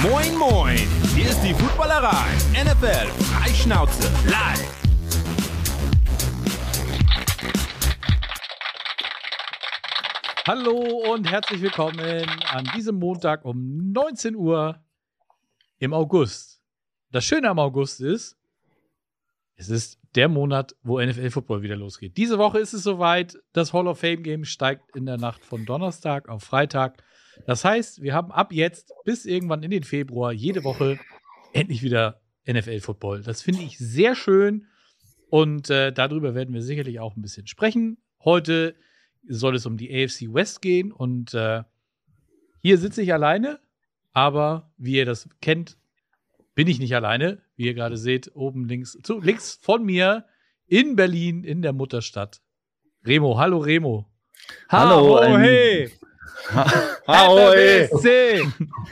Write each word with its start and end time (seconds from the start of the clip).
Moin, 0.00 0.36
moin. 0.38 0.78
Hier 1.14 1.28
ist 1.28 1.42
die 1.42 1.52
Footballerei. 1.52 2.26
NFL 2.54 3.06
Freischnauze 3.24 4.10
live. 4.26 4.82
Hallo 10.46 11.12
und 11.12 11.30
herzlich 11.30 11.60
willkommen 11.60 12.26
an 12.50 12.70
diesem 12.74 12.98
Montag 12.98 13.44
um 13.44 13.92
19 13.92 14.34
Uhr 14.34 14.82
im 15.78 15.92
August. 15.92 16.62
Das 17.10 17.24
Schöne 17.24 17.50
am 17.50 17.58
August 17.58 18.00
ist, 18.00 18.36
es 19.56 19.68
ist 19.68 20.00
der 20.14 20.28
Monat, 20.28 20.74
wo 20.82 21.00
NFL 21.00 21.30
Football 21.30 21.62
wieder 21.62 21.76
losgeht. 21.76 22.16
Diese 22.16 22.38
Woche 22.38 22.58
ist 22.58 22.72
es 22.72 22.82
soweit. 22.82 23.38
Das 23.52 23.72
Hall 23.72 23.86
of 23.86 24.00
Fame 24.00 24.22
Game 24.22 24.44
steigt 24.44 24.96
in 24.96 25.06
der 25.06 25.18
Nacht 25.18 25.44
von 25.44 25.66
Donnerstag 25.66 26.28
auf 26.28 26.42
Freitag. 26.42 27.02
Das 27.46 27.64
heißt, 27.64 28.02
wir 28.02 28.14
haben 28.14 28.30
ab 28.30 28.52
jetzt 28.52 28.92
bis 29.04 29.24
irgendwann 29.24 29.62
in 29.62 29.70
den 29.70 29.82
Februar 29.82 30.32
jede 30.32 30.64
Woche 30.64 30.98
endlich 31.52 31.82
wieder 31.82 32.20
NFL 32.46 32.80
Football. 32.80 33.22
Das 33.22 33.42
finde 33.42 33.62
ich 33.62 33.78
sehr 33.78 34.14
schön 34.14 34.66
und 35.28 35.70
äh, 35.70 35.92
darüber 35.92 36.34
werden 36.34 36.54
wir 36.54 36.62
sicherlich 36.62 37.00
auch 37.00 37.16
ein 37.16 37.22
bisschen 37.22 37.46
sprechen. 37.46 37.98
Heute 38.24 38.74
soll 39.26 39.56
es 39.56 39.66
um 39.66 39.76
die 39.76 39.90
AFC 39.90 40.32
West 40.32 40.62
gehen 40.62 40.92
und 40.92 41.34
äh, 41.34 41.62
hier 42.60 42.78
sitze 42.78 43.02
ich 43.02 43.12
alleine, 43.12 43.60
aber 44.12 44.72
wie 44.76 44.96
ihr 44.96 45.06
das 45.06 45.28
kennt, 45.40 45.78
bin 46.54 46.68
ich 46.68 46.78
nicht 46.78 46.94
alleine. 46.94 47.42
Wie 47.56 47.66
ihr 47.66 47.74
gerade 47.74 47.96
seht, 47.96 48.34
oben 48.34 48.66
links, 48.66 48.98
zu, 49.02 49.20
links 49.20 49.58
von 49.60 49.84
mir 49.84 50.26
in 50.66 50.96
Berlin, 50.96 51.44
in 51.44 51.62
der 51.62 51.72
Mutterstadt. 51.72 52.40
Remo, 53.04 53.38
hallo 53.38 53.58
Remo. 53.58 54.06
Hallo, 54.68 55.20
hallo 55.20 55.38
hey. 55.38 55.90
Hallo, 57.06 57.52
hey. 57.52 57.88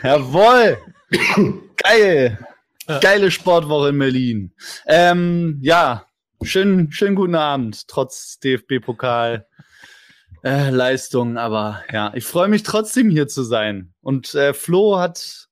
Jawohl. 0.03 0.79
Geil. 1.77 2.39
Geile 3.01 3.31
Sportwoche 3.31 3.91
in 3.91 3.99
Berlin. 3.99 4.53
Ähm, 4.87 5.59
ja, 5.63 6.07
schönen, 6.43 6.91
schönen 6.93 7.15
guten 7.15 7.37
Abend, 7.37 7.87
trotz 7.89 8.39
DFB-Pokal. 8.41 9.47
Äh, 10.43 10.71
Leistung, 10.71 11.37
aber 11.37 11.83
ja, 11.93 12.13
ich 12.15 12.25
freue 12.25 12.49
mich 12.49 12.63
trotzdem 12.63 13.11
hier 13.11 13.29
zu 13.29 13.43
sein. 13.43 13.93
Und 14.01 14.35
äh, 14.35 14.55
Flo 14.55 14.99
hat 14.99 15.51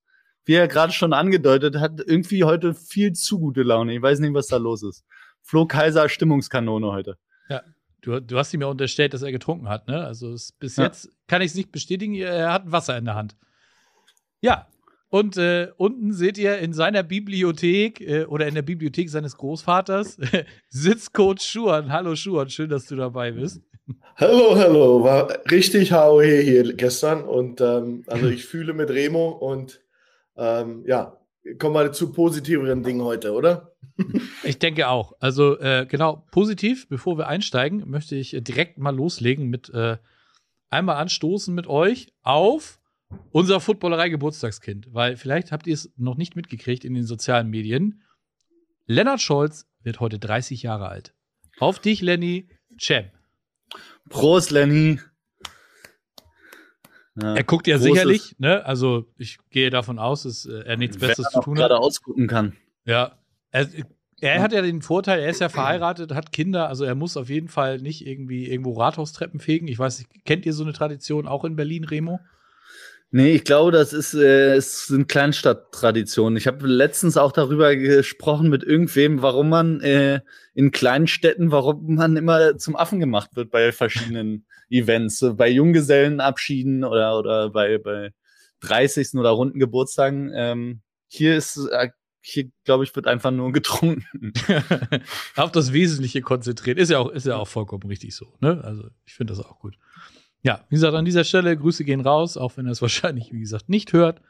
wie 0.48 0.54
er 0.54 0.66
gerade 0.66 0.94
schon 0.94 1.12
angedeutet 1.12 1.76
hat, 1.76 2.00
irgendwie 2.00 2.42
heute 2.42 2.74
viel 2.74 3.12
zu 3.12 3.38
gute 3.38 3.62
Laune. 3.62 3.94
Ich 3.94 4.00
weiß 4.00 4.18
nicht, 4.20 4.32
was 4.32 4.46
da 4.46 4.56
los 4.56 4.82
ist. 4.82 5.04
Flo 5.42 5.66
Kaiser 5.66 6.08
Stimmungskanone 6.08 6.86
heute. 6.86 7.18
Ja, 7.50 7.62
du, 8.02 8.20
du 8.20 8.38
hast 8.38 8.52
ihm 8.54 8.60
ja 8.60 8.66
unterstellt, 8.66 9.14
dass 9.14 9.22
er 9.22 9.32
getrunken 9.32 9.68
hat, 9.68 9.88
ne? 9.88 10.04
Also 10.04 10.32
es, 10.32 10.52
bis 10.52 10.76
ja. 10.76 10.84
jetzt 10.84 11.10
kann 11.26 11.42
ich 11.42 11.52
es 11.52 11.54
nicht 11.54 11.72
bestätigen, 11.72 12.14
er 12.14 12.52
hat 12.52 12.70
Wasser 12.70 12.96
in 12.96 13.04
der 13.04 13.14
Hand. 13.14 13.36
Ja, 14.40 14.68
und 15.10 15.38
äh, 15.38 15.68
unten 15.76 16.12
seht 16.12 16.36
ihr 16.36 16.58
in 16.58 16.72
seiner 16.72 17.02
Bibliothek 17.02 18.00
äh, 18.00 18.24
oder 18.24 18.46
in 18.46 18.54
der 18.54 18.62
Bibliothek 18.62 19.08
seines 19.08 19.36
Großvaters 19.36 20.18
sitzt 20.68 21.14
Coach 21.14 21.44
Schuan. 21.46 21.90
Hallo 21.90 22.14
Schuan, 22.14 22.50
schön, 22.50 22.68
dass 22.68 22.86
du 22.86 22.96
dabei 22.96 23.32
bist. 23.32 23.62
Hallo, 24.16 24.54
hallo. 24.54 25.02
War 25.02 25.28
richtig 25.50 25.92
HOE 25.92 26.42
hier 26.42 26.74
gestern 26.74 27.24
und 27.24 27.60
ähm, 27.62 28.04
also 28.06 28.26
ich 28.28 28.44
fühle 28.44 28.74
mit 28.74 28.90
Remo 28.90 29.30
und 29.30 29.80
ähm, 30.36 30.84
ja, 30.86 31.18
kommen 31.58 31.74
wir 31.74 31.92
zu 31.92 32.12
positiveren 32.12 32.82
Dingen 32.82 33.02
heute, 33.02 33.32
oder? 33.32 33.72
Ich 34.44 34.58
denke 34.58 34.88
auch. 34.88 35.12
Also 35.20 35.58
äh, 35.58 35.86
genau, 35.88 36.24
positiv, 36.30 36.88
bevor 36.88 37.18
wir 37.18 37.28
einsteigen, 37.28 37.88
möchte 37.88 38.16
ich 38.16 38.34
äh, 38.34 38.40
direkt 38.40 38.78
mal 38.78 38.94
loslegen 38.94 39.48
mit 39.48 39.70
äh, 39.70 39.96
einmal 40.70 40.96
anstoßen 40.96 41.54
mit 41.54 41.66
euch 41.66 42.12
auf 42.22 42.80
unser 43.30 43.60
Footballerei-Geburtstagskind. 43.60 44.92
Weil 44.92 45.16
vielleicht 45.16 45.52
habt 45.52 45.66
ihr 45.66 45.74
es 45.74 45.92
noch 45.96 46.16
nicht 46.16 46.36
mitgekriegt 46.36 46.84
in 46.84 46.94
den 46.94 47.04
sozialen 47.04 47.50
Medien. 47.50 48.02
Lennart 48.86 49.20
Scholz 49.20 49.66
wird 49.82 50.00
heute 50.00 50.18
30 50.18 50.62
Jahre 50.62 50.88
alt. 50.88 51.14
Auf 51.58 51.78
dich, 51.78 52.00
Lenny. 52.00 52.48
Champ. 52.76 53.10
Prost, 54.08 54.50
Lenny. 54.50 55.00
Ja. 57.20 57.34
Er 57.34 57.44
guckt 57.44 57.66
ja 57.66 57.78
sicherlich, 57.78 58.36
ne? 58.38 58.64
Also 58.64 59.06
ich 59.16 59.38
gehe 59.50 59.70
davon 59.70 59.98
aus, 59.98 60.22
dass 60.22 60.46
äh, 60.46 60.64
er 60.64 60.76
nichts 60.76 60.98
Besseres 60.98 61.30
zu 61.32 61.40
tun 61.40 61.58
hat. 61.60 61.70
ausgucken 61.72 62.26
kann. 62.26 62.52
Ja. 62.84 63.12
Er, 63.50 63.66
er 64.20 64.42
hat 64.42 64.52
ja 64.52 64.62
den 64.62 64.82
Vorteil, 64.82 65.20
er 65.20 65.30
ist 65.30 65.40
ja 65.40 65.48
verheiratet, 65.48 66.12
hat 66.12 66.32
Kinder, 66.32 66.68
also 66.68 66.84
er 66.84 66.94
muss 66.94 67.16
auf 67.16 67.28
jeden 67.28 67.48
Fall 67.48 67.78
nicht 67.78 68.06
irgendwie 68.06 68.46
irgendwo 68.48 68.72
Rathaustreppen 68.72 69.40
fegen. 69.40 69.68
Ich 69.68 69.78
weiß 69.78 69.98
nicht, 69.98 70.24
kennt 70.24 70.44
ihr 70.44 70.52
so 70.52 70.64
eine 70.64 70.72
Tradition 70.72 71.26
auch 71.26 71.44
in 71.44 71.56
Berlin, 71.56 71.84
Remo? 71.84 72.20
Nee, 73.10 73.32
ich 73.32 73.44
glaube, 73.44 73.72
das 73.72 73.94
ist, 73.94 74.12
äh, 74.12 74.54
es 74.56 74.86
sind 74.86 75.08
Kleinstadttraditionen. 75.08 76.36
Ich 76.36 76.46
habe 76.46 76.66
letztens 76.66 77.16
auch 77.16 77.32
darüber 77.32 77.74
gesprochen 77.74 78.50
mit 78.50 78.62
irgendwem, 78.62 79.22
warum 79.22 79.48
man 79.48 79.80
äh, 79.80 80.20
in 80.54 80.72
kleinen 80.72 81.06
Städten, 81.06 81.50
warum 81.50 81.94
man 81.94 82.18
immer 82.18 82.58
zum 82.58 82.76
Affen 82.76 83.00
gemacht 83.00 83.30
wird 83.34 83.50
bei 83.50 83.72
verschiedenen 83.72 84.44
Events, 84.70 85.24
bei 85.36 85.48
Junggesellenabschieden 85.48 86.84
oder, 86.84 87.18
oder 87.18 87.48
bei, 87.48 87.78
bei 87.78 88.12
30. 88.60 89.14
oder 89.14 89.30
runden 89.30 89.58
Geburtstagen. 89.58 90.30
Ähm, 90.34 90.82
hier 91.08 91.34
ist, 91.34 91.56
äh, 91.72 91.88
hier, 92.20 92.50
glaube 92.64 92.84
ich, 92.84 92.94
wird 92.94 93.06
einfach 93.06 93.30
nur 93.30 93.52
getrunken. 93.52 94.34
Auf 95.36 95.50
das 95.50 95.72
Wesentliche 95.72 96.20
konzentriert. 96.20 96.78
Ist 96.78 96.90
ja 96.90 96.98
auch, 96.98 97.08
ist 97.08 97.24
ja 97.24 97.36
auch 97.36 97.48
vollkommen 97.48 97.84
richtig 97.84 98.14
so. 98.14 98.34
Ne? 98.40 98.62
Also, 98.62 98.90
ich 99.06 99.14
finde 99.14 99.32
das 99.32 99.42
auch 99.42 99.58
gut. 99.58 99.78
Ja, 100.42 100.64
wie 100.68 100.76
gesagt, 100.76 100.94
an 100.94 101.04
dieser 101.04 101.24
Stelle, 101.24 101.56
Grüße 101.56 101.84
gehen 101.84 102.00
raus, 102.00 102.36
auch 102.36 102.56
wenn 102.56 102.66
er 102.66 102.72
es 102.72 102.82
wahrscheinlich, 102.82 103.32
wie 103.32 103.40
gesagt, 103.40 103.68
nicht 103.68 103.92
hört. 103.92 104.20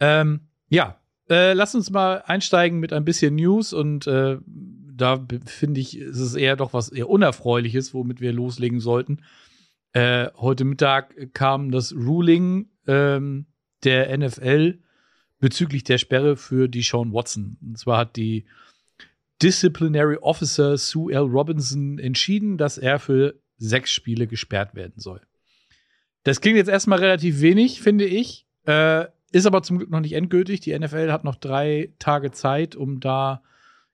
Ähm, 0.00 0.48
ja, 0.68 0.98
äh, 1.28 1.52
lass 1.52 1.74
uns 1.74 1.90
mal 1.90 2.22
einsteigen 2.26 2.80
mit 2.80 2.92
ein 2.92 3.04
bisschen 3.04 3.36
News 3.36 3.72
und 3.72 4.06
äh, 4.06 4.38
da 4.94 5.26
finde 5.46 5.80
ich, 5.80 5.98
ist 5.98 6.18
es 6.18 6.34
eher 6.34 6.56
doch 6.56 6.72
was 6.72 6.90
eher 6.90 7.08
Unerfreuliches, 7.08 7.94
womit 7.94 8.20
wir 8.20 8.32
loslegen 8.32 8.80
sollten. 8.80 9.22
Äh, 9.92 10.28
heute 10.36 10.64
Mittag 10.64 11.34
kam 11.34 11.70
das 11.70 11.94
Ruling 11.94 12.70
ähm, 12.86 13.46
der 13.84 14.16
NFL 14.16 14.78
bezüglich 15.38 15.84
der 15.84 15.98
Sperre 15.98 16.36
für 16.36 16.68
die 16.68 16.82
Sean 16.82 17.12
Watson. 17.12 17.58
Und 17.60 17.78
zwar 17.78 17.98
hat 17.98 18.16
die 18.16 18.46
Disciplinary 19.42 20.16
Officer 20.20 20.78
Sue 20.78 21.12
L. 21.12 21.22
Robinson 21.22 21.98
entschieden, 21.98 22.58
dass 22.58 22.78
er 22.78 22.98
für 22.98 23.34
sechs 23.58 23.90
Spiele 23.90 24.26
gesperrt 24.26 24.74
werden 24.74 24.94
soll. 24.96 25.20
Das 26.24 26.40
klingt 26.40 26.56
jetzt 26.56 26.68
erstmal 26.68 26.98
relativ 26.98 27.40
wenig, 27.40 27.80
finde 27.80 28.04
ich. 28.04 28.46
Äh, 28.66 29.06
ist 29.32 29.46
aber 29.46 29.62
zum 29.62 29.78
Glück 29.78 29.90
noch 29.90 30.00
nicht 30.00 30.12
endgültig. 30.12 30.60
Die 30.60 30.78
NFL 30.78 31.10
hat 31.10 31.24
noch 31.24 31.36
drei 31.36 31.92
Tage 31.98 32.30
Zeit, 32.30 32.76
um 32.76 33.00
da, 33.00 33.42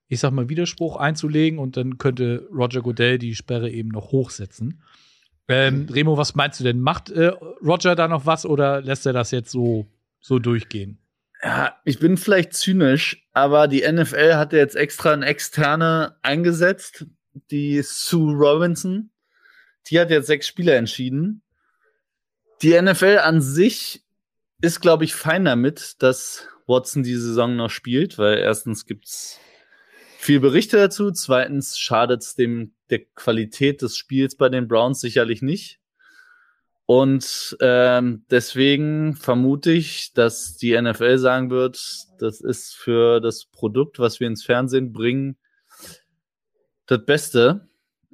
ich 0.09 0.21
sag 0.21 0.33
mal, 0.33 0.49
Widerspruch 0.49 0.97
einzulegen 0.97 1.59
und 1.59 1.77
dann 1.77 1.97
könnte 1.97 2.49
Roger 2.53 2.83
Goodell 2.83 3.19
die 3.19 3.35
Sperre 3.35 3.71
eben 3.71 3.89
noch 3.89 4.11
hochsetzen. 4.11 4.83
Ähm, 5.47 5.87
Remo, 5.91 6.19
was 6.19 6.35
meinst 6.35 6.61
du 6.61 6.65
denn? 6.65 6.81
Macht 6.81 7.11
äh, 7.11 7.33
Roger 7.65 7.95
da 7.95 8.09
noch 8.09 8.27
was 8.27 8.45
oder 8.45 8.83
lässt 8.83 9.07
er 9.07 9.15
das 9.15 9.31
jetzt 9.31 9.51
so, 9.51 9.87
so 10.21 10.39
durchgehen? 10.39 10.99
Ja, 11.43 11.77
ich 11.85 12.01
bin 12.01 12.17
vielleicht 12.17 12.53
zynisch, 12.53 13.29
aber 13.33 13.69
die 13.69 13.91
NFL 13.91 14.35
hat 14.35 14.53
jetzt 14.53 14.75
extra 14.75 15.13
eine 15.13 15.27
externe 15.27 16.17
eingesetzt, 16.23 17.07
die 17.51 17.81
Sue 17.83 18.35
Robinson. 18.35 19.11
Die 19.87 19.99
hat 20.01 20.11
jetzt 20.11 20.27
sechs 20.27 20.49
Spieler 20.49 20.77
entschieden. 20.77 21.43
Die 22.63 22.81
NFL 22.81 23.19
an 23.23 23.41
sich 23.41 24.03
ist, 24.61 24.81
glaube 24.81 25.05
ich, 25.05 25.15
fein 25.15 25.45
damit, 25.45 26.03
dass 26.03 26.49
Watson 26.67 27.03
die 27.03 27.15
Saison 27.15 27.57
noch 27.57 27.71
spielt, 27.71 28.19
weil 28.19 28.39
erstens 28.39 28.87
gibt's 28.87 29.39
viel 30.19 30.41
Berichte 30.41 30.77
dazu, 30.77 31.13
zweitens 31.13 31.79
schadet 31.79 32.23
es 32.23 32.35
dem 32.35 32.75
der 32.91 33.05
Qualität 33.15 33.83
des 33.83 33.97
Spiels 33.97 34.37
bei 34.37 34.49
den 34.49 34.67
Browns 34.67 35.01
sicherlich 35.01 35.43
nicht. 35.43 35.79
Und 36.87 37.57
ähm, 37.61 38.25
deswegen 38.31 39.15
vermute 39.15 39.71
ich, 39.73 40.15
dass 40.15 40.57
die 40.57 40.81
NFL 40.81 41.19
sagen 41.19 41.51
wird, 41.51 41.79
das 42.19 42.41
ist 42.41 42.75
für 42.75 43.21
das 43.21 43.45
Produkt, 43.45 43.99
was 43.99 44.21
wir 44.21 44.27
ins 44.27 44.43
Fernsehen 44.43 44.93
bringen, 44.93 45.37
das 46.87 47.05
Beste. 47.05 47.69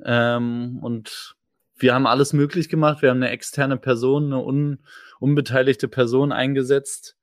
Ähm, 0.05 0.81
und 0.83 1.37
wir 1.77 1.95
haben 1.95 2.07
alles 2.07 2.33
möglich 2.33 2.69
gemacht. 2.69 3.03
Wir 3.03 3.11
haben 3.11 3.23
eine 3.23 3.31
externe 3.31 3.77
Person, 3.77 4.27
eine 4.27 4.43
un 4.43 4.79
unbeteiligte 5.21 5.89
Person 5.89 6.33
eingesetzt. 6.33 7.17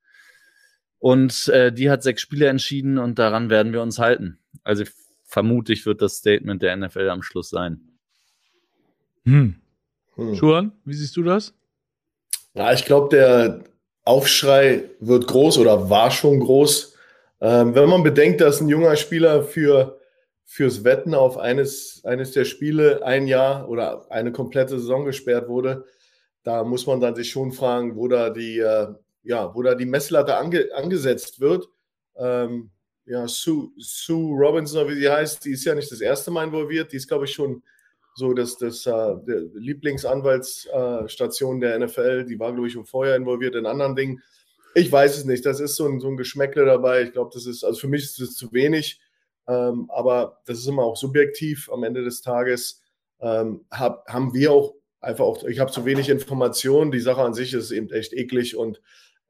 Und 0.98 1.48
äh, 1.48 1.72
die 1.72 1.90
hat 1.90 2.02
sechs 2.02 2.22
Spiele 2.22 2.46
entschieden 2.46 2.98
und 2.98 3.18
daran 3.18 3.50
werden 3.50 3.72
wir 3.72 3.82
uns 3.82 3.98
halten. 3.98 4.38
Also 4.62 4.84
vermutlich 5.24 5.86
wird 5.86 6.02
das 6.02 6.16
Statement 6.16 6.62
der 6.62 6.76
NFL 6.76 7.08
am 7.08 7.22
Schluss 7.22 7.50
sein. 7.50 7.80
Hm. 9.24 9.56
hm. 10.14 10.34
Schuhan, 10.34 10.72
wie 10.84 10.94
siehst 10.94 11.16
du 11.16 11.22
das? 11.22 11.54
Ja, 12.54 12.72
ich 12.72 12.84
glaube, 12.84 13.08
der 13.16 13.64
Aufschrei 14.04 14.90
wird 15.00 15.26
groß 15.26 15.58
oder 15.58 15.90
war 15.90 16.10
schon 16.10 16.40
groß. 16.40 16.96
Ähm, 17.40 17.74
wenn 17.74 17.88
man 17.88 18.02
bedenkt, 18.02 18.40
dass 18.40 18.60
ein 18.60 18.68
junger 18.68 18.96
Spieler 18.96 19.42
für 19.42 20.00
fürs 20.52 20.84
Wetten 20.84 21.14
auf 21.14 21.38
eines, 21.38 22.04
eines 22.04 22.32
der 22.32 22.44
Spiele 22.44 23.02
ein 23.06 23.26
Jahr 23.26 23.70
oder 23.70 24.12
eine 24.12 24.32
komplette 24.32 24.78
Saison 24.78 25.06
gesperrt 25.06 25.48
wurde, 25.48 25.86
da 26.42 26.62
muss 26.62 26.86
man 26.86 27.00
dann 27.00 27.14
sich 27.14 27.30
schon 27.30 27.52
fragen, 27.52 27.96
wo 27.96 28.06
da 28.06 28.28
die, 28.28 28.58
äh, 28.58 28.88
ja, 29.22 29.54
wo 29.54 29.62
da 29.62 29.74
die 29.74 29.86
Messlatte 29.86 30.36
ange, 30.36 30.68
angesetzt 30.74 31.40
wird. 31.40 31.70
Ähm, 32.16 32.70
ja, 33.06 33.26
Sue, 33.28 33.70
Sue 33.78 34.36
Robinson, 34.36 34.86
wie 34.90 34.96
sie 34.96 35.08
heißt, 35.08 35.42
die 35.42 35.52
ist 35.52 35.64
ja 35.64 35.74
nicht 35.74 35.90
das 35.90 36.02
erste 36.02 36.30
Mal 36.30 36.44
involviert. 36.44 36.92
Die 36.92 36.96
ist, 36.96 37.08
glaube 37.08 37.24
ich, 37.24 37.32
schon 37.32 37.62
so 38.14 38.34
das, 38.34 38.58
das 38.58 38.86
uh, 38.86 39.22
Lieblingsanwaltsstation 39.54 41.56
uh, 41.56 41.60
der 41.60 41.78
NFL. 41.78 42.26
Die 42.26 42.38
war, 42.38 42.52
glaube 42.52 42.66
ich, 42.66 42.74
schon 42.74 42.84
vorher 42.84 43.16
involviert 43.16 43.54
in 43.54 43.64
anderen 43.64 43.96
Dingen. 43.96 44.22
Ich 44.74 44.92
weiß 44.92 45.16
es 45.16 45.24
nicht. 45.24 45.46
Das 45.46 45.60
ist 45.60 45.76
so 45.76 45.88
ein, 45.88 45.98
so 45.98 46.08
ein 46.08 46.18
Geschmäckle 46.18 46.66
dabei. 46.66 47.04
Ich 47.04 47.12
glaube, 47.12 47.30
das 47.32 47.46
ist, 47.46 47.64
also 47.64 47.80
für 47.80 47.88
mich 47.88 48.02
ist 48.02 48.20
das 48.20 48.34
zu 48.34 48.52
wenig. 48.52 49.00
Ähm, 49.48 49.90
aber 49.90 50.40
das 50.46 50.58
ist 50.58 50.66
immer 50.66 50.84
auch 50.84 50.96
subjektiv. 50.96 51.70
Am 51.72 51.82
Ende 51.82 52.04
des 52.04 52.22
Tages 52.22 52.82
ähm, 53.20 53.64
hab, 53.70 54.06
haben 54.08 54.34
wir 54.34 54.52
auch 54.52 54.74
einfach 55.00 55.24
auch, 55.24 55.44
ich 55.44 55.58
habe 55.58 55.72
zu 55.72 55.84
wenig 55.84 56.08
Informationen. 56.08 56.90
Die 56.90 57.00
Sache 57.00 57.22
an 57.22 57.34
sich 57.34 57.52
ist 57.52 57.70
eben 57.70 57.90
echt 57.90 58.12
eklig 58.12 58.56
und 58.56 58.80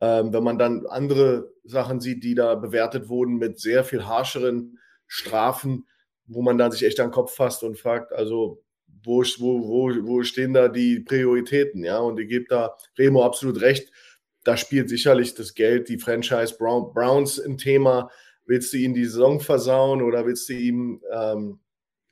ähm, 0.00 0.32
wenn 0.32 0.42
man 0.42 0.58
dann 0.58 0.86
andere 0.86 1.52
Sachen 1.62 2.00
sieht, 2.00 2.24
die 2.24 2.34
da 2.34 2.56
bewertet 2.56 3.08
wurden 3.08 3.36
mit 3.36 3.60
sehr 3.60 3.84
viel 3.84 4.04
harscheren 4.04 4.78
Strafen, 5.06 5.86
wo 6.26 6.42
man 6.42 6.58
dann 6.58 6.72
sich 6.72 6.84
echt 6.84 6.98
an 6.98 7.08
den 7.08 7.14
Kopf 7.14 7.34
fasst 7.34 7.62
und 7.62 7.78
fragt, 7.78 8.12
also 8.12 8.62
wo, 9.04 9.22
wo, 9.22 9.68
wo, 9.68 9.90
wo 10.06 10.22
stehen 10.22 10.54
da 10.54 10.68
die 10.68 11.00
Prioritäten? 11.00 11.84
Ja, 11.84 11.98
und 11.98 12.18
ich 12.18 12.28
gebe 12.28 12.46
da 12.48 12.76
Remo 12.98 13.24
absolut 13.24 13.60
recht. 13.60 13.92
Da 14.44 14.56
spielt 14.56 14.88
sicherlich 14.88 15.34
das 15.34 15.54
Geld, 15.54 15.88
die 15.88 15.98
Franchise 15.98 16.56
Brown, 16.58 16.92
Browns 16.92 17.38
ein 17.38 17.58
Thema. 17.58 18.10
Willst 18.44 18.72
du 18.72 18.76
ihm 18.76 18.94
die 18.94 19.04
Saison 19.04 19.40
versauen 19.40 20.02
oder 20.02 20.26
willst 20.26 20.48
du 20.48 20.54
ihm 20.54 21.00
ähm, 21.12 21.60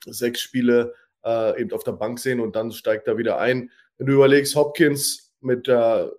sechs 0.07 0.41
Spiele 0.41 0.95
äh, 1.25 1.61
eben 1.61 1.73
auf 1.73 1.85
der 1.85 1.93
Bank 1.93 2.19
sehen 2.19 2.41
und 2.41 2.57
dann 2.57 2.73
steigt 2.73 3.09
er 3.09 3.19
wieder 3.19 3.39
ein? 3.39 3.71
Wenn 3.99 4.07
du 4.07 4.15
überlegst, 4.15 4.55
Hopkins 4.55 5.33
mit 5.41 5.67
der 5.67 6.13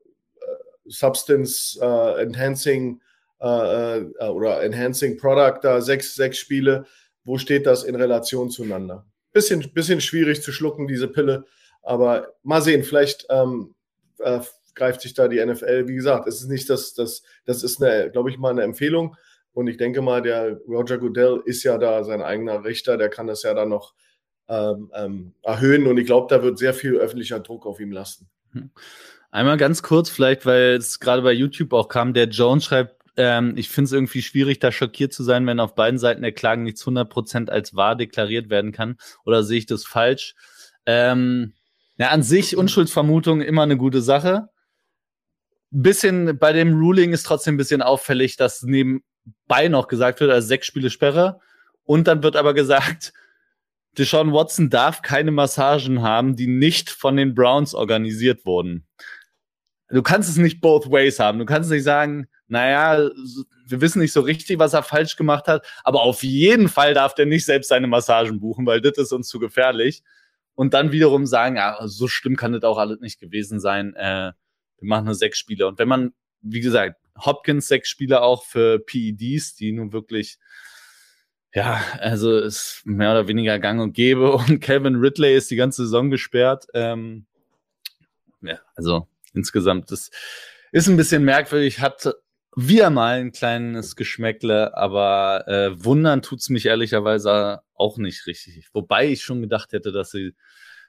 Substance 0.91 1.79
uh, 1.81 2.17
Enhancing 2.17 3.01
uh, 3.41 4.03
oder 4.19 4.63
Enhancing 4.63 5.17
Product 5.17 5.59
da 5.63 5.81
sechs, 5.81 6.15
sechs 6.15 6.37
Spiele. 6.37 6.85
Wo 7.23 7.37
steht 7.37 7.65
das 7.65 7.83
in 7.83 7.95
Relation 7.95 8.49
zueinander? 8.49 9.05
Bisschen, 9.31 9.71
bisschen 9.73 10.01
schwierig 10.01 10.41
zu 10.41 10.51
schlucken, 10.51 10.87
diese 10.87 11.07
Pille. 11.07 11.45
Aber 11.83 12.33
mal 12.43 12.61
sehen, 12.61 12.83
vielleicht 12.83 13.25
ähm, 13.29 13.75
äh, 14.19 14.39
greift 14.75 15.01
sich 15.01 15.13
da 15.13 15.27
die 15.27 15.43
NFL. 15.43 15.87
Wie 15.87 15.95
gesagt, 15.95 16.27
es 16.27 16.41
ist 16.41 16.49
nicht 16.49 16.69
das, 16.69 16.93
das, 16.93 17.23
das 17.45 17.63
ist 17.63 17.81
eine, 17.81 18.11
glaube 18.11 18.29
ich, 18.29 18.37
mal 18.37 18.49
eine 18.49 18.63
Empfehlung. 18.63 19.15
Und 19.53 19.67
ich 19.67 19.77
denke 19.77 20.01
mal, 20.01 20.21
der 20.21 20.59
Roger 20.67 20.97
Goodell 20.97 21.41
ist 21.45 21.63
ja 21.63 21.77
da 21.77 22.03
sein 22.03 22.21
eigener 22.21 22.63
Richter, 22.63 22.97
der 22.97 23.09
kann 23.09 23.27
das 23.27 23.43
ja 23.43 23.53
dann 23.53 23.69
noch 23.69 23.93
ähm, 24.47 24.91
ähm, 24.93 25.33
erhöhen. 25.43 25.87
Und 25.87 25.97
ich 25.97 26.05
glaube, 26.05 26.27
da 26.29 26.43
wird 26.43 26.57
sehr 26.57 26.73
viel 26.73 26.95
öffentlicher 26.95 27.39
Druck 27.39 27.65
auf 27.65 27.79
ihm 27.79 27.91
lasten. 27.91 28.29
Hm. 28.53 28.71
Einmal 29.31 29.57
ganz 29.57 29.81
kurz, 29.81 30.09
vielleicht, 30.09 30.45
weil 30.45 30.75
es 30.75 30.99
gerade 30.99 31.21
bei 31.21 31.31
YouTube 31.31 31.71
auch 31.73 31.87
kam, 31.87 32.13
der 32.13 32.27
Jones 32.27 32.65
schreibt, 32.65 33.01
ähm, 33.17 33.53
ich 33.55 33.69
finde 33.69 33.85
es 33.85 33.91
irgendwie 33.93 34.21
schwierig, 34.21 34.59
da 34.59 34.71
schockiert 34.71 35.13
zu 35.13 35.23
sein, 35.23 35.45
wenn 35.47 35.59
auf 35.59 35.75
beiden 35.75 35.99
Seiten 35.99 36.21
der 36.21 36.31
Klagen 36.31 36.63
nichts 36.63 36.85
100% 36.85 37.49
als 37.49 37.75
wahr 37.75 37.95
deklariert 37.95 38.49
werden 38.49 38.71
kann. 38.71 38.97
Oder 39.25 39.43
sehe 39.43 39.57
ich 39.57 39.65
das 39.65 39.85
falsch? 39.85 40.35
Ähm, 40.85 41.53
ja, 41.97 42.09
an 42.09 42.23
sich 42.23 42.57
Unschuldsvermutung 42.57 43.41
immer 43.41 43.63
eine 43.63 43.77
gute 43.77 44.01
Sache. 44.01 44.49
Bisschen 45.69 46.37
bei 46.37 46.51
dem 46.51 46.77
Ruling 46.77 47.13
ist 47.13 47.23
trotzdem 47.23 47.55
ein 47.55 47.57
bisschen 47.57 47.81
auffällig, 47.81 48.35
dass 48.37 48.63
nebenbei 49.25 49.67
noch 49.67 49.87
gesagt 49.87 50.19
wird, 50.19 50.31
also 50.31 50.47
sechs 50.47 50.67
Spiele 50.67 50.89
Sperre. 50.89 51.39
Und 51.83 52.07
dann 52.07 52.23
wird 52.23 52.35
aber 52.35 52.53
gesagt, 52.53 53.13
Deshaun 53.97 54.31
Watson 54.31 54.69
darf 54.69 55.01
keine 55.01 55.31
Massagen 55.31 56.01
haben, 56.01 56.35
die 56.35 56.47
nicht 56.47 56.89
von 56.89 57.17
den 57.17 57.35
Browns 57.35 57.73
organisiert 57.73 58.45
wurden 58.45 58.87
du 59.91 60.01
kannst 60.01 60.29
es 60.29 60.37
nicht 60.37 60.61
both 60.61 60.89
ways 60.89 61.19
haben. 61.19 61.39
Du 61.39 61.45
kannst 61.45 61.69
nicht 61.69 61.83
sagen, 61.83 62.27
naja, 62.47 63.09
wir 63.67 63.81
wissen 63.81 63.99
nicht 63.99 64.13
so 64.13 64.21
richtig, 64.21 64.59
was 64.59 64.73
er 64.73 64.83
falsch 64.83 65.15
gemacht 65.15 65.47
hat, 65.47 65.65
aber 65.83 66.01
auf 66.01 66.23
jeden 66.23 66.69
Fall 66.69 66.93
darf 66.93 67.13
der 67.13 67.25
nicht 67.25 67.45
selbst 67.45 67.69
seine 67.69 67.87
Massagen 67.87 68.39
buchen, 68.39 68.65
weil 68.65 68.81
das 68.81 68.97
ist 68.97 69.13
uns 69.13 69.27
zu 69.27 69.39
gefährlich. 69.39 70.03
Und 70.55 70.73
dann 70.73 70.91
wiederum 70.91 71.25
sagen, 71.25 71.55
ja, 71.55 71.77
so 71.85 72.07
schlimm 72.07 72.35
kann 72.35 72.51
das 72.51 72.63
auch 72.63 72.77
alles 72.77 72.99
nicht 72.99 73.19
gewesen 73.19 73.59
sein. 73.59 73.95
Äh, 73.95 74.33
wir 74.79 74.87
machen 74.87 75.05
nur 75.05 75.15
sechs 75.15 75.39
Spiele. 75.39 75.67
Und 75.67 75.79
wenn 75.79 75.87
man, 75.87 76.13
wie 76.41 76.59
gesagt, 76.59 77.00
Hopkins 77.17 77.67
sechs 77.67 77.89
Spiele 77.89 78.21
auch 78.21 78.45
für 78.45 78.79
PEDs, 78.79 79.55
die 79.55 79.71
nun 79.71 79.93
wirklich, 79.93 80.37
ja, 81.53 81.83
also 81.99 82.37
ist 82.37 82.81
mehr 82.85 83.11
oder 83.11 83.27
weniger 83.27 83.59
gang 83.59 83.81
und 83.81 83.93
gäbe. 83.93 84.31
Und 84.35 84.61
Calvin 84.61 84.95
Ridley 84.95 85.35
ist 85.35 85.51
die 85.51 85.55
ganze 85.55 85.83
Saison 85.83 86.09
gesperrt. 86.09 86.67
Ähm, 86.73 87.25
ja, 88.41 88.59
also 88.75 89.07
insgesamt. 89.33 89.91
Das 89.91 90.09
ist 90.71 90.87
ein 90.87 90.97
bisschen 90.97 91.23
merkwürdig, 91.23 91.79
hat 91.79 92.13
wieder 92.55 92.89
mal 92.89 93.19
ein 93.19 93.31
kleines 93.31 93.95
Geschmäckle, 93.95 94.75
aber 94.75 95.47
äh, 95.47 95.83
wundern 95.83 96.21
tut's 96.21 96.49
mich 96.49 96.65
ehrlicherweise 96.65 97.61
auch 97.75 97.97
nicht 97.97 98.27
richtig. 98.27 98.69
Wobei 98.73 99.07
ich 99.07 99.23
schon 99.23 99.41
gedacht 99.41 99.71
hätte, 99.71 99.91
dass 99.91 100.11
sie 100.11 100.35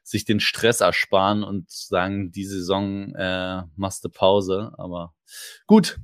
sich 0.02 0.24
den 0.24 0.40
Stress 0.40 0.80
ersparen 0.80 1.44
und 1.44 1.70
sagen, 1.70 2.32
die 2.32 2.44
Saison 2.44 3.14
äh, 3.14 3.62
machst 3.76 4.04
du 4.04 4.08
Pause. 4.08 4.72
Aber 4.76 5.14
gut, 5.66 5.98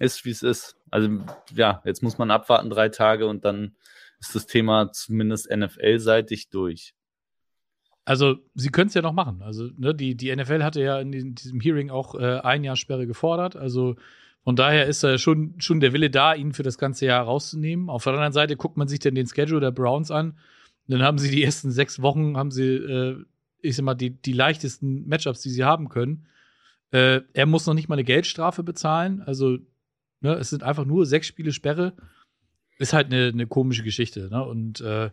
ist 0.00 0.24
wie 0.24 0.30
es 0.30 0.42
ist. 0.42 0.76
Also 0.90 1.08
ja, 1.54 1.82
jetzt 1.84 2.02
muss 2.02 2.18
man 2.18 2.30
abwarten 2.30 2.70
drei 2.70 2.88
Tage 2.88 3.26
und 3.26 3.44
dann 3.44 3.76
ist 4.20 4.34
das 4.34 4.46
Thema 4.46 4.92
zumindest 4.92 5.50
NFL-seitig 5.50 6.50
durch. 6.50 6.94
Also, 8.04 8.36
sie 8.54 8.68
können 8.70 8.86
es 8.86 8.94
ja 8.94 9.02
noch 9.02 9.12
machen. 9.12 9.42
Also, 9.42 9.68
ne, 9.76 9.92
die, 9.92 10.16
die 10.16 10.34
NFL 10.34 10.62
hatte 10.62 10.80
ja 10.80 11.00
in 11.00 11.34
diesem 11.34 11.60
Hearing 11.60 11.90
auch 11.90 12.14
äh, 12.14 12.38
ein 12.38 12.62
Jahr 12.62 12.76
Sperre 12.76 13.06
gefordert. 13.06 13.56
Also, 13.56 13.96
von 14.44 14.54
daher 14.54 14.86
ist 14.86 15.02
da 15.02 15.18
schon, 15.18 15.54
schon 15.58 15.80
der 15.80 15.92
Wille 15.92 16.08
da, 16.08 16.32
ihn 16.32 16.52
für 16.52 16.62
das 16.62 16.78
ganze 16.78 17.06
Jahr 17.06 17.24
rauszunehmen. 17.24 17.90
Auf 17.90 18.04
der 18.04 18.12
anderen 18.12 18.32
Seite 18.32 18.56
guckt 18.56 18.76
man 18.76 18.86
sich 18.86 19.00
dann 19.00 19.16
den 19.16 19.26
Schedule 19.26 19.60
der 19.60 19.72
Browns 19.72 20.12
an. 20.12 20.38
dann 20.86 21.02
haben 21.02 21.18
sie 21.18 21.32
die 21.32 21.42
ersten 21.42 21.72
sechs 21.72 22.00
Wochen, 22.00 22.36
haben 22.36 22.52
sie, 22.52 22.76
äh, 22.76 23.24
ich 23.60 23.74
sag 23.74 23.84
mal, 23.84 23.96
die, 23.96 24.10
die 24.10 24.32
leichtesten 24.32 25.08
Matchups, 25.08 25.40
die 25.40 25.50
sie 25.50 25.64
haben 25.64 25.88
können. 25.88 26.28
Äh, 26.92 27.22
er 27.32 27.46
muss 27.46 27.66
noch 27.66 27.74
nicht 27.74 27.88
mal 27.88 27.96
eine 27.96 28.04
Geldstrafe 28.04 28.62
bezahlen. 28.62 29.20
Also, 29.20 29.58
ne, 30.20 30.34
es 30.34 30.50
sind 30.50 30.62
einfach 30.62 30.84
nur 30.84 31.06
sechs 31.06 31.26
Spiele 31.26 31.52
Sperre. 31.52 31.94
Ist 32.78 32.92
halt 32.92 33.06
eine, 33.06 33.28
eine 33.28 33.46
komische 33.46 33.82
Geschichte. 33.82 34.28
Ne? 34.30 34.44
Und 34.44 34.80
äh, 34.80 35.10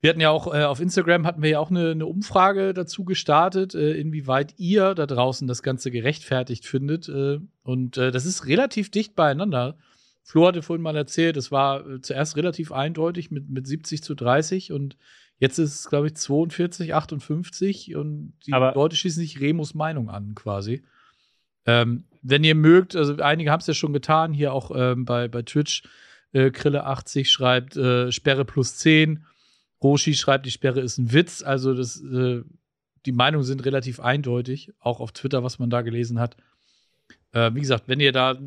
wir 0.00 0.10
hatten 0.10 0.20
ja 0.20 0.30
auch 0.30 0.52
äh, 0.52 0.64
auf 0.64 0.80
Instagram 0.80 1.26
hatten 1.26 1.42
wir 1.42 1.50
ja 1.50 1.58
auch 1.58 1.70
eine, 1.70 1.90
eine 1.90 2.06
Umfrage 2.06 2.74
dazu 2.74 3.04
gestartet, 3.04 3.74
äh, 3.74 3.94
inwieweit 3.94 4.54
ihr 4.58 4.94
da 4.94 5.06
draußen 5.06 5.48
das 5.48 5.62
Ganze 5.62 5.90
gerechtfertigt 5.90 6.66
findet. 6.66 7.08
Äh, 7.08 7.38
und 7.62 7.96
äh, 7.96 8.10
das 8.10 8.26
ist 8.26 8.46
relativ 8.46 8.90
dicht 8.90 9.14
beieinander. 9.14 9.78
Flo 10.22 10.46
hatte 10.48 10.62
vorhin 10.62 10.82
mal 10.82 10.96
erzählt, 10.96 11.36
es 11.36 11.52
war 11.52 11.86
äh, 11.88 12.00
zuerst 12.00 12.36
relativ 12.36 12.72
eindeutig 12.72 13.30
mit, 13.30 13.48
mit 13.48 13.66
70 13.66 14.02
zu 14.02 14.14
30 14.14 14.72
und 14.72 14.96
jetzt 15.38 15.58
ist 15.58 15.74
es, 15.74 15.88
glaube 15.88 16.08
ich, 16.08 16.16
42, 16.16 16.94
58 16.94 17.94
und 17.94 18.32
die 18.44 18.52
Aber 18.52 18.74
Leute 18.74 18.96
schließen 18.96 19.20
sich 19.20 19.40
Remus 19.40 19.74
Meinung 19.74 20.10
an, 20.10 20.34
quasi. 20.34 20.82
Ähm, 21.64 22.04
wenn 22.28 22.44
ihr 22.44 22.54
mögt, 22.54 22.96
also 22.96 23.16
einige 23.16 23.50
haben 23.50 23.60
es 23.60 23.66
ja 23.66 23.74
schon 23.74 23.92
getan, 23.92 24.32
hier 24.32 24.52
auch 24.52 24.70
ähm, 24.74 25.04
bei, 25.04 25.28
bei 25.28 25.42
Twitch, 25.42 25.82
äh, 26.32 26.46
Krille80 26.46 27.26
schreibt 27.26 27.76
äh, 27.76 28.10
Sperre 28.12 28.44
plus 28.44 28.76
10 28.76 29.24
Roshi 29.82 30.14
schreibt, 30.14 30.46
die 30.46 30.50
Sperre 30.50 30.80
ist 30.80 30.98
ein 30.98 31.12
Witz. 31.12 31.42
Also 31.42 31.74
das, 31.74 32.02
äh, 32.02 32.42
die 33.04 33.12
Meinungen 33.12 33.44
sind 33.44 33.64
relativ 33.64 34.00
eindeutig, 34.00 34.72
auch 34.80 35.00
auf 35.00 35.12
Twitter, 35.12 35.42
was 35.42 35.58
man 35.58 35.70
da 35.70 35.82
gelesen 35.82 36.18
hat. 36.18 36.36
Äh, 37.32 37.54
wie 37.54 37.60
gesagt, 37.60 37.88
wenn 37.88 38.00
ihr 38.00 38.12
da 38.12 38.38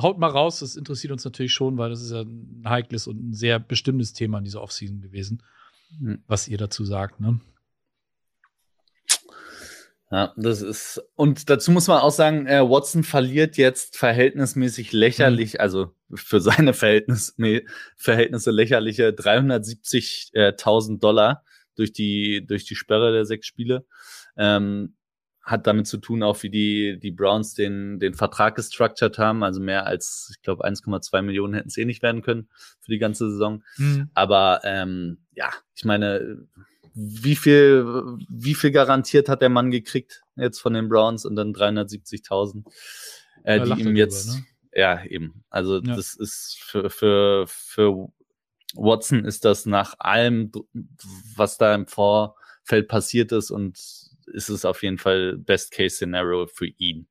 haut 0.00 0.18
mal 0.18 0.28
raus, 0.28 0.60
das 0.60 0.76
interessiert 0.76 1.12
uns 1.12 1.24
natürlich 1.24 1.52
schon, 1.52 1.78
weil 1.78 1.90
das 1.90 2.02
ist 2.02 2.12
ja 2.12 2.22
ein 2.22 2.64
heikles 2.66 3.06
und 3.06 3.30
ein 3.30 3.32
sehr 3.32 3.58
bestimmtes 3.58 4.12
Thema 4.12 4.38
in 4.38 4.44
dieser 4.44 4.62
Offseason 4.62 5.00
gewesen, 5.00 5.42
mhm. 5.98 6.22
was 6.26 6.48
ihr 6.48 6.58
dazu 6.58 6.84
sagt. 6.84 7.20
Ne? 7.20 7.40
Ja, 10.14 10.32
das 10.36 10.62
ist, 10.62 11.02
und 11.16 11.50
dazu 11.50 11.72
muss 11.72 11.88
man 11.88 11.98
auch 11.98 12.12
sagen, 12.12 12.46
äh, 12.46 12.60
Watson 12.60 13.02
verliert 13.02 13.56
jetzt 13.56 13.96
verhältnismäßig 13.96 14.92
lächerlich, 14.92 15.54
mhm. 15.54 15.60
also 15.60 15.92
für 16.14 16.40
seine 16.40 16.72
Verhältnis, 16.72 17.34
Verhältnisse 17.96 18.52
lächerliche 18.52 19.08
370.000 19.08 21.00
Dollar 21.00 21.42
durch 21.74 21.92
die, 21.92 22.46
durch 22.46 22.64
die 22.64 22.76
Sperre 22.76 23.12
der 23.12 23.24
sechs 23.24 23.48
Spiele. 23.48 23.86
Ähm, 24.36 24.94
hat 25.42 25.66
damit 25.66 25.88
zu 25.88 25.98
tun, 25.98 26.22
auch 26.22 26.40
wie 26.44 26.50
die, 26.50 26.96
die 27.02 27.10
Browns 27.10 27.54
den, 27.54 27.98
den 27.98 28.14
Vertrag 28.14 28.54
gestructured 28.54 29.18
haben. 29.18 29.42
Also 29.42 29.60
mehr 29.60 29.84
als, 29.84 30.30
ich 30.30 30.42
glaube, 30.42 30.64
1,2 30.64 31.22
Millionen 31.22 31.54
hätten 31.54 31.70
es 31.70 31.76
eh 31.76 31.84
nicht 31.84 32.04
werden 32.04 32.22
können 32.22 32.48
für 32.78 32.92
die 32.92 32.98
ganze 32.98 33.32
Saison. 33.32 33.64
Mhm. 33.78 34.10
Aber 34.14 34.60
ähm, 34.62 35.18
ja, 35.32 35.50
ich 35.74 35.84
meine, 35.84 36.46
wie 36.94 37.36
viel, 37.36 37.84
wie 38.28 38.54
viel 38.54 38.70
garantiert 38.70 39.28
hat 39.28 39.42
der 39.42 39.48
Mann 39.48 39.70
gekriegt 39.70 40.22
jetzt 40.36 40.60
von 40.60 40.74
den 40.74 40.88
Browns 40.88 41.24
und 41.24 41.36
dann 41.36 41.52
370.000, 41.52 42.64
äh, 43.44 43.60
die 43.60 43.82
ihm 43.82 43.96
jetzt, 43.96 44.28
drüber, 44.28 44.38
ne? 44.38 44.46
ja, 44.74 45.04
eben. 45.04 45.44
Also 45.50 45.76
ja. 45.76 45.96
das 45.96 46.14
ist 46.14 46.56
für, 46.60 46.90
für, 46.90 47.46
für 47.46 48.08
Watson 48.74 49.24
ist 49.24 49.44
das 49.44 49.66
nach 49.66 49.94
allem, 49.98 50.50
was 51.36 51.58
da 51.58 51.74
im 51.74 51.86
Vorfeld 51.86 52.88
passiert 52.88 53.32
ist 53.32 53.50
und 53.50 53.76
ist 54.26 54.48
es 54.48 54.64
auf 54.64 54.82
jeden 54.82 54.98
Fall 54.98 55.36
Best 55.36 55.72
Case 55.72 55.96
Scenario 55.96 56.46
für 56.46 56.66
ihn. 56.66 57.08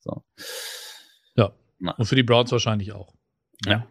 So. 0.00 0.24
Ja, 1.36 1.52
Und 1.78 2.06
für 2.06 2.16
die 2.16 2.22
Browns 2.22 2.52
wahrscheinlich 2.52 2.92
auch. 2.92 3.14
Ja. 3.64 3.72
ja. 3.72 3.86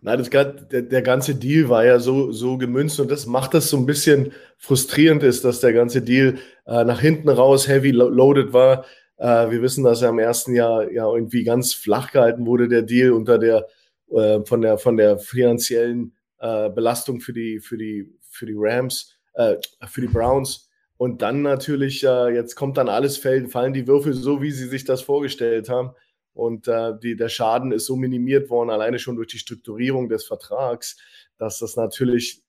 Na, 0.00 0.16
das, 0.16 0.30
der, 0.30 0.82
der 0.82 1.02
ganze 1.02 1.34
Deal 1.34 1.68
war 1.68 1.84
ja 1.84 1.98
so, 1.98 2.32
so 2.32 2.56
gemünzt 2.56 3.00
und 3.00 3.10
das 3.10 3.26
macht 3.26 3.54
das 3.54 3.68
so 3.68 3.76
ein 3.76 3.86
bisschen 3.86 4.32
frustrierend 4.56 5.22
ist, 5.22 5.44
dass 5.44 5.60
der 5.60 5.72
ganze 5.72 6.02
Deal 6.02 6.38
äh, 6.66 6.84
nach 6.84 7.00
hinten 7.00 7.28
raus 7.28 7.68
heavy 7.68 7.90
loaded 7.90 8.52
war. 8.52 8.84
Äh, 9.16 9.50
wir 9.50 9.62
wissen, 9.62 9.84
dass 9.84 10.02
er 10.02 10.10
im 10.10 10.18
ersten 10.18 10.54
Jahr 10.54 10.90
ja 10.90 11.12
irgendwie 11.12 11.44
ganz 11.44 11.74
flach 11.74 12.12
gehalten 12.12 12.46
wurde, 12.46 12.68
der 12.68 12.82
Deal 12.82 13.12
unter 13.12 13.38
der, 13.38 13.66
äh, 14.10 14.40
von 14.44 14.62
der, 14.62 14.78
von 14.78 14.96
der 14.96 15.18
finanziellen 15.18 16.14
äh, 16.38 16.70
Belastung 16.70 17.20
für 17.20 17.32
die, 17.32 17.60
für 17.60 17.76
die, 17.76 18.14
für 18.30 18.46
die 18.46 18.56
Rams, 18.56 19.16
äh, 19.34 19.56
für 19.86 20.00
die 20.00 20.08
Browns. 20.08 20.70
Und 20.98 21.20
dann 21.22 21.42
natürlich, 21.42 22.04
äh, 22.04 22.34
jetzt 22.34 22.54
kommt 22.54 22.78
dann 22.78 22.88
alles, 22.88 23.18
fallen, 23.18 23.48
fallen 23.48 23.74
die 23.74 23.86
Würfel 23.86 24.14
so, 24.14 24.40
wie 24.40 24.50
sie 24.50 24.66
sich 24.66 24.84
das 24.84 25.02
vorgestellt 25.02 25.68
haben. 25.68 25.90
Und 26.36 26.68
äh, 26.68 26.92
die, 27.02 27.16
der 27.16 27.30
Schaden 27.30 27.72
ist 27.72 27.86
so 27.86 27.96
minimiert 27.96 28.50
worden, 28.50 28.68
alleine 28.68 28.98
schon 28.98 29.16
durch 29.16 29.28
die 29.28 29.38
Strukturierung 29.38 30.10
des 30.10 30.26
Vertrags, 30.26 30.98
dass 31.38 31.60
das 31.60 31.76
natürlich, 31.76 32.42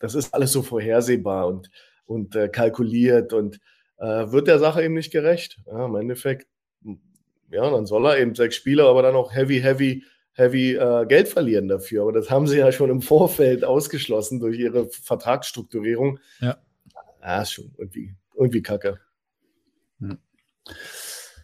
das 0.00 0.16
ist 0.16 0.34
alles 0.34 0.50
so 0.50 0.62
vorhersehbar 0.62 1.46
und, 1.46 1.70
und 2.04 2.34
äh, 2.34 2.48
kalkuliert 2.48 3.32
und 3.32 3.60
äh, 3.98 4.32
wird 4.32 4.48
der 4.48 4.58
Sache 4.58 4.82
eben 4.82 4.94
nicht 4.94 5.12
gerecht. 5.12 5.60
Ja, 5.66 5.86
Im 5.86 5.94
Endeffekt, 5.94 6.48
ja, 7.48 7.70
dann 7.70 7.86
soll 7.86 8.06
er 8.06 8.18
eben 8.18 8.34
sechs 8.34 8.56
Spieler, 8.56 8.88
aber 8.88 9.02
dann 9.02 9.14
auch 9.14 9.32
heavy, 9.32 9.60
heavy, 9.60 10.04
heavy 10.32 10.74
äh, 10.74 11.06
Geld 11.06 11.28
verlieren 11.28 11.68
dafür. 11.68 12.02
Aber 12.02 12.12
das 12.12 12.28
haben 12.28 12.48
sie 12.48 12.58
ja 12.58 12.72
schon 12.72 12.90
im 12.90 13.02
Vorfeld 13.02 13.64
ausgeschlossen 13.64 14.40
durch 14.40 14.58
ihre 14.58 14.88
Vertragsstrukturierung. 14.88 16.18
Ja. 16.40 16.58
Ja, 17.22 17.42
ist 17.42 17.52
schon 17.52 17.72
irgendwie, 17.78 18.16
irgendwie 18.34 18.62
kacke. 18.62 18.98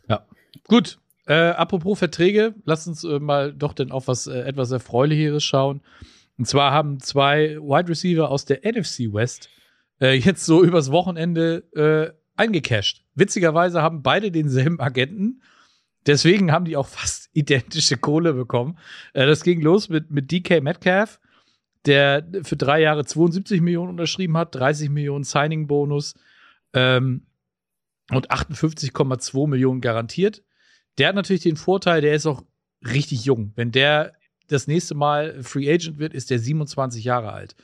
Ja, 0.09 0.27
gut. 0.67 0.99
Äh, 1.29 1.51
apropos 1.51 1.99
Verträge, 1.99 2.55
lass 2.65 2.89
uns 2.89 3.05
äh, 3.05 3.19
mal 3.21 3.53
doch 3.53 3.75
denn 3.75 3.93
auf 3.93 4.09
was 4.09 4.27
äh, 4.27 4.41
etwas 4.41 4.71
Erfreulicheres 4.71 5.45
schauen. 5.45 5.83
Und 6.39 6.47
zwar 6.47 6.73
haben 6.73 7.01
zwei 7.01 7.59
Wide 7.59 7.91
Receiver 7.91 8.31
aus 8.31 8.47
der 8.47 8.61
NFC 8.65 9.13
West 9.13 9.51
äh, 10.01 10.15
jetzt 10.15 10.47
so 10.47 10.65
übers 10.65 10.91
Wochenende 10.91 11.65
äh, 11.75 12.41
eingecashed. 12.41 13.05
Witzigerweise 13.15 13.83
haben 13.83 14.03
beide 14.03 14.31
denselben 14.31 14.81
Agenten. 14.81 15.43
Deswegen 16.07 16.51
haben 16.51 16.65
die 16.65 16.79
auch 16.79 16.87
fast 16.89 17.29
identische 17.35 17.99
Kohle 17.99 18.33
bekommen. 18.33 18.79
Äh, 19.13 19.27
das 19.27 19.43
ging 19.43 19.61
los 19.61 19.91
mit, 19.91 20.11
mit 20.11 20.33
DK 20.33 20.63
Metcalf, 20.63 21.21
der 21.85 22.27
für 22.43 22.57
drei 22.57 22.81
Jahre 22.81 23.05
72 23.05 23.61
Millionen 23.61 23.91
unterschrieben 23.91 24.39
hat, 24.39 24.55
30 24.55 24.89
Millionen 24.89 25.25
Signing-Bonus 25.25 26.15
ähm, 26.73 27.27
und 28.11 28.31
58,2 28.31 29.47
Millionen 29.47 29.83
garantiert. 29.83 30.43
Der 30.99 31.09
hat 31.09 31.15
natürlich 31.15 31.43
den 31.43 31.57
Vorteil, 31.57 32.01
der 32.01 32.15
ist 32.15 32.27
auch 32.27 32.43
richtig 32.85 33.25
jung. 33.25 33.53
Wenn 33.57 33.73
der 33.73 34.13
das 34.49 34.67
nächste 34.67 34.95
Mal 34.95 35.43
Free 35.43 35.71
Agent 35.73 35.99
wird, 35.99 36.15
ist 36.15 36.31
der 36.31 36.39
27 36.39 37.05
Jahre 37.05 37.33
alt. 37.33 37.55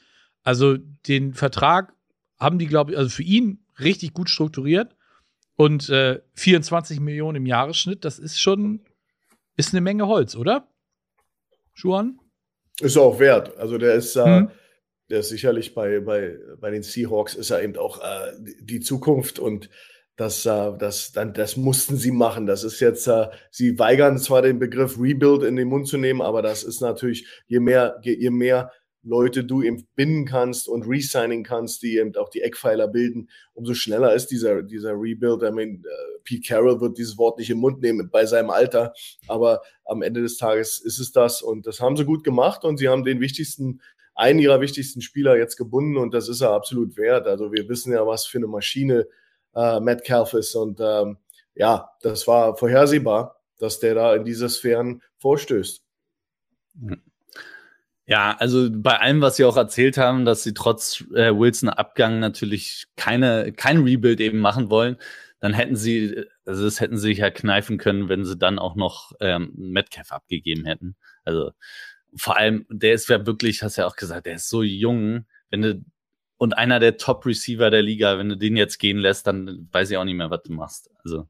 Also 0.42 0.76
den 0.76 1.34
Vertrag 1.34 1.94
haben 2.38 2.58
die, 2.58 2.66
glaube 2.66 2.92
ich, 2.92 2.98
also 2.98 3.10
für 3.10 3.22
ihn 3.22 3.64
richtig 3.80 4.12
gut 4.12 4.28
strukturiert. 4.28 4.94
Und 5.56 5.88
äh, 5.88 6.20
24 6.34 7.00
Millionen 7.00 7.36
im 7.36 7.46
Jahresschnitt, 7.46 8.04
das 8.04 8.18
ist 8.18 8.40
schon, 8.40 8.80
ist 9.56 9.72
eine 9.72 9.80
Menge 9.80 10.06
Holz, 10.06 10.34
oder? 10.34 10.68
Schuan? 11.72 12.18
Ist 12.80 12.96
auch 12.96 13.20
wert. 13.20 13.56
Also 13.56 13.78
der 13.78 13.94
ist, 13.94 14.16
äh, 14.16 14.24
hm. 14.24 14.50
der 15.10 15.20
ist 15.20 15.28
sicherlich 15.28 15.74
bei, 15.74 16.00
bei, 16.00 16.36
bei 16.60 16.70
den 16.70 16.82
Seahawks 16.82 17.34
ist 17.34 17.50
er 17.50 17.62
eben 17.62 17.76
auch 17.76 18.02
äh, 18.02 18.32
die 18.60 18.80
Zukunft 18.80 19.38
und 19.38 19.70
das, 20.16 20.46
äh, 20.46 20.72
das, 20.78 21.12
dann, 21.12 21.32
das 21.32 21.56
mussten 21.56 21.96
sie 21.96 22.12
machen. 22.12 22.46
Das 22.46 22.64
ist 22.64 22.80
jetzt, 22.80 23.06
äh, 23.08 23.28
sie 23.50 23.78
weigern 23.78 24.18
zwar 24.18 24.42
den 24.42 24.58
Begriff 24.58 24.98
Rebuild 24.98 25.42
in 25.42 25.56
den 25.56 25.68
Mund 25.68 25.88
zu 25.88 25.98
nehmen, 25.98 26.22
aber 26.22 26.42
das 26.42 26.62
ist 26.62 26.80
natürlich, 26.80 27.26
je 27.46 27.60
mehr, 27.60 28.00
je, 28.02 28.30
mehr 28.30 28.70
Leute 29.02 29.44
du 29.44 29.62
eben 29.62 29.86
binden 29.96 30.24
kannst 30.24 30.68
und 30.68 30.86
resigning 30.88 31.42
kannst, 31.42 31.82
die 31.82 31.98
eben 31.98 32.14
auch 32.16 32.30
die 32.30 32.40
Eckpfeiler 32.40 32.88
bilden, 32.88 33.28
umso 33.52 33.74
schneller 33.74 34.14
ist 34.14 34.28
dieser, 34.28 34.62
dieser 34.62 34.92
Rebuild. 34.92 35.42
I 35.42 35.50
mean, 35.50 35.84
uh, 35.84 36.18
Pete 36.22 36.48
Carroll 36.48 36.80
wird 36.80 36.96
dieses 36.96 37.18
Wort 37.18 37.38
nicht 37.38 37.50
im 37.50 37.58
Mund 37.58 37.82
nehmen 37.82 38.08
bei 38.10 38.24
seinem 38.24 38.50
Alter, 38.50 38.94
aber 39.28 39.60
am 39.84 40.00
Ende 40.00 40.22
des 40.22 40.38
Tages 40.38 40.78
ist 40.78 40.98
es 40.98 41.12
das 41.12 41.42
und 41.42 41.66
das 41.66 41.80
haben 41.80 41.96
sie 41.96 42.06
gut 42.06 42.24
gemacht 42.24 42.64
und 42.64 42.78
sie 42.78 42.88
haben 42.88 43.04
den 43.04 43.20
wichtigsten, 43.20 43.82
einen 44.14 44.38
ihrer 44.38 44.60
wichtigsten 44.60 45.02
Spieler 45.02 45.36
jetzt 45.36 45.56
gebunden 45.56 45.98
und 45.98 46.14
das 46.14 46.28
ist 46.28 46.40
er 46.40 46.50
absolut 46.50 46.96
wert. 46.96 47.26
Also 47.26 47.52
wir 47.52 47.68
wissen 47.68 47.92
ja, 47.92 48.06
was 48.06 48.24
für 48.24 48.38
eine 48.38 48.46
Maschine 48.46 49.06
äh, 49.54 49.80
Metcalf 49.80 50.34
ist. 50.34 50.54
Und 50.54 50.80
ähm, 50.80 51.18
ja, 51.54 51.90
das 52.02 52.26
war 52.26 52.56
vorhersehbar, 52.56 53.40
dass 53.58 53.80
der 53.80 53.94
da 53.94 54.14
in 54.14 54.24
diese 54.24 54.48
Sphären 54.48 55.02
vorstößt. 55.18 55.82
Ja, 58.06 58.36
also 58.38 58.68
bei 58.70 58.98
allem, 58.98 59.22
was 59.22 59.36
Sie 59.36 59.44
auch 59.44 59.56
erzählt 59.56 59.96
haben, 59.96 60.24
dass 60.24 60.42
Sie 60.42 60.52
trotz 60.52 61.02
äh, 61.14 61.34
Wilson 61.34 61.70
Abgang 61.70 62.18
natürlich 62.20 62.86
keine 62.96 63.52
kein 63.52 63.82
Rebuild 63.82 64.20
eben 64.20 64.40
machen 64.40 64.68
wollen, 64.68 64.98
dann 65.40 65.54
hätten 65.54 65.76
Sie, 65.76 66.24
also 66.44 66.64
das 66.64 66.80
hätten 66.80 66.98
Sie 66.98 67.08
sich 67.08 67.18
ja 67.18 67.30
kneifen 67.30 67.78
können, 67.78 68.08
wenn 68.08 68.24
Sie 68.24 68.36
dann 68.36 68.58
auch 68.58 68.76
noch 68.76 69.12
ähm, 69.20 69.52
Metcalf 69.56 70.12
abgegeben 70.12 70.66
hätten. 70.66 70.96
Also 71.24 71.52
vor 72.16 72.36
allem, 72.36 72.66
der 72.70 72.94
ist 72.94 73.08
ja 73.08 73.26
wirklich, 73.26 73.62
hast 73.62 73.76
ja 73.76 73.86
auch 73.86 73.96
gesagt, 73.96 74.26
der 74.26 74.36
ist 74.36 74.48
so 74.48 74.62
jung. 74.62 75.26
Wenn 75.50 75.62
du 75.62 75.84
und 76.44 76.58
einer 76.58 76.78
der 76.78 76.98
Top-Receiver 76.98 77.70
der 77.70 77.80
Liga. 77.80 78.18
Wenn 78.18 78.28
du 78.28 78.36
den 78.36 78.54
jetzt 78.54 78.76
gehen 78.78 78.98
lässt, 78.98 79.26
dann 79.26 79.66
weiß 79.72 79.90
ich 79.90 79.96
auch 79.96 80.04
nicht 80.04 80.14
mehr, 80.14 80.30
was 80.30 80.42
du 80.42 80.52
machst. 80.52 80.90
Also 81.02 81.26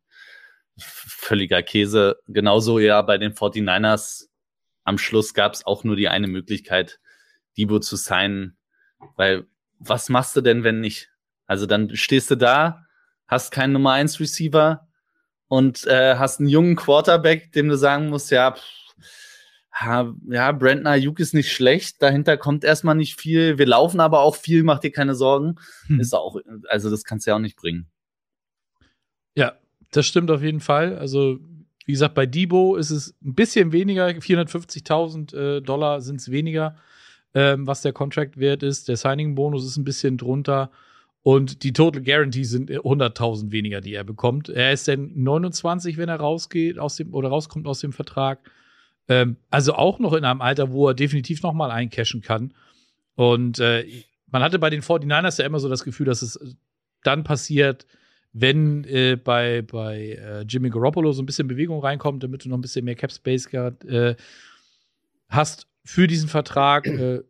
völliger 0.77 1.63
Käse. 1.63 2.19
Genauso 2.27 2.81
ja 2.81 3.01
bei 3.01 3.17
den 3.17 3.33
49ers. 3.33 4.25
Am 4.83 4.99
Schluss 4.99 5.33
gab 5.33 5.55
es 5.55 5.65
auch 5.67 5.85
nur 5.85 5.95
die 5.95 6.09
eine 6.09 6.27
Möglichkeit, 6.27 6.99
Debo 7.57 7.79
zu 7.79 7.95
signen. 7.95 8.57
Weil 9.15 9.47
was 9.79 10.09
machst 10.09 10.35
du 10.35 10.41
denn, 10.41 10.65
wenn 10.65 10.81
nicht? 10.81 11.11
Also 11.47 11.67
dann 11.67 11.95
stehst 11.95 12.33
du 12.33 12.35
da, 12.35 12.85
hast 13.29 13.53
keinen 13.53 13.73
Nummer 13.73 13.93
1 13.93 14.19
Receiver 14.19 14.89
und 15.47 15.87
äh, 15.87 16.17
hast 16.17 16.41
einen 16.41 16.49
jungen 16.49 16.75
Quarterback, 16.75 17.53
dem 17.53 17.69
du 17.69 17.77
sagen 17.77 18.09
musst, 18.09 18.33
ja, 18.33 18.51
pff, 18.51 18.97
ja, 19.81 20.53
Brandon 20.53 20.87
Ayuk 20.87 21.19
ist 21.19 21.35
nicht 21.35 21.51
schlecht. 21.53 22.01
Dahinter 22.01 22.37
kommt 22.37 22.65
erstmal 22.65 22.95
nicht 22.95 23.21
viel. 23.21 23.59
Wir 23.59 23.67
laufen 23.67 24.01
aber 24.01 24.21
auch 24.21 24.37
viel, 24.37 24.63
mach 24.63 24.79
dir 24.79 24.93
keine 24.93 25.15
Sorgen. 25.15 25.57
Hm. 25.87 26.01
Ist 26.01 26.15
auch, 26.15 26.37
also 26.69 26.91
das 26.91 27.05
kannst 27.05 27.27
du 27.27 27.31
ja 27.31 27.37
auch 27.37 27.41
nicht 27.41 27.57
bringen. 27.57 27.89
Ja, 29.35 29.55
das 29.91 30.07
stimmt 30.07 30.31
auf 30.31 30.43
jeden 30.43 30.61
Fall. 30.61 30.97
Also, 30.97 31.39
wie 31.87 31.93
gesagt, 31.93 32.15
bei 32.15 32.27
Debo 32.27 32.77
ist 32.77 32.91
es 32.91 33.15
ein 33.25 33.35
bisschen 33.35 33.73
weniger. 33.73 34.07
450.000 34.07 35.37
äh, 35.37 35.61
Dollar 35.61 36.01
sind 36.01 36.21
es 36.21 36.31
weniger, 36.31 36.77
ähm, 37.35 37.67
was 37.67 37.83
der 37.83 37.93
Contract 37.93 38.39
wert 38.39 38.63
ist. 38.63 38.89
Der 38.89 38.97
Signing-Bonus 38.97 39.67
ist 39.67 39.77
ein 39.77 39.85
bisschen 39.85 40.19
drunter. 40.19 40.71
Und 41.23 41.63
die 41.65 41.73
Total 41.73 42.03
Guarantee 42.03 42.45
sind 42.45 42.71
100.000 42.71 43.51
weniger, 43.51 43.81
die 43.81 43.95
er 43.95 44.05
bekommt. 44.05 44.51
Er 44.51 44.73
ist 44.73 44.87
dann 44.87 45.11
29, 45.15 45.97
wenn 45.97 46.11
er 46.11 46.21
rausgeht 46.21 46.79
aus 46.79 46.97
dem 46.97 47.13
oder 47.13 47.31
rauskommt 47.31 47.67
aus 47.67 47.81
dem 47.81 47.93
Vertrag. 47.93 48.39
Ähm, 49.09 49.37
also 49.51 49.75
auch 49.75 49.99
noch 49.99 50.13
in 50.15 50.25
einem 50.25 50.41
Alter, 50.41 50.73
wo 50.73 50.89
er 50.89 50.95
definitiv 50.95 51.43
noch 51.43 51.53
mal 51.53 51.71
eincashen 51.71 52.23
kann. 52.23 52.55
Und 53.15 53.59
äh, 53.59 53.87
man 54.29 54.43
hatte 54.43 54.59
bei 54.59 54.71
den 54.71 54.83
49ers 54.83 55.39
ja 55.39 55.47
immer 55.47 55.61
so 55.61 55.69
das 55.69 55.85
Gefühl, 55.85 56.07
dass 56.07 56.23
es 56.23 56.39
dann 57.03 57.23
passiert, 57.23 57.87
wenn 58.33 58.85
äh, 58.85 59.17
bei, 59.17 59.63
bei 59.63 60.19
äh, 60.21 60.43
Jimmy 60.43 60.71
Garoppolo 60.71 61.13
so 61.13 61.23
ein 61.23 61.27
bisschen 61.27 61.47
Bewegung 61.47 61.81
reinkommt, 61.81 62.23
damit 62.23 62.45
du 62.45 62.49
noch 62.49 62.59
ein 62.59 62.63
bisschen 62.63 62.85
mehr 62.85 62.97
Cap 62.97 63.13
Space 63.13 63.47
äh, 63.53 64.17
hast 65.29 65.69
für 65.85 66.07
diesen 66.09 66.29
Vertrag. 66.29 66.87
Äh, 66.87 67.23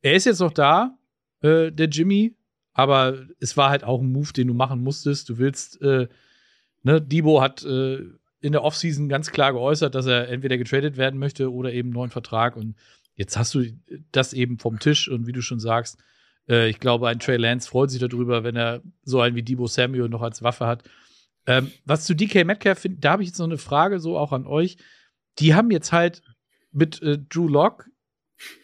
er 0.00 0.14
ist 0.14 0.24
jetzt 0.24 0.40
noch 0.40 0.52
da, 0.52 0.96
äh, 1.42 1.70
der 1.70 1.88
Jimmy, 1.88 2.34
aber 2.72 3.26
es 3.38 3.56
war 3.56 3.68
halt 3.68 3.84
auch 3.84 4.00
ein 4.00 4.10
Move, 4.10 4.32
den 4.32 4.48
du 4.48 4.54
machen 4.54 4.82
musstest. 4.82 5.28
Du 5.28 5.36
willst, 5.36 5.82
äh, 5.82 6.08
ne, 6.82 7.02
Debo 7.02 7.42
hat 7.42 7.66
in 8.40 8.52
der 8.52 8.62
Offseason 8.62 9.08
ganz 9.08 9.30
klar 9.30 9.52
geäußert, 9.52 9.94
dass 9.94 10.06
er 10.06 10.28
entweder 10.28 10.58
getradet 10.58 10.96
werden 10.96 11.18
möchte 11.18 11.52
oder 11.52 11.72
eben 11.72 11.88
einen 11.88 11.94
neuen 11.94 12.10
Vertrag. 12.10 12.56
Und 12.56 12.76
jetzt 13.14 13.36
hast 13.36 13.54
du 13.54 13.64
das 14.12 14.32
eben 14.32 14.58
vom 14.58 14.78
Tisch. 14.78 15.08
Und 15.08 15.26
wie 15.26 15.32
du 15.32 15.40
schon 15.40 15.60
sagst, 15.60 15.98
äh, 16.48 16.68
ich 16.68 16.80
glaube, 16.80 17.08
ein 17.08 17.18
Trey 17.18 17.36
Lance 17.36 17.68
freut 17.68 17.90
sich 17.90 18.00
darüber, 18.00 18.44
wenn 18.44 18.56
er 18.56 18.82
so 19.02 19.20
einen 19.20 19.36
wie 19.36 19.42
Debo 19.42 19.66
Samuel 19.66 20.08
noch 20.08 20.22
als 20.22 20.42
Waffe 20.42 20.66
hat. 20.66 20.84
Ähm, 21.46 21.70
was 21.84 22.04
zu 22.04 22.14
DK 22.14 22.44
Metcalf 22.44 22.80
finde, 22.80 22.98
da 22.98 23.12
habe 23.12 23.22
ich 23.22 23.28
jetzt 23.28 23.38
noch 23.38 23.46
eine 23.46 23.58
Frage 23.58 24.00
so 24.00 24.18
auch 24.18 24.32
an 24.32 24.46
euch. 24.46 24.76
Die 25.38 25.54
haben 25.54 25.70
jetzt 25.70 25.92
halt 25.92 26.22
mit 26.72 27.00
äh, 27.02 27.18
Drew 27.18 27.48
Lock 27.48 27.88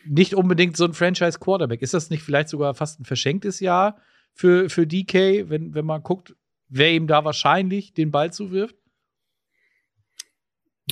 nicht 0.05 0.35
unbedingt 0.35 0.77
so 0.77 0.85
ein 0.85 0.93
Franchise 0.93 1.39
Quarterback. 1.39 1.81
Ist 1.81 1.95
das 1.95 2.11
nicht 2.11 2.23
vielleicht 2.23 2.49
sogar 2.49 2.75
fast 2.75 3.01
ein 3.01 3.05
verschenktes 3.05 3.61
Jahr 3.61 4.01
für, 4.35 4.69
für 4.69 4.87
DK, 4.87 5.49
wenn, 5.49 5.75
wenn 5.75 5.87
man 5.87 6.03
guckt, 6.03 6.35
wer 6.69 6.93
ihm 6.93 7.07
da 7.07 7.25
wahrscheinlich 7.25 7.95
den 7.95 8.11
Ball 8.11 8.33
zuwirft? 8.33 8.77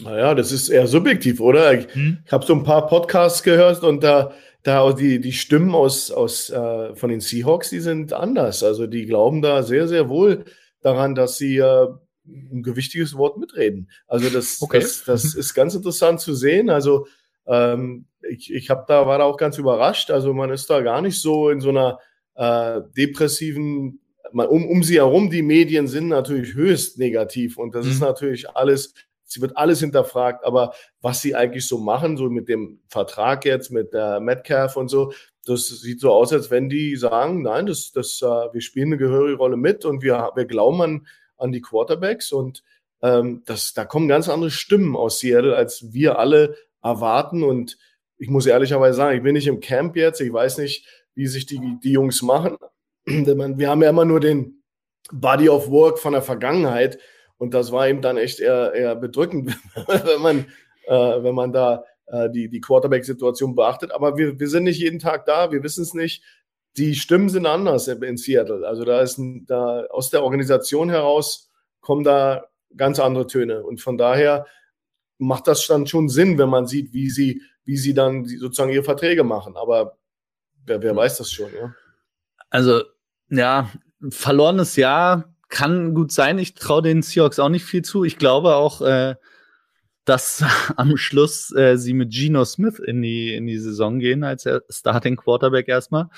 Naja, 0.02 0.34
das 0.34 0.52
ist 0.52 0.68
eher 0.68 0.86
subjektiv, 0.86 1.40
oder? 1.40 1.74
Ich, 1.74 1.92
hm. 1.94 2.18
ich 2.24 2.32
habe 2.32 2.46
so 2.46 2.54
ein 2.54 2.62
paar 2.62 2.86
Podcasts 2.86 3.42
gehört 3.42 3.82
und 3.82 4.02
da, 4.02 4.32
da 4.62 4.80
auch 4.80 4.92
die, 4.92 5.20
die 5.20 5.32
Stimmen 5.32 5.74
aus, 5.74 6.10
aus, 6.10 6.50
äh, 6.50 6.94
von 6.94 7.10
den 7.10 7.20
Seahawks, 7.20 7.70
die 7.70 7.80
sind 7.80 8.12
anders. 8.12 8.62
Also 8.62 8.86
die 8.86 9.06
glauben 9.06 9.42
da 9.42 9.62
sehr, 9.62 9.88
sehr 9.88 10.08
wohl 10.08 10.44
daran, 10.80 11.14
dass 11.14 11.38
sie 11.38 11.56
äh, 11.56 11.88
ein 12.26 12.62
gewichtiges 12.62 13.16
Wort 13.16 13.38
mitreden. 13.38 13.90
Also 14.06 14.30
das, 14.30 14.62
okay. 14.62 14.80
das, 14.80 15.04
das 15.04 15.34
ist 15.34 15.54
ganz 15.54 15.74
interessant 15.74 16.20
zu 16.20 16.34
sehen. 16.34 16.70
Also 16.70 17.06
ähm, 17.46 18.06
ich, 18.28 18.52
ich 18.52 18.70
habe 18.70 18.84
da 18.86 19.06
war 19.06 19.18
da 19.18 19.24
auch 19.24 19.36
ganz 19.36 19.58
überrascht. 19.58 20.10
Also 20.10 20.32
man 20.32 20.50
ist 20.50 20.70
da 20.70 20.82
gar 20.82 21.02
nicht 21.02 21.20
so 21.20 21.50
in 21.50 21.60
so 21.60 21.70
einer 21.70 21.98
äh, 22.36 22.80
depressiven 22.96 24.00
um, 24.32 24.68
um 24.68 24.82
sie 24.82 24.96
herum, 24.96 25.30
die 25.30 25.42
Medien 25.42 25.88
sind 25.88 26.08
natürlich 26.08 26.54
höchst 26.54 26.98
negativ 26.98 27.58
und 27.58 27.74
das 27.74 27.86
mhm. 27.86 27.92
ist 27.92 28.00
natürlich 28.00 28.50
alles, 28.50 28.94
sie 29.30 29.40
wird 29.40 29.56
alles 29.56 29.80
hinterfragt, 29.80 30.44
aber 30.44 30.74
was 31.00 31.22
sie 31.22 31.34
eigentlich 31.34 31.66
so 31.66 31.78
machen, 31.78 32.16
so 32.16 32.28
mit 32.28 32.48
dem 32.48 32.80
Vertrag 32.88 33.44
jetzt, 33.44 33.70
mit 33.70 33.92
der 33.92 34.20
Metcalf 34.20 34.76
und 34.76 34.88
so, 34.88 35.12
das 35.46 35.68
sieht 35.68 36.00
so 36.00 36.12
aus, 36.12 36.32
als 36.32 36.50
wenn 36.50 36.68
die 36.68 36.96
sagen, 36.96 37.42
nein, 37.42 37.66
das, 37.66 37.92
das, 37.92 38.20
uh, 38.22 38.52
wir 38.52 38.60
spielen 38.60 38.88
eine 38.88 38.98
gehörige 38.98 39.36
Rolle 39.36 39.56
mit 39.56 39.84
und 39.84 40.02
wir, 40.02 40.32
wir 40.34 40.44
glauben 40.44 40.82
an, 40.82 41.06
an 41.36 41.52
die 41.52 41.62
Quarterbacks 41.62 42.32
und 42.32 42.62
ähm, 43.02 43.42
das, 43.46 43.72
da 43.72 43.84
kommen 43.84 44.08
ganz 44.08 44.28
andere 44.28 44.50
Stimmen 44.50 44.96
aus 44.96 45.20
Seattle, 45.20 45.56
als 45.56 45.92
wir 45.92 46.18
alle 46.18 46.56
erwarten 46.82 47.42
und 47.42 47.78
ich 48.18 48.28
muss 48.28 48.46
ehrlicherweise 48.46 48.98
sagen, 48.98 49.16
ich 49.16 49.22
bin 49.22 49.32
nicht 49.32 49.46
im 49.46 49.60
Camp 49.60 49.96
jetzt, 49.96 50.20
ich 50.20 50.32
weiß 50.32 50.58
nicht, 50.58 50.86
wie 51.14 51.26
sich 51.26 51.46
die, 51.46 51.78
die 51.82 51.92
Jungs 51.92 52.20
machen. 52.22 52.56
Wir 53.06 53.68
haben 53.68 53.82
ja 53.82 53.90
immer 53.90 54.04
nur 54.04 54.20
den 54.20 54.62
Body 55.10 55.48
of 55.48 55.70
Work 55.70 55.98
von 55.98 56.12
der 56.12 56.22
Vergangenheit 56.22 56.98
und 57.40 57.54
das 57.54 57.72
war 57.72 57.88
eben 57.88 58.02
dann 58.02 58.18
echt 58.18 58.38
eher, 58.38 58.74
eher 58.74 58.94
bedrückend, 58.94 59.58
wenn 59.86 60.20
man, 60.20 60.38
äh, 60.86 61.22
wenn 61.22 61.34
man 61.34 61.54
da 61.54 61.84
äh, 62.04 62.28
die, 62.28 62.50
die 62.50 62.60
Quarterback-Situation 62.60 63.54
beachtet. 63.54 63.92
Aber 63.92 64.18
wir, 64.18 64.38
wir 64.38 64.46
sind 64.46 64.64
nicht 64.64 64.78
jeden 64.78 64.98
Tag 64.98 65.24
da, 65.24 65.50
wir 65.50 65.62
wissen 65.62 65.82
es 65.82 65.94
nicht. 65.94 66.22
Die 66.76 66.94
Stimmen 66.94 67.30
sind 67.30 67.46
anders 67.46 67.88
in 67.88 68.18
Seattle. 68.18 68.68
Also 68.68 68.84
da 68.84 69.00
ist 69.00 69.16
ein, 69.16 69.46
da 69.46 69.86
aus 69.86 70.10
der 70.10 70.22
Organisation 70.22 70.90
heraus 70.90 71.50
kommen 71.80 72.04
da 72.04 72.44
ganz 72.76 73.00
andere 73.00 73.26
Töne. 73.26 73.64
Und 73.64 73.80
von 73.80 73.96
daher 73.96 74.46
macht 75.16 75.46
das 75.46 75.66
dann 75.66 75.86
schon 75.86 76.10
Sinn, 76.10 76.36
wenn 76.36 76.50
man 76.50 76.66
sieht, 76.66 76.92
wie 76.92 77.08
sie, 77.08 77.40
wie 77.64 77.78
sie 77.78 77.94
dann 77.94 78.26
sozusagen 78.26 78.70
ihre 78.70 78.84
Verträge 78.84 79.24
machen. 79.24 79.56
Aber 79.56 79.96
wer, 80.66 80.82
wer 80.82 80.94
weiß 80.94 81.16
das 81.16 81.32
schon, 81.32 81.48
ja. 81.54 81.74
Also, 82.50 82.82
ja, 83.30 83.70
verlorenes 84.10 84.76
Jahr 84.76 85.29
kann 85.50 85.94
gut 85.94 86.12
sein. 86.12 86.38
Ich 86.38 86.54
traue 86.54 86.82
den 86.82 87.02
Seahawks 87.02 87.38
auch 87.38 87.48
nicht 87.48 87.64
viel 87.64 87.82
zu. 87.82 88.04
Ich 88.04 88.16
glaube 88.18 88.54
auch, 88.54 88.80
äh, 88.80 89.16
dass 90.04 90.42
am 90.76 90.96
Schluss 90.96 91.54
äh, 91.54 91.76
sie 91.76 91.92
mit 91.92 92.12
Geno 92.12 92.44
Smith 92.44 92.78
in 92.78 93.02
die, 93.02 93.34
in 93.34 93.46
die 93.46 93.58
Saison 93.58 93.98
gehen 93.98 94.24
als 94.24 94.48
Starting 94.70 95.16
Quarterback 95.16 95.68
erstmal. 95.68 96.08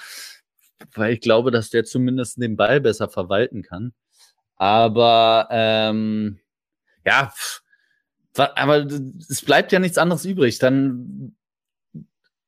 Weil 0.94 1.14
ich 1.14 1.20
glaube, 1.20 1.50
dass 1.50 1.70
der 1.70 1.84
zumindest 1.84 2.40
den 2.40 2.56
Ball 2.56 2.80
besser 2.80 3.08
verwalten 3.08 3.62
kann. 3.62 3.92
Aber 4.56 5.48
ähm, 5.50 6.38
ja, 7.04 7.32
aber 8.36 8.86
es 9.28 9.42
bleibt 9.42 9.72
ja 9.72 9.78
nichts 9.78 9.98
anderes 9.98 10.24
übrig. 10.24 10.58
Dann 10.58 11.34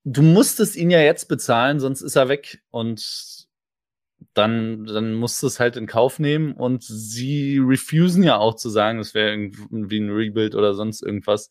du 0.04 0.22
musstest 0.22 0.76
ihn 0.76 0.90
ja 0.90 1.00
jetzt 1.00 1.28
bezahlen, 1.28 1.80
sonst 1.80 2.02
ist 2.02 2.16
er 2.16 2.28
weg 2.28 2.62
und 2.70 3.00
dann, 4.34 4.84
dann 4.86 5.14
musst 5.14 5.42
du 5.42 5.46
es 5.46 5.60
halt 5.60 5.76
in 5.76 5.86
Kauf 5.86 6.18
nehmen 6.18 6.52
und 6.52 6.82
sie 6.82 7.58
refusen 7.58 8.22
ja 8.22 8.36
auch 8.36 8.54
zu 8.54 8.68
sagen, 8.68 8.98
es 8.98 9.14
wäre 9.14 9.32
irgendwie 9.32 10.00
ein 10.00 10.10
Rebuild 10.10 10.54
oder 10.54 10.74
sonst 10.74 11.02
irgendwas. 11.02 11.50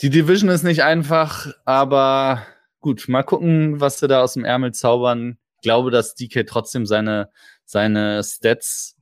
Die 0.00 0.10
Division 0.10 0.48
ist 0.48 0.62
nicht 0.62 0.82
einfach, 0.82 1.52
aber 1.64 2.46
gut, 2.80 3.08
mal 3.08 3.22
gucken, 3.22 3.80
was 3.80 3.98
sie 3.98 4.08
da 4.08 4.22
aus 4.22 4.34
dem 4.34 4.44
Ärmel 4.44 4.72
zaubern. 4.72 5.38
Ich 5.56 5.62
glaube, 5.62 5.90
dass 5.90 6.14
DK 6.14 6.46
trotzdem 6.46 6.86
seine, 6.86 7.30
seine 7.64 8.22
Stats 8.22 8.96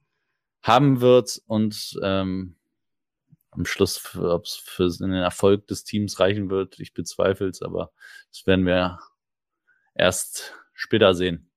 haben 0.60 1.00
wird 1.00 1.40
und 1.46 1.98
ähm, 2.02 2.56
am 3.50 3.64
Schluss, 3.64 4.16
ob 4.16 4.44
es 4.44 4.56
für 4.56 4.88
den 4.88 5.12
Erfolg 5.12 5.66
des 5.68 5.84
Teams 5.84 6.18
reichen 6.18 6.50
wird, 6.50 6.78
ich 6.80 6.94
bezweifle 6.94 7.48
es, 7.48 7.62
aber 7.62 7.92
das 8.30 8.46
werden 8.46 8.66
wir 8.66 8.98
erst 9.94 10.54
später 10.74 11.14
sehen. 11.14 11.47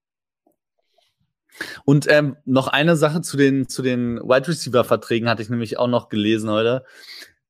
Und 1.85 2.07
ähm, 2.09 2.37
noch 2.45 2.67
eine 2.67 2.95
Sache 2.95 3.21
zu 3.21 3.37
den, 3.37 3.67
zu 3.67 3.81
den 3.81 4.17
Wide 4.17 4.47
Receiver 4.47 4.83
Verträgen 4.83 5.29
hatte 5.29 5.41
ich 5.41 5.49
nämlich 5.49 5.77
auch 5.77 5.87
noch 5.87 6.09
gelesen 6.09 6.49
heute. 6.49 6.85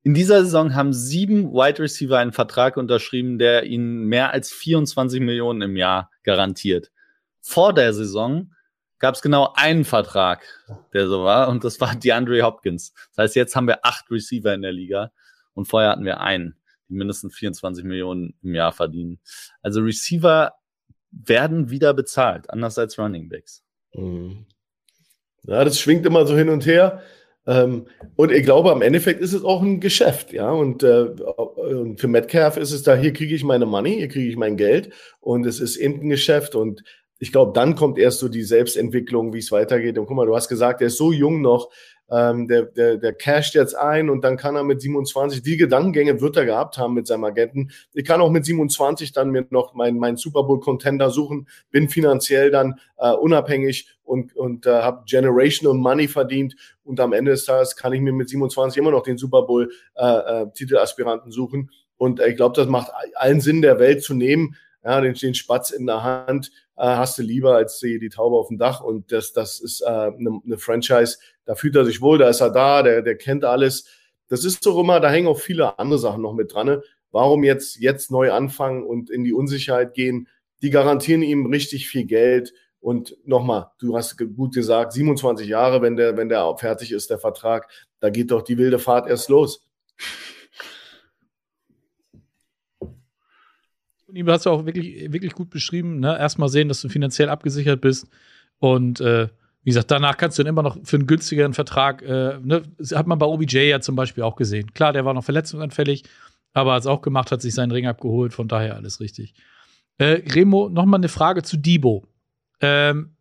In 0.04 0.14
dieser 0.16 0.44
Saison 0.44 0.74
haben 0.74 0.94
sieben 0.94 1.54
Wide 1.54 1.80
Receiver 1.80 2.18
einen 2.18 2.34
Vertrag 2.34 2.76
unterschrieben, 2.78 3.38
der 3.38 3.66
ihnen 3.66 4.06
mehr 4.06 4.32
als 4.32 4.52
24 4.52 5.22
Millionen 5.22 5.62
im 5.62 5.76
Jahr 5.76 6.10
garantiert. 6.24 6.92
Vor 7.40 7.74
der 7.74 7.94
Saison 7.94 8.52
gab 8.98 9.16
es 9.16 9.22
genau 9.22 9.54
einen 9.56 9.86
Vertrag, 9.86 10.44
der 10.94 11.08
so 11.08 11.24
war, 11.24 11.50
und 11.50 11.64
das 11.64 11.80
war 11.82 11.96
DeAndre 11.96 12.42
Hopkins. 12.42 12.94
Das 13.10 13.26
heißt, 13.26 13.36
jetzt 13.36 13.56
haben 13.56 13.68
wir 13.68 13.86
acht 13.86 14.10
Receiver 14.10 14.54
in 14.54 14.64
der 14.64 14.72
Liga 14.72 15.12
und 15.54 15.66
vorher 15.66 15.92
hatten 15.92 16.06
wir 16.06 16.22
einen, 16.22 16.56
die 16.90 16.96
mindestens 16.96 17.36
24 17.36 17.84
Millionen 17.84 18.36
im 18.42 18.56
Jahr 18.56 18.72
verdienen. 18.72 19.20
Also 19.62 19.82
Receiver 19.82 20.54
werden 21.12 21.70
wieder 21.70 21.94
bezahlt, 21.94 22.50
anders 22.50 22.78
als 22.78 22.98
Running 22.98 23.30
Backs. 23.30 23.64
Mhm. 23.93 24.45
Ja, 25.43 25.63
das 25.63 25.80
schwingt 25.80 26.06
immer 26.06 26.25
so 26.25 26.36
hin 26.38 26.49
und 26.49 26.65
her. 26.65 27.01
Ähm, 27.47 27.88
und 28.15 28.32
ich 28.32 28.43
glaube, 28.43 28.71
am 28.71 28.84
Endeffekt 28.84 29.21
ist 29.21 29.34
es 29.34 29.43
auch 29.43 29.62
ein 29.62 29.80
Geschäft, 29.80 30.32
ja. 30.32 30.51
Und 30.51 30.84
äh, 30.84 31.08
für 31.97 32.08
Metcalf 32.08 32.58
ist 32.58 32.71
es 32.71 32.84
da, 32.84 32.95
hier 32.95 33.13
kriege 33.13 33.34
ich 33.34 33.43
meine 33.43 33.65
Money, 33.65 33.95
hier 33.95 34.08
kriege 34.08 34.30
ich 34.30 34.38
mein 34.38 34.58
Geld 34.58 34.93
und 35.19 35.45
es 35.47 35.60
ist 35.60 35.77
eben 35.77 36.01
ein 36.01 36.10
Geschäft. 36.10 36.54
Und 36.54 36.84
ich 37.17 37.32
glaube, 37.32 37.54
dann 37.54 37.75
kommt 37.75 37.97
erst 37.97 38.19
so 38.19 38.30
die 38.30 38.43
Selbstentwicklung, 38.43 39.34
wie 39.34 39.39
es 39.39 39.51
weitergeht. 39.51 39.97
Und 39.97 40.06
guck 40.06 40.15
mal, 40.15 40.27
du 40.27 40.36
hast 40.36 40.49
gesagt, 40.49 40.82
der 40.82 40.88
ist 40.88 40.97
so 40.97 41.12
jung 41.12 41.41
noch, 41.41 41.69
ähm, 42.12 42.47
der, 42.47 42.63
der, 42.63 42.97
der 42.97 43.13
casht 43.13 43.56
jetzt 43.56 43.74
ein 43.74 44.10
und 44.10 44.24
dann 44.24 44.38
kann 44.38 44.56
er 44.56 44.63
mit 44.63 44.82
27, 44.82 45.41
die 45.41 45.58
Gedankengänge 45.58 46.19
wird 46.19 46.36
er 46.36 46.45
gehabt 46.45 46.78
haben 46.78 46.93
mit 46.93 47.08
seinem 47.08 47.24
Agenten. 47.24 47.71
Ich 47.93 48.06
kann 48.06 48.21
auch 48.21 48.30
mit 48.30 48.45
27 48.45 49.13
dann 49.13 49.32
mir 49.32 49.45
noch 49.50 49.74
meinen 49.74 49.97
mein 49.97 50.17
Super 50.17 50.43
Bowl 50.43 50.60
Contender 50.60 51.10
suchen, 51.10 51.47
bin 51.71 51.89
finanziell 51.89 52.52
dann 52.52 52.80
äh, 52.97 53.12
unabhängig 53.12 53.88
und, 54.04 54.36
und 54.36 54.65
äh, 54.65 54.82
habe 54.82 55.04
generational 55.06 55.78
Money 55.78 56.08
verdient 56.08 56.56
und 56.84 57.00
am 57.00 57.13
Ende 57.13 57.32
des 57.32 57.45
Tages 57.45 57.76
kann 57.76 57.93
ich 57.93 58.02
mir 58.02 58.13
mit 58.13 58.30
27 58.30 58.78
immer 58.78 58.91
noch 58.91 59.04
den 59.04 59.17
Super 59.17 59.43
Bowl 59.43 59.71
äh, 59.95 60.06
äh, 60.06 60.47
Titelaspiranten 60.54 61.32
suchen. 61.32 61.71
Und 61.97 62.19
äh, 62.19 62.30
ich 62.30 62.36
glaube, 62.36 62.56
das 62.56 62.67
macht 62.67 62.91
allen 63.15 63.39
Sinn 63.39 63.62
der 63.62 63.80
Welt 63.80 64.04
zu 64.04 64.13
nehmen, 64.13 64.56
ja, 64.84 65.00
den, 65.02 65.13
den 65.13 65.34
Spatz 65.34 65.72
in 65.72 65.86
der 65.86 66.04
Hand 66.04 66.52
äh, 66.76 66.86
hast 66.86 67.17
du 67.17 67.22
lieber 67.22 67.56
als 67.56 67.80
die, 67.80 68.00
die 68.00 68.10
Taube 68.10 68.38
auf 68.38 68.48
dem 68.48 68.58
Dach. 68.58 68.82
Und 68.82 69.12
das, 69.12 69.34
das 69.34 69.60
ist 69.60 69.84
eine 69.84 70.08
äh, 70.08 70.12
ne, 70.17 70.41
ne 70.44 70.58
Franchise, 70.58 71.17
da 71.46 71.56
fühlt 71.56 71.76
er 71.76 71.86
sich 71.86 72.02
wohl, 72.02 72.17
da 72.17 72.30
ist 72.30 72.41
er 72.41 72.50
da, 72.50 72.84
der, 72.84 73.02
der 73.02 73.17
kennt 73.17 73.46
alles. 73.46 73.86
Das 74.28 74.46
ist 74.46 74.65
doch 74.65 74.80
immer, 74.80 75.00
da 75.00 75.10
hängen 75.10 75.28
auch 75.28 75.39
viele 75.39 75.78
andere 75.78 76.00
Sachen 76.00 76.22
noch 76.22 76.34
mit 76.34 76.54
dran. 76.54 76.67
Ne? 76.67 76.84
Warum 77.12 77.44
jetzt, 77.44 77.80
jetzt 77.80 78.12
neu 78.12 78.32
anfangen 78.32 78.84
und 78.84 79.10
in 79.10 79.24
die 79.24 79.34
Unsicherheit 79.34 79.94
gehen? 79.94 80.28
Die 80.62 80.70
garantieren 80.70 81.22
ihm 81.22 81.46
richtig 81.48 81.88
viel 81.88 82.06
Geld. 82.06 82.54
Und 82.80 83.15
nochmal, 83.26 83.67
du 83.80 83.96
hast 83.96 84.17
gut 84.17 84.56
gesagt, 84.56 84.94
27 84.94 85.48
Jahre, 85.48 85.82
wenn 85.84 85.96
der, 85.96 86.17
wenn 86.17 86.30
der 86.30 86.56
fertig 86.58 86.91
ist, 86.91 87.12
der 87.12 87.20
Vertrag, 87.20 87.70
da 88.00 88.10
geht 88.10 88.32
doch 88.32 88.41
die 88.41 88.58
wilde 88.58 88.80
Fahrt 88.80 89.08
erst 89.08 89.30
los. 89.30 89.67
Von 94.12 94.17
ihm 94.17 94.30
hast 94.30 94.45
du 94.45 94.50
auch 94.50 94.65
wirklich, 94.65 95.12
wirklich 95.12 95.34
gut 95.34 95.50
beschrieben. 95.50 96.02
Ne? 96.02 96.17
Erstmal 96.17 96.50
sehen, 96.50 96.67
dass 96.67 96.82
du 96.82 96.89
finanziell 96.89 97.30
abgesichert 97.30 97.80
bist. 97.80 98.08
Und 98.60 99.00
äh, 99.00 99.30
wie 99.63 99.69
gesagt, 99.69 99.89
danach 99.89 100.17
kannst 100.17 100.38
du 100.38 100.43
dann 100.43 100.50
immer 100.50 100.63
noch 100.63 100.78
für 100.84 100.97
einen 100.97 101.08
günstigeren 101.08 101.54
Vertrag, 101.54 102.02
äh, 102.02 102.38
ne? 102.41 102.63
Hat 102.93 103.08
man 103.08 103.19
bei 103.19 103.26
OBJ 103.26 103.69
ja 103.69 103.80
zum 103.80 103.95
Beispiel 103.95 104.24
auch 104.24 104.36
gesehen. 104.36 104.74
Klar, 104.74 104.91
der 104.91 105.06
war 105.06 105.13
noch 105.13 105.24
verletzungsanfällig, 105.24 106.04
aber 106.54 106.74
hat 106.74 106.82
es 106.82 106.88
auch 106.88 107.02
gemacht, 107.02 107.32
hat 107.32 107.41
sich 107.41 107.54
seinen 107.54 107.71
Ring 107.71 107.88
abgeholt, 107.88 108.34
von 108.34 108.47
daher 108.47 108.76
alles 108.76 109.00
richtig. 109.00 109.34
Äh, 109.97 110.24
Remo, 110.34 110.67
nochmal 110.67 111.00
eine 111.00 111.10
Frage 111.10 111.43
zu 111.43 111.58
Debo. 111.58 112.06
Ähm, 112.60 113.15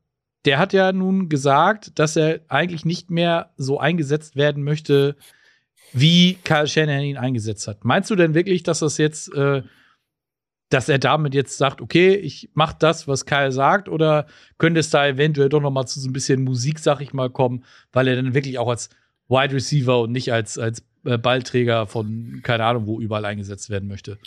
der 0.45 0.59
hat 0.59 0.73
ja 0.73 0.93
nun 0.93 1.29
gesagt, 1.29 1.99
dass 1.99 2.17
er 2.17 2.41
eigentlich 2.49 2.85
nicht 2.85 3.11
mehr 3.11 3.51
so 3.57 3.79
eingesetzt 3.79 4.35
werden 4.35 4.65
möchte, 4.65 5.17
wie 5.93 6.35
Kyle 6.43 6.67
Shanahan 6.67 7.05
ihn 7.05 7.17
eingesetzt 7.17 7.69
hat. 7.69 7.85
Meinst 7.85 8.11
du 8.11 8.17
denn 8.17 8.35
wirklich, 8.35 8.63
dass 8.63 8.81
das 8.81 8.97
jetzt 8.99 9.33
äh, 9.35 9.63
dass 10.71 10.89
er 10.89 10.99
damit 10.99 11.35
jetzt 11.35 11.59
sagt, 11.59 11.83
okay, 11.83 12.15
ich 12.15 12.49
mache 12.55 12.77
das, 12.79 13.07
was 13.07 13.27
Kyle 13.27 13.53
sagt, 13.53 13.89
oder 13.89 14.27
könnte 14.57 14.81
es 14.81 14.89
da 14.89 15.07
eventuell 15.07 15.49
doch 15.49 15.61
noch 15.61 15.73
mal 15.73 15.87
zu 15.87 16.01
so 16.01 16.09
ein 16.09 16.13
bisschen 16.13 16.43
Musik, 16.43 16.79
sag 16.79 17.01
ich 17.01 17.13
mal, 17.13 17.29
kommen, 17.29 17.65
weil 17.93 18.09
er 18.09 18.17
dann 18.17 18.35
wirklich 18.35 18.59
auch 18.59 18.69
als 18.69 18.89
Wide 19.29 19.55
Receiver 19.55 20.01
und 20.01 20.13
nicht 20.13 20.33
als, 20.33 20.59
als 20.59 20.83
äh, 21.05 21.19
Ballträger 21.19 21.87
von 21.87 22.41
keine 22.43 22.65
Ahnung 22.65 22.87
wo 22.87 23.01
überall 23.01 23.25
eingesetzt 23.25 23.69
werden 23.69 23.89
möchte? 23.89 24.19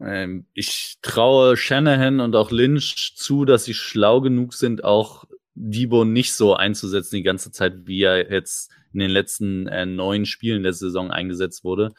Ähm, 0.00 0.46
ich 0.52 0.98
traue 1.00 1.56
Shanahan 1.56 2.20
und 2.20 2.36
auch 2.36 2.50
Lynch 2.50 3.14
zu, 3.16 3.44
dass 3.46 3.64
sie 3.64 3.74
schlau 3.74 4.20
genug 4.20 4.54
sind, 4.54 4.84
auch 4.84 5.24
Debo 5.54 6.04
nicht 6.04 6.34
so 6.34 6.54
einzusetzen 6.54 7.16
die 7.16 7.22
ganze 7.22 7.50
Zeit, 7.50 7.86
wie 7.86 8.02
er 8.02 8.30
jetzt 8.30 8.70
in 8.92 9.00
den 9.00 9.10
letzten 9.10 9.66
äh, 9.68 9.86
neun 9.86 10.26
Spielen 10.26 10.62
der 10.62 10.74
Saison 10.74 11.10
eingesetzt 11.10 11.64
wurde. 11.64 11.92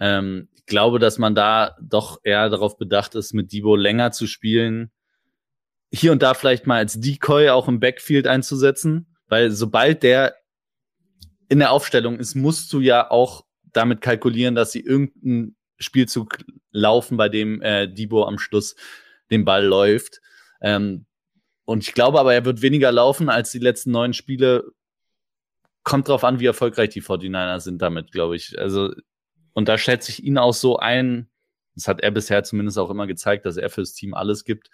Ähm, 0.00 0.48
ich 0.64 0.70
glaube, 0.70 0.98
dass 0.98 1.18
man 1.18 1.34
da 1.34 1.76
doch 1.82 2.20
eher 2.22 2.48
darauf 2.48 2.78
bedacht 2.78 3.14
ist, 3.14 3.34
mit 3.34 3.52
Debo 3.52 3.74
länger 3.74 4.12
zu 4.12 4.26
spielen. 4.26 4.92
Hier 5.92 6.12
und 6.12 6.22
da 6.22 6.34
vielleicht 6.34 6.66
mal 6.66 6.76
als 6.76 7.00
Decoy 7.00 7.50
auch 7.50 7.68
im 7.68 7.80
Backfield 7.80 8.26
einzusetzen, 8.26 9.14
weil 9.26 9.50
sobald 9.50 10.02
der 10.02 10.36
in 11.48 11.58
der 11.58 11.72
Aufstellung 11.72 12.18
ist, 12.18 12.34
musst 12.34 12.72
du 12.72 12.80
ja 12.80 13.10
auch 13.10 13.44
damit 13.72 14.00
kalkulieren, 14.00 14.54
dass 14.54 14.72
sie 14.72 14.80
irgendeinen 14.80 15.56
Spielzug 15.78 16.38
laufen, 16.70 17.16
bei 17.16 17.28
dem 17.28 17.60
äh, 17.60 17.88
Debo 17.88 18.24
am 18.24 18.38
Schluss 18.38 18.76
den 19.30 19.44
Ball 19.44 19.64
läuft. 19.64 20.20
Ähm, 20.60 21.06
und 21.64 21.82
ich 21.82 21.92
glaube 21.92 22.20
aber, 22.20 22.34
er 22.34 22.44
wird 22.44 22.62
weniger 22.62 22.92
laufen 22.92 23.28
als 23.28 23.50
die 23.50 23.58
letzten 23.58 23.90
neun 23.90 24.14
Spiele. 24.14 24.64
Kommt 25.82 26.08
drauf 26.08 26.24
an, 26.24 26.38
wie 26.38 26.46
erfolgreich 26.46 26.90
die 26.90 27.02
49er 27.02 27.60
sind 27.60 27.82
damit, 27.82 28.12
glaube 28.12 28.36
ich. 28.36 28.58
Also, 28.58 28.92
und 29.54 29.68
da 29.68 29.78
schätze 29.78 30.10
ich 30.10 30.24
ihn 30.24 30.38
auch 30.38 30.54
so 30.54 30.78
ein. 30.78 31.28
Das 31.74 31.88
hat 31.88 32.00
er 32.00 32.10
bisher 32.10 32.44
zumindest 32.44 32.78
auch 32.78 32.90
immer 32.90 33.06
gezeigt, 33.06 33.46
dass 33.46 33.56
er 33.56 33.70
fürs 33.70 33.94
Team 33.94 34.14
alles 34.14 34.44
gibt. 34.44 34.70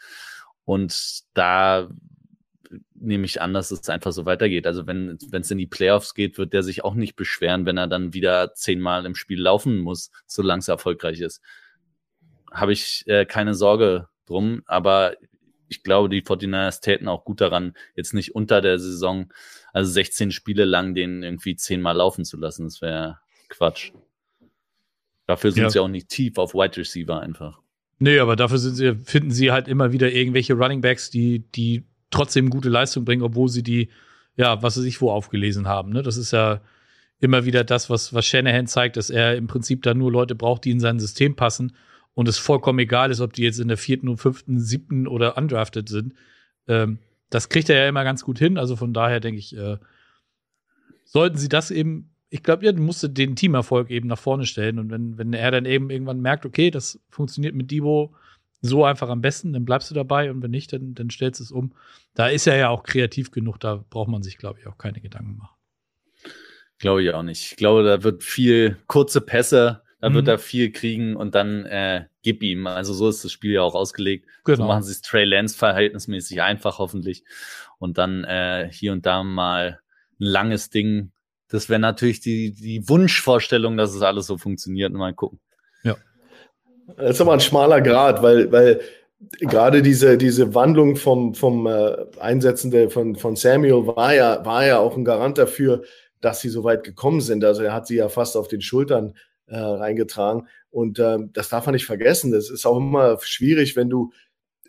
Und 0.64 1.20
da 1.34 1.88
nehme 2.94 3.24
ich 3.24 3.40
an, 3.40 3.54
dass 3.54 3.70
es 3.70 3.88
einfach 3.88 4.12
so 4.12 4.26
weitergeht. 4.26 4.66
Also 4.66 4.86
wenn 4.86 5.18
es 5.32 5.50
in 5.50 5.58
die 5.58 5.66
Playoffs 5.66 6.14
geht, 6.14 6.38
wird 6.38 6.52
der 6.52 6.62
sich 6.62 6.84
auch 6.84 6.94
nicht 6.94 7.16
beschweren, 7.16 7.66
wenn 7.66 7.78
er 7.78 7.86
dann 7.86 8.14
wieder 8.14 8.52
zehnmal 8.54 9.06
im 9.06 9.14
Spiel 9.14 9.40
laufen 9.40 9.78
muss, 9.78 10.10
solange 10.26 10.60
es 10.60 10.68
erfolgreich 10.68 11.20
ist. 11.20 11.40
Habe 12.50 12.72
ich 12.72 13.04
äh, 13.06 13.24
keine 13.24 13.54
Sorge 13.54 14.08
drum, 14.26 14.62
aber 14.66 15.16
ich 15.68 15.82
glaube, 15.82 16.08
die 16.08 16.22
49ers 16.22 16.80
täten 16.80 17.08
auch 17.08 17.24
gut 17.24 17.40
daran, 17.40 17.74
jetzt 17.94 18.14
nicht 18.14 18.34
unter 18.34 18.60
der 18.60 18.78
Saison, 18.78 19.32
also 19.72 19.90
16 19.90 20.32
Spiele 20.32 20.64
lang, 20.64 20.94
den 20.94 21.22
irgendwie 21.22 21.56
zehnmal 21.56 21.96
laufen 21.96 22.24
zu 22.24 22.36
lassen. 22.36 22.64
Das 22.64 22.80
wäre 22.80 23.18
Quatsch. 23.48 23.92
Dafür 25.28 25.52
sind 25.52 25.64
ja. 25.64 25.70
sie 25.70 25.78
auch 25.78 25.88
nicht 25.88 26.08
tief 26.08 26.38
auf 26.38 26.54
Wide 26.54 26.78
Receiver 26.78 27.20
einfach. 27.20 27.60
Nee, 27.98 28.18
aber 28.18 28.34
dafür 28.34 28.56
sie, 28.56 28.94
finden 28.94 29.30
sie 29.30 29.52
halt 29.52 29.68
immer 29.68 29.92
wieder 29.92 30.10
irgendwelche 30.10 30.54
Running 30.54 30.80
Backs, 30.80 31.10
die, 31.10 31.40
die 31.52 31.84
trotzdem 32.10 32.48
gute 32.48 32.70
Leistung 32.70 33.04
bringen, 33.04 33.22
obwohl 33.22 33.50
sie 33.50 33.62
die, 33.62 33.90
ja, 34.36 34.62
was 34.62 34.74
sie 34.74 34.82
sich 34.82 35.02
wo 35.02 35.10
aufgelesen 35.10 35.68
haben. 35.68 35.90
Ne? 35.90 36.02
Das 36.02 36.16
ist 36.16 36.32
ja 36.32 36.62
immer 37.20 37.44
wieder 37.44 37.62
das, 37.62 37.90
was, 37.90 38.14
was 38.14 38.24
Shanahan 38.24 38.66
zeigt, 38.66 38.96
dass 38.96 39.10
er 39.10 39.36
im 39.36 39.48
Prinzip 39.48 39.82
da 39.82 39.92
nur 39.92 40.10
Leute 40.10 40.34
braucht, 40.34 40.64
die 40.64 40.70
in 40.70 40.80
sein 40.80 40.98
System 40.98 41.36
passen 41.36 41.74
und 42.14 42.26
es 42.26 42.38
vollkommen 42.38 42.78
egal 42.78 43.10
ist, 43.10 43.20
ob 43.20 43.34
die 43.34 43.42
jetzt 43.42 43.60
in 43.60 43.68
der 43.68 43.76
vierten 43.76 44.08
und 44.08 44.16
fünften, 44.16 44.58
siebten 44.58 45.06
oder 45.06 45.36
undrafted 45.36 45.90
sind. 45.90 46.14
Ähm, 46.68 47.00
das 47.28 47.50
kriegt 47.50 47.68
er 47.68 47.82
ja 47.82 47.88
immer 47.88 48.04
ganz 48.04 48.24
gut 48.24 48.38
hin. 48.38 48.56
Also 48.56 48.76
von 48.76 48.94
daher 48.94 49.20
denke 49.20 49.40
ich, 49.40 49.54
äh, 49.54 49.76
sollten 51.04 51.36
sie 51.36 51.50
das 51.50 51.70
eben, 51.70 52.14
ich 52.30 52.42
glaube, 52.42 52.64
ja, 52.64 52.72
du 52.72 52.82
musst 52.82 53.06
den 53.16 53.36
Teamerfolg 53.36 53.90
eben 53.90 54.08
nach 54.08 54.18
vorne 54.18 54.46
stellen. 54.46 54.78
Und 54.78 54.90
wenn, 54.90 55.16
wenn 55.18 55.32
er 55.32 55.50
dann 55.50 55.64
eben 55.64 55.90
irgendwann 55.90 56.20
merkt, 56.20 56.44
okay, 56.44 56.70
das 56.70 57.00
funktioniert 57.08 57.54
mit 57.54 57.70
Debo, 57.70 58.14
so 58.60 58.84
einfach 58.84 59.08
am 59.08 59.20
besten, 59.20 59.52
dann 59.52 59.64
bleibst 59.64 59.90
du 59.90 59.94
dabei 59.94 60.30
und 60.30 60.42
wenn 60.42 60.50
nicht, 60.50 60.72
dann, 60.72 60.94
dann 60.94 61.10
stellst 61.10 61.40
du 61.40 61.44
es 61.44 61.52
um. 61.52 61.72
Da 62.14 62.28
ist 62.28 62.46
er 62.46 62.56
ja 62.56 62.68
auch 62.70 62.82
kreativ 62.82 63.30
genug, 63.30 63.58
da 63.60 63.84
braucht 63.88 64.08
man 64.08 64.22
sich, 64.22 64.36
glaube 64.36 64.58
ich, 64.60 64.66
auch 64.66 64.78
keine 64.78 65.00
Gedanken 65.00 65.36
machen. 65.36 65.54
Glaube 66.78 67.02
ich 67.02 67.12
auch 67.12 67.22
nicht. 67.22 67.52
Ich 67.52 67.56
glaube, 67.56 67.84
da 67.84 68.02
wird 68.02 68.24
viel 68.24 68.76
kurze 68.86 69.20
Pässe, 69.20 69.82
da 70.00 70.10
mhm. 70.10 70.14
wird 70.14 70.28
er 70.28 70.38
viel 70.38 70.70
kriegen 70.72 71.16
und 71.16 71.34
dann 71.34 71.66
äh, 71.66 72.06
gib 72.22 72.42
ihm. 72.42 72.66
Also 72.66 72.94
so 72.94 73.08
ist 73.08 73.24
das 73.24 73.32
Spiel 73.32 73.52
ja 73.52 73.62
auch 73.62 73.74
ausgelegt. 73.74 74.26
Genau. 74.44 74.58
So 74.58 74.64
machen 74.64 74.82
sie 74.82 74.92
es 74.92 75.02
Trey 75.02 75.24
Lance 75.24 75.56
verhältnismäßig 75.56 76.42
einfach, 76.42 76.78
hoffentlich. 76.78 77.24
Und 77.78 77.98
dann 77.98 78.24
äh, 78.24 78.68
hier 78.72 78.92
und 78.92 79.06
da 79.06 79.22
mal 79.22 79.80
ein 80.20 80.24
langes 80.24 80.70
Ding. 80.70 81.12
Das 81.48 81.68
wäre 81.68 81.80
natürlich 81.80 82.20
die, 82.20 82.52
die 82.52 82.88
Wunschvorstellung, 82.88 83.76
dass 83.76 83.94
es 83.94 84.02
alles 84.02 84.26
so 84.26 84.36
funktioniert. 84.36 84.92
Mal 84.92 85.14
gucken. 85.14 85.40
Das 86.96 87.10
ist 87.10 87.20
aber 87.20 87.34
ein 87.34 87.40
schmaler 87.40 87.80
Grad, 87.80 88.22
weil, 88.22 88.50
weil 88.50 88.80
gerade 89.40 89.82
diese, 89.82 90.16
diese 90.16 90.54
Wandlung 90.54 90.96
vom, 90.96 91.34
vom 91.34 91.66
äh, 91.66 91.96
Einsetzen 92.20 92.70
der, 92.70 92.90
von, 92.90 93.16
von 93.16 93.36
Samuel 93.36 93.86
war 93.86 94.14
ja, 94.14 94.44
war 94.44 94.64
ja 94.64 94.78
auch 94.78 94.96
ein 94.96 95.04
Garant 95.04 95.38
dafür, 95.38 95.82
dass 96.20 96.40
sie 96.40 96.48
so 96.48 96.64
weit 96.64 96.84
gekommen 96.84 97.20
sind. 97.20 97.44
Also 97.44 97.62
er 97.62 97.72
hat 97.72 97.86
sie 97.86 97.96
ja 97.96 98.08
fast 98.08 98.36
auf 98.36 98.48
den 98.48 98.60
Schultern 98.60 99.14
äh, 99.46 99.58
reingetragen. 99.58 100.48
Und 100.70 100.98
äh, 100.98 101.18
das 101.32 101.48
darf 101.48 101.66
man 101.66 101.74
nicht 101.74 101.86
vergessen. 101.86 102.32
Das 102.32 102.50
ist 102.50 102.66
auch 102.66 102.78
immer 102.78 103.18
schwierig, 103.20 103.76
wenn 103.76 103.90
du, 103.90 104.12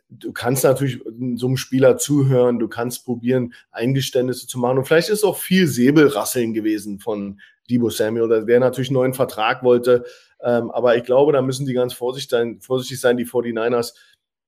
du 0.10 0.34
kannst 0.34 0.64
natürlich 0.64 1.00
so 1.36 1.48
einem 1.48 1.58
Spieler 1.58 1.98
zuhören, 1.98 2.60
du 2.60 2.68
kannst 2.68 3.06
probieren, 3.06 3.54
Eingeständnisse 3.72 4.48
zu 4.48 4.60
machen. 4.60 4.80
Und 4.80 4.86
vielleicht 4.86 5.10
ist 5.10 5.24
auch 5.24 5.38
viel 5.38 5.68
Säbelrasseln 5.68 6.54
gewesen 6.54 7.00
von 7.00 7.40
Debo 7.70 7.90
Samuel, 7.90 8.46
der 8.46 8.60
natürlich 8.60 8.90
einen 8.90 8.96
neuen 8.96 9.14
Vertrag 9.14 9.64
wollte. 9.64 10.06
Ähm, 10.42 10.72
aber 10.72 10.98
ich 10.98 11.04
glaube, 11.04 11.34
da 11.34 11.42
müssen 11.42 11.66
die 11.66 11.74
ganz 11.74 11.94
vorsichtig 11.94 12.32
sein, 12.32 12.60
vorsichtig 12.62 13.00
sein, 13.00 13.18
die 13.18 13.26
49ers, 13.26 13.94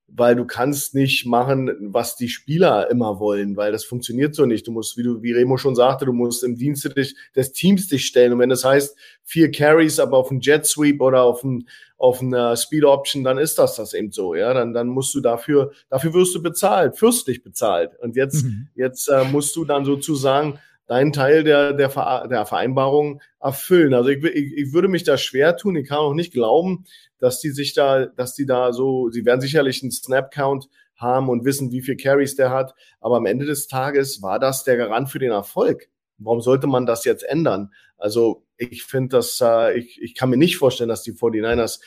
weil 0.07 0.35
du 0.35 0.45
kannst 0.45 0.95
nicht 0.95 1.25
machen, 1.25 1.71
was 1.79 2.15
die 2.15 2.27
Spieler 2.27 2.89
immer 2.89 3.19
wollen, 3.19 3.55
weil 3.55 3.71
das 3.71 3.85
funktioniert 3.85 4.35
so 4.35 4.45
nicht. 4.45 4.67
Du 4.67 4.71
musst, 4.71 4.97
wie 4.97 5.03
du, 5.03 5.21
wie 5.21 5.31
Remo 5.31 5.57
schon 5.57 5.75
sagte, 5.75 6.05
du 6.05 6.13
musst 6.13 6.43
im 6.43 6.57
Dienste 6.57 6.89
dich, 6.89 7.15
des 7.35 7.53
Teams 7.53 7.87
dich 7.87 8.05
stellen. 8.05 8.33
Und 8.33 8.39
wenn 8.39 8.49
das 8.49 8.65
heißt, 8.65 8.97
vier 9.23 9.51
Carries, 9.51 9.99
aber 9.99 10.17
auf 10.17 10.31
einen 10.31 10.41
Jet 10.41 10.65
Sweep 10.65 11.01
oder 11.01 11.23
auf 11.23 11.43
ein, 11.43 11.67
auf 12.01 12.19
eine 12.19 12.57
Speed 12.57 12.83
Option, 12.83 13.23
dann 13.23 13.37
ist 13.37 13.59
das 13.59 13.75
das 13.75 13.93
eben 13.93 14.11
so, 14.11 14.33
ja. 14.33 14.55
Dann, 14.55 14.73
dann 14.73 14.87
musst 14.87 15.13
du 15.13 15.21
dafür, 15.21 15.71
dafür 15.87 16.15
wirst 16.15 16.33
du 16.33 16.41
bezahlt, 16.41 16.97
fürstlich 16.97 17.43
bezahlt. 17.43 17.91
Und 17.99 18.15
jetzt, 18.15 18.43
mhm. 18.43 18.69
jetzt 18.73 19.07
äh, 19.07 19.23
musst 19.25 19.55
du 19.55 19.65
dann 19.65 19.85
sozusagen 19.85 20.57
deinen 20.87 21.13
Teil 21.13 21.43
der, 21.43 21.73
der, 21.73 21.89
der 22.27 22.45
Vereinbarung 22.47 23.21
erfüllen. 23.39 23.93
Also 23.93 24.09
ich, 24.09 24.23
ich, 24.23 24.57
ich 24.57 24.73
würde 24.73 24.87
mich 24.87 25.03
da 25.03 25.15
schwer 25.15 25.55
tun. 25.57 25.75
Ich 25.75 25.87
kann 25.87 25.99
auch 25.99 26.15
nicht 26.15 26.33
glauben, 26.33 26.85
dass 27.19 27.39
die 27.39 27.51
sich 27.51 27.75
da, 27.75 28.07
dass 28.07 28.33
die 28.33 28.47
da 28.47 28.73
so, 28.73 29.11
sie 29.11 29.23
werden 29.23 29.39
sicherlich 29.39 29.83
einen 29.83 29.91
Snap-Count 29.91 30.69
haben 30.95 31.29
und 31.29 31.45
wissen, 31.45 31.71
wie 31.71 31.83
viel 31.83 31.97
Carries 31.97 32.35
der 32.35 32.49
hat. 32.49 32.73
Aber 32.99 33.17
am 33.17 33.27
Ende 33.27 33.45
des 33.45 33.67
Tages 33.67 34.23
war 34.23 34.39
das 34.39 34.63
der 34.63 34.77
Garant 34.77 35.09
für 35.09 35.19
den 35.19 35.31
Erfolg. 35.31 35.87
Warum 36.17 36.41
sollte 36.41 36.65
man 36.65 36.87
das 36.87 37.05
jetzt 37.05 37.23
ändern? 37.23 37.71
Also 37.97 38.43
ich 38.61 38.83
finde, 38.83 39.17
dass 39.17 39.41
äh, 39.41 39.77
ich, 39.77 40.01
ich 40.01 40.15
kann 40.15 40.29
mir 40.29 40.37
nicht 40.37 40.57
vorstellen, 40.57 40.89
dass 40.89 41.03
die 41.03 41.13
49ers 41.13 41.79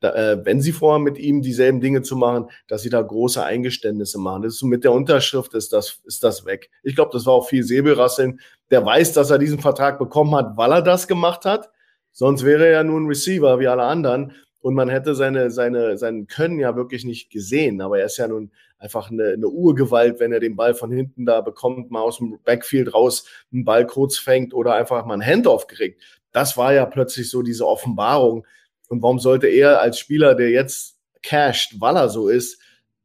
da, 0.00 0.14
äh, 0.14 0.44
wenn 0.44 0.62
sie 0.62 0.72
vorhaben, 0.72 1.04
mit 1.04 1.18
ihm 1.18 1.42
dieselben 1.42 1.80
Dinge 1.80 2.00
zu 2.02 2.16
machen, 2.16 2.46
dass 2.68 2.82
sie 2.82 2.88
da 2.88 3.02
große 3.02 3.44
Eingeständnisse 3.44 4.18
machen. 4.18 4.42
Das 4.42 4.54
ist 4.54 4.60
so 4.60 4.66
mit 4.66 4.82
der 4.82 4.92
Unterschrift 4.92 5.52
ist 5.54 5.72
das, 5.72 6.00
ist 6.04 6.24
das 6.24 6.46
weg. 6.46 6.70
Ich 6.82 6.94
glaube, 6.94 7.10
das 7.12 7.26
war 7.26 7.34
auch 7.34 7.48
viel 7.48 7.62
Säbelrasseln. 7.62 8.40
Der 8.70 8.84
weiß, 8.84 9.12
dass 9.12 9.30
er 9.30 9.38
diesen 9.38 9.58
Vertrag 9.58 9.98
bekommen 9.98 10.34
hat, 10.34 10.56
weil 10.56 10.72
er 10.72 10.82
das 10.82 11.06
gemacht 11.06 11.44
hat. 11.44 11.70
Sonst 12.12 12.44
wäre 12.44 12.64
er 12.66 12.72
ja 12.72 12.84
nur 12.84 12.98
ein 12.98 13.06
Receiver 13.06 13.58
wie 13.60 13.68
alle 13.68 13.82
anderen. 13.84 14.32
Und 14.62 14.74
man 14.74 14.88
hätte 14.88 15.14
seine, 15.14 15.50
seine, 15.50 15.96
sein 15.98 16.26
Können 16.26 16.58
ja 16.58 16.76
wirklich 16.76 17.04
nicht 17.04 17.30
gesehen. 17.30 17.80
Aber 17.82 17.98
er 17.98 18.06
ist 18.06 18.16
ja 18.16 18.28
nun 18.28 18.50
einfach 18.78 19.10
eine, 19.10 19.32
eine 19.34 19.48
Urgewalt, 19.48 20.18
wenn 20.18 20.32
er 20.32 20.40
den 20.40 20.56
Ball 20.56 20.74
von 20.74 20.90
hinten 20.90 21.26
da 21.26 21.42
bekommt, 21.42 21.90
mal 21.90 22.00
aus 22.00 22.18
dem 22.18 22.38
Backfield 22.44 22.94
raus, 22.94 23.26
einen 23.52 23.64
Ball 23.64 23.86
kurz 23.86 24.18
fängt 24.18 24.54
oder 24.54 24.74
einfach 24.74 25.04
mal 25.04 25.14
ein 25.14 25.26
Handoff 25.26 25.66
kriegt. 25.66 26.02
Das 26.32 26.56
war 26.56 26.72
ja 26.72 26.86
plötzlich 26.86 27.30
so 27.30 27.42
diese 27.42 27.66
Offenbarung, 27.66 28.46
und 28.90 29.02
warum 29.02 29.20
sollte 29.20 29.46
er 29.46 29.80
als 29.80 30.00
Spieler, 30.00 30.34
der 30.34 30.50
jetzt 30.50 30.98
casht, 31.22 31.80
weil 31.80 31.96
er 31.96 32.08
so 32.08 32.28
ist, 32.28 32.60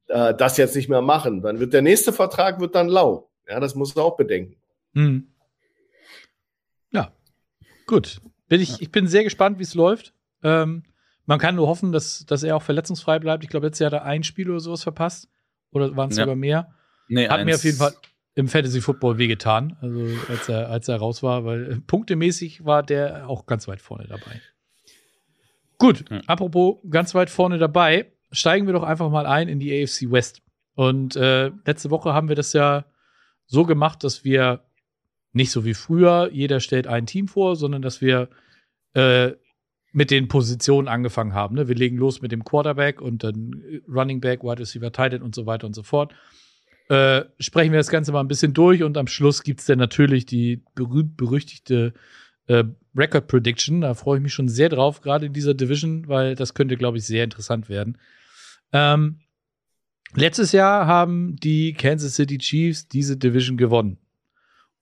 äh, 0.08 0.34
das 0.34 0.58
jetzt 0.58 0.76
nicht 0.76 0.90
mehr 0.90 1.04
machen? 1.04 1.44
Dann 1.44 1.60
wird 1.60 1.74
der 1.74 1.84
nächste 1.84 2.12
Vertrag 2.12 2.60
wird 2.60 2.74
dann 2.74 2.88
lau. 2.88 3.30
Ja, 3.48 3.60
das 3.60 3.76
muss 3.76 3.96
man 3.96 4.04
auch 4.04 4.18
bedenken. 4.18 4.56
Hm. 4.94 5.28
Ja, 6.92 7.14
gut. 7.86 8.20
Bin 8.48 8.62
ich, 8.62 8.82
ich 8.82 8.92
bin 8.92 9.08
sehr 9.08 9.24
gespannt, 9.24 9.60
wie 9.60 9.64
es 9.64 9.76
läuft. 9.76 10.14
Ähm, 10.42 10.84
man 11.28 11.38
kann 11.38 11.56
nur 11.56 11.68
hoffen, 11.68 11.92
dass, 11.92 12.26
dass 12.26 12.42
er 12.42 12.56
auch 12.56 12.64
verletzungsfrei 12.64 13.20
bleibt. 13.20 13.44
Ich 13.44 13.50
glaube, 13.52 13.68
letztes 13.68 13.82
Jahr 13.82 13.92
hat 13.92 14.02
er 14.02 14.06
ein 14.06 14.24
Spiel 14.24 14.50
oder 14.50 14.60
sowas 14.60 14.82
verpasst. 14.82 15.30
Oder 15.72 15.96
waren 15.96 16.10
es 16.10 16.18
ja. 16.18 16.24
sogar 16.24 16.36
mehr? 16.36 16.74
Nee, 17.08 17.28
hat 17.28 17.40
eins. 17.40 17.46
mir 17.46 17.56
auf 17.56 17.64
jeden 17.64 17.78
Fall 17.78 17.94
im 18.36 18.50
Fantasy 18.50 18.82
Football 18.82 19.18
wehgetan, 19.18 19.78
also 19.82 20.08
als 20.30 20.50
er, 20.50 20.70
als 20.70 20.88
er 20.90 20.98
raus 20.98 21.24
war, 21.24 21.46
weil 21.46 21.82
punktemäßig 21.88 22.66
war 22.66 22.84
der 22.84 23.30
auch 23.30 23.46
ganz 23.46 23.68
weit 23.68 23.82
vorne 23.82 24.08
dabei. 24.08 24.42
Gut, 25.78 26.06
ja. 26.10 26.22
apropos 26.28 26.78
ganz 26.90 27.16
weit 27.16 27.30
vorne 27.30 27.58
dabei, 27.58 28.12
steigen 28.32 28.66
wir 28.66 28.74
doch 28.74 28.84
einfach 28.84 29.10
mal 29.10 29.26
ein 29.26 29.48
in 29.48 29.60
die 29.60 29.72
AFC 29.72 30.12
West. 30.12 30.42
Und 30.76 31.16
äh, 31.16 31.52
letzte 31.66 31.90
Woche 31.90 32.14
haben 32.14 32.28
wir 32.28 32.36
das 32.36 32.52
ja 32.52 32.86
so 33.46 33.64
gemacht, 33.64 34.04
dass 34.04 34.26
wir 34.26 34.66
nicht 35.32 35.52
so 35.52 35.64
wie 35.64 35.74
früher, 35.74 36.30
jeder 36.32 36.60
stellt 36.60 36.88
ein 36.88 37.06
Team 37.06 37.28
vor, 37.28 37.56
sondern 37.56 37.82
dass 37.82 38.02
wir 38.02 38.30
äh, 38.94 39.32
mit 39.92 40.12
den 40.12 40.28
Positionen 40.28 40.90
angefangen 40.90 41.34
haben. 41.34 41.56
Ne? 41.56 41.70
Wir 41.70 41.76
legen 41.76 41.98
los 41.98 42.22
mit 42.22 42.34
dem 42.34 42.44
Quarterback 42.44 43.02
und 43.02 43.24
dann 43.24 43.82
Running 43.88 44.20
Back, 44.20 44.44
Wide 44.44 44.60
Receiver, 44.60 44.92
Tight 44.92 45.14
End 45.14 45.24
und 45.24 45.36
so 45.36 45.46
weiter 45.46 45.68
und 45.68 45.74
so 45.74 45.84
fort. 45.84 46.14
Äh, 46.88 47.26
sprechen 47.40 47.72
wir 47.72 47.80
das 47.80 47.90
Ganze 47.90 48.12
mal 48.12 48.20
ein 48.20 48.28
bisschen 48.28 48.54
durch 48.54 48.84
und 48.84 48.98
am 48.98 49.08
Schluss 49.08 49.44
gibt 49.44 49.60
es 49.60 49.66
dann 49.66 49.80
natürlich 49.80 50.26
die 50.26 50.64
berühmt-berüchtigte 50.76 51.94
äh, 52.48 52.64
Record 52.96 53.28
Prediction. 53.28 53.82
Da 53.82 53.96
freue 53.96 54.18
ich 54.18 54.24
mich 54.24 54.34
schon 54.34 54.50
sehr 54.50 54.70
drauf, 54.70 55.02
gerade 55.02 55.26
in 55.26 55.34
dieser 55.34 55.56
Division, 55.56 56.08
weil 56.08 56.36
das 56.36 56.54
könnte, 56.54 56.78
glaube 56.78 56.98
ich, 56.98 57.06
sehr 57.06 57.24
interessant 57.24 57.70
werden. 57.70 57.98
Ähm, 58.72 59.20
letztes 60.14 60.52
Jahr 60.52 60.86
haben 60.86 61.36
die 61.38 61.74
Kansas 61.74 62.16
City 62.16 62.38
Chiefs 62.38 62.88
diese 62.88 63.18
Division 63.18 63.58
gewonnen. 63.58 63.98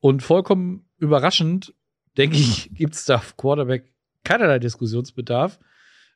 Und 0.02 0.24
vollkommen 0.24 0.86
überraschend, 0.98 1.74
denke 2.18 2.36
ich, 2.36 2.70
gibt 2.74 2.96
es 2.96 3.06
da 3.06 3.16
auf 3.16 3.38
Quarterback 3.38 3.94
keinerlei 4.26 4.60
Diskussionsbedarf. 4.60 5.60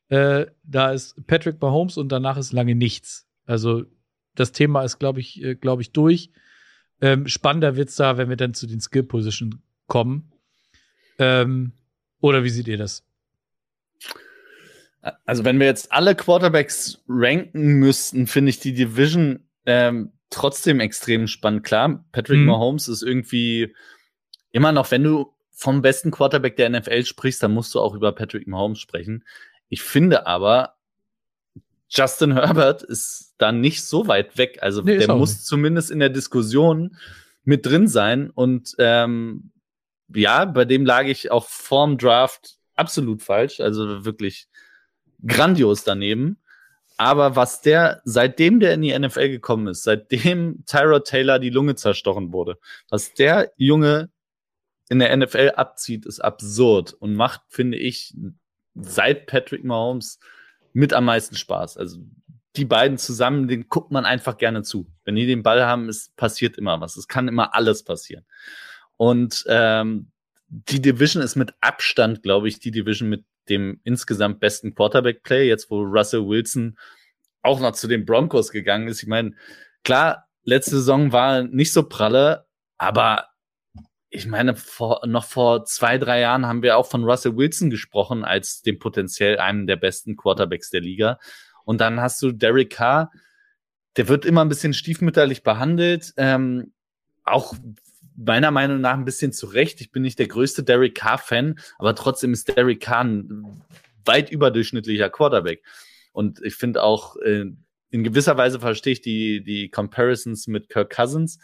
Äh, 0.09 0.47
da 0.63 0.91
ist 0.91 1.25
Patrick 1.27 1.61
Mahomes 1.61 1.97
und 1.97 2.09
danach 2.11 2.37
ist 2.37 2.51
lange 2.51 2.75
nichts. 2.75 3.27
Also 3.45 3.85
das 4.39 4.51
Thema 4.51 4.83
ist, 4.83 4.99
glaube 4.99 5.19
ich, 5.19 5.41
äh, 5.43 5.55
glaube 5.55 5.81
ich, 5.81 5.91
durch. 5.91 6.31
Ähm, 7.01 7.27
spannender 7.27 7.77
es 7.77 7.95
da, 7.95 8.17
wenn 8.17 8.29
wir 8.29 8.37
dann 8.37 8.53
zu 8.53 8.67
den 8.67 8.79
Skill 8.79 9.03
Position 9.03 9.61
kommen. 9.87 10.31
Ähm, 11.19 11.73
oder 12.21 12.43
wie 12.43 12.49
seht 12.49 12.67
ihr 12.67 12.77
das? 12.77 13.03
Also, 15.25 15.45
wenn 15.45 15.59
wir 15.59 15.67
jetzt 15.67 15.91
alle 15.91 16.15
Quarterbacks 16.15 17.03
ranken 17.07 17.73
müssten, 17.75 18.27
finde 18.27 18.49
ich 18.49 18.59
die 18.59 18.73
Division 18.73 19.39
ähm, 19.65 20.11
trotzdem 20.29 20.79
extrem 20.79 21.27
spannend. 21.27 21.63
Klar, 21.63 22.03
Patrick 22.11 22.39
mhm. 22.39 22.47
Mahomes 22.47 22.87
ist 22.87 23.03
irgendwie 23.03 23.73
immer 24.51 24.71
noch, 24.71 24.91
wenn 24.91 25.03
du 25.03 25.33
vom 25.51 25.81
besten 25.81 26.11
Quarterback 26.11 26.55
der 26.55 26.69
NFL 26.69 27.05
sprichst, 27.05 27.41
dann 27.41 27.53
musst 27.53 27.73
du 27.73 27.79
auch 27.79 27.95
über 27.95 28.11
Patrick 28.11 28.47
Mahomes 28.47 28.79
sprechen. 28.79 29.23
Ich 29.69 29.81
finde 29.81 30.27
aber, 30.27 30.76
Justin 31.89 32.33
Herbert 32.33 32.83
ist 32.83 33.35
da 33.37 33.51
nicht 33.51 33.83
so 33.83 34.07
weit 34.07 34.37
weg. 34.37 34.59
Also 34.61 34.81
nee, 34.81 34.97
der 34.97 35.15
muss 35.15 35.33
nicht. 35.33 35.45
zumindest 35.45 35.91
in 35.91 35.99
der 35.99 36.09
Diskussion 36.09 36.97
mit 37.43 37.65
drin 37.65 37.87
sein. 37.87 38.29
Und 38.29 38.75
ähm, 38.77 39.51
ja, 40.13 40.45
bei 40.45 40.65
dem 40.65 40.85
lag 40.85 41.05
ich 41.05 41.31
auch 41.31 41.47
vorm 41.47 41.97
Draft 41.97 42.57
absolut 42.75 43.21
falsch. 43.21 43.59
Also 43.59 44.05
wirklich 44.05 44.47
grandios 45.25 45.83
daneben. 45.83 46.37
Aber 46.97 47.35
was 47.35 47.61
der, 47.61 48.01
seitdem 48.05 48.59
der 48.59 48.73
in 48.73 48.81
die 48.81 48.97
NFL 48.97 49.29
gekommen 49.29 49.67
ist, 49.67 49.83
seitdem 49.83 50.63
Tyrod 50.65 51.05
Taylor 51.05 51.39
die 51.39 51.51
Lunge 51.51 51.75
zerstochen 51.75 52.33
wurde, 52.33 52.57
was 52.89 53.13
der 53.13 53.51
Junge 53.55 54.09
in 54.89 54.99
der 54.99 55.15
NFL 55.15 55.53
abzieht, 55.55 56.05
ist 56.05 56.19
absurd 56.19 56.93
und 56.93 57.13
macht, 57.13 57.41
finde 57.49 57.77
ich, 57.77 58.15
seit 58.73 59.27
Patrick 59.27 59.63
Mahomes 59.63 60.19
mit 60.73 60.93
am 60.93 61.05
meisten 61.05 61.35
Spaß. 61.35 61.77
Also 61.77 61.99
die 62.55 62.65
beiden 62.65 62.97
zusammen, 62.97 63.47
den 63.47 63.67
guckt 63.69 63.91
man 63.91 64.05
einfach 64.05 64.37
gerne 64.37 64.63
zu. 64.63 64.91
Wenn 65.05 65.15
die 65.15 65.27
den 65.27 65.43
Ball 65.43 65.65
haben, 65.65 65.89
es 65.89 66.11
passiert 66.15 66.57
immer 66.57 66.81
was. 66.81 66.97
Es 66.97 67.07
kann 67.07 67.27
immer 67.27 67.53
alles 67.55 67.83
passieren. 67.83 68.25
Und 68.97 69.45
ähm, 69.47 70.11
die 70.47 70.81
Division 70.81 71.21
ist 71.21 71.35
mit 71.35 71.53
Abstand, 71.61 72.23
glaube 72.23 72.47
ich, 72.47 72.59
die 72.59 72.71
Division 72.71 73.09
mit 73.09 73.25
dem 73.49 73.79
insgesamt 73.83 74.39
besten 74.39 74.73
Quarterback-Play, 74.73 75.47
jetzt 75.47 75.69
wo 75.69 75.81
Russell 75.81 76.27
Wilson 76.27 76.77
auch 77.41 77.59
noch 77.59 77.73
zu 77.73 77.87
den 77.87 78.05
Broncos 78.05 78.51
gegangen 78.51 78.87
ist. 78.87 79.03
Ich 79.03 79.07
meine, 79.07 79.33
klar, 79.83 80.27
letzte 80.43 80.77
Saison 80.77 81.11
war 81.11 81.43
nicht 81.43 81.71
so 81.71 81.83
pralle, 81.83 82.47
aber 82.77 83.27
ich 84.09 84.25
meine, 84.25 84.55
vor, 84.55 85.01
noch 85.05 85.25
vor 85.25 85.65
zwei, 85.65 85.97
drei 85.97 86.21
Jahren 86.21 86.45
haben 86.45 86.63
wir 86.63 86.77
auch 86.77 86.87
von 86.87 87.03
Russell 87.03 87.35
Wilson 87.35 87.69
gesprochen 87.69 88.23
als 88.23 88.61
dem 88.61 88.79
potenziell 88.79 89.37
einem 89.37 89.67
der 89.67 89.75
besten 89.75 90.15
Quarterbacks 90.15 90.69
der 90.69 90.81
Liga. 90.81 91.19
Und 91.65 91.81
dann 91.81 91.99
hast 91.99 92.21
du 92.21 92.31
Derek 92.31 92.71
Carr, 92.71 93.11
der 93.97 94.07
wird 94.07 94.25
immer 94.25 94.45
ein 94.45 94.49
bisschen 94.49 94.73
stiefmütterlich 94.73 95.43
behandelt. 95.43 96.13
Ähm, 96.15 96.71
auch 97.23 97.55
meiner 98.15 98.51
Meinung 98.51 98.79
nach 98.79 98.93
ein 98.93 99.05
bisschen 99.05 99.33
zu 99.33 99.47
Recht. 99.47 99.81
Ich 99.81 99.91
bin 99.91 100.03
nicht 100.03 100.19
der 100.19 100.27
größte 100.27 100.63
Derek 100.63 100.95
Carr-Fan, 100.95 101.59
aber 101.77 101.93
trotzdem 101.93 102.33
ist 102.33 102.55
Derek 102.55 102.79
Carr 102.79 103.03
ein 103.03 103.61
weit 104.05 104.31
überdurchschnittlicher 104.31 105.09
Quarterback. 105.09 105.63
Und 106.13 106.41
ich 106.43 106.55
finde 106.55 106.81
auch, 106.81 107.17
äh, 107.17 107.45
in 107.89 108.03
gewisser 108.03 108.37
Weise 108.37 108.59
verstehe 108.59 108.93
ich 108.93 109.01
die, 109.01 109.43
die 109.43 109.69
Comparisons 109.69 110.47
mit 110.47 110.69
Kirk 110.69 110.95
Cousins. 110.95 111.39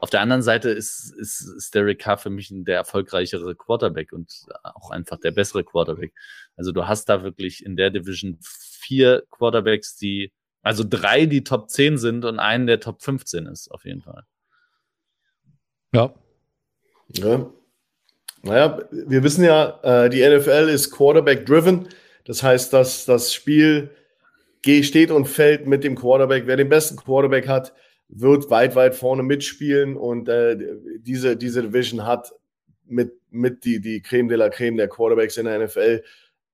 Auf 0.00 0.10
der 0.10 0.20
anderen 0.20 0.42
Seite 0.42 0.70
ist, 0.70 1.12
ist, 1.18 1.40
ist 1.40 1.74
Derek 1.74 1.98
Carr 1.98 2.18
für 2.18 2.30
mich 2.30 2.48
der 2.50 2.76
erfolgreichere 2.76 3.54
Quarterback 3.54 4.12
und 4.12 4.32
auch 4.62 4.90
einfach 4.90 5.18
der 5.18 5.32
bessere 5.32 5.64
Quarterback. 5.64 6.12
Also 6.56 6.72
du 6.72 6.86
hast 6.86 7.08
da 7.08 7.22
wirklich 7.22 7.64
in 7.64 7.76
der 7.76 7.90
Division 7.90 8.38
vier 8.40 9.24
Quarterbacks, 9.30 9.96
die, 9.96 10.32
also 10.62 10.84
drei, 10.88 11.26
die 11.26 11.44
Top 11.44 11.70
10 11.70 11.98
sind 11.98 12.24
und 12.24 12.38
einen, 12.38 12.66
der 12.66 12.80
Top 12.80 13.02
15 13.02 13.46
ist, 13.46 13.70
auf 13.70 13.84
jeden 13.84 14.02
Fall. 14.02 14.22
Ja. 15.92 16.14
ja. 17.14 17.50
Naja, 18.42 18.78
wir 18.90 19.22
wissen 19.24 19.44
ja, 19.44 19.80
äh, 19.82 20.10
die 20.10 20.20
NFL 20.20 20.68
ist 20.68 20.92
Quarterback-driven. 20.92 21.88
Das 22.24 22.42
heißt, 22.42 22.72
dass 22.72 23.04
das 23.04 23.32
Spiel 23.34 23.90
steht 24.82 25.10
und 25.10 25.24
fällt 25.24 25.66
mit 25.66 25.82
dem 25.82 25.96
Quarterback. 25.96 26.46
Wer 26.46 26.56
den 26.56 26.68
besten 26.68 26.96
Quarterback 26.96 27.48
hat, 27.48 27.72
wird 28.08 28.50
weit, 28.50 28.74
weit 28.74 28.94
vorne 28.94 29.22
mitspielen 29.22 29.96
und 29.96 30.28
äh, 30.28 30.56
diese, 31.00 31.36
diese 31.36 31.62
Division 31.62 32.06
hat 32.06 32.32
mit, 32.86 33.12
mit 33.30 33.64
die, 33.64 33.80
die 33.80 34.00
Creme 34.00 34.28
de 34.28 34.38
la 34.38 34.48
Creme 34.48 34.78
der 34.78 34.88
Quarterbacks 34.88 35.36
in 35.36 35.44
der 35.44 35.58
NFL. 35.64 36.02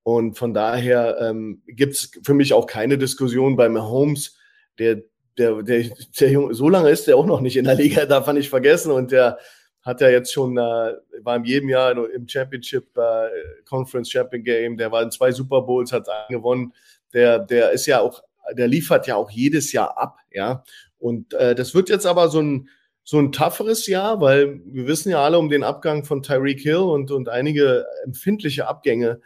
Und 0.03 0.37
von 0.37 0.53
daher 0.53 1.17
ähm, 1.21 1.63
gibt 1.67 1.95
es 1.95 2.11
für 2.23 2.35
mich 2.35 2.53
auch 2.53 2.67
keine 2.67 2.99
Diskussion 2.99 3.57
bei 3.57 3.69
Mahomes, 3.69 4.37
der 4.79 5.03
der, 5.39 5.63
der, 5.63 5.91
der 6.21 6.31
Junge, 6.31 6.55
so 6.55 6.69
lange 6.69 6.91
ist 6.91 7.07
der 7.07 7.17
auch 7.17 7.27
noch 7.27 7.41
nicht 7.41 7.57
in 7.57 7.65
der 7.65 7.75
Liga, 7.75 8.07
darf 8.07 8.27
man 8.27 8.37
nicht 8.37 8.51
vergessen. 8.51 8.93
Und 8.93 9.13
der 9.13 9.39
hat 9.83 10.01
ja 10.01 10.09
jetzt 10.09 10.33
schon, 10.33 10.57
äh, 10.57 10.95
war 11.23 11.37
in 11.37 11.45
jedem 11.45 11.69
Jahr 11.69 11.93
im 12.11 12.29
Championship, 12.29 12.97
äh, 12.97 13.29
Conference 13.69 14.11
Champion 14.11 14.45
Game, 14.45 14.77
der 14.77 14.91
war 14.91 15.03
in 15.03 15.11
zwei 15.11 15.31
Super 15.33 15.63
Bowls, 15.63 15.93
hat 15.93 16.09
einen 16.09 16.39
gewonnen. 16.39 16.73
Der, 17.13 17.39
der 17.39 17.73
ist 17.73 17.87
ja 17.87 18.01
auch, 18.01 18.23
der 18.53 18.69
liefert 18.69 19.07
ja 19.07 19.17
auch 19.17 19.31
jedes 19.31 19.73
Jahr 19.73 19.97
ab, 19.99 20.19
ja. 20.31 20.65
Und 21.05 21.35
äh, 21.35 21.55
das 21.55 21.75
wird 21.75 21.91
jetzt 21.91 22.07
aber 22.07 22.31
so 22.31 22.41
ein, 22.41 22.71
so 23.03 23.19
ein 23.19 23.31
tougheres 23.31 23.87
Jahr, 23.87 24.23
weil 24.23 24.63
wir 24.65 24.87
wissen 24.87 25.11
ja 25.11 25.23
alle 25.23 25.39
um 25.39 25.51
den 25.51 25.63
Abgang 25.63 26.03
von 26.07 26.23
Tyreek 26.23 26.61
Hill 26.61 26.77
und, 26.77 27.11
und 27.11 27.29
einige 27.29 27.85
empfindliche 28.07 28.67
Abgänge. 28.67 29.21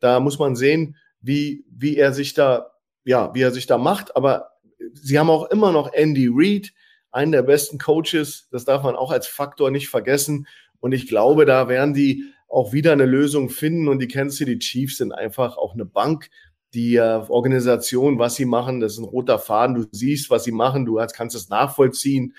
Da 0.00 0.18
muss 0.18 0.40
man 0.40 0.56
sehen, 0.56 0.96
wie, 1.20 1.64
wie 1.70 1.96
er 1.96 2.12
sich 2.12 2.34
da, 2.34 2.72
ja, 3.04 3.32
wie 3.32 3.42
er 3.42 3.52
sich 3.52 3.68
da 3.68 3.78
macht. 3.78 4.16
Aber 4.16 4.50
sie 4.92 5.20
haben 5.20 5.30
auch 5.30 5.48
immer 5.52 5.70
noch 5.70 5.92
Andy 5.92 6.28
Reid, 6.28 6.72
einen 7.12 7.30
der 7.30 7.42
besten 7.42 7.78
Coaches. 7.78 8.48
Das 8.50 8.64
darf 8.64 8.82
man 8.82 8.96
auch 8.96 9.12
als 9.12 9.28
Faktor 9.28 9.70
nicht 9.70 9.88
vergessen. 9.88 10.48
Und 10.80 10.90
ich 10.90 11.06
glaube, 11.06 11.44
da 11.44 11.68
werden 11.68 11.94
die 11.94 12.24
auch 12.48 12.72
wieder 12.72 12.90
eine 12.90 13.06
Lösung 13.06 13.50
finden. 13.50 13.86
Und 13.86 14.00
die 14.00 14.08
Kansas 14.08 14.38
City 14.38 14.58
Chiefs 14.58 14.96
sind 14.96 15.12
einfach 15.12 15.56
auch 15.58 15.74
eine 15.74 15.84
Bank. 15.84 16.28
Die 16.74 16.96
äh, 16.96 17.22
Organisation, 17.28 18.18
was 18.18 18.36
sie 18.36 18.44
machen, 18.44 18.80
das 18.80 18.92
ist 18.92 18.98
ein 18.98 19.04
roter 19.04 19.38
Faden. 19.38 19.74
Du 19.74 19.86
siehst, 19.90 20.30
was 20.30 20.44
sie 20.44 20.52
machen, 20.52 20.84
du 20.84 21.00
kannst 21.12 21.34
es 21.34 21.48
nachvollziehen. 21.48 22.34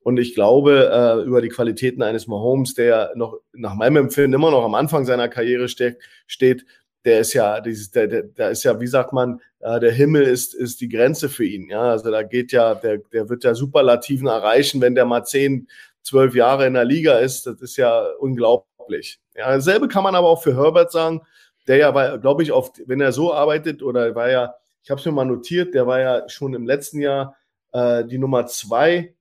Und 0.00 0.18
ich 0.18 0.34
glaube, 0.34 0.90
äh, 0.92 1.26
über 1.26 1.40
die 1.40 1.48
Qualitäten 1.48 2.02
eines 2.02 2.26
Mahomes, 2.26 2.74
der 2.74 3.12
noch 3.14 3.38
nach 3.54 3.74
meinem 3.74 3.96
Empfinden 3.96 4.34
immer 4.34 4.50
noch 4.50 4.64
am 4.64 4.74
Anfang 4.74 5.06
seiner 5.06 5.28
Karriere 5.28 5.68
ste 5.68 5.96
steht, 6.26 6.66
der 7.04 7.20
ist 7.20 7.32
ja, 7.32 7.60
dieses, 7.60 7.90
der, 7.90 8.06
der, 8.06 8.22
der 8.22 8.50
ist 8.50 8.64
ja, 8.64 8.80
wie 8.80 8.86
sagt 8.86 9.12
man, 9.12 9.40
äh, 9.60 9.80
der 9.80 9.92
Himmel 9.92 10.22
ist, 10.22 10.54
ist 10.54 10.80
die 10.80 10.88
Grenze 10.88 11.28
für 11.28 11.44
ihn. 11.44 11.68
Ja, 11.68 11.90
also 11.90 12.10
da 12.10 12.22
geht 12.22 12.52
ja, 12.52 12.74
der, 12.74 12.98
der 13.12 13.28
wird 13.28 13.44
ja 13.44 13.54
Superlativen 13.54 14.26
erreichen, 14.26 14.80
wenn 14.80 14.94
der 14.94 15.06
mal 15.06 15.24
zehn, 15.24 15.68
zwölf 16.02 16.34
Jahre 16.34 16.66
in 16.66 16.74
der 16.74 16.84
Liga 16.84 17.18
ist. 17.18 17.46
Das 17.46 17.60
ist 17.60 17.76
ja 17.76 18.06
unglaublich. 18.18 19.20
Ja, 19.34 19.54
dasselbe 19.54 19.88
kann 19.88 20.04
man 20.04 20.14
aber 20.14 20.28
auch 20.28 20.42
für 20.42 20.56
Herbert 20.56 20.92
sagen, 20.92 21.22
der 21.66 21.76
ja, 21.76 22.16
glaube 22.16 22.42
ich, 22.42 22.52
oft, 22.52 22.82
wenn 22.86 23.00
er 23.00 23.12
so 23.12 23.32
arbeitet 23.32 23.82
oder 23.82 24.14
war 24.14 24.30
ja, 24.30 24.54
ich 24.82 24.90
habe 24.90 25.00
es 25.00 25.06
mir 25.06 25.12
mal 25.12 25.24
notiert, 25.24 25.74
der 25.74 25.86
war 25.86 26.00
ja 26.00 26.28
schon 26.28 26.54
im 26.54 26.66
letzten 26.66 27.00
Jahr 27.00 27.36
äh, 27.72 28.04
die 28.04 28.18
Nummer 28.18 28.46
zwei 28.46 29.14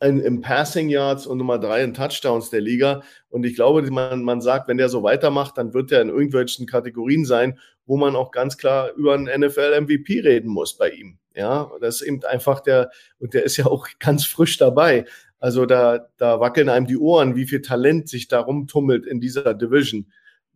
in, 0.00 0.20
im 0.20 0.40
Passing 0.40 0.88
Yards 0.88 1.26
und 1.26 1.38
Nummer 1.38 1.58
drei 1.58 1.82
in 1.82 1.94
Touchdowns 1.94 2.50
der 2.50 2.60
Liga. 2.60 3.02
Und 3.28 3.44
ich 3.44 3.54
glaube, 3.54 3.82
man, 3.90 4.22
man 4.22 4.40
sagt, 4.40 4.68
wenn 4.68 4.76
der 4.76 4.88
so 4.88 5.02
weitermacht, 5.02 5.56
dann 5.56 5.74
wird 5.74 5.90
er 5.90 6.02
in 6.02 6.08
irgendwelchen 6.08 6.66
Kategorien 6.66 7.24
sein, 7.24 7.58
wo 7.86 7.96
man 7.96 8.16
auch 8.16 8.30
ganz 8.30 8.58
klar 8.58 8.92
über 8.94 9.14
einen 9.14 9.26
NFL-MVP 9.40 10.20
reden 10.20 10.50
muss 10.50 10.76
bei 10.76 10.90
ihm. 10.90 11.18
Ja, 11.34 11.70
das 11.80 11.96
ist 11.96 12.08
eben 12.08 12.22
einfach 12.24 12.60
der, 12.60 12.90
und 13.18 13.34
der 13.34 13.44
ist 13.44 13.56
ja 13.56 13.66
auch 13.66 13.86
ganz 13.98 14.24
frisch 14.24 14.58
dabei. 14.58 15.04
Also 15.38 15.66
da, 15.66 16.08
da 16.16 16.40
wackeln 16.40 16.68
einem 16.68 16.86
die 16.86 16.96
Ohren, 16.96 17.36
wie 17.36 17.46
viel 17.46 17.60
Talent 17.60 18.08
sich 18.08 18.26
da 18.28 18.40
rumtummelt 18.40 19.06
in 19.06 19.20
dieser 19.20 19.54
Division. 19.54 20.10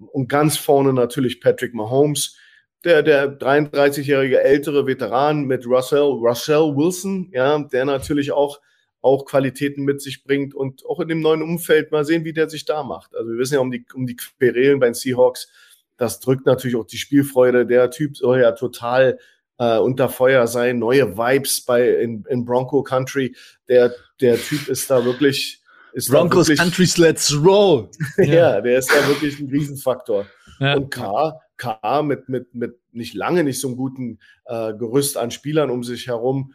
Und 0.06 0.28
ganz 0.28 0.56
vorne 0.56 0.92
natürlich 0.92 1.40
Patrick 1.40 1.74
Mahomes, 1.74 2.36
der, 2.84 3.02
der 3.02 3.38
33-jährige 3.38 4.40
ältere 4.40 4.86
Veteran 4.86 5.44
mit 5.44 5.66
Russell, 5.66 6.00
Russell 6.00 6.74
Wilson, 6.74 7.30
ja, 7.32 7.58
der 7.58 7.84
natürlich 7.84 8.32
auch 8.32 8.60
auch 9.02 9.24
Qualitäten 9.24 9.84
mit 9.84 10.02
sich 10.02 10.24
bringt 10.24 10.54
und 10.54 10.84
auch 10.86 11.00
in 11.00 11.08
dem 11.08 11.20
neuen 11.20 11.42
Umfeld 11.42 11.90
mal 11.90 12.04
sehen, 12.04 12.24
wie 12.24 12.32
der 12.32 12.50
sich 12.50 12.64
da 12.64 12.82
macht. 12.82 13.14
Also 13.16 13.30
wir 13.30 13.38
wissen 13.38 13.54
ja 13.54 13.60
um 13.60 13.70
die, 13.70 13.84
um 13.94 14.06
die 14.06 14.16
Querelen 14.16 14.78
bei 14.78 14.86
den 14.86 14.94
Seahawks, 14.94 15.48
das 15.96 16.20
drückt 16.20 16.46
natürlich 16.46 16.76
auch 16.76 16.86
die 16.86 16.96
Spielfreude. 16.96 17.66
Der 17.66 17.90
Typ 17.90 18.16
soll 18.16 18.40
ja 18.40 18.52
total 18.52 19.18
äh, 19.58 19.78
unter 19.78 20.08
Feuer 20.08 20.46
sein, 20.46 20.78
neue 20.78 21.16
Vibes 21.16 21.62
bei 21.62 21.90
in, 21.90 22.24
in 22.28 22.44
Bronco 22.44 22.82
Country. 22.82 23.36
Der, 23.68 23.92
der 24.20 24.36
Typ 24.36 24.68
ist 24.68 24.90
da 24.90 25.04
wirklich. 25.04 25.59
Ist 25.92 26.10
Broncos 26.10 26.48
wirklich, 26.48 26.58
Country's 26.58 26.96
Let's 26.96 27.34
Roll. 27.36 27.88
ja, 28.18 28.60
der 28.60 28.78
ist 28.78 28.90
da 28.90 29.06
wirklich 29.08 29.38
ein 29.40 29.48
Riesenfaktor. 29.48 30.26
Ja. 30.58 30.76
Und 30.76 30.90
K, 30.90 31.40
K 31.56 32.02
mit, 32.02 32.28
mit, 32.28 32.54
mit 32.54 32.78
nicht 32.92 33.14
lange 33.14 33.44
nicht 33.44 33.60
so 33.60 33.68
einem 33.68 33.76
guten 33.76 34.18
äh, 34.46 34.74
Gerüst 34.74 35.16
an 35.16 35.30
Spielern 35.30 35.70
um 35.70 35.84
sich 35.84 36.06
herum, 36.06 36.54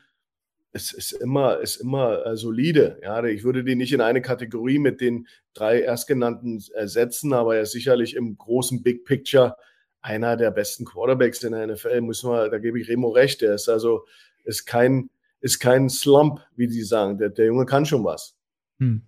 es 0.75 0.91
ist 0.91 1.13
immer, 1.13 1.59
ist 1.61 1.77
immer 1.77 2.25
äh, 2.25 2.35
solide. 2.35 2.99
Ja, 3.01 3.23
ich 3.23 3.45
würde 3.45 3.63
den 3.63 3.77
nicht 3.77 3.93
in 3.93 4.01
eine 4.01 4.21
Kategorie 4.21 4.77
mit 4.77 4.99
den 4.99 5.25
drei 5.53 5.79
erstgenannten 5.79 6.61
ersetzen, 6.73 7.31
aber 7.31 7.55
er 7.55 7.61
ist 7.61 7.71
sicherlich 7.71 8.13
im 8.13 8.37
großen 8.37 8.83
Big 8.83 9.05
Picture 9.05 9.55
einer 10.01 10.35
der 10.35 10.51
besten 10.51 10.83
Quarterbacks 10.83 11.43
in 11.43 11.53
der 11.53 11.67
NFL. 11.67 12.01
Müssen 12.01 12.29
wir, 12.29 12.49
da 12.49 12.59
gebe 12.59 12.77
ich 12.77 12.89
Remo 12.89 13.07
recht. 13.07 13.41
Der 13.41 13.55
ist 13.55 13.69
also, 13.69 14.05
ist 14.43 14.65
kein, 14.65 15.09
ist 15.39 15.59
kein 15.59 15.89
Slump, 15.89 16.41
wie 16.57 16.67
die 16.67 16.83
sagen. 16.83 17.17
Der, 17.19 17.29
der 17.29 17.45
Junge 17.45 17.65
kann 17.65 17.85
schon 17.85 18.03
was. 18.03 18.35
Hm. 18.79 19.01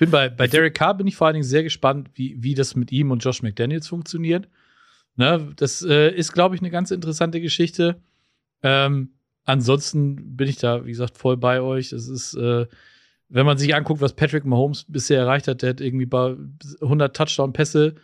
Bin 0.00 0.10
bei, 0.10 0.30
bei 0.30 0.46
Derek 0.46 0.74
Carr 0.74 0.96
bin 0.96 1.06
ich 1.06 1.14
vor 1.14 1.26
allen 1.26 1.34
Dingen 1.34 1.44
sehr 1.44 1.62
gespannt, 1.62 2.08
wie, 2.14 2.42
wie 2.42 2.54
das 2.54 2.74
mit 2.74 2.90
ihm 2.90 3.10
und 3.10 3.22
Josh 3.22 3.42
McDaniels 3.42 3.86
funktioniert. 3.86 4.48
Ne, 5.16 5.52
das 5.56 5.82
äh, 5.82 6.10
ist, 6.10 6.32
glaube 6.32 6.54
ich, 6.54 6.62
eine 6.62 6.70
ganz 6.70 6.90
interessante 6.90 7.38
Geschichte. 7.38 8.00
Ähm, 8.62 9.10
ansonsten 9.44 10.36
bin 10.36 10.48
ich 10.48 10.56
da, 10.56 10.86
wie 10.86 10.90
gesagt, 10.92 11.18
voll 11.18 11.36
bei 11.36 11.60
euch. 11.60 11.90
Das 11.90 12.08
ist, 12.08 12.32
äh, 12.32 12.66
wenn 13.28 13.44
man 13.44 13.58
sich 13.58 13.74
anguckt, 13.74 14.00
was 14.00 14.14
Patrick 14.14 14.46
Mahomes 14.46 14.86
bisher 14.88 15.20
erreicht 15.20 15.46
hat, 15.48 15.60
der 15.60 15.70
hat 15.70 15.82
irgendwie 15.82 16.06
bei 16.06 16.34
100 16.80 17.14
Touchdown-Pässe 17.14 17.96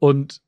und 0.00 0.40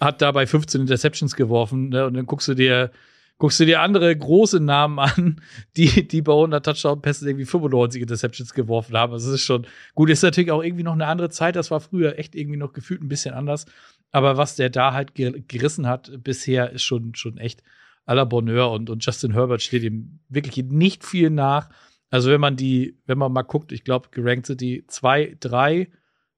hat 0.00 0.22
dabei 0.22 0.46
15 0.46 0.80
Interceptions 0.80 1.36
geworfen. 1.36 1.90
Ne? 1.90 2.06
Und 2.06 2.14
dann 2.14 2.24
guckst 2.24 2.48
du 2.48 2.54
dir 2.54 2.90
guckst 3.38 3.58
du 3.60 3.66
dir 3.66 3.80
andere 3.80 4.16
große 4.16 4.60
Namen 4.60 4.98
an, 4.98 5.40
die, 5.76 6.06
die 6.06 6.22
bei 6.22 6.32
100 6.32 6.64
Touchdown-Pässen 6.64 7.28
irgendwie 7.28 7.46
95 7.46 8.02
Interceptions 8.02 8.54
geworfen 8.54 8.96
haben. 8.96 9.12
Also, 9.12 9.28
das 9.30 9.40
ist 9.40 9.46
schon 9.46 9.66
gut. 9.94 10.10
Ist 10.10 10.22
natürlich 10.22 10.50
auch 10.50 10.62
irgendwie 10.62 10.84
noch 10.84 10.92
eine 10.92 11.06
andere 11.06 11.30
Zeit. 11.30 11.56
Das 11.56 11.70
war 11.70 11.80
früher 11.80 12.18
echt 12.18 12.34
irgendwie 12.34 12.58
noch 12.58 12.72
gefühlt 12.72 13.02
ein 13.02 13.08
bisschen 13.08 13.34
anders. 13.34 13.66
Aber 14.12 14.36
was 14.36 14.56
der 14.56 14.70
da 14.70 14.92
halt 14.92 15.14
gerissen 15.14 15.88
hat 15.88 16.22
bisher, 16.22 16.70
ist 16.70 16.84
schon, 16.84 17.14
schon 17.14 17.38
echt 17.38 17.62
à 18.06 18.14
la 18.14 18.24
Bonheur. 18.24 18.70
Und, 18.70 18.90
und 18.90 19.04
Justin 19.04 19.32
Herbert 19.32 19.62
steht 19.62 19.82
ihm 19.82 20.20
wirklich 20.28 20.64
nicht 20.64 21.04
viel 21.04 21.30
nach. 21.30 21.70
Also, 22.10 22.30
wenn 22.30 22.40
man 22.40 22.56
die, 22.56 22.98
wenn 23.06 23.18
man 23.18 23.32
mal 23.32 23.42
guckt, 23.42 23.72
ich 23.72 23.82
glaube, 23.82 24.08
gerankt 24.10 24.46
sind 24.46 24.60
die 24.60 24.86
zwei, 24.86 25.36
drei, 25.40 25.88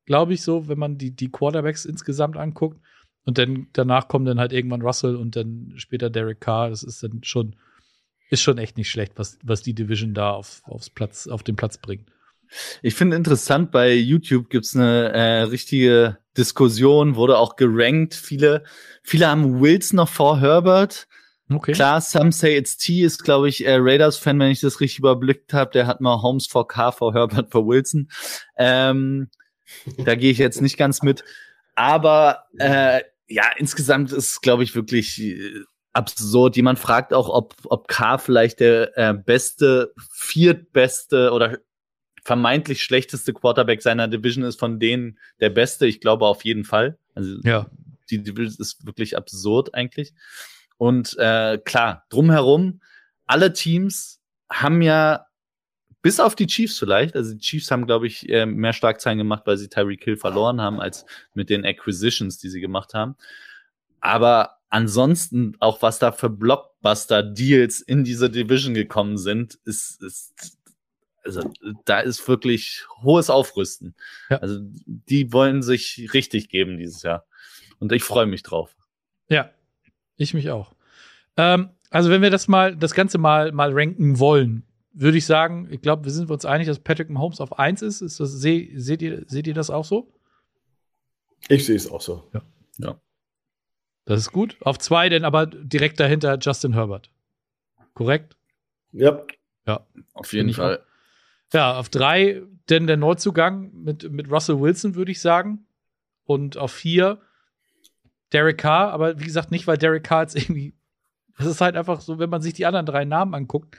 glaube 0.06 0.32
ich 0.32 0.42
so, 0.42 0.68
wenn 0.68 0.78
man 0.78 0.96
die, 0.96 1.14
die 1.14 1.30
Quarterbacks 1.30 1.85
insgesamt 1.85 2.38
anguckt. 2.38 2.80
Und 3.26 3.38
dann 3.38 3.66
danach 3.72 4.08
kommen 4.08 4.24
dann 4.24 4.38
halt 4.38 4.52
irgendwann 4.52 4.82
Russell 4.82 5.16
und 5.16 5.36
dann 5.36 5.74
später 5.76 6.08
Derek 6.08 6.40
Carr. 6.40 6.70
Das 6.70 6.82
ist 6.84 7.02
dann 7.02 7.22
schon, 7.22 7.56
ist 8.30 8.40
schon 8.40 8.56
echt 8.56 8.76
nicht 8.78 8.88
schlecht, 8.88 9.12
was, 9.16 9.38
was 9.42 9.62
die 9.62 9.74
Division 9.74 10.14
da 10.14 10.30
auf, 10.30 10.62
aufs 10.64 10.88
Platz, 10.88 11.26
auf 11.26 11.42
den 11.42 11.56
Platz 11.56 11.76
bringt. 11.76 12.08
Ich 12.82 12.94
finde 12.94 13.16
interessant, 13.16 13.72
bei 13.72 13.92
YouTube 13.92 14.48
gibt's 14.48 14.76
eine 14.76 15.12
äh, 15.12 15.42
richtige 15.42 16.18
Diskussion, 16.36 17.16
wurde 17.16 17.36
auch 17.38 17.56
gerankt. 17.56 18.14
Viele, 18.14 18.62
viele 19.02 19.26
haben 19.26 19.60
Wilson 19.60 19.96
noch 19.96 20.08
vor 20.08 20.40
Herbert. 20.40 21.08
Okay. 21.48 21.72
Klar, 21.72 22.00
Some 22.00 22.32
Say 22.32 22.56
It's 22.56 22.76
T 22.76 23.02
ist, 23.02 23.22
glaube 23.24 23.48
ich, 23.48 23.66
äh, 23.66 23.76
Raiders-Fan, 23.76 24.38
wenn 24.38 24.50
ich 24.50 24.60
das 24.60 24.80
richtig 24.80 25.00
überblickt 25.00 25.52
habe. 25.52 25.70
Der 25.72 25.86
hat 25.86 26.00
mal 26.00 26.22
Holmes 26.22 26.46
vor 26.46 26.68
K, 26.68 26.92
vor 26.92 27.14
Herbert, 27.14 27.50
vor 27.50 27.66
Wilson. 27.66 28.08
Ähm, 28.56 29.30
da 29.98 30.14
gehe 30.14 30.30
ich 30.30 30.38
jetzt 30.38 30.60
nicht 30.62 30.76
ganz 30.76 31.02
mit. 31.02 31.24
Aber 31.74 32.44
äh, 32.58 33.02
ja, 33.28 33.44
insgesamt 33.56 34.12
ist, 34.12 34.40
glaube 34.40 34.62
ich, 34.64 34.74
wirklich 34.74 35.20
äh, 35.20 35.62
absurd. 35.92 36.56
Jemand 36.56 36.78
fragt 36.78 37.12
auch, 37.12 37.28
ob, 37.28 37.54
ob 37.64 37.88
K 37.88 38.18
vielleicht 38.18 38.60
der 38.60 38.96
äh, 38.96 39.14
beste, 39.14 39.92
viertbeste 40.12 41.32
oder 41.32 41.58
vermeintlich 42.22 42.82
schlechteste 42.82 43.32
Quarterback 43.32 43.82
seiner 43.82 44.08
Division 44.08 44.44
ist, 44.44 44.58
von 44.58 44.80
denen 44.80 45.18
der 45.40 45.50
beste. 45.50 45.86
Ich 45.86 46.00
glaube 46.00 46.26
auf 46.26 46.44
jeden 46.44 46.64
Fall. 46.64 46.98
Also 47.14 47.36
ja. 47.44 47.70
die 48.10 48.22
Division 48.22 48.60
ist 48.60 48.84
wirklich 48.84 49.16
absurd 49.16 49.74
eigentlich. 49.74 50.12
Und 50.76 51.16
äh, 51.18 51.58
klar, 51.58 52.04
drumherum, 52.10 52.80
alle 53.26 53.52
Teams 53.52 54.20
haben 54.50 54.82
ja 54.82 55.26
bis 56.07 56.21
auf 56.21 56.37
die 56.37 56.47
Chiefs 56.47 56.79
vielleicht. 56.79 57.16
Also 57.16 57.35
die 57.35 57.40
Chiefs 57.40 57.69
haben, 57.73 57.85
glaube 57.85 58.07
ich, 58.07 58.29
äh, 58.29 58.47
mehr 58.47 58.73
Schlagzeilen 58.73 59.19
gemacht, 59.19 59.42
weil 59.45 59.57
sie 59.57 59.69
Tyreek 59.69 60.05
Hill 60.05 60.16
verloren 60.16 60.61
haben, 60.61 60.79
als 60.79 61.05
mit 61.35 61.51
den 61.51 61.64
Acquisitions, 61.64 62.38
die 62.38 62.49
sie 62.49 62.61
gemacht 62.61 62.95
haben. 62.95 63.16
Aber 63.99 64.59
ansonsten, 64.69 65.57
auch 65.59 65.83
was 65.83 65.99
da 65.99 66.12
für 66.12 66.31
Blockbuster-Deals 66.31 67.81
in 67.81 68.05
diese 68.05 68.31
Division 68.31 68.73
gekommen 68.73 69.19
sind, 69.19 69.59
ist, 69.64 70.01
ist 70.01 70.57
also 71.25 71.51
da 71.87 71.99
ist 71.99 72.29
wirklich 72.29 72.87
hohes 73.03 73.29
Aufrüsten. 73.29 73.97
Ja. 74.31 74.37
Also 74.37 74.61
die 74.61 75.33
wollen 75.33 75.61
sich 75.61 76.11
richtig 76.14 76.51
geben 76.51 76.79
dieses 76.79 77.03
Jahr. 77.03 77.27
Und 77.81 77.90
ich 77.90 78.05
freue 78.05 78.27
mich 78.27 78.45
drauf. 78.45 78.77
Ja, 79.29 79.51
ich 80.16 80.35
mich 80.35 80.51
auch. 80.51 80.73
Ähm, 81.37 81.71
also 81.90 82.11
wenn 82.11 82.23
wir 82.23 82.31
das 82.31 82.47
mal, 82.47 82.77
das 82.77 82.95
Ganze 82.95 83.19
mal, 83.19 83.51
mal 83.51 83.73
ranken 83.73 84.21
wollen, 84.21 84.65
würde 84.98 85.18
ich 85.18 85.26
sagen, 85.26 85.68
ich 85.70 85.82
glaube, 85.82 86.04
wir 86.04 86.11
sind 86.11 86.30
uns 86.30 86.46
einig, 86.46 86.66
dass 86.66 86.78
Patrick 86.78 87.11
Mahomes 87.11 87.40
auf 87.40 87.59
1 87.59 87.82
ist. 87.82 88.00
ist 88.00 88.18
das, 88.18 88.32
seh, 88.32 88.72
seht, 88.76 89.02
ihr, 89.02 89.24
seht 89.26 89.46
ihr 89.46 89.54
das 89.54 89.68
auch 89.68 89.85
so? 89.85 90.11
Ich 91.48 91.66
sehe 91.66 91.76
es 91.76 91.90
auch 91.90 92.00
so. 92.00 92.28
Ja. 92.32 92.42
ja. 92.78 93.00
Das 94.06 94.20
ist 94.20 94.32
gut. 94.32 94.56
Auf 94.61 94.78
2 94.78 95.11
denn 95.11 95.24
aber 95.24 95.46
direkt 95.46 96.00
dahinter 96.00 96.38
Justin 96.40 96.72
Herbert. 96.72 97.11
Korrekt? 97.92 98.37
Ja. 98.92 99.22
Ja. 99.66 99.87
Auf 100.14 100.32
jeden 100.32 100.54
Fall. 100.54 100.82
Ja, 101.52 101.78
auf 101.78 101.90
3 101.90 102.42
denn 102.70 102.87
der 102.87 102.96
Neuzugang 102.96 103.72
mit, 103.74 104.11
mit 104.11 104.30
Russell 104.30 104.61
Wilson, 104.61 104.94
würde 104.94 105.12
ich 105.12 105.20
sagen. 105.20 105.66
Und 106.24 106.56
auf 106.56 106.72
4 106.72 107.20
Derek 108.32 108.59
Carr, 108.59 108.92
aber 108.92 109.20
wie 109.20 109.24
gesagt, 109.24 109.50
nicht, 109.50 109.66
weil 109.66 109.76
Derek 109.76 110.04
Carr 110.04 110.22
jetzt 110.22 110.37
irgendwie. 110.37 110.74
Das 111.37 111.46
ist 111.46 111.61
halt 111.61 111.76
einfach 111.76 112.00
so, 112.00 112.18
wenn 112.18 112.30
man 112.30 112.40
sich 112.40 112.54
die 112.54 112.64
anderen 112.64 112.87
drei 112.87 113.04
Namen 113.04 113.35
anguckt, 113.35 113.76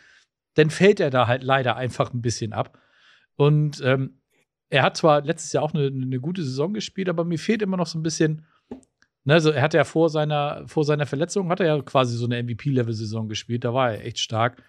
dann 0.57 0.71
fällt 0.71 0.99
er 0.99 1.11
da 1.11 1.27
halt 1.27 1.43
leider 1.43 1.75
einfach 1.75 2.13
ein 2.13 2.21
bisschen 2.21 2.51
ab. 2.51 2.79
Und 3.35 3.79
ähm, 3.83 4.21
er 4.69 4.81
hat 4.81 4.97
zwar 4.97 5.21
letztes 5.21 5.53
Jahr 5.53 5.63
auch 5.63 5.73
eine, 5.73 5.85
eine, 5.85 6.19
gute 6.19 6.43
Saison 6.43 6.73
gespielt, 6.73 7.09
aber 7.09 7.23
mir 7.23 7.37
fehlt 7.37 7.61
immer 7.61 7.77
noch 7.77 7.85
so 7.85 7.99
ein 7.99 8.03
bisschen. 8.03 8.45
Ne, 9.23 9.33
also 9.33 9.51
er 9.51 9.61
hatte 9.61 9.77
ja 9.77 9.83
vor 9.83 10.09
seiner, 10.09 10.67
vor 10.67 10.83
seiner 10.83 11.05
Verletzung, 11.05 11.49
hat 11.49 11.59
er 11.59 11.67
ja 11.67 11.81
quasi 11.83 12.17
so 12.17 12.25
eine 12.25 12.41
MVP-Level-Saison 12.41 13.29
gespielt, 13.29 13.65
da 13.65 13.73
war 13.73 13.93
er 13.93 14.05
echt 14.05 14.19
stark. 14.19 14.63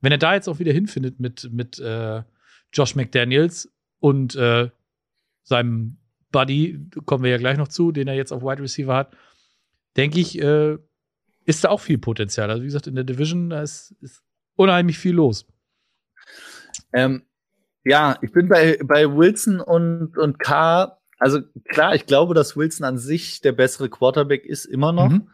Wenn 0.00 0.12
er 0.12 0.18
da 0.18 0.34
jetzt 0.34 0.48
auch 0.48 0.58
wieder 0.58 0.72
hinfindet 0.72 1.20
mit, 1.20 1.50
mit 1.52 1.78
äh, 1.78 2.22
Josh 2.72 2.94
McDaniels 2.94 3.70
und 4.00 4.34
äh, 4.36 4.70
seinem 5.42 5.98
Buddy, 6.32 6.88
kommen 7.04 7.22
wir 7.22 7.30
ja 7.30 7.38
gleich 7.38 7.58
noch 7.58 7.68
zu, 7.68 7.92
den 7.92 8.08
er 8.08 8.14
jetzt 8.14 8.32
auf 8.32 8.42
Wide 8.42 8.62
Receiver 8.62 8.94
hat, 8.94 9.16
denke 9.96 10.20
ich, 10.20 10.40
äh, 10.40 10.78
ist 11.44 11.64
da 11.64 11.68
auch 11.68 11.80
viel 11.80 11.98
Potenzial. 11.98 12.50
Also 12.50 12.62
wie 12.62 12.66
gesagt, 12.66 12.86
in 12.86 12.94
der 12.94 13.04
Division, 13.04 13.50
da 13.50 13.62
ist, 13.62 13.94
ist 14.00 14.23
unheimlich 14.56 14.98
viel 14.98 15.14
los. 15.14 15.46
Ähm, 16.92 17.24
ja, 17.84 18.16
ich 18.22 18.32
bin 18.32 18.48
bei, 18.48 18.78
bei 18.82 19.14
Wilson 19.14 19.60
und, 19.60 20.16
und 20.16 20.38
K. 20.38 20.98
Also 21.18 21.40
klar, 21.68 21.94
ich 21.94 22.06
glaube, 22.06 22.34
dass 22.34 22.56
Wilson 22.56 22.84
an 22.84 22.98
sich 22.98 23.40
der 23.40 23.52
bessere 23.52 23.88
Quarterback 23.88 24.44
ist, 24.44 24.64
immer 24.64 24.92
noch. 24.92 25.10
Mhm. 25.10 25.28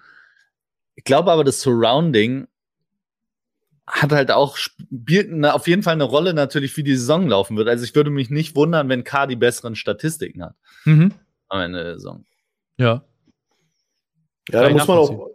Ich 0.95 1.05
glaube 1.05 1.31
aber, 1.31 1.45
das 1.45 1.61
Surrounding 1.61 2.49
hat 3.87 4.13
halt 4.13 4.31
auch, 4.31 4.57
spielt 4.57 5.33
eine, 5.33 5.55
auf 5.55 5.67
jeden 5.67 5.83
Fall 5.83 5.95
eine 5.95 6.05
Rolle 6.05 6.35
natürlich, 6.35 6.77
wie 6.77 6.83
die 6.83 6.97
Saison 6.97 7.29
laufen 7.29 7.57
wird. 7.57 7.69
Also 7.69 7.85
ich 7.85 7.95
würde 7.95 8.11
mich 8.11 8.31
nicht 8.31 8.55
wundern, 8.55 8.89
wenn 8.89 9.05
K 9.05 9.27
die 9.27 9.37
besseren 9.37 9.75
Statistiken 9.75 10.45
hat. 10.45 10.55
Mhm. 10.85 11.13
Am 11.49 11.61
Ende 11.61 11.83
der 11.83 11.95
Saison. 11.95 12.25
Ja. 12.77 13.05
Ja, 14.49 14.63
da 14.63 14.71
muss 14.71 14.87
man 14.87 14.99
auch, 14.99 15.31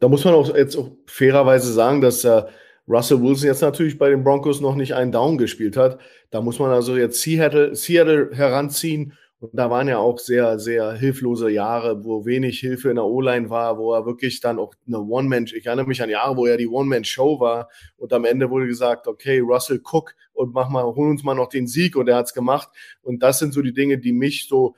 da 0.00 0.08
muss 0.08 0.24
man 0.24 0.34
auch 0.34 0.54
jetzt 0.54 0.76
auch 0.76 0.90
fairerweise 1.06 1.72
sagen, 1.72 2.00
dass 2.00 2.24
äh, 2.24 2.44
Russell 2.86 3.22
Wilson 3.22 3.48
jetzt 3.48 3.62
natürlich 3.62 3.98
bei 3.98 4.10
den 4.10 4.24
Broncos 4.24 4.60
noch 4.60 4.74
nicht 4.74 4.94
einen 4.94 5.12
Down 5.12 5.38
gespielt 5.38 5.76
hat. 5.76 5.98
Da 6.30 6.40
muss 6.40 6.58
man 6.58 6.70
also 6.70 6.96
jetzt 6.96 7.22
Seattle, 7.22 7.74
Seattle 7.74 8.30
heranziehen. 8.32 9.14
Und 9.40 9.50
da 9.52 9.68
waren 9.68 9.88
ja 9.88 9.98
auch 9.98 10.18
sehr, 10.18 10.58
sehr 10.58 10.92
hilflose 10.92 11.50
Jahre, 11.50 12.02
wo 12.04 12.24
wenig 12.24 12.60
Hilfe 12.60 12.88
in 12.88 12.96
der 12.96 13.04
O-Line 13.04 13.50
war, 13.50 13.78
wo 13.78 13.92
er 13.92 14.06
wirklich 14.06 14.40
dann 14.40 14.58
auch 14.58 14.74
eine 14.86 15.00
One-Man, 15.00 15.46
ich 15.54 15.66
erinnere 15.66 15.86
mich 15.86 16.02
an 16.02 16.08
Jahre, 16.08 16.36
wo 16.36 16.46
er 16.46 16.56
die 16.56 16.68
One-Man-Show 16.68 17.40
war 17.40 17.68
und 17.96 18.12
am 18.14 18.24
Ende 18.24 18.48
wurde 18.48 18.66
gesagt, 18.66 19.06
okay, 19.06 19.40
Russell 19.40 19.82
Cook 19.84 20.14
und 20.32 20.54
mach 20.54 20.70
mal, 20.70 20.84
hol 20.84 21.10
uns 21.10 21.24
mal 21.24 21.34
noch 21.34 21.48
den 21.48 21.66
Sieg 21.66 21.94
und 21.96 22.08
er 22.08 22.16
hat's 22.16 22.32
gemacht. 22.32 22.70
Und 23.02 23.22
das 23.22 23.38
sind 23.38 23.52
so 23.52 23.60
die 23.60 23.74
Dinge, 23.74 23.98
die 23.98 24.12
mich 24.12 24.48
so, 24.48 24.76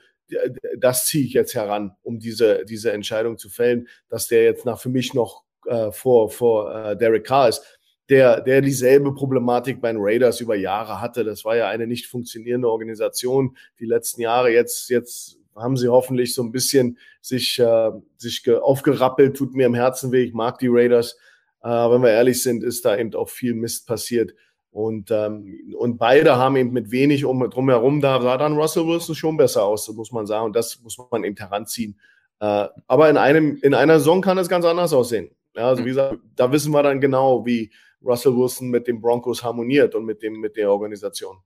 das 0.77 1.05
ziehe 1.05 1.25
ich 1.25 1.33
jetzt 1.33 1.55
heran, 1.55 1.95
um 2.03 2.19
diese, 2.19 2.65
diese 2.65 2.91
Entscheidung 2.91 3.37
zu 3.37 3.49
fällen, 3.49 3.87
dass 4.09 4.27
der 4.27 4.43
jetzt 4.43 4.65
nach 4.65 4.79
für 4.81 4.89
mich 4.89 5.13
noch 5.13 5.43
äh, 5.65 5.91
vor, 5.91 6.29
vor 6.29 6.75
äh, 6.75 6.97
Derek 6.97 7.25
Carr 7.25 7.49
ist 7.49 7.76
der, 8.09 8.41
der 8.41 8.61
dieselbe 8.61 9.13
Problematik 9.13 9.81
bei 9.81 9.91
den 9.91 10.01
Raiders 10.01 10.39
über 10.39 10.55
Jahre 10.55 11.01
hatte. 11.01 11.23
Das 11.23 11.43
war 11.43 11.55
ja 11.55 11.67
eine 11.67 11.87
nicht 11.87 12.07
funktionierende 12.07 12.69
Organisation 12.69 13.57
die 13.79 13.85
letzten 13.85 14.21
Jahre. 14.21 14.51
Jetzt, 14.51 14.89
jetzt 14.89 15.39
haben 15.55 15.77
sie 15.77 15.89
hoffentlich 15.89 16.33
so 16.33 16.43
ein 16.43 16.51
bisschen 16.51 16.97
sich, 17.21 17.59
äh, 17.59 17.91
sich 18.17 18.49
aufgerappelt, 18.49 19.35
tut 19.35 19.53
mir 19.53 19.65
im 19.65 19.73
Herzen 19.73 20.11
weh. 20.11 20.23
Ich 20.23 20.33
mag 20.33 20.59
die 20.59 20.69
Raiders. 20.69 21.17
Äh, 21.63 21.69
wenn 21.69 22.01
wir 22.01 22.11
ehrlich 22.11 22.41
sind, 22.41 22.63
ist 22.63 22.85
da 22.85 22.97
eben 22.97 23.13
auch 23.15 23.29
viel 23.29 23.53
Mist 23.53 23.87
passiert. 23.87 24.33
Und, 24.71 25.09
ähm, 25.11 25.73
und 25.77 25.97
beide 25.97 26.35
haben 26.37 26.55
eben 26.55 26.71
mit 26.71 26.91
wenig 26.91 27.25
um, 27.25 27.49
drumherum, 27.49 27.99
da 27.99 28.21
sah 28.21 28.37
dann 28.37 28.57
Russell 28.57 28.85
Wilson 28.85 29.15
schon 29.15 29.35
besser 29.35 29.63
aus, 29.63 29.87
muss 29.89 30.11
man 30.11 30.27
sagen. 30.27 30.45
Und 30.45 30.55
das 30.55 30.79
muss 30.81 30.97
man 31.11 31.23
eben 31.23 31.35
heranziehen. 31.35 31.99
Äh, 32.39 32.67
aber 32.87 33.09
in 33.09 33.17
einem, 33.17 33.57
in 33.63 33.73
einer 33.73 33.97
Saison 33.97 34.21
kann 34.21 34.37
es 34.37 34.49
ganz 34.49 34.65
anders 34.65 34.93
aussehen. 34.93 35.31
Ja, 35.55 35.69
also 35.69 35.83
wie 35.83 35.89
gesagt, 35.89 36.19
da 36.35 36.51
wissen 36.51 36.71
wir 36.71 36.83
dann 36.83 37.01
genau, 37.01 37.43
wie, 37.45 37.71
Russell 38.03 38.35
Wilson 38.35 38.69
mit 38.69 38.87
den 38.87 39.01
Broncos 39.01 39.43
harmoniert 39.43 39.95
und 39.95 40.05
mit, 40.05 40.21
dem, 40.21 40.39
mit 40.39 40.55
der 40.55 40.71
Organisation. 40.71 41.37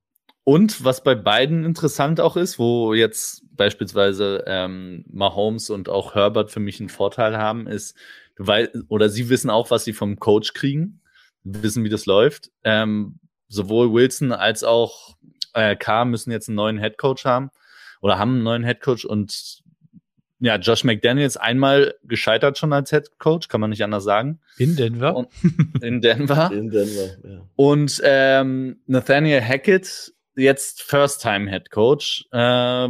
Und 0.43 0.83
was 0.83 1.03
bei 1.03 1.13
beiden 1.13 1.65
interessant 1.65 2.19
auch 2.19 2.35
ist, 2.35 2.57
wo 2.57 2.93
jetzt 2.93 3.43
beispielsweise 3.55 4.43
ähm, 4.47 5.05
Mahomes 5.07 5.69
und 5.69 5.87
auch 5.87 6.15
Herbert 6.15 6.49
für 6.49 6.59
mich 6.59 6.79
einen 6.79 6.89
Vorteil 6.89 7.37
haben, 7.37 7.67
ist, 7.67 7.95
weil, 8.37 8.71
oder 8.89 9.09
sie 9.09 9.29
wissen 9.29 9.51
auch, 9.51 9.69
was 9.69 9.83
sie 9.83 9.93
vom 9.93 10.17
Coach 10.17 10.53
kriegen, 10.53 11.01
wissen, 11.43 11.83
wie 11.83 11.89
das 11.89 12.07
läuft. 12.07 12.49
Ähm, 12.63 13.19
sowohl 13.47 13.93
Wilson 13.93 14.31
als 14.31 14.63
auch 14.63 15.15
äh, 15.53 15.75
K 15.75 16.05
müssen 16.05 16.31
jetzt 16.31 16.49
einen 16.49 16.55
neuen 16.55 16.79
Head 16.79 16.97
Coach 16.97 17.25
haben. 17.25 17.51
oder 18.01 18.17
haben 18.17 18.35
einen 18.35 18.43
neuen 18.43 18.63
Head 18.63 18.81
Coach 18.81 19.05
und 19.05 19.60
ja, 20.41 20.55
Josh 20.55 20.83
McDaniels 20.83 21.37
einmal 21.37 21.93
gescheitert 22.03 22.57
schon 22.57 22.73
als 22.73 22.89
Head 22.89 23.19
Coach, 23.19 23.47
kann 23.47 23.61
man 23.61 23.69
nicht 23.69 23.83
anders 23.83 24.03
sagen. 24.03 24.39
In 24.57 24.75
Denver. 24.75 25.15
Und, 25.15 25.29
in 25.81 26.01
Denver. 26.01 26.51
In 26.51 26.71
Denver, 26.71 27.17
ja. 27.23 27.47
Und 27.55 28.01
ähm, 28.03 28.81
Nathaniel 28.87 29.41
Hackett 29.41 30.13
jetzt 30.35 30.81
First-Time 30.81 31.49
Head 31.49 31.69
Coach. 31.69 32.25
Äh, 32.31 32.89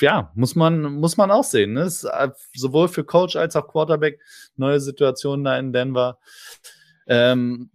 ja, 0.00 0.30
muss 0.36 0.54
man, 0.54 0.82
muss 0.82 1.16
man 1.16 1.32
auch 1.32 1.42
sehen. 1.42 1.72
Ne? 1.72 1.82
Ist, 1.82 2.04
äh, 2.04 2.30
sowohl 2.54 2.86
für 2.86 3.02
Coach 3.02 3.34
als 3.34 3.56
auch 3.56 3.66
Quarterback 3.66 4.20
neue 4.56 4.78
Situationen 4.78 5.44
da 5.44 5.58
in 5.58 5.72
Denver. 5.72 6.18
Ähm, 7.06 7.70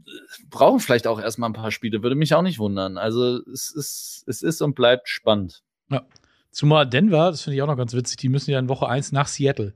brauchen 0.49 0.79
vielleicht 0.79 1.07
auch 1.07 1.19
erstmal 1.19 1.49
ein 1.49 1.53
paar 1.53 1.71
Spiele, 1.71 2.01
würde 2.01 2.15
mich 2.15 2.33
auch 2.33 2.41
nicht 2.41 2.57
wundern. 2.57 2.97
Also 2.97 3.41
es 3.51 3.69
ist, 3.69 4.23
es 4.27 4.41
ist 4.41 4.61
und 4.61 4.75
bleibt 4.75 5.09
spannend. 5.09 5.61
Ja. 5.89 6.03
Zumal 6.51 6.87
Denver, 6.87 7.31
das 7.31 7.43
finde 7.43 7.57
ich 7.57 7.61
auch 7.61 7.67
noch 7.67 7.77
ganz 7.77 7.93
witzig, 7.93 8.17
die 8.17 8.29
müssen 8.29 8.51
ja 8.51 8.59
in 8.59 8.69
Woche 8.69 8.87
1 8.87 9.11
nach 9.11 9.27
Seattle. 9.27 9.73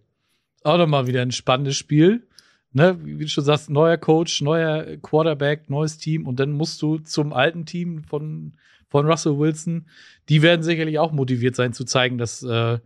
Auch 0.63 0.77
nochmal 0.77 1.07
wieder 1.07 1.21
ein 1.21 1.31
spannendes 1.31 1.75
Spiel. 1.75 2.27
Ne, 2.75 2.97
wie 3.03 3.19
du 3.19 3.27
schon 3.27 3.43
sagst, 3.43 3.69
neuer 3.69 3.97
Coach, 3.97 4.41
neuer 4.41 4.97
Quarterback, 4.97 5.69
neues 5.69 5.99
Team 5.99 6.25
und 6.25 6.39
dann 6.39 6.51
musst 6.51 6.81
du 6.81 6.97
zum 6.97 7.31
alten 7.31 7.67
Team 7.67 8.03
von, 8.03 8.53
von 8.89 9.05
Russell 9.05 9.37
Wilson. 9.37 9.85
Die 10.27 10.41
werden 10.41 10.63
sicherlich 10.63 10.97
auch 10.97 11.11
motiviert 11.11 11.55
sein, 11.55 11.73
zu 11.73 11.83
zeigen, 11.83 12.17
dass, 12.17 12.41
äh, 12.41 12.79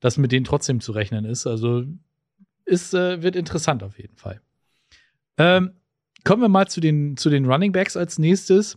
dass 0.00 0.18
mit 0.18 0.32
denen 0.32 0.44
trotzdem 0.44 0.80
zu 0.80 0.90
rechnen 0.90 1.24
ist. 1.24 1.46
Also 1.46 1.84
ist, 2.64 2.94
äh, 2.94 3.22
wird 3.22 3.36
interessant 3.36 3.84
auf 3.84 3.96
jeden 3.96 4.16
Fall. 4.16 4.40
Ähm, 5.38 5.74
kommen 6.24 6.42
wir 6.42 6.48
mal 6.48 6.66
zu 6.66 6.80
den, 6.80 7.16
zu 7.16 7.30
den 7.30 7.46
Running 7.46 7.70
Backs 7.70 7.96
als 7.96 8.18
nächstes. 8.18 8.76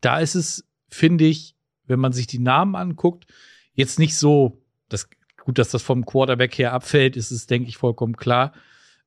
Da 0.00 0.20
ist 0.20 0.36
es, 0.36 0.64
finde 0.88 1.24
ich, 1.24 1.56
wenn 1.86 2.00
man 2.00 2.12
sich 2.12 2.26
die 2.26 2.38
Namen 2.38 2.74
anguckt, 2.74 3.26
jetzt 3.74 3.98
nicht 3.98 4.16
so, 4.16 4.62
das, 4.88 5.08
gut, 5.44 5.58
dass 5.58 5.70
das 5.70 5.82
vom 5.82 6.04
Quarterback 6.04 6.56
her 6.58 6.72
abfällt, 6.72 7.16
ist 7.16 7.30
es, 7.30 7.46
denke 7.46 7.68
ich, 7.68 7.76
vollkommen 7.76 8.16
klar. 8.16 8.52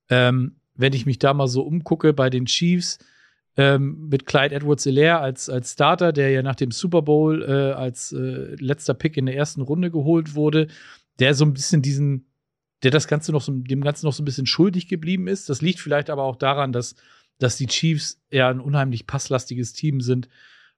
Ähm, 0.10 0.58
wenn 0.76 0.94
ich 0.94 1.06
mich 1.06 1.20
da 1.20 1.34
mal 1.34 1.48
so 1.48 1.62
umgucke 1.62 2.14
bei 2.14 2.30
den 2.30 2.46
Chiefs, 2.46 3.00
ähm, 3.58 4.10
mit 4.10 4.26
Clyde 4.26 4.56
Edwards-Helaire 4.56 5.20
als, 5.20 5.50
als 5.50 5.74
Starter, 5.74 6.12
der 6.12 6.30
ja 6.30 6.42
nach 6.42 6.56
dem 6.56 6.72
Super 6.72 7.02
Bowl 7.02 7.42
äh, 7.42 7.72
als 7.72 8.12
äh, 8.12 8.56
letzter 8.60 8.94
Pick 8.94 9.18
in 9.18 9.26
der 9.26 9.36
ersten 9.36 9.62
Runde 9.62 9.92
geholt 9.92 10.36
wurde, 10.36 10.68
der 11.20 11.34
so 11.34 11.46
ein 11.46 11.54
bisschen 11.54 11.82
diesen, 11.82 12.28
der 12.84 12.92
das 12.92 13.08
Ganze 13.08 13.32
noch 13.32 13.42
so, 13.42 13.54
dem 13.54 13.82
Ganzen 13.82 14.06
noch 14.06 14.14
so 14.14 14.22
ein 14.22 14.26
bisschen 14.26 14.46
schuldig 14.46 14.90
geblieben 14.90 15.28
ist. 15.28 15.48
Das 15.48 15.62
liegt 15.62 15.80
vielleicht 15.80 16.10
aber 16.10 16.24
auch 16.24 16.36
daran, 16.36 16.74
dass, 16.74 16.96
dass 17.40 17.56
die 17.56 17.68
Chiefs 17.68 18.20
eher 18.30 18.50
ein 18.50 18.60
unheimlich 18.60 19.08
passlastiges 19.08 19.72
Team 19.72 20.02
sind 20.02 20.28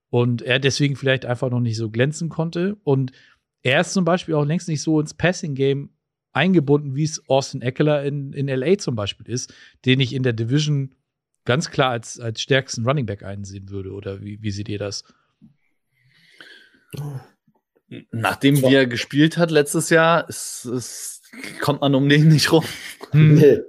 und 0.09 0.41
er 0.41 0.59
deswegen 0.59 0.95
vielleicht 0.95 1.25
einfach 1.25 1.49
noch 1.49 1.59
nicht 1.59 1.77
so 1.77 1.89
glänzen 1.89 2.29
konnte. 2.29 2.77
Und 2.83 3.11
er 3.61 3.81
ist 3.81 3.93
zum 3.93 4.05
Beispiel 4.05 4.35
auch 4.35 4.45
längst 4.45 4.67
nicht 4.67 4.81
so 4.81 4.99
ins 4.99 5.13
Passing-Game 5.13 5.89
eingebunden, 6.33 6.95
wie 6.95 7.03
es 7.03 7.27
Austin 7.27 7.61
Eckler 7.61 8.03
in, 8.03 8.33
in 8.33 8.47
LA 8.47 8.77
zum 8.77 8.95
Beispiel 8.95 9.27
ist, 9.27 9.53
den 9.85 9.99
ich 9.99 10.13
in 10.13 10.23
der 10.23 10.33
Division 10.33 10.95
ganz 11.45 11.71
klar 11.71 11.91
als, 11.91 12.19
als 12.19 12.41
stärksten 12.41 12.85
Running 12.85 13.05
Back 13.05 13.23
einsehen 13.23 13.69
würde. 13.69 13.91
Oder 13.91 14.21
wie, 14.21 14.41
wie 14.41 14.51
seht 14.51 14.69
ihr 14.69 14.79
das? 14.79 15.03
Nachdem 18.11 18.61
wie 18.61 18.73
er 18.73 18.85
gespielt 18.85 19.37
hat 19.37 19.51
letztes 19.51 19.89
Jahr, 19.89 20.27
ist, 20.29 20.65
ist, 20.65 21.21
kommt 21.61 21.81
man 21.81 21.95
um 21.95 22.07
den 22.07 22.27
nicht 22.27 22.51
rum. 22.51 22.65
Hm. 23.11 23.35
Nee. 23.35 23.59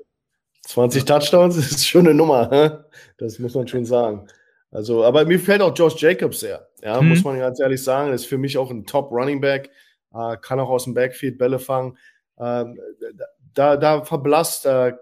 20 0.66 1.04
Touchdowns 1.06 1.56
ist 1.56 1.86
schon 1.86 2.06
eine 2.06 2.14
Nummer, 2.14 2.84
das 3.16 3.38
muss 3.38 3.54
man 3.54 3.66
schon 3.66 3.86
sagen. 3.86 4.28
Also, 4.70 5.04
aber 5.04 5.24
mir 5.24 5.40
fällt 5.40 5.62
auch 5.62 5.74
Josh 5.74 6.00
Jacobs 6.00 6.40
sehr. 6.40 6.68
Ja, 6.82 7.00
hm. 7.00 7.08
muss 7.08 7.24
man 7.24 7.38
ganz 7.38 7.60
ehrlich 7.60 7.82
sagen. 7.82 8.12
Ist 8.12 8.26
für 8.26 8.38
mich 8.38 8.58
auch 8.58 8.70
ein 8.70 8.84
Top 8.84 9.10
Running 9.10 9.40
Back. 9.40 9.70
Äh, 10.12 10.36
kann 10.40 10.60
auch 10.60 10.68
aus 10.68 10.84
dem 10.84 10.94
Backfield 10.94 11.38
Bälle 11.38 11.58
fangen. 11.58 11.96
Ähm, 12.38 12.78
da, 13.54 13.76
da 13.76 14.04
verblasst 14.04 14.66
äh, 14.66 14.92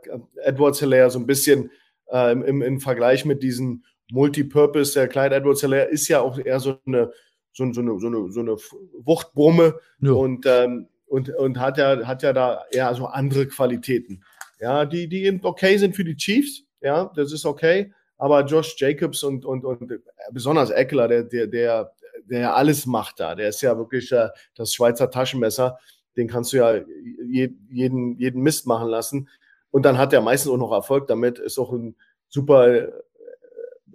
Edwards 0.42 0.80
Hilaire 0.80 1.10
so 1.10 1.18
ein 1.18 1.26
bisschen 1.26 1.70
äh, 2.10 2.32
im, 2.32 2.62
im, 2.62 2.80
Vergleich 2.80 3.24
mit 3.24 3.42
diesen 3.42 3.84
Multipurpose. 4.10 4.94
Der 4.94 5.08
Clyde 5.08 5.36
Edwards 5.36 5.60
Hilaire 5.60 5.88
ist 5.88 6.08
ja 6.08 6.20
auch 6.20 6.38
eher 6.38 6.60
so 6.60 6.78
eine, 6.86 7.12
so, 7.52 7.70
so 7.72 7.80
eine, 7.80 7.98
so 7.98 8.06
eine, 8.06 8.30
so 8.30 8.40
eine 8.40 8.56
Wuchtbrumme 9.04 9.78
ja. 10.00 10.12
und, 10.12 10.46
ähm, 10.46 10.88
und, 11.06 11.30
und 11.30 11.58
hat, 11.60 11.78
ja, 11.78 12.06
hat 12.06 12.22
ja 12.22 12.32
da 12.32 12.64
eher 12.70 12.94
so 12.94 13.06
andere 13.06 13.46
Qualitäten. 13.46 14.24
Ja, 14.58 14.86
die, 14.86 15.08
die 15.08 15.24
eben 15.24 15.40
okay 15.42 15.76
sind 15.76 15.94
für 15.94 16.04
die 16.04 16.16
Chiefs. 16.16 16.62
Ja, 16.80 17.10
das 17.14 17.32
ist 17.32 17.44
okay. 17.44 17.92
Aber 18.18 18.44
Josh 18.44 18.76
Jacobs 18.78 19.22
und, 19.22 19.44
und, 19.44 19.64
und 19.64 20.00
besonders 20.32 20.70
Eckler, 20.70 21.08
der, 21.08 21.24
der, 21.24 21.46
der, 21.46 21.92
der 22.24 22.56
alles 22.56 22.86
macht 22.86 23.20
da, 23.20 23.34
der 23.34 23.48
ist 23.48 23.60
ja 23.60 23.76
wirklich 23.76 24.10
äh, 24.12 24.28
das 24.54 24.72
Schweizer 24.72 25.10
Taschenmesser. 25.10 25.78
Den 26.16 26.28
kannst 26.28 26.52
du 26.52 26.58
ja 26.58 26.80
jeden, 27.28 28.18
jeden 28.18 28.42
Mist 28.42 28.66
machen 28.66 28.88
lassen. 28.88 29.28
Und 29.70 29.82
dann 29.84 29.98
hat 29.98 30.12
er 30.12 30.22
meistens 30.22 30.50
auch 30.50 30.56
noch 30.56 30.72
Erfolg 30.72 31.06
damit. 31.08 31.38
Ist 31.38 31.58
auch 31.58 31.72
ein 31.72 31.94
super, 32.28 32.66
äh, 32.68 32.92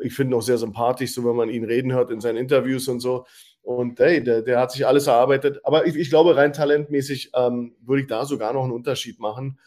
ich 0.03 0.13
finde 0.13 0.37
auch 0.37 0.41
sehr 0.41 0.59
sympathisch, 0.59 1.13
so 1.13 1.25
wenn 1.25 1.35
man 1.35 1.49
ihn 1.49 1.63
reden 1.63 1.91
hört 1.93 2.11
in 2.11 2.21
seinen 2.21 2.37
Interviews 2.37 2.87
und 2.87 2.99
so. 2.99 3.25
Und 3.63 3.99
hey, 3.99 4.23
der, 4.23 4.41
der 4.41 4.59
hat 4.59 4.71
sich 4.71 4.85
alles 4.85 5.07
erarbeitet. 5.07 5.59
Aber 5.63 5.85
ich, 5.85 5.95
ich 5.95 6.09
glaube, 6.09 6.35
rein 6.35 6.53
talentmäßig 6.53 7.31
ähm, 7.35 7.75
würde 7.81 8.01
ich 8.03 8.07
da 8.07 8.25
sogar 8.25 8.53
noch 8.53 8.63
einen 8.63 8.73
Unterschied 8.73 9.19
machen. 9.19 9.59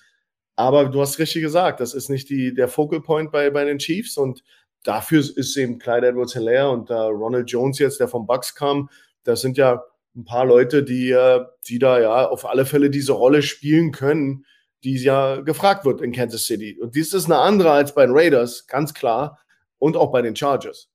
Aber 0.57 0.87
du 0.87 1.01
hast 1.01 1.19
richtig 1.19 1.43
gesagt, 1.43 1.81
das 1.81 1.95
ist 1.95 2.09
nicht 2.09 2.29
die, 2.31 2.55
der 2.55 2.69
Focal 2.69 3.01
Point 3.01 3.33
bei, 3.33 3.51
bei 3.51 3.65
den 3.65 3.79
Chiefs 3.79 4.17
und 4.17 4.43
dafür 4.85 5.21
ist 5.21 5.57
eben 5.57 5.79
Clyde 5.79 6.09
Edwards 6.09 6.35
Hilaire 6.35 6.71
und 6.71 6.91
äh, 6.91 6.95
Ronald 6.95 7.51
Jones 7.51 7.79
jetzt, 7.79 7.99
der 8.01 8.09
vom 8.09 8.27
Bucks 8.27 8.55
kam. 8.55 8.89
Das 9.25 9.41
sind 9.41 9.57
ja 9.57 9.83
ein 10.15 10.25
paar 10.25 10.45
Leute, 10.45 10.85
die, 10.85 11.11
äh, 11.11 11.45
die 11.67 11.79
da 11.79 12.01
ja 12.01 12.29
auf 12.29 12.45
alle 12.45 12.67
Fälle 12.67 12.91
diese 12.91 13.13
Rolle 13.13 13.43
spielen 13.43 13.91
können, 13.91 14.45
die 14.85 14.97
ja 15.03 15.41
gefragt 15.41 15.85
wird 15.85 16.01
in 16.03 16.13
Kansas 16.13 16.45
City. 16.45 16.79
Und 16.81 16.95
dies 16.95 17.13
ist 17.13 17.25
eine 17.25 17.39
andere 17.39 17.73
als 17.73 17.95
bei 17.95 18.07
den 18.07 18.15
Raiders, 18.15 18.67
ganz 18.67 18.95
klar. 18.95 19.41
Und 19.79 19.97
auch 19.97 20.13
bei 20.13 20.23
den 20.23 20.37
Chargers. 20.37 20.89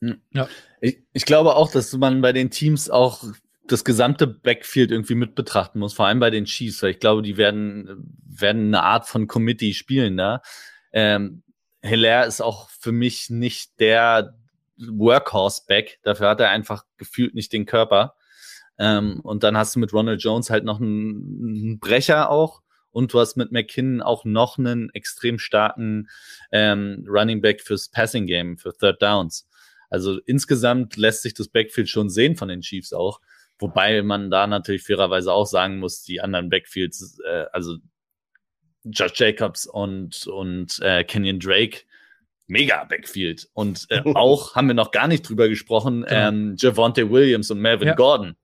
Hm. 0.00 0.20
Ja. 0.32 0.48
Ich, 0.80 1.02
ich 1.12 1.24
glaube 1.24 1.56
auch, 1.56 1.70
dass 1.72 1.92
man 1.96 2.20
bei 2.20 2.32
den 2.32 2.50
Teams 2.50 2.90
auch 2.90 3.24
das 3.68 3.84
gesamte 3.84 4.26
Backfield 4.26 4.90
irgendwie 4.90 5.14
mit 5.14 5.34
betrachten 5.34 5.78
muss, 5.78 5.94
vor 5.94 6.06
allem 6.06 6.20
bei 6.20 6.30
den 6.30 6.44
Chiefs, 6.44 6.82
weil 6.82 6.90
ich 6.90 7.00
glaube, 7.00 7.22
die 7.22 7.36
werden, 7.36 8.18
werden 8.26 8.68
eine 8.68 8.82
Art 8.82 9.06
von 9.06 9.26
Committee 9.26 9.74
spielen 9.74 10.16
da. 10.16 10.42
Ähm, 10.92 11.42
Hilaire 11.82 12.26
ist 12.26 12.40
auch 12.40 12.68
für 12.70 12.92
mich 12.92 13.30
nicht 13.30 13.78
der 13.80 14.36
Workhorse-Back. 14.78 16.00
Dafür 16.02 16.30
hat 16.30 16.40
er 16.40 16.50
einfach 16.50 16.84
gefühlt 16.96 17.34
nicht 17.34 17.52
den 17.52 17.66
Körper. 17.66 18.14
Ähm, 18.78 19.20
und 19.20 19.42
dann 19.42 19.56
hast 19.56 19.74
du 19.74 19.80
mit 19.80 19.92
Ronald 19.92 20.22
Jones 20.22 20.50
halt 20.50 20.64
noch 20.64 20.80
einen, 20.80 21.56
einen 21.56 21.78
Brecher 21.78 22.30
auch. 22.30 22.62
Und 22.90 23.12
du 23.12 23.20
hast 23.20 23.36
mit 23.36 23.52
McKinnon 23.52 24.00
auch 24.00 24.24
noch 24.24 24.58
einen 24.58 24.90
extrem 24.90 25.38
starken 25.38 26.08
ähm, 26.50 27.04
Running 27.06 27.40
Back 27.40 27.60
fürs 27.60 27.90
Passing 27.90 28.26
Game, 28.26 28.56
für 28.56 28.72
Third 28.76 29.02
Downs. 29.02 29.46
Also 29.90 30.18
insgesamt 30.26 30.96
lässt 30.96 31.22
sich 31.22 31.34
das 31.34 31.48
Backfield 31.48 31.88
schon 31.88 32.10
sehen 32.10 32.36
von 32.36 32.48
den 32.48 32.60
Chiefs 32.60 32.92
auch. 32.92 33.20
Wobei 33.58 34.02
man 34.02 34.30
da 34.30 34.46
natürlich 34.46 34.84
fairerweise 34.84 35.32
auch 35.32 35.46
sagen 35.46 35.78
muss, 35.78 36.02
die 36.02 36.20
anderen 36.20 36.48
Backfields, 36.48 37.18
äh, 37.26 37.46
also 37.52 37.76
Josh 38.84 39.12
Jacobs 39.14 39.66
und, 39.66 40.26
und 40.26 40.78
äh, 40.80 41.04
Kenyon 41.04 41.40
Drake, 41.40 41.80
mega 42.46 42.84
Backfield. 42.84 43.48
Und 43.52 43.86
äh, 43.90 44.02
auch 44.14 44.54
haben 44.54 44.68
wir 44.68 44.74
noch 44.74 44.90
gar 44.90 45.08
nicht 45.08 45.28
drüber 45.28 45.48
gesprochen, 45.48 46.02
genau. 46.02 46.28
ähm, 46.28 46.56
Javonte 46.58 47.10
Williams 47.10 47.50
und 47.50 47.60
Melvin 47.60 47.88
ja. 47.88 47.94
Gordon. 47.94 48.36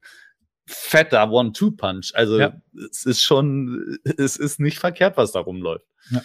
Fetter 0.66 1.30
One-Two-Punch. 1.30 2.12
Also 2.14 2.38
ja. 2.38 2.60
es 2.90 3.04
ist 3.04 3.22
schon, 3.22 3.98
es 4.16 4.36
ist 4.36 4.60
nicht 4.60 4.78
verkehrt, 4.78 5.16
was 5.16 5.32
da 5.32 5.40
rumläuft. 5.40 5.86
Ja. 6.10 6.22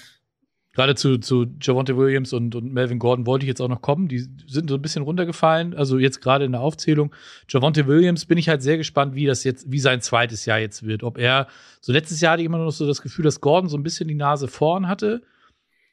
Gerade 0.79 0.95
zu, 0.95 1.17
zu 1.17 1.45
Javonte 1.61 1.97
Williams 1.97 2.31
und, 2.31 2.55
und 2.55 2.71
Melvin 2.71 2.99
Gordon 2.99 3.25
wollte 3.25 3.43
ich 3.43 3.49
jetzt 3.49 3.59
auch 3.59 3.67
noch 3.67 3.81
kommen. 3.81 4.07
Die 4.07 4.19
sind 4.47 4.69
so 4.69 4.75
ein 4.75 4.81
bisschen 4.81 5.03
runtergefallen. 5.03 5.73
Also 5.73 5.97
jetzt 5.97 6.21
gerade 6.21 6.45
in 6.45 6.53
der 6.53 6.61
Aufzählung. 6.61 7.13
Javonte 7.49 7.85
Williams 7.85 8.25
bin 8.25 8.37
ich 8.37 8.47
halt 8.47 8.61
sehr 8.61 8.77
gespannt, 8.77 9.13
wie 9.13 9.25
das 9.25 9.43
jetzt, 9.43 9.69
wie 9.69 9.79
sein 9.79 9.99
zweites 9.99 10.45
Jahr 10.45 10.57
jetzt 10.57 10.83
wird. 10.83 11.03
Ob 11.03 11.17
er, 11.17 11.47
so 11.81 11.91
letztes 11.91 12.21
Jahr 12.21 12.31
hatte 12.31 12.43
ich 12.43 12.45
immer 12.45 12.59
noch 12.59 12.71
so 12.71 12.87
das 12.87 13.01
Gefühl, 13.01 13.25
dass 13.25 13.41
Gordon 13.41 13.69
so 13.69 13.75
ein 13.75 13.83
bisschen 13.83 14.07
die 14.07 14.15
Nase 14.15 14.47
vorn 14.47 14.87
hatte. 14.87 15.21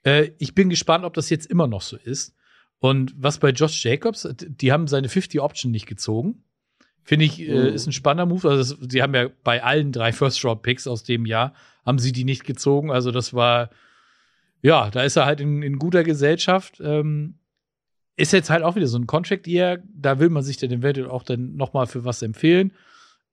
Äh, 0.05 0.30
ich 0.39 0.55
bin 0.55 0.70
gespannt, 0.70 1.05
ob 1.05 1.14
das 1.14 1.30
jetzt 1.30 1.51
immer 1.51 1.66
noch 1.66 1.82
so 1.82 1.97
ist. 1.97 2.37
Und 2.78 3.12
was 3.18 3.41
bei 3.41 3.51
Josh 3.51 3.84
Jacobs, 3.84 4.28
die 4.39 4.70
haben 4.70 4.87
seine 4.87 5.09
50 5.09 5.41
Option 5.41 5.72
nicht 5.72 5.87
gezogen. 5.87 6.45
Finde 7.03 7.24
ich, 7.24 7.41
äh, 7.41 7.53
oh. 7.53 7.74
ist 7.74 7.89
ein 7.89 7.93
spannender 7.93 8.32
Move. 8.32 8.49
Also, 8.49 8.76
sie 8.89 9.03
haben 9.03 9.16
ja 9.16 9.30
bei 9.43 9.64
allen 9.64 9.91
drei 9.91 10.12
First-Round-Picks 10.12 10.87
aus 10.87 11.03
dem 11.03 11.26
Jahr, 11.26 11.55
haben 11.84 11.99
sie 11.99 12.12
die 12.12 12.24
nicht 12.24 12.45
gezogen. 12.45 12.93
Also, 12.93 13.11
das 13.11 13.34
war, 13.34 13.70
ja, 14.63 14.91
da 14.91 15.03
ist 15.03 15.17
er 15.17 15.27
halt 15.27 15.41
in, 15.41 15.63
in 15.63 15.79
guter 15.79 16.05
Gesellschaft. 16.05 16.81
Ähm, 16.81 17.39
ist 18.17 18.33
jetzt 18.33 18.51
halt 18.51 18.63
auch 18.63 18.77
wieder 18.77 18.87
so 18.87 18.99
ein 18.99 19.07
Contract 19.07 19.47
Year, 19.47 19.83
da 19.95 20.19
will 20.19 20.31
man 20.31 20.43
sich 20.43 20.57
dann 20.57 20.71
eventuell 20.71 21.09
auch 21.09 21.23
dann 21.23 21.55
nochmal 21.57 21.87
für 21.87 22.05
was 22.05 22.23
empfehlen. 22.23 22.73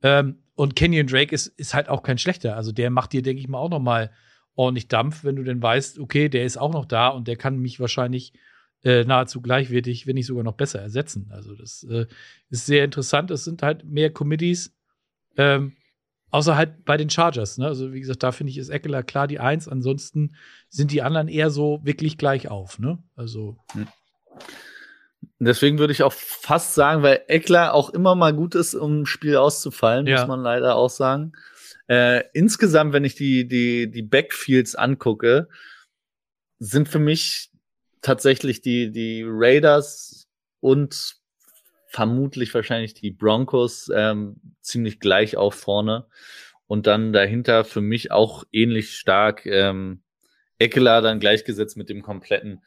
Ähm, 0.02 0.40
und 0.56 0.76
Kenyon 0.76 1.08
Drake 1.08 1.34
ist, 1.34 1.48
ist 1.48 1.74
halt 1.74 1.90
auch 1.90 2.04
kein 2.04 2.18
schlechter. 2.18 2.56
Also 2.56 2.72
der 2.72 2.90
macht 2.90 3.14
dir, 3.14 3.22
denke 3.22 3.40
ich 3.40 3.48
mal, 3.48 3.60
auch 3.60 3.70
nochmal 3.70 4.12
ordentlich 4.56 4.88
Dampf, 4.88 5.24
wenn 5.24 5.36
du 5.36 5.44
denn 5.44 5.62
weißt, 5.62 6.00
okay, 6.00 6.30
der 6.30 6.44
ist 6.44 6.58
auch 6.58 6.74
noch 6.74 6.86
da 6.86 7.08
und 7.08 7.28
der 7.28 7.38
kann 7.38 7.58
mich 7.58 7.80
wahrscheinlich 7.80 8.34
äh, 8.84 9.06
nahezu 9.06 9.42
gleichwertig, 9.42 10.06
wenn 10.06 10.16
nicht 10.16 10.28
sogar 10.28 10.44
noch 10.44 10.54
besser 10.54 10.82
ersetzen. 10.82 11.30
Also 11.32 11.56
das 11.56 11.84
äh, 11.90 12.06
ist 12.50 12.66
sehr 12.66 12.84
interessant. 12.84 13.32
Es 13.32 13.46
sind 13.46 13.64
halt 13.64 13.86
mehr 13.86 14.12
Committees. 14.12 14.76
Ähm, 15.38 15.74
Außer 16.34 16.58
halt 16.58 16.84
bei 16.84 16.98
den 16.98 17.12
Chargers. 17.12 17.60
Ne? 17.60 17.68
Also, 17.68 17.94
wie 17.94 18.00
gesagt, 18.00 18.24
da 18.24 18.32
finde 18.32 18.50
ich, 18.50 18.58
ist 18.58 18.70
Eckler 18.70 19.04
klar 19.04 19.28
die 19.28 19.40
Eins. 19.40 19.68
Ansonsten 19.68 20.36
sind 20.68 20.92
die 20.92 21.04
anderen 21.04 21.28
eher 21.28 21.52
so 21.52 21.80
wirklich 21.84 22.18
gleich 22.18 22.48
auf. 22.48 22.80
Ne? 22.80 22.98
Also. 23.16 23.58
Hm. 23.74 23.88
Deswegen 25.38 25.78
würde 25.78 25.94
ich 25.94 26.02
auch 26.02 26.12
fast 26.12 26.74
sagen, 26.74 27.04
weil 27.04 27.22
Eckler 27.28 27.76
auch 27.76 27.92
immer 27.92 28.16
mal 28.16 28.34
gut 28.34 28.56
ist, 28.56 28.74
um 28.74 29.02
ein 29.02 29.06
Spiel 29.06 29.36
auszufallen, 29.36 30.08
ja. 30.08 30.18
muss 30.18 30.28
man 30.28 30.42
leider 30.42 30.76
auch 30.76 30.90
sagen. 30.90 31.34
Äh, 31.88 32.24
insgesamt, 32.34 32.94
wenn 32.94 33.06
ich 33.06 33.14
die, 33.14 33.48
die, 33.48 33.92
die 33.92 34.02
Backfields 34.02 34.74
angucke, 34.74 35.50
sind 36.58 36.90
für 36.90 36.98
mich 36.98 37.52
tatsächlich 38.02 38.62
die, 38.62 38.92
die 38.92 39.24
Raiders 39.24 40.26
und 40.62 41.18
vermutlich 41.94 42.52
wahrscheinlich 42.56 42.96
die 42.96 43.12
Broncos 43.12 43.90
ähm, 43.94 44.38
ziemlich 44.62 45.00
gleich 45.00 45.38
auf 45.38 45.54
vorne. 45.54 46.08
Und 46.66 46.88
dann 46.88 47.14
dahinter 47.14 47.66
für 47.66 47.82
mich 47.82 48.12
auch 48.12 48.46
ähnlich 48.52 48.96
stark 48.96 49.46
ähm, 49.46 50.02
Eckler 50.58 51.02
dann 51.02 51.20
gleichgesetzt 51.20 51.78
mit 51.78 51.90
dem 51.90 52.02
kompletten 52.02 52.62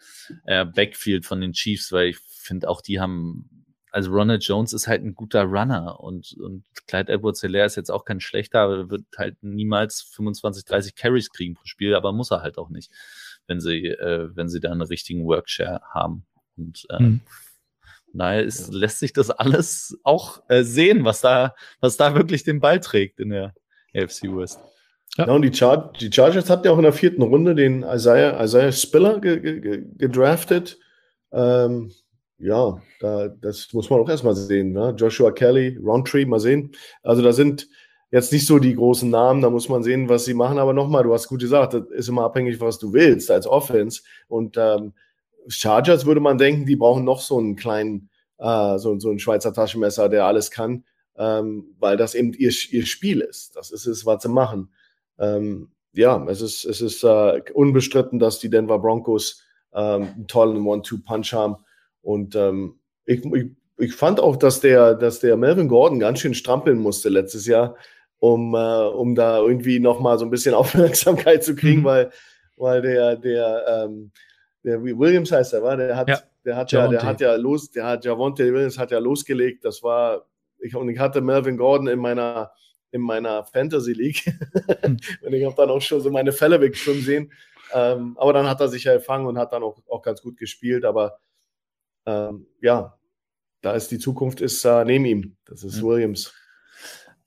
äh, 0.45 0.65
Backfield 0.65 1.27
von 1.27 1.41
den 1.41 1.53
Chiefs, 1.53 1.91
weil 1.91 2.11
ich 2.11 2.19
finde 2.19 2.69
auch 2.69 2.81
die 2.81 3.01
haben, 3.01 3.65
also 3.91 4.13
Ronald 4.13 4.45
Jones 4.45 4.73
ist 4.73 4.87
halt 4.87 5.03
ein 5.03 5.17
guter 5.17 5.43
Runner 5.43 5.99
und, 5.99 6.37
und 6.39 6.65
Clyde 6.87 7.13
Edwards 7.13 7.41
Hilaire 7.41 7.67
ist 7.67 7.77
jetzt 7.77 7.91
auch 7.91 8.05
kein 8.05 8.21
schlechter, 8.21 8.61
aber 8.61 8.91
wird 8.91 9.07
halt 9.17 9.43
niemals 9.43 10.03
25, 10.03 10.65
30 10.65 10.95
Carries 10.95 11.31
kriegen 11.31 11.55
pro 11.55 11.65
Spiel, 11.65 11.97
aber 11.97 12.13
muss 12.13 12.31
er 12.31 12.43
halt 12.43 12.59
auch 12.59 12.69
nicht, 12.69 12.93
wenn 13.49 13.61
sie, 13.61 13.87
äh, 13.87 14.29
wenn 14.37 14.49
sie 14.49 14.61
da 14.61 14.71
einen 14.71 14.83
richtigen 14.83 15.25
Workshare 15.25 15.81
haben. 15.93 16.27
Und 16.57 16.87
äh, 16.91 16.99
hm. 16.99 17.21
Daher 18.19 18.45
ist, 18.45 18.73
lässt 18.73 18.99
sich 18.99 19.13
das 19.13 19.31
alles 19.31 19.99
auch 20.03 20.43
äh, 20.49 20.63
sehen, 20.63 21.05
was 21.05 21.21
da, 21.21 21.55
was 21.81 21.97
da 21.97 22.15
wirklich 22.15 22.45
den 22.45 22.61
Ball 22.61 22.81
trägt 22.81 23.21
in 23.21 23.31
der 23.31 23.55
AFC 23.95 24.25
West. 24.25 24.61
Ja. 25.17 25.27
ja, 25.27 25.33
und 25.33 25.43
die, 25.43 25.53
Char 25.53 25.93
die 25.99 26.13
Chargers 26.13 26.51
hatten 26.51 26.67
ja 26.67 26.73
auch 26.73 26.79
in 26.79 26.83
der 26.83 26.93
vierten 26.93 27.23
Runde 27.23 27.55
den 27.55 27.83
Isaiah, 27.83 28.43
Isaiah 28.43 28.73
Spiller 28.73 29.21
ge 29.21 29.41
ge 29.41 29.85
gedraftet. 29.97 30.79
Ähm, 31.33 31.91
ja, 32.39 32.81
da, 33.01 33.29
das 33.29 33.73
muss 33.73 33.89
man 33.89 34.01
auch 34.01 34.09
erstmal 34.09 34.37
sehen. 34.37 34.73
Ne? 34.73 34.95
Joshua 34.97 35.31
Kelly, 35.31 35.79
Roundtree, 35.83 36.27
mal 36.27 36.41
sehen. 36.41 36.73
Also 37.03 37.23
da 37.23 37.33
sind 37.33 37.67
jetzt 38.11 38.33
nicht 38.33 38.47
so 38.47 38.59
die 38.59 38.75
großen 38.75 39.09
Namen, 39.09 39.41
da 39.41 39.51
muss 39.51 39.69
man 39.69 39.83
sehen, 39.83 40.09
was 40.09 40.27
sie 40.27 40.35
machen. 40.35 40.59
Aber 40.59 40.73
nochmal, 40.73 41.03
du 41.03 41.15
hast 41.15 41.29
gut 41.29 41.41
gesagt, 41.41 41.75
das 41.75 41.85
ist 41.91 42.09
immer 42.09 42.25
abhängig, 42.25 42.61
was 42.61 42.79
du 42.79 42.93
willst 42.93 43.31
als 43.31 43.47
Offense. 43.47 44.03
Und 44.29 44.57
ähm, 44.59 44.93
Chargers 45.49 46.07
würde 46.07 46.21
man 46.21 46.39
denken, 46.39 46.67
die 46.67 46.77
brauchen 46.77 47.05
noch 47.05 47.21
so 47.21 47.39
einen 47.39 47.57
kleinen, 47.57 48.11
äh, 48.39 48.79
so, 48.79 48.99
so 48.99 49.11
einen 49.11 49.19
Schweizer 49.19 49.53
Taschenmesser, 49.53 50.09
der 50.09 50.27
alles 50.27 50.51
kann, 50.51 50.85
ähm, 51.17 51.75
weil 51.79 51.97
das 51.97 52.15
eben 52.15 52.33
ihr, 52.33 52.53
ihr 52.71 52.87
Spiel 52.87 53.21
ist. 53.21 53.57
Das 53.57 53.71
ist 53.71 53.87
es, 53.87 54.07
was 54.07 54.23
sie 54.23 54.29
machen. 54.29 54.71
Ähm, 55.19 55.71
ja, 55.93 56.23
es 56.29 56.43
ist, 56.43 56.65
es 56.65 56.81
ist 56.81 57.03
äh, 57.05 57.43
unbestritten, 57.55 58.19
dass 58.19 58.39
die 58.39 58.51
Denver 58.51 58.79
Broncos 58.79 59.43
ähm, 59.75 60.09
einen 60.15 60.27
tollen 60.27 60.67
One-Two-Punch 60.67 61.33
haben. 61.33 61.57
Und 62.03 62.35
ähm, 62.37 62.79
ich, 63.05 63.25
ich, 63.25 63.51
ich 63.79 63.95
fand 63.95 64.21
auch, 64.21 64.37
dass 64.37 64.61
der, 64.61 64.95
dass 64.95 65.21
der 65.21 65.37
Melvin 65.37 65.69
Gordon 65.69 65.99
ganz 65.99 66.21
schön 66.21 66.35
strampeln 66.35 66.79
musste 66.79 67.09
letztes 67.09 67.47
Jahr, 67.47 67.77
um, 68.19 68.55
äh, 68.55 68.87
um 68.87 69.15
da 69.15 69.39
irgendwie 69.39 69.81
nochmal 69.81 70.19
so 70.19 70.25
ein 70.25 70.31
bisschen 70.31 70.55
Aufmerksamkeit 70.55 71.45
zu 71.45 71.55
kriegen, 71.55 71.81
mhm. 71.81 71.85
weil, 71.85 72.11
weil 72.57 72.83
der, 72.83 73.17
der, 73.17 73.65
ähm, 73.87 74.13
der 74.67 74.83
Williams 74.83 75.33
heißt 75.33 75.55
er, 75.55 75.63
war, 75.63 75.77
der 75.77 75.97
hat, 75.97 76.09
ja. 76.09 76.21
der 76.45 76.57
hat 76.57 76.73
ja, 76.73 76.89
der 76.89 77.03
hat 77.03 77.21
ja 77.21 77.37
los, 77.37 77.71
der 77.71 77.87
hat 77.87 78.05
Javonte 78.05 78.53
Williams 78.53 78.77
hat 78.77 78.91
ja 78.91 78.99
losgelegt. 78.99 79.65
Das 79.65 79.83
war, 79.83 80.27
ich, 80.59 80.75
und 80.75 80.89
ich 80.89 80.99
hatte 80.99 81.21
Melvin 81.21 81.57
Gordon 81.57 81.87
in 81.87 82.01
meiner 82.01 82.51
in 82.91 83.01
meiner 83.01 83.45
Fantasy 83.45 83.93
League. 83.93 84.25
und 84.83 85.33
ich 85.33 85.45
habe 85.45 85.55
dann 85.57 85.71
auch 85.71 85.81
schon 85.81 86.01
so 86.01 86.11
meine 86.11 86.33
Fälle 86.33 86.61
wegschwimmen 86.61 87.03
sehen. 87.03 87.33
Ähm, 87.73 88.17
aber 88.19 88.33
dann 88.33 88.49
hat 88.49 88.61
er 88.61 88.69
sich 88.69 88.85
ja 88.85 88.95
gefangen 88.95 89.27
und 89.27 89.39
hat 89.39 89.53
dann 89.53 89.63
auch, 89.63 89.79
auch 89.89 90.03
ganz 90.03 90.23
gut 90.23 90.37
gespielt. 90.37 90.85
Aber 90.85 91.19
ähm, 92.07 92.47
ja, 92.61 92.99
da 93.61 93.73
ist 93.73 93.91
die 93.91 93.99
Zukunft 93.99 94.41
ist 94.41 94.65
äh, 94.65 94.85
neben 94.85 95.05
ihm. 95.05 95.37
Das 95.45 95.63
ist 95.63 95.83
mhm. 95.83 95.87
Williams. 95.87 96.33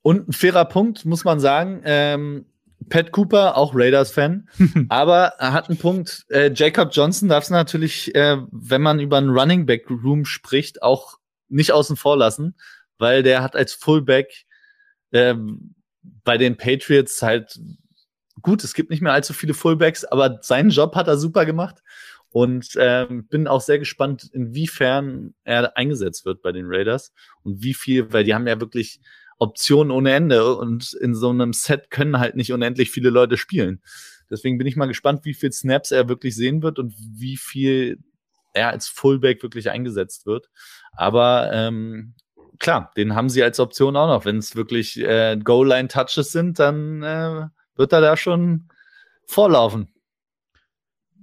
Und 0.01 0.29
ein 0.29 0.33
fairer 0.33 0.65
Punkt, 0.65 1.05
muss 1.05 1.23
man 1.23 1.39
sagen. 1.39 1.81
Ähm, 1.83 2.45
Pat 2.89 3.11
Cooper, 3.11 3.55
auch 3.57 3.73
Raiders-Fan, 3.75 4.49
aber 4.89 5.33
er 5.39 5.53
hat 5.53 5.69
einen 5.69 5.77
Punkt. 5.77 6.25
Äh, 6.29 6.51
Jacob 6.53 6.89
Johnson 6.91 7.29
darf 7.29 7.45
es 7.45 7.49
natürlich, 7.49 8.13
äh, 8.15 8.37
wenn 8.51 8.81
man 8.81 8.99
über 8.99 9.17
einen 9.17 9.29
Running 9.29 9.65
Back 9.65 9.89
Room 9.89 10.25
spricht, 10.25 10.81
auch 10.81 11.17
nicht 11.47 11.71
außen 11.71 11.95
vor 11.95 12.17
lassen, 12.17 12.55
weil 12.97 13.23
der 13.23 13.41
hat 13.41 13.55
als 13.55 13.73
Fullback 13.73 14.45
ähm, 15.11 15.75
bei 16.23 16.37
den 16.37 16.57
Patriots 16.57 17.21
halt 17.21 17.59
gut, 18.41 18.63
es 18.63 18.73
gibt 18.73 18.89
nicht 18.89 19.01
mehr 19.01 19.13
allzu 19.13 19.33
viele 19.33 19.53
Fullbacks, 19.53 20.05
aber 20.05 20.39
seinen 20.41 20.69
Job 20.69 20.95
hat 20.95 21.07
er 21.07 21.17
super 21.17 21.45
gemacht. 21.45 21.83
Und 22.31 22.75
ähm, 22.77 23.25
bin 23.25 23.47
auch 23.47 23.61
sehr 23.61 23.79
gespannt, 23.79 24.29
inwiefern 24.33 25.33
er 25.45 25.75
eingesetzt 25.77 26.25
wird 26.25 26.43
bei 26.43 26.51
den 26.51 26.67
Raiders 26.67 27.11
und 27.41 27.63
wie 27.63 27.73
viel, 27.73 28.13
weil 28.13 28.23
die 28.23 28.35
haben 28.35 28.45
ja 28.45 28.59
wirklich 28.59 29.01
Optionen 29.39 29.91
ohne 29.91 30.11
Ende 30.11 30.55
und 30.55 30.93
in 30.93 31.15
so 31.15 31.29
einem 31.29 31.53
Set 31.53 31.89
können 31.89 32.19
halt 32.19 32.35
nicht 32.35 32.51
unendlich 32.51 32.91
viele 32.91 33.09
Leute 33.09 33.37
spielen. 33.37 33.81
Deswegen 34.29 34.57
bin 34.57 34.67
ich 34.67 34.75
mal 34.75 34.85
gespannt, 34.85 35.25
wie 35.25 35.33
viel 35.33 35.51
Snaps 35.51 35.91
er 35.91 36.07
wirklich 36.07 36.35
sehen 36.35 36.61
wird 36.61 36.77
und 36.77 36.93
wie 36.97 37.37
viel 37.37 37.99
er 38.53 38.69
als 38.69 38.87
Fullback 38.87 39.41
wirklich 39.41 39.69
eingesetzt 39.69 40.25
wird. 40.25 40.49
Aber 40.91 41.49
ähm, 41.53 42.13
klar, 42.59 42.91
den 42.97 43.15
haben 43.15 43.29
sie 43.29 43.41
als 43.41 43.59
Option 43.59 43.95
auch 43.95 44.07
noch. 44.07 44.25
Wenn 44.25 44.37
es 44.37 44.55
wirklich 44.55 44.99
äh, 44.99 45.37
Goal-Line-Touches 45.37 46.31
sind, 46.31 46.59
dann 46.59 47.01
äh, 47.01 47.47
wird 47.75 47.93
er 47.93 48.01
da 48.01 48.17
schon 48.17 48.67
vorlaufen. 49.25 49.87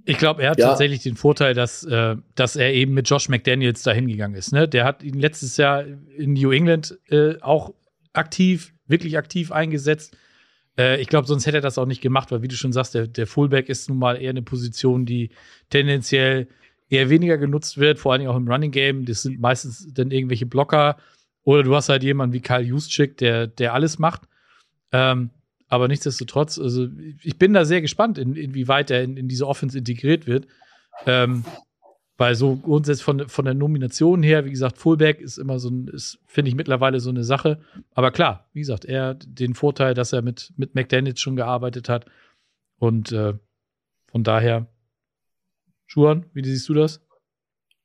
Ich 0.05 0.17
glaube, 0.17 0.41
er 0.41 0.51
hat 0.51 0.57
ja. 0.57 0.69
tatsächlich 0.69 1.03
den 1.03 1.17
Vorteil, 1.17 1.53
dass, 1.53 1.83
äh, 1.83 2.15
dass 2.35 2.55
er 2.55 2.73
eben 2.73 2.93
mit 2.93 3.09
Josh 3.09 3.27
McDaniels 3.27 3.83
dahin 3.83 4.07
gegangen 4.07 4.35
ist. 4.35 4.53
Ne? 4.53 4.67
Der 4.67 4.85
hat 4.85 5.03
ihn 5.03 5.19
letztes 5.19 5.57
Jahr 5.57 5.83
in 5.83 6.33
New 6.33 6.51
England 6.51 6.97
äh, 7.09 7.39
auch 7.41 7.73
aktiv, 8.17 8.73
wirklich 8.87 9.17
aktiv 9.17 9.51
eingesetzt. 9.51 10.17
Äh, 10.77 11.01
ich 11.01 11.07
glaube, 11.07 11.27
sonst 11.27 11.45
hätte 11.45 11.57
er 11.57 11.61
das 11.61 11.77
auch 11.77 11.85
nicht 11.85 12.01
gemacht, 12.01 12.31
weil, 12.31 12.41
wie 12.41 12.47
du 12.47 12.55
schon 12.55 12.73
sagst, 12.73 12.93
der, 12.93 13.07
der 13.07 13.27
Fullback 13.27 13.69
ist 13.69 13.89
nun 13.89 13.99
mal 13.99 14.21
eher 14.21 14.31
eine 14.31 14.41
Position, 14.41 15.05
die 15.05 15.29
tendenziell 15.69 16.47
eher 16.89 17.09
weniger 17.09 17.37
genutzt 17.37 17.77
wird, 17.77 17.99
vor 17.99 18.13
allem 18.13 18.27
auch 18.27 18.37
im 18.37 18.47
Running 18.47 18.71
Game. 18.71 19.05
Das 19.05 19.23
sind 19.23 19.39
meistens 19.39 19.87
dann 19.93 20.11
irgendwelche 20.11 20.45
Blocker 20.45 20.97
oder 21.43 21.63
du 21.63 21.75
hast 21.75 21.89
halt 21.89 22.03
jemanden 22.03 22.33
wie 22.33 22.41
Karl 22.41 22.65
Juszczyk, 22.65 23.17
der, 23.17 23.47
der 23.47 23.73
alles 23.73 23.99
macht. 23.99 24.23
Ähm, 24.91 25.31
aber 25.69 25.87
nichtsdestotrotz, 25.87 26.59
also 26.59 26.87
ich 27.23 27.37
bin 27.37 27.53
da 27.53 27.65
sehr 27.65 27.81
gespannt, 27.81 28.17
in, 28.17 28.35
inwieweit 28.35 28.89
er 28.89 29.03
in, 29.03 29.17
in 29.17 29.27
diese 29.27 29.47
Offense 29.47 29.77
integriert 29.77 30.27
wird. 30.27 30.47
Ähm, 31.05 31.43
weil 32.17 32.35
so 32.35 32.55
grundsätzlich 32.55 33.03
von, 33.03 33.29
von 33.29 33.45
der 33.45 33.53
Nomination 33.53 34.23
her, 34.23 34.45
wie 34.45 34.49
gesagt, 34.49 34.77
Fullback 34.77 35.21
ist 35.21 35.37
immer 35.37 35.59
so 35.59 35.69
ein, 35.69 35.87
ist, 35.87 36.19
finde 36.25 36.49
ich 36.49 36.55
mittlerweile 36.55 36.99
so 36.99 37.09
eine 37.09 37.23
Sache. 37.23 37.59
Aber 37.93 38.11
klar, 38.11 38.49
wie 38.53 38.59
gesagt, 38.59 38.85
er 38.85 39.13
den 39.13 39.53
Vorteil, 39.53 39.93
dass 39.93 40.13
er 40.13 40.21
mit, 40.21 40.51
mit 40.57 40.73
McDaniels 40.73 41.19
schon 41.19 41.35
gearbeitet 41.35 41.89
hat. 41.89 42.05
Und 42.79 43.11
äh, 43.11 43.33
von 44.07 44.23
daher, 44.23 44.67
Schuhan, 45.85 46.25
wie 46.33 46.43
siehst 46.43 46.67
du 46.69 46.73
das? 46.73 47.01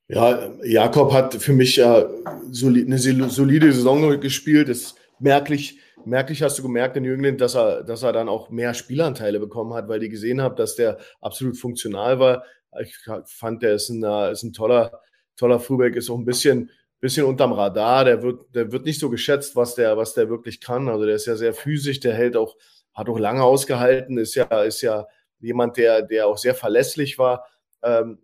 Ja, 0.09 0.53
Jakob 0.65 1.13
hat 1.13 1.35
für 1.35 1.53
mich 1.53 1.77
ja 1.77 2.05
solid, 2.51 2.87
eine 2.87 2.99
solide 2.99 3.73
Saison 3.73 4.19
gespielt. 4.21 4.69
Das 4.69 4.95
merklich 5.19 5.79
merklich 6.07 6.43
hast 6.43 6.59
du 6.59 6.63
gemerkt 6.63 6.97
in 6.97 7.05
Jüngling, 7.05 7.37
dass 7.37 7.55
er, 7.55 7.83
dass 7.83 8.03
er 8.03 8.13
dann 8.13 8.29
auch 8.29 8.51
mehr 8.51 8.75
Spielanteile 8.75 9.41
bekommen 9.41 9.75
hat, 9.75 9.89
weil 9.89 10.01
die 10.01 10.09
gesehen 10.09 10.41
haben, 10.41 10.57
dass 10.57 10.75
der 10.75 10.99
absolut 11.21 11.57
funktional 11.57 12.19
war. 12.19 12.45
Ich 12.81 12.97
fand, 13.27 13.63
der 13.63 13.75
ist 13.75 13.89
ein, 13.91 14.03
ist 14.33 14.43
ein 14.43 14.53
toller, 14.53 15.01
toller 15.37 15.61
Fullback, 15.61 15.97
ist 15.97 16.11
auch 16.11 16.19
ein 16.19 16.25
bisschen, 16.25 16.71
bisschen 17.01 17.27
unterm 17.27 17.53
Radar. 17.53 18.05
Der 18.05 18.23
wird, 18.23 18.55
der 18.55 18.73
wird 18.73 18.85
nicht 18.85 19.01
so 19.01 19.11
geschätzt, 19.11 19.57
was 19.57 19.75
der, 19.75 19.97
was 19.97 20.15
der 20.15 20.31
wirklich 20.31 20.61
kann. 20.61 20.89
Also 20.89 21.05
der 21.05 21.17
ist 21.17 21.27
ja 21.27 21.37
sehr 21.37 21.53
physisch, 21.55 22.01
der 22.01 22.15
hält 22.15 22.37
auch, 22.37 22.57
hat 22.95 23.09
auch 23.09 23.19
lange 23.19 23.43
ausgehalten, 23.43 24.19
ist 24.19 24.35
ja, 24.35 24.45
ist 24.63 24.83
ja 24.83 25.07
jemand, 25.41 25.77
der, 25.77 26.03
der 26.03 26.27
auch 26.27 26.39
sehr 26.39 26.55
verlässlich 26.55 27.19
war. 27.19 27.47
Ähm, 27.83 28.19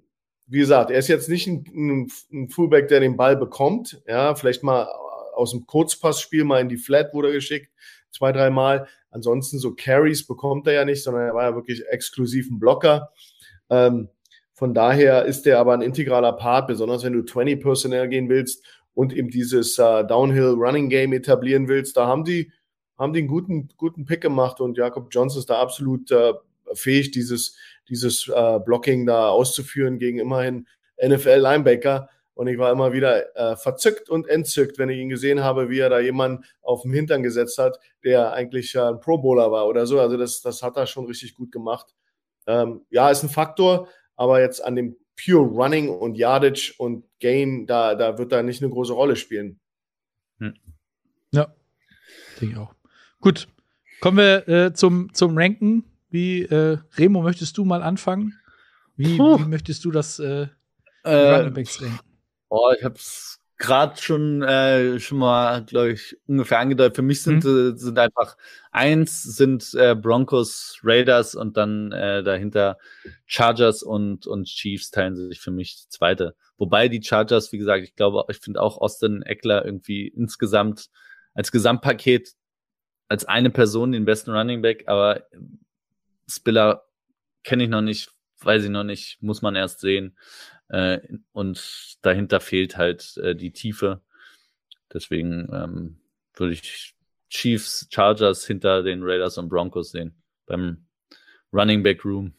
wie 0.47 0.61
gesagt, 0.61 0.91
er 0.91 0.99
ist 0.99 1.09
jetzt 1.09 1.29
nicht 1.29 1.47
ein, 1.47 2.09
ein, 2.33 2.49
Fullback, 2.49 2.89
der 2.89 3.01
den 3.01 3.17
Ball 3.17 3.37
bekommt. 3.37 4.01
Ja, 4.07 4.35
vielleicht 4.35 4.63
mal 4.63 4.85
aus 5.35 5.51
dem 5.51 5.67
Kurzpassspiel 5.67 6.45
mal 6.45 6.61
in 6.61 6.69
die 6.69 6.79
Flat 6.79 7.13
wurde 7.13 7.33
geschickt, 7.33 7.71
zwei, 8.11 8.33
dreimal. 8.33 8.89
Ansonsten 9.11 9.59
so 9.59 9.75
Carries 9.75 10.27
bekommt 10.27 10.67
er 10.67 10.73
ja 10.73 10.85
nicht, 10.85 11.03
sondern 11.03 11.27
er 11.27 11.35
war 11.35 11.45
ja 11.45 11.55
wirklich 11.55 11.87
exklusiv 11.89 12.51
ein 12.51 12.59
Blocker. 12.59 13.13
Ähm, 13.71 14.09
von 14.59 14.75
daher 14.75 15.25
ist 15.25 15.47
er 15.47 15.61
aber 15.61 15.73
ein 15.73 15.83
integraler 15.83 16.33
Part, 16.33 16.67
besonders 16.67 17.05
wenn 17.05 17.13
du 17.13 17.23
20 17.25 17.61
Personnel 17.61 18.09
gehen 18.09 18.29
willst 18.29 18.65
und 18.93 19.13
eben 19.13 19.31
dieses 19.31 19.79
äh, 19.79 20.05
Downhill 20.05 20.57
Running 20.59 20.89
Game 20.89 21.13
etablieren 21.13 21.69
willst. 21.69 21.97
Da 21.97 22.09
haben 22.09 22.25
die, 22.25 22.51
haben 22.99 23.13
die 23.13 23.21
einen 23.21 23.29
guten, 23.29 23.69
guten 23.77 24.05
Pick 24.05 24.21
gemacht 24.21 24.61
und 24.61 24.77
Jakob 24.77 25.11
Johnson 25.13 25.39
ist 25.39 25.49
da 25.49 25.61
absolut 25.61 26.11
äh, 26.11 26.33
fähig, 26.75 27.13
dieses, 27.13 27.57
dieses 27.89 28.27
äh, 28.27 28.59
Blocking 28.59 29.07
da 29.07 29.29
auszuführen 29.29 30.01
gegen 30.01 30.19
immerhin 30.19 30.67
NFL 31.01 31.39
Linebacker. 31.39 32.09
Und 32.35 32.49
ich 32.49 32.59
war 32.59 32.73
immer 32.73 32.93
wieder 32.93 33.37
äh, 33.37 33.55
verzückt 33.55 34.11
und 34.11 34.27
entzückt, 34.27 34.77
wenn 34.77 34.89
ich 34.89 34.99
ihn 34.99 35.09
gesehen 35.09 35.45
habe, 35.45 35.71
wie 35.71 35.79
er 35.79 35.91
da 35.91 36.01
jemanden 36.01 36.43
auf 36.63 36.83
dem 36.83 36.93
Hintern 36.93 37.23
gesetzt 37.23 37.59
hat, 37.59 37.79
der 38.03 38.33
eigentlich 38.33 38.75
äh, 38.75 38.81
ein 38.81 38.99
Pro 38.99 39.19
Bowler 39.19 39.53
war 39.53 39.69
oder 39.69 39.87
so. 39.87 40.01
Also 40.01 40.17
das, 40.17 40.43
das 40.43 40.65
hat 40.65 40.77
er 40.77 40.89
schon 40.89 41.07
richtig 41.07 41.37
gut 41.37 41.53
gemacht. 41.53 41.95
Ähm, 42.49 42.81
ja, 42.91 43.09
ist 43.09 43.23
ein 43.23 43.29
Faktor, 43.29 43.87
aber 44.19 44.41
jetzt 44.41 44.63
an 44.63 44.77
dem 44.77 44.97
Pure 45.17 45.47
Running 45.47 45.89
und 45.89 46.17
Yardage 46.17 46.75
und 46.77 47.05
Gain, 47.21 47.67
da, 47.67 47.95
da 47.95 48.19
wird 48.19 48.33
er 48.33 48.43
nicht 48.43 48.63
eine 48.63 48.71
große 48.71 48.93
Rolle 48.93 49.17
spielen. 49.17 49.59
Hm. 50.39 50.55
Ja, 51.33 51.55
denke 52.41 52.55
ich 52.55 52.59
auch. 52.59 52.75
Gut, 53.21 53.49
kommen 54.01 54.19
wir 54.19 54.49
äh, 54.49 54.73
zum, 54.75 55.15
zum 55.15 55.37
Ranken. 55.39 55.85
Wie, 56.11 56.43
äh, 56.43 56.79
Remo, 56.97 57.23
möchtest 57.23 57.59
du 57.59 57.65
mal 57.65 57.83
anfangen? 57.83 58.39
Wie, 58.97 59.19
wie 59.19 59.49
möchtest 59.49 59.85
du 59.85 59.91
das 59.91 60.19
äh, 60.19 60.49
äh, 61.05 61.15
Running 61.15 61.55
Backs 61.55 61.81
ranken? 61.81 61.99
Oh, 62.49 62.73
ich 62.77 62.85
habe 62.85 62.95
es 62.97 63.38
gerade 63.59 64.01
schon 64.01 64.43
äh, 64.43 64.99
schon 65.01 65.19
mal, 65.19 65.65
glaube 65.65 65.93
ich, 65.93 66.17
ungefähr 66.27 66.61
angedeutet. 66.61 66.97
Für 66.97 67.03
mich 67.03 67.23
sind 67.23 67.45
mhm. 67.45 67.75
äh, 67.75 67.77
sind 67.77 67.99
einfach 67.99 68.37
eins 68.71 69.23
sind 69.23 69.75
äh, 69.75 69.95
Broncos, 69.95 70.81
Raiders 70.83 71.35
und 71.35 71.57
dann 71.57 71.93
äh, 71.93 72.23
dahinter 72.23 72.79
Chargers 73.27 73.83
und 73.83 74.27
und 74.27 74.47
Chiefs 74.47 74.91
teilen 74.91 75.17
sich 75.17 75.41
für 75.41 75.51
mich 75.51 75.77
die 75.83 75.89
zweite. 75.89 76.35
Wobei 76.57 76.89
die 76.89 77.03
Chargers, 77.03 77.53
wie 77.53 77.59
gesagt, 77.59 77.85
ich 77.85 77.95
glaube, 77.95 78.25
ich 78.31 78.39
finde 78.39 78.63
auch 78.63 78.79
Austin 78.79 79.23
Eckler 79.23 79.65
irgendwie 79.65 80.09
insgesamt 80.09 80.89
als 81.35 81.53
Gesamtpaket 81.53 82.35
als 83.09 83.25
eine 83.25 83.51
Person 83.51 83.93
den 83.93 84.05
besten 84.05 84.31
Running 84.31 84.63
Back, 84.63 84.85
aber 84.87 85.23
Spiller 86.29 86.85
kenne 87.43 87.65
ich 87.65 87.71
noch 87.71 87.81
nicht, 87.81 88.11
weiß 88.41 88.65
ich 88.65 88.71
noch 88.71 88.85
nicht, 88.85 89.23
muss 89.23 89.43
man 89.43 89.57
erst 89.57 89.81
sehen. 89.81 90.17
Äh, 90.69 91.01
und 91.33 91.99
dahinter 92.03 92.41
fehlt 92.41 92.77
halt 92.77 93.17
äh, 93.19 93.35
die 93.35 93.53
Tiefe. 93.53 94.01
Deswegen 94.93 95.49
ähm, 95.53 95.97
würde 96.35 96.53
ich 96.53 96.95
Chiefs, 97.31 97.87
Chargers 97.91 98.47
hinter 98.47 98.83
den 98.83 99.03
Raiders 99.03 99.39
und 99.39 99.49
Broncos 99.49 99.91
sehen 99.91 100.15
beim 100.47 100.87
Running 101.53 101.83
Back 101.83 102.05
Room. 102.05 102.33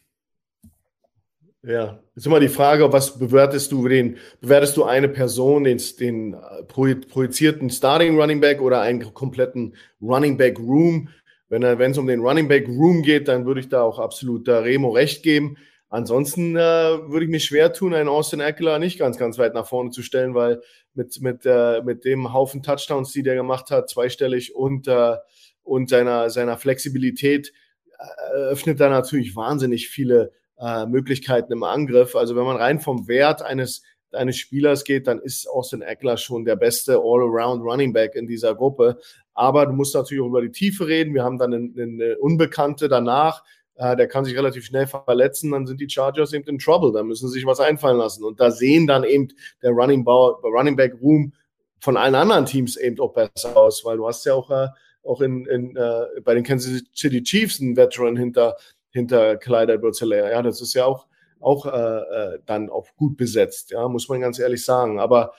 Ja, 1.61 1.99
ist 2.15 2.25
immer 2.25 2.39
die 2.39 2.47
Frage, 2.47 2.93
was 2.93 3.19
bewertest 3.19 3.73
du 3.73 3.85
den, 3.87 4.17
bewertest 4.39 4.77
du 4.77 4.85
eine 4.85 5.09
Person, 5.09 5.65
den, 5.65 5.81
den 5.99 6.33
äh, 6.33 6.63
projizierten 6.63 7.69
Starting 7.69 8.17
Running 8.17 8.39
Back 8.39 8.61
oder 8.61 8.79
einen 8.81 9.13
kompletten 9.13 9.75
Running 10.01 10.37
Back 10.37 10.57
Room? 10.57 11.09
Wenn 11.49 11.63
es 11.63 11.97
um 11.97 12.05
den 12.05 12.21
Running 12.21 12.47
Back 12.47 12.67
Room 12.67 13.01
geht, 13.01 13.27
dann 13.27 13.45
würde 13.45 13.59
ich 13.59 13.69
da 13.69 13.81
auch 13.81 13.97
absolut 13.97 14.47
da 14.47 14.59
Remo 14.59 14.91
recht 14.91 15.23
geben. 15.23 15.57
Ansonsten 15.89 16.55
äh, 16.55 16.59
würde 16.59 17.25
ich 17.25 17.31
mich 17.31 17.45
schwer 17.45 17.73
tun, 17.73 17.95
einen 17.95 18.09
Austin 18.09 18.39
Eckler 18.39 18.77
nicht 18.77 18.99
ganz, 18.99 19.17
ganz 19.17 19.39
weit 19.39 19.55
nach 19.55 19.67
vorne 19.67 19.89
zu 19.89 20.03
stellen, 20.03 20.35
weil 20.35 20.61
mit, 20.93 21.19
mit, 21.21 21.45
äh, 21.45 21.81
mit 21.81 22.05
dem 22.05 22.31
Haufen 22.31 22.61
Touchdowns, 22.61 23.11
die 23.11 23.23
der 23.23 23.35
gemacht 23.35 23.71
hat, 23.71 23.89
zweistellig 23.89 24.55
und, 24.55 24.87
äh, 24.87 25.15
und 25.63 25.89
seiner, 25.89 26.29
seiner 26.29 26.57
Flexibilität, 26.57 27.51
äh, 27.97 28.37
öffnet 28.51 28.79
da 28.79 28.89
natürlich 28.89 29.35
wahnsinnig 29.35 29.89
viele 29.89 30.31
äh, 30.59 30.85
Möglichkeiten 30.85 31.51
im 31.53 31.63
Angriff. 31.63 32.15
Also 32.15 32.35
wenn 32.35 32.45
man 32.45 32.57
rein 32.57 32.79
vom 32.79 33.07
Wert 33.07 33.41
eines, 33.41 33.81
eines 34.11 34.37
Spielers 34.37 34.83
geht, 34.83 35.07
dann 35.07 35.19
ist 35.19 35.47
Austin 35.47 35.81
Eckler 35.81 36.17
schon 36.17 36.45
der 36.45 36.55
beste 36.55 36.97
All-Around 36.97 37.63
Running 37.63 37.93
Back 37.93 38.15
in 38.15 38.27
dieser 38.27 38.53
Gruppe. 38.53 38.99
Aber 39.33 39.65
du 39.65 39.73
musst 39.73 39.95
natürlich 39.95 40.21
auch 40.21 40.27
über 40.27 40.41
die 40.41 40.51
Tiefe 40.51 40.87
reden. 40.87 41.13
Wir 41.15 41.23
haben 41.23 41.39
dann 41.39 41.53
eine, 41.53 41.71
eine 41.81 42.17
Unbekannte 42.19 42.89
danach, 42.89 43.43
der 43.79 44.07
kann 44.07 44.25
sich 44.25 44.35
relativ 44.35 44.65
schnell 44.65 44.87
verletzen, 44.87 45.51
dann 45.51 45.65
sind 45.65 45.79
die 45.79 45.89
Chargers 45.89 46.33
eben 46.33 46.45
in 46.47 46.59
Trouble, 46.59 46.91
da 46.91 47.01
müssen 47.01 47.29
sie 47.29 47.35
sich 47.35 47.45
was 47.45 47.61
einfallen 47.61 47.97
lassen. 47.97 48.25
Und 48.25 48.39
da 48.39 48.51
sehen 48.51 48.87
dann 48.87 49.03
eben 49.03 49.29
der 49.61 49.71
Running, 49.71 50.05
Running 50.05 50.75
Back 50.75 50.95
Room 51.01 51.33
von 51.79 51.97
allen 51.97 52.15
anderen 52.15 52.45
Teams 52.45 52.75
eben 52.75 52.99
auch 52.99 53.13
besser 53.13 53.55
aus, 53.55 53.85
weil 53.85 53.97
du 53.97 54.07
hast 54.07 54.25
ja 54.25 54.33
auch, 54.33 54.51
äh, 54.51 54.67
auch 55.03 55.21
in, 55.21 55.45
in, 55.45 55.75
äh, 55.77 56.05
bei 56.23 56.33
den 56.33 56.43
Kansas 56.43 56.83
City 56.93 57.23
Chiefs 57.23 57.61
einen 57.61 57.77
Veteran 57.77 58.17
hinter, 58.17 58.57
hinter 58.91 59.37
Clyde 59.37 59.73
edwards 59.73 60.01
Ja, 60.01 60.41
das 60.41 60.61
ist 60.61 60.73
ja 60.73 60.85
auch, 60.85 61.07
auch 61.39 61.65
äh, 61.65 61.69
äh, 61.69 62.39
dann 62.45 62.69
auch 62.69 62.87
gut 62.97 63.15
besetzt, 63.15 63.71
ja, 63.71 63.87
muss 63.87 64.09
man 64.09 64.19
ganz 64.19 64.39
ehrlich 64.39 64.65
sagen. 64.65 64.99
Aber 64.99 65.31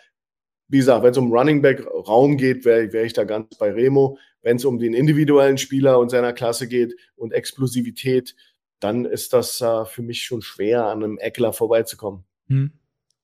wie 0.69 0.79
gesagt, 0.79 1.03
wenn 1.03 1.11
es 1.11 1.19
um 1.19 1.33
Running 1.33 1.61
Back 1.61 1.87
Raum 1.87 2.37
geht, 2.37 2.65
wäre 2.65 2.93
wär 2.93 3.05
ich 3.05 3.13
da 3.13 3.25
ganz 3.25 3.57
bei 3.59 3.71
Remo. 3.71 4.17
Wenn 4.43 4.57
es 4.57 4.65
um 4.65 4.79
den 4.79 4.95
individuellen 4.95 5.59
Spieler 5.59 5.99
und 5.99 6.11
seiner 6.11 6.33
Klasse 6.33 6.67
geht 6.67 6.95
und 7.17 7.33
Explosivität, 7.33 8.35
dann 8.81 9.05
ist 9.05 9.33
das 9.33 9.61
äh, 9.61 9.85
für 9.85 10.03
mich 10.03 10.23
schon 10.23 10.43
schwer, 10.43 10.87
an 10.87 11.05
einem 11.05 11.19
Eckler 11.19 11.53
vorbeizukommen. 11.53 12.25
Hm. 12.49 12.73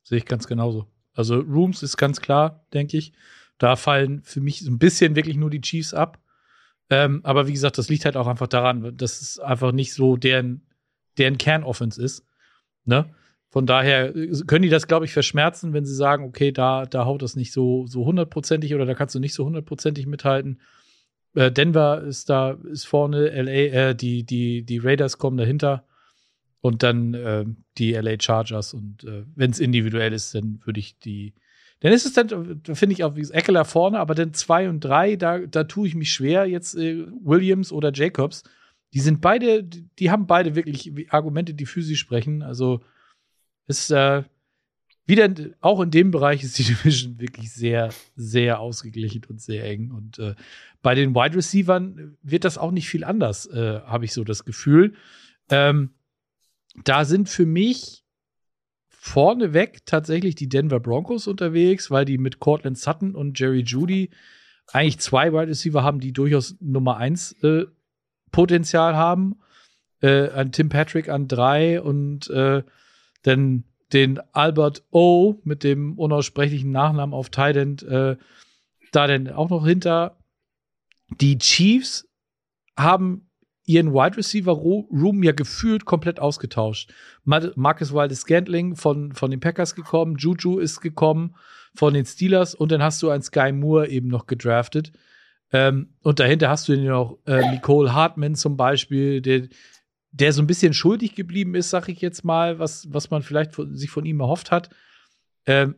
Sehe 0.02 0.18
ich 0.18 0.26
ganz 0.26 0.46
genauso. 0.46 0.86
Also 1.14 1.40
Rooms 1.40 1.82
ist 1.82 1.96
ganz 1.96 2.20
klar, 2.20 2.66
denke 2.72 2.98
ich. 2.98 3.12
Da 3.58 3.76
fallen 3.76 4.22
für 4.22 4.40
mich 4.40 4.60
so 4.60 4.70
ein 4.70 4.78
bisschen 4.78 5.16
wirklich 5.16 5.36
nur 5.36 5.50
die 5.50 5.62
Chiefs 5.62 5.94
ab. 5.94 6.20
Ähm, 6.90 7.20
aber 7.24 7.48
wie 7.48 7.52
gesagt, 7.52 7.78
das 7.78 7.88
liegt 7.88 8.04
halt 8.04 8.16
auch 8.16 8.26
einfach 8.26 8.46
daran, 8.46 8.96
dass 8.96 9.20
es 9.20 9.38
einfach 9.38 9.72
nicht 9.72 9.94
so 9.94 10.16
deren, 10.16 10.66
deren 11.18 11.38
Kernoffense 11.38 12.02
ist. 12.02 12.24
Ne? 12.84 13.12
Von 13.48 13.66
daher 13.66 14.14
äh, 14.14 14.30
können 14.46 14.62
die 14.62 14.68
das, 14.68 14.86
glaube 14.86 15.06
ich, 15.06 15.12
verschmerzen, 15.12 15.72
wenn 15.72 15.86
sie 15.86 15.94
sagen, 15.94 16.24
okay, 16.24 16.52
da, 16.52 16.84
da 16.84 17.06
haut 17.06 17.22
das 17.22 17.34
nicht 17.34 17.52
so, 17.52 17.86
so 17.86 18.04
hundertprozentig 18.04 18.74
oder 18.74 18.86
da 18.86 18.94
kannst 18.94 19.14
du 19.14 19.18
nicht 19.18 19.34
so 19.34 19.46
hundertprozentig 19.46 20.06
mithalten. 20.06 20.60
Äh, 21.36 21.52
Denver 21.52 22.02
ist 22.02 22.30
da, 22.30 22.52
ist 22.72 22.86
vorne, 22.86 23.28
LA, 23.28 23.90
äh, 23.90 23.94
die, 23.94 24.24
die, 24.24 24.62
die 24.64 24.78
Raiders 24.78 25.18
kommen 25.18 25.36
dahinter 25.36 25.84
und 26.60 26.82
dann 26.82 27.14
äh, 27.14 27.44
die 27.78 27.92
LA 27.92 28.16
Chargers. 28.18 28.74
Und 28.74 29.04
äh, 29.04 29.24
wenn 29.34 29.50
es 29.50 29.60
individuell 29.60 30.12
ist, 30.12 30.34
dann 30.34 30.60
würde 30.64 30.80
ich 30.80 30.98
die. 30.98 31.34
Dann 31.80 31.92
ist 31.92 32.06
es 32.06 32.14
dann, 32.14 32.62
finde 32.72 32.94
ich 32.94 33.04
auch 33.04 33.16
wie 33.16 33.30
Eckler 33.30 33.66
vorne, 33.66 34.00
aber 34.00 34.14
dann 34.14 34.32
zwei 34.32 34.70
und 34.70 34.80
drei, 34.80 35.16
da, 35.16 35.40
da 35.40 35.64
tue 35.64 35.86
ich 35.86 35.94
mich 35.94 36.10
schwer. 36.10 36.46
Jetzt 36.46 36.74
äh, 36.74 37.04
Williams 37.22 37.70
oder 37.70 37.92
Jacobs, 37.92 38.42
die 38.94 39.00
sind 39.00 39.20
beide, 39.20 39.62
die 39.62 40.10
haben 40.10 40.26
beide 40.26 40.54
wirklich 40.54 40.90
Argumente, 41.12 41.52
die 41.52 41.66
für 41.66 41.82
sie 41.82 41.96
sprechen. 41.96 42.42
Also 42.42 42.80
ist 43.66 43.90
äh, 43.90 44.22
wieder 45.06 45.28
auch 45.60 45.80
in 45.80 45.90
dem 45.90 46.10
Bereich 46.10 46.42
ist 46.42 46.58
die 46.58 46.64
Division 46.74 47.20
wirklich 47.20 47.52
sehr, 47.52 47.90
sehr 48.16 48.60
ausgeglichen 48.60 49.22
und 49.28 49.40
sehr 49.40 49.64
eng. 49.64 49.90
Und 49.92 50.18
äh, 50.18 50.34
bei 50.86 50.94
den 50.94 51.16
Wide 51.16 51.34
Receivern 51.34 52.16
wird 52.22 52.44
das 52.44 52.58
auch 52.58 52.70
nicht 52.70 52.88
viel 52.88 53.02
anders, 53.02 53.46
äh, 53.46 53.80
habe 53.80 54.04
ich 54.04 54.12
so 54.12 54.22
das 54.22 54.44
Gefühl. 54.44 54.94
Ähm, 55.50 55.94
da 56.84 57.04
sind 57.04 57.28
für 57.28 57.44
mich 57.44 58.04
vorneweg 58.86 59.84
tatsächlich 59.84 60.36
die 60.36 60.48
Denver 60.48 60.78
Broncos 60.78 61.26
unterwegs, 61.26 61.90
weil 61.90 62.04
die 62.04 62.18
mit 62.18 62.38
Cortland 62.38 62.78
Sutton 62.78 63.16
und 63.16 63.36
Jerry 63.36 63.62
Judy 63.62 64.10
eigentlich 64.68 65.00
zwei 65.00 65.32
Wide 65.32 65.48
Receiver 65.48 65.82
haben, 65.82 65.98
die 65.98 66.12
durchaus 66.12 66.54
Nummer 66.60 66.98
eins 66.98 67.32
äh, 67.42 67.64
Potenzial 68.30 68.94
haben. 68.94 69.40
Äh, 70.00 70.28
an 70.28 70.52
Tim 70.52 70.68
Patrick 70.68 71.08
an 71.08 71.26
drei 71.26 71.82
und 71.82 72.30
äh, 72.30 72.62
dann 73.22 73.64
den 73.92 74.20
Albert 74.30 74.84
O 74.92 75.40
mit 75.42 75.64
dem 75.64 75.98
unaussprechlichen 75.98 76.70
Nachnamen 76.70 77.12
auf 77.12 77.28
Thailand 77.28 77.82
äh, 77.82 78.16
da 78.92 79.06
denn 79.08 79.28
auch 79.32 79.50
noch 79.50 79.66
hinter. 79.66 80.16
Die 81.08 81.38
Chiefs 81.38 82.08
haben 82.76 83.30
ihren 83.64 83.92
Wide 83.92 84.16
Receiver 84.16 84.52
Room 84.52 85.22
ja 85.22 85.32
gefühlt 85.32 85.84
komplett 85.84 86.20
ausgetauscht. 86.20 86.92
Marcus 87.24 87.92
Wilde 87.92 88.14
Scantling 88.14 88.76
von, 88.76 89.12
von 89.12 89.30
den 89.30 89.40
Packers 89.40 89.74
gekommen, 89.74 90.16
Juju 90.18 90.58
ist 90.58 90.80
gekommen 90.80 91.34
von 91.74 91.92
den 91.92 92.06
Steelers 92.06 92.54
und 92.54 92.70
dann 92.72 92.82
hast 92.82 93.02
du 93.02 93.10
einen 93.10 93.22
Sky 93.22 93.52
Moore 93.52 93.88
eben 93.88 94.08
noch 94.08 94.26
gedraftet. 94.26 94.92
Ähm, 95.52 95.94
und 96.00 96.20
dahinter 96.20 96.48
hast 96.48 96.68
du 96.68 96.76
dann 96.76 96.84
noch 96.86 97.18
äh, 97.26 97.50
Nicole 97.50 97.92
Hartman 97.92 98.34
zum 98.34 98.56
Beispiel, 98.56 99.20
der, 99.20 99.48
der 100.10 100.32
so 100.32 100.42
ein 100.42 100.46
bisschen 100.46 100.72
schuldig 100.72 101.14
geblieben 101.14 101.54
ist, 101.54 101.70
sag 101.70 101.88
ich 101.88 102.00
jetzt 102.00 102.24
mal, 102.24 102.58
was, 102.58 102.92
was 102.92 103.10
man 103.10 103.22
vielleicht 103.22 103.54
von, 103.54 103.76
sich 103.76 103.90
von 103.90 104.04
ihm 104.06 104.20
erhofft 104.20 104.50
hat. 104.50 104.70
Ähm, 105.44 105.76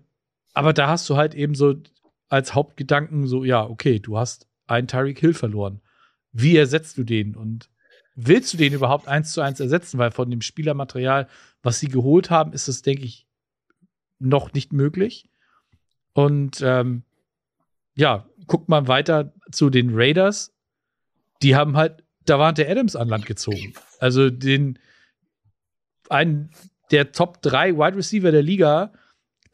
aber 0.54 0.72
da 0.72 0.88
hast 0.88 1.08
du 1.10 1.16
halt 1.16 1.34
eben 1.34 1.54
so 1.54 1.74
als 2.28 2.54
Hauptgedanken 2.54 3.26
so, 3.26 3.44
ja, 3.44 3.64
okay, 3.64 3.98
du 3.98 4.18
hast 4.18 4.46
einen 4.68 4.88
Tyreek 4.88 5.18
Hill 5.18 5.34
verloren. 5.34 5.80
Wie 6.32 6.56
ersetzt 6.56 6.98
du 6.98 7.04
den? 7.04 7.34
Und 7.34 7.68
willst 8.14 8.52
du 8.52 8.56
den 8.56 8.72
überhaupt 8.72 9.08
eins 9.08 9.32
zu 9.32 9.40
eins 9.40 9.60
ersetzen? 9.60 9.98
Weil 9.98 10.10
von 10.10 10.30
dem 10.30 10.40
Spielermaterial, 10.40 11.28
was 11.62 11.80
sie 11.80 11.88
geholt 11.88 12.30
haben, 12.30 12.52
ist 12.52 12.68
das, 12.68 12.82
denke 12.82 13.04
ich, 13.04 13.26
noch 14.18 14.52
nicht 14.52 14.72
möglich. 14.72 15.28
Und 16.12 16.60
ähm, 16.62 17.02
ja, 17.94 18.28
guckt 18.46 18.68
man 18.68 18.88
weiter 18.88 19.32
zu 19.50 19.70
den 19.70 19.90
Raiders. 19.92 20.52
Die 21.42 21.56
haben 21.56 21.76
halt 21.76 22.02
da 22.28 22.38
war 22.38 22.52
der 22.52 22.70
Adams 22.70 22.96
an 22.96 23.08
Land 23.08 23.26
gezogen. 23.26 23.74
Also 24.00 24.30
den 24.30 24.78
einen 26.10 26.50
der 26.90 27.12
Top 27.12 27.42
3 27.42 27.76
Wide 27.76 27.96
Receiver 27.96 28.30
der 28.30 28.42
Liga, 28.42 28.92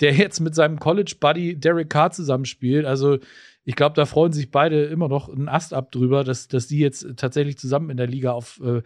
der 0.01 0.13
jetzt 0.13 0.41
mit 0.41 0.55
seinem 0.55 0.79
College 0.79 1.17
Buddy 1.19 1.59
Derek 1.59 1.91
Carr 1.91 2.11
zusammenspielt. 2.11 2.85
Also 2.85 3.19
ich 3.65 3.77
glaube, 3.77 3.97
da 3.97 4.05
freuen 4.05 4.33
sich 4.33 4.51
beide 4.51 4.85
immer 4.85 5.09
noch 5.09 5.29
einen 5.29 5.49
Ast 5.49 5.73
ab 5.73 5.91
drüber, 5.91 6.23
dass, 6.23 6.49
dass 6.49 6.67
die 6.67 6.79
jetzt 6.79 7.07
tatsächlich 7.17 7.59
zusammen 7.59 7.91
in 7.91 7.97
der 7.97 8.07
Liga 8.07 8.33
auf, 8.33 8.61
äh, 8.63 8.83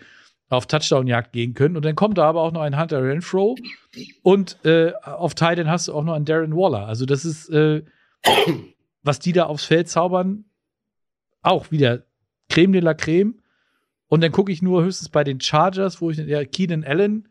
auf 0.49 0.66
Touchdown-Jagd 0.66 1.33
gehen 1.33 1.55
können. 1.55 1.76
Und 1.76 1.85
dann 1.85 1.97
kommt 1.97 2.16
da 2.18 2.29
aber 2.29 2.43
auch 2.43 2.53
noch 2.53 2.61
ein 2.62 2.79
Hunter 2.79 3.03
Renfro 3.03 3.57
und 4.22 4.64
äh, 4.64 4.93
auf 5.03 5.35
Titan 5.35 5.68
hast 5.68 5.89
du 5.89 5.95
auch 5.95 6.05
noch 6.05 6.14
einen 6.14 6.24
Darren 6.24 6.55
Waller. 6.55 6.87
Also 6.87 7.07
das 7.07 7.24
ist, 7.24 7.49
äh, 7.51 7.83
was 9.03 9.18
die 9.18 9.33
da 9.33 9.45
aufs 9.45 9.64
Feld 9.64 9.89
zaubern, 9.89 10.45
auch 11.43 11.70
wieder 11.70 12.05
Creme 12.49 12.72
de 12.72 12.81
la 12.81 12.95
Creme. 12.95 13.41
Und 14.07 14.22
dann 14.22 14.33
gucke 14.33 14.53
ich 14.53 14.62
nur 14.62 14.85
höchstens 14.85 15.11
bei 15.11 15.24
den 15.24 15.41
Chargers, 15.41 16.01
wo 16.01 16.11
ich, 16.11 16.18
ja, 16.18 16.45
Keenan 16.45 16.85
Allen, 16.85 17.29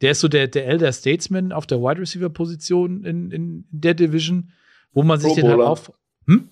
der 0.00 0.12
ist 0.12 0.20
so 0.20 0.28
der, 0.28 0.48
der 0.48 0.66
Elder 0.66 0.92
Statesman 0.92 1.52
auf 1.52 1.66
der 1.66 1.80
Wide 1.80 2.00
Receiver 2.00 2.30
Position 2.30 3.04
in, 3.04 3.30
in 3.30 3.64
der 3.70 3.94
Division, 3.94 4.50
wo 4.92 5.02
man 5.02 5.20
sich 5.20 5.32
Pro 5.32 5.40
den 5.40 5.50
halt 5.50 5.60
auf. 5.60 5.92
Hm? 6.26 6.48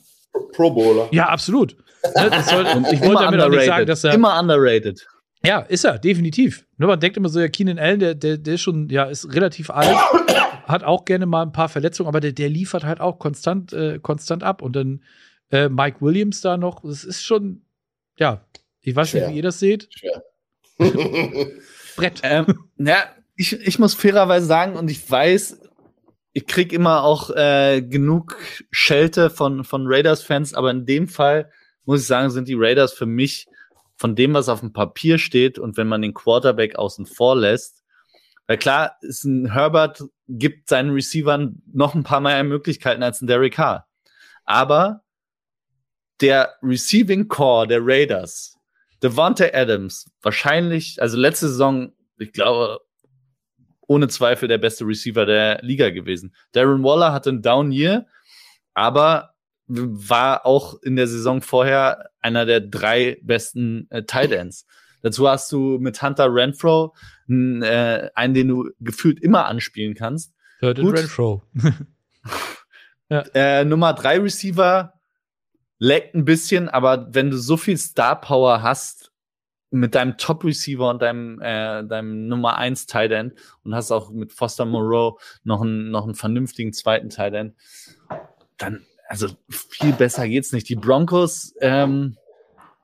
Pro 0.52 0.70
Bowler. 0.70 1.08
Ja, 1.12 1.28
absolut. 1.28 1.76
Ne, 2.14 2.30
das 2.30 2.48
soll, 2.48 2.64
Und 2.76 2.86
ich 2.86 3.00
immer 3.00 3.08
wollte 3.08 3.24
damit 3.24 3.40
auch 3.40 3.48
nicht 3.48 3.64
sagen, 3.64 3.82
underrated. 3.82 3.88
dass 3.88 4.04
er. 4.04 4.14
Immer 4.14 4.38
underrated. 4.40 5.06
Ja, 5.44 5.60
ist 5.60 5.84
er, 5.84 5.98
definitiv. 5.98 6.66
Nur 6.76 6.88
man 6.88 7.00
denkt 7.00 7.16
immer 7.16 7.28
so, 7.28 7.40
ja, 7.40 7.48
Keenan 7.48 7.78
Allen, 7.78 8.00
der, 8.00 8.14
der, 8.14 8.36
der 8.36 8.54
ist 8.54 8.62
schon, 8.62 8.88
ja, 8.88 9.04
ist 9.04 9.32
relativ 9.32 9.70
alt, 9.70 9.96
hat 10.64 10.82
auch 10.82 11.04
gerne 11.04 11.26
mal 11.26 11.42
ein 11.42 11.52
paar 11.52 11.68
Verletzungen, 11.68 12.08
aber 12.08 12.20
der, 12.20 12.32
der 12.32 12.48
liefert 12.48 12.84
halt 12.84 13.00
auch 13.00 13.18
konstant, 13.18 13.72
äh, 13.72 13.98
konstant 14.00 14.42
ab. 14.42 14.62
Und 14.62 14.74
dann 14.74 15.02
äh, 15.50 15.68
Mike 15.68 15.98
Williams 16.00 16.40
da 16.40 16.56
noch, 16.56 16.82
das 16.82 17.04
ist 17.04 17.22
schon, 17.22 17.62
ja, 18.18 18.44
ich 18.80 18.96
weiß 18.96 19.10
Schwer. 19.10 19.26
nicht, 19.26 19.34
wie 19.34 19.36
ihr 19.38 19.42
das 19.42 19.60
seht. 19.60 19.88
Schwer. 19.90 20.22
Brett. 21.96 22.20
Ähm, 22.22 22.46
ja, 22.78 23.04
ich, 23.36 23.52
ich 23.52 23.78
muss 23.78 23.94
fairerweise 23.94 24.46
sagen, 24.46 24.76
und 24.76 24.90
ich 24.90 25.08
weiß, 25.08 25.60
ich 26.36 26.46
krieg 26.46 26.74
immer 26.74 27.02
auch 27.02 27.30
äh, 27.30 27.80
genug 27.80 28.36
Schelte 28.70 29.30
von, 29.30 29.64
von 29.64 29.86
Raiders-Fans, 29.86 30.52
aber 30.52 30.70
in 30.70 30.84
dem 30.84 31.08
Fall 31.08 31.50
muss 31.86 32.02
ich 32.02 32.06
sagen, 32.06 32.28
sind 32.28 32.46
die 32.46 32.56
Raiders 32.58 32.92
für 32.92 33.06
mich 33.06 33.46
von 33.96 34.14
dem, 34.14 34.34
was 34.34 34.50
auf 34.50 34.60
dem 34.60 34.74
Papier 34.74 35.16
steht 35.16 35.58
und 35.58 35.78
wenn 35.78 35.88
man 35.88 36.02
den 36.02 36.12
Quarterback 36.12 36.76
außen 36.76 37.06
vor 37.06 37.36
lässt, 37.36 37.84
weil 38.46 38.58
klar, 38.58 38.98
ist 39.00 39.24
ein 39.24 39.50
Herbert 39.50 40.04
gibt 40.28 40.68
seinen 40.68 40.90
Receivern 40.90 41.62
noch 41.72 41.94
ein 41.94 42.04
paar 42.04 42.20
mehr 42.20 42.44
Möglichkeiten 42.44 43.02
als 43.02 43.22
ein 43.22 43.26
Derek 43.26 43.54
Carr. 43.54 43.86
Aber 44.44 45.04
der 46.20 46.56
Receiving 46.62 47.28
Core 47.28 47.66
der 47.66 47.80
Raiders, 47.80 48.58
Devontae 49.02 49.54
Adams, 49.54 50.10
wahrscheinlich, 50.20 51.00
also 51.00 51.16
letzte 51.16 51.48
Saison, 51.48 51.94
ich 52.18 52.32
glaube, 52.32 52.80
ohne 53.86 54.08
Zweifel 54.08 54.48
der 54.48 54.58
beste 54.58 54.84
Receiver 54.84 55.26
der 55.26 55.60
Liga 55.62 55.90
gewesen. 55.90 56.34
Darren 56.52 56.82
Waller 56.82 57.12
hatte 57.12 57.30
einen 57.30 57.42
Down 57.42 57.72
Year, 57.72 58.06
aber 58.74 59.34
war 59.68 60.46
auch 60.46 60.80
in 60.82 60.96
der 60.96 61.08
Saison 61.08 61.42
vorher 61.42 62.10
einer 62.20 62.46
der 62.46 62.60
drei 62.60 63.18
besten 63.22 63.86
äh, 63.90 64.02
Tight 64.04 64.32
Ends. 64.32 64.66
Dazu 65.02 65.28
hast 65.28 65.50
du 65.52 65.78
mit 65.78 66.00
Hunter 66.02 66.32
Renfro 66.32 66.94
einen, 67.28 67.62
äh, 67.62 68.10
einen, 68.14 68.34
den 68.34 68.48
du 68.48 68.70
gefühlt 68.80 69.20
immer 69.20 69.46
anspielen 69.46 69.94
kannst. 69.94 70.34
Third 70.60 70.80
gut. 70.80 70.96
Renfro. 70.96 71.42
Äh, 73.08 73.64
Nummer 73.64 73.92
drei 73.92 74.18
Receiver 74.18 74.94
leckt 75.78 76.16
ein 76.16 76.24
bisschen, 76.24 76.68
aber 76.68 77.14
wenn 77.14 77.30
du 77.30 77.36
so 77.36 77.56
viel 77.56 77.78
Star 77.78 78.20
Power 78.20 78.62
hast 78.62 79.12
mit 79.70 79.94
deinem 79.94 80.16
Top 80.16 80.44
Receiver 80.44 80.88
und 80.90 81.02
deinem, 81.02 81.40
äh, 81.40 81.84
deinem 81.84 82.28
Nummer 82.28 82.56
eins 82.56 82.86
Tight 82.86 83.10
End 83.10 83.34
und 83.64 83.74
hast 83.74 83.90
auch 83.90 84.10
mit 84.10 84.32
Foster 84.32 84.64
Moreau 84.64 85.18
noch 85.44 85.62
einen, 85.62 85.90
noch 85.90 86.04
einen 86.04 86.14
vernünftigen 86.14 86.72
zweiten 86.72 87.10
Tight 87.10 87.34
dann, 88.58 88.86
also 89.08 89.28
viel 89.48 89.92
besser 89.92 90.28
geht's 90.28 90.52
nicht. 90.52 90.68
Die 90.68 90.76
Broncos, 90.76 91.54
ähm, 91.60 92.16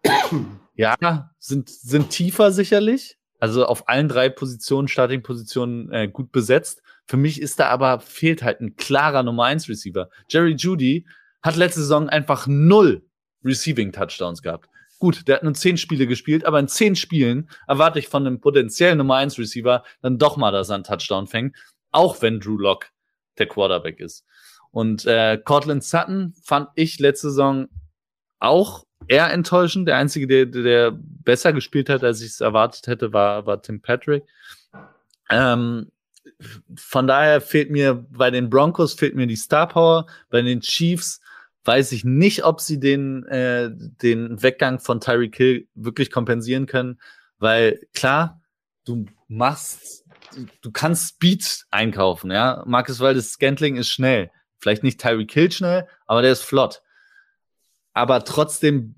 ja, 0.77 1.31
sind, 1.39 1.69
sind 1.71 2.11
tiefer 2.11 2.53
sicherlich. 2.53 3.17
Also 3.39 3.67
auf 3.67 3.89
allen 3.89 4.09
drei 4.09 4.29
Positionen, 4.29 4.87
Starting-Positionen 4.87 5.91
äh, 5.93 6.09
gut 6.09 6.31
besetzt. 6.31 6.83
Für 7.07 7.17
mich 7.17 7.41
ist 7.41 7.59
da 7.59 7.69
aber 7.69 7.99
fehlt 8.01 8.43
halt 8.43 8.61
ein 8.61 8.77
klarer 8.77 9.25
Nummer 9.25 9.45
1 9.45 9.69
Receiver. 9.69 10.09
Jerry 10.29 10.55
Judy 10.55 11.07
hat 11.43 11.57
letzte 11.57 11.81
Saison 11.81 12.09
einfach 12.09 12.47
null 12.47 13.03
Receiving 13.45 13.91
Touchdowns 13.91 14.43
gehabt. 14.43 14.69
Gut, 15.03 15.27
der 15.27 15.35
hat 15.35 15.43
nur 15.43 15.55
zehn 15.55 15.79
Spiele 15.79 16.07
gespielt, 16.07 16.45
aber 16.45 16.61
in 16.61 16.69
zehn 16.69 16.95
Spielen 16.95 17.51
erwarte 17.67 17.99
ich 17.99 18.07
von 18.07 18.25
einem 18.25 18.41
potenziellen 18.41 18.99
Nummer 18.99 19.17
1 19.17 19.37
Receiver 19.37 19.83
dann 20.01 20.17
doch 20.17 20.37
mal, 20.37 20.53
dass 20.53 20.69
er 20.69 20.77
einen 20.77 20.85
Touchdown 20.85 21.27
fängt, 21.27 21.57
auch 21.91 22.23
wenn 22.23 22.39
Drew 22.39 22.57
Lock 22.57 22.87
der 23.37 23.49
Quarterback 23.49 23.99
ist. 23.99 24.25
Und 24.71 25.05
äh, 25.05 25.39
Cortland 25.45 25.83
Sutton 25.83 26.35
fand 26.45 26.69
ich 26.77 27.01
letzte 27.01 27.31
Saison 27.31 27.67
auch 28.39 28.85
eher 29.09 29.33
enttäuschend. 29.33 29.89
Der 29.89 29.97
einzige, 29.97 30.29
der, 30.29 30.47
der 30.47 30.93
besser 30.97 31.53
gespielt 31.53 31.89
hat, 31.89 32.05
als 32.05 32.21
ich 32.21 32.29
es 32.29 32.41
erwartet 32.41 32.87
hätte, 32.87 33.13
war, 33.13 33.45
war 33.45 33.61
Tim 33.61 33.83
Patrick. 33.83 34.23
Ähm, 35.31 35.91
von 36.77 37.09
daher 37.09 37.41
fehlt 37.41 37.73
mir 37.73 38.07
bei 38.09 38.31
den 38.31 38.49
Broncos 38.49 38.95
fehlt 38.95 39.17
mir 39.17 39.27
die 39.27 39.35
Star 39.35 39.67
Power. 39.67 40.07
Bei 40.31 40.43
den 40.43 40.61
Chiefs 40.61 41.21
weiß 41.65 41.93
ich 41.93 42.05
nicht, 42.05 42.45
ob 42.45 42.61
sie 42.61 42.81
den, 42.81 43.25
äh, 43.27 43.71
den 43.73 44.43
Weggang 44.43 44.81
von 44.81 45.01
Tyreek 45.01 45.37
Hill 45.37 45.69
wirklich 45.75 46.11
kompensieren 46.11 46.67
können, 46.67 47.01
weil 47.39 47.81
klar, 47.95 48.41
du 48.85 49.07
machst, 49.29 50.05
du, 50.61 50.71
kannst 50.71 51.11
Speed 51.11 51.65
einkaufen, 51.71 52.31
ja. 52.31 52.63
Marcus 52.67 53.01
Waldes 53.01 53.33
Scantling 53.33 53.77
ist 53.77 53.91
schnell. 53.91 54.31
Vielleicht 54.59 54.83
nicht 54.83 55.01
Tyreek 55.01 55.33
Hill 55.33 55.53
schnell, 55.53 55.89
aber 56.07 56.23
der 56.23 56.33
ist 56.33 56.43
flott. 56.43 56.83
Aber 57.95 58.25
trotzdem 58.25 58.95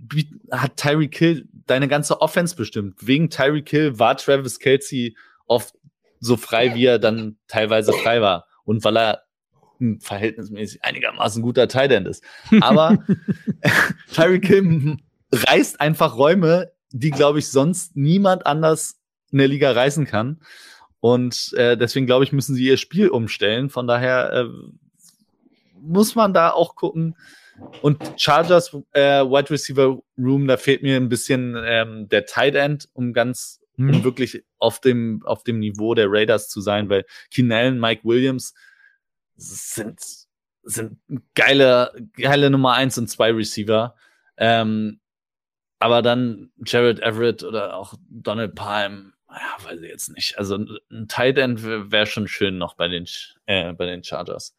hat 0.51 0.77
Tyreek 0.77 1.17
Hill 1.17 1.49
deine 1.67 1.89
ganze 1.89 2.21
Offense 2.21 2.55
bestimmt. 2.55 2.95
Wegen 3.01 3.29
Tyreek 3.29 3.69
Hill 3.69 3.99
war 3.99 4.17
Travis 4.17 4.59
Kelsey 4.59 5.17
oft 5.47 5.75
so 6.21 6.37
frei, 6.37 6.75
wie 6.75 6.87
er 6.87 6.99
dann 6.99 7.37
teilweise 7.49 7.93
frei 7.93 8.21
war. 8.21 8.47
Und 8.65 8.85
weil 8.85 8.97
er 8.97 9.24
ein 9.85 10.01
verhältnismäßig 10.01 10.85
einigermaßen 10.85 11.43
guter 11.43 11.69
Tight 11.69 11.93
End 11.93 12.09
ist. 12.09 12.25
Aber 12.61 12.99
Tyreek 14.13 14.47
Hill 14.47 14.97
reißt 15.33 15.81
einfach 15.81 16.17
Räume, 16.17 16.73
die, 16.91 17.11
glaube 17.11 17.39
ich, 17.39 17.49
sonst 17.49 17.97
niemand 17.97 18.47
anders 18.47 19.01
in 19.31 19.39
der 19.39 19.49
Liga 19.49 19.73
reißen 19.73 20.07
kann. 20.07 20.41
Und 21.01 21.53
äh, 21.57 21.77
deswegen, 21.77 22.07
glaube 22.07 22.25
ich, 22.25 22.33
müssen 22.33 22.55
sie 22.55 22.65
ihr 22.65 22.77
Spiel 22.77 23.09
umstellen. 23.09 23.69
Von 23.69 23.87
daher 23.87 24.33
äh, 24.33 24.45
muss 25.81 26.15
man 26.15 26.33
da 26.33 26.51
auch 26.51 26.77
gucken. 26.77 27.17
Und 27.83 28.01
Chargers 28.17 28.75
äh, 28.93 29.23
Wide 29.23 29.51
Receiver 29.51 29.99
Room, 30.19 30.49
da 30.49 30.57
fehlt 30.57 30.83
mir 30.83 30.97
ein 30.97 31.09
bisschen 31.09 31.57
ähm, 31.65 32.09
der 32.09 32.27
Tight 32.27 32.55
End, 32.55 32.89
um 32.95 33.13
ganz 33.13 33.61
um 33.77 33.93
Hm. 33.93 34.05
wirklich 34.05 34.45
auf 34.59 34.81
dem, 34.81 35.23
auf 35.25 35.43
dem 35.43 35.59
Niveau 35.59 35.95
der 35.95 36.07
Raiders 36.09 36.49
zu 36.49 36.61
sein, 36.61 36.89
weil 36.89 37.05
Keenan 37.33 37.59
Allen, 37.59 37.81
Mike 37.81 38.03
Williams 38.05 38.55
sind, 39.37 40.01
sind 40.63 40.99
geile, 41.35 41.93
geile 42.17 42.51
Nummer 42.51 42.75
eins 42.75 42.99
und 42.99 43.09
zwei 43.09 43.31
Receiver. 43.33 43.95
Ähm, 44.37 45.01
aber 45.79 46.03
dann 46.03 46.51
Jared 46.65 47.01
Everett 47.01 47.43
oder 47.43 47.77
auch 47.77 47.95
Donald 48.09 48.55
Palm, 48.55 49.13
ja, 49.29 49.65
weiß 49.65 49.81
ich 49.81 49.89
jetzt 49.89 50.09
nicht. 50.15 50.39
Also 50.39 50.57
ein 50.57 51.09
Tight 51.09 51.39
End 51.39 51.65
wäre 51.65 51.91
wär 51.91 52.07
schon 52.07 52.29
schön 52.29 52.59
noch 52.59 52.75
bei 52.75 52.89
den, 52.89 53.07
äh, 53.47 53.73
bei 53.73 53.87
den 53.87 54.03
Chargers. 54.03 54.55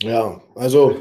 Ja, 0.00 0.42
also, 0.56 1.00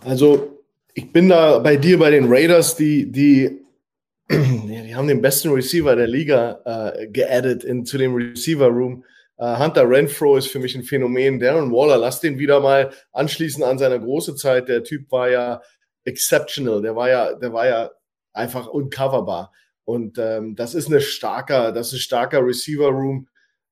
also 0.00 0.64
ich 0.94 1.12
bin 1.12 1.28
da 1.28 1.60
bei 1.60 1.76
dir 1.76 1.98
bei 1.98 2.10
den 2.10 2.26
Raiders, 2.26 2.74
die, 2.74 3.10
die, 3.12 3.64
die 4.30 4.82
die 4.88 4.96
haben 4.96 5.06
den 5.06 5.22
besten 5.22 5.50
Receiver 5.50 5.94
der 5.94 6.08
Liga 6.08 6.60
äh, 6.64 7.06
geaddet 7.06 7.62
in, 7.62 7.84
zu 7.84 7.98
dem 7.98 8.14
Receiver 8.14 8.66
Room. 8.66 9.04
Äh, 9.38 9.56
Hunter 9.58 9.88
Renfro 9.88 10.36
ist 10.36 10.48
für 10.48 10.58
mich 10.58 10.74
ein 10.74 10.82
Phänomen. 10.82 11.38
Darren 11.38 11.72
Waller, 11.72 11.96
lass 11.96 12.20
den 12.20 12.38
wieder 12.38 12.60
mal 12.60 12.92
anschließen 13.12 13.62
an 13.62 13.78
seine 13.78 14.00
große 14.00 14.34
Zeit. 14.34 14.68
Der 14.68 14.84
Typ 14.84 15.10
war 15.10 15.30
ja 15.30 15.62
exceptional. 16.04 16.82
Der 16.82 16.96
war 16.96 17.08
ja, 17.08 17.34
der 17.34 17.52
war 17.52 17.66
ja 17.66 17.90
einfach 18.32 18.66
uncoverbar. 18.66 19.52
Und 19.84 20.18
ähm, 20.18 20.54
das 20.54 20.74
ist 20.74 20.88
eine 20.88 21.00
starker, 21.00 21.72
das 21.72 21.88
ist 21.88 21.94
ein 21.94 22.00
starker 22.00 22.44
Receiver 22.44 22.88
Room. 22.88 23.28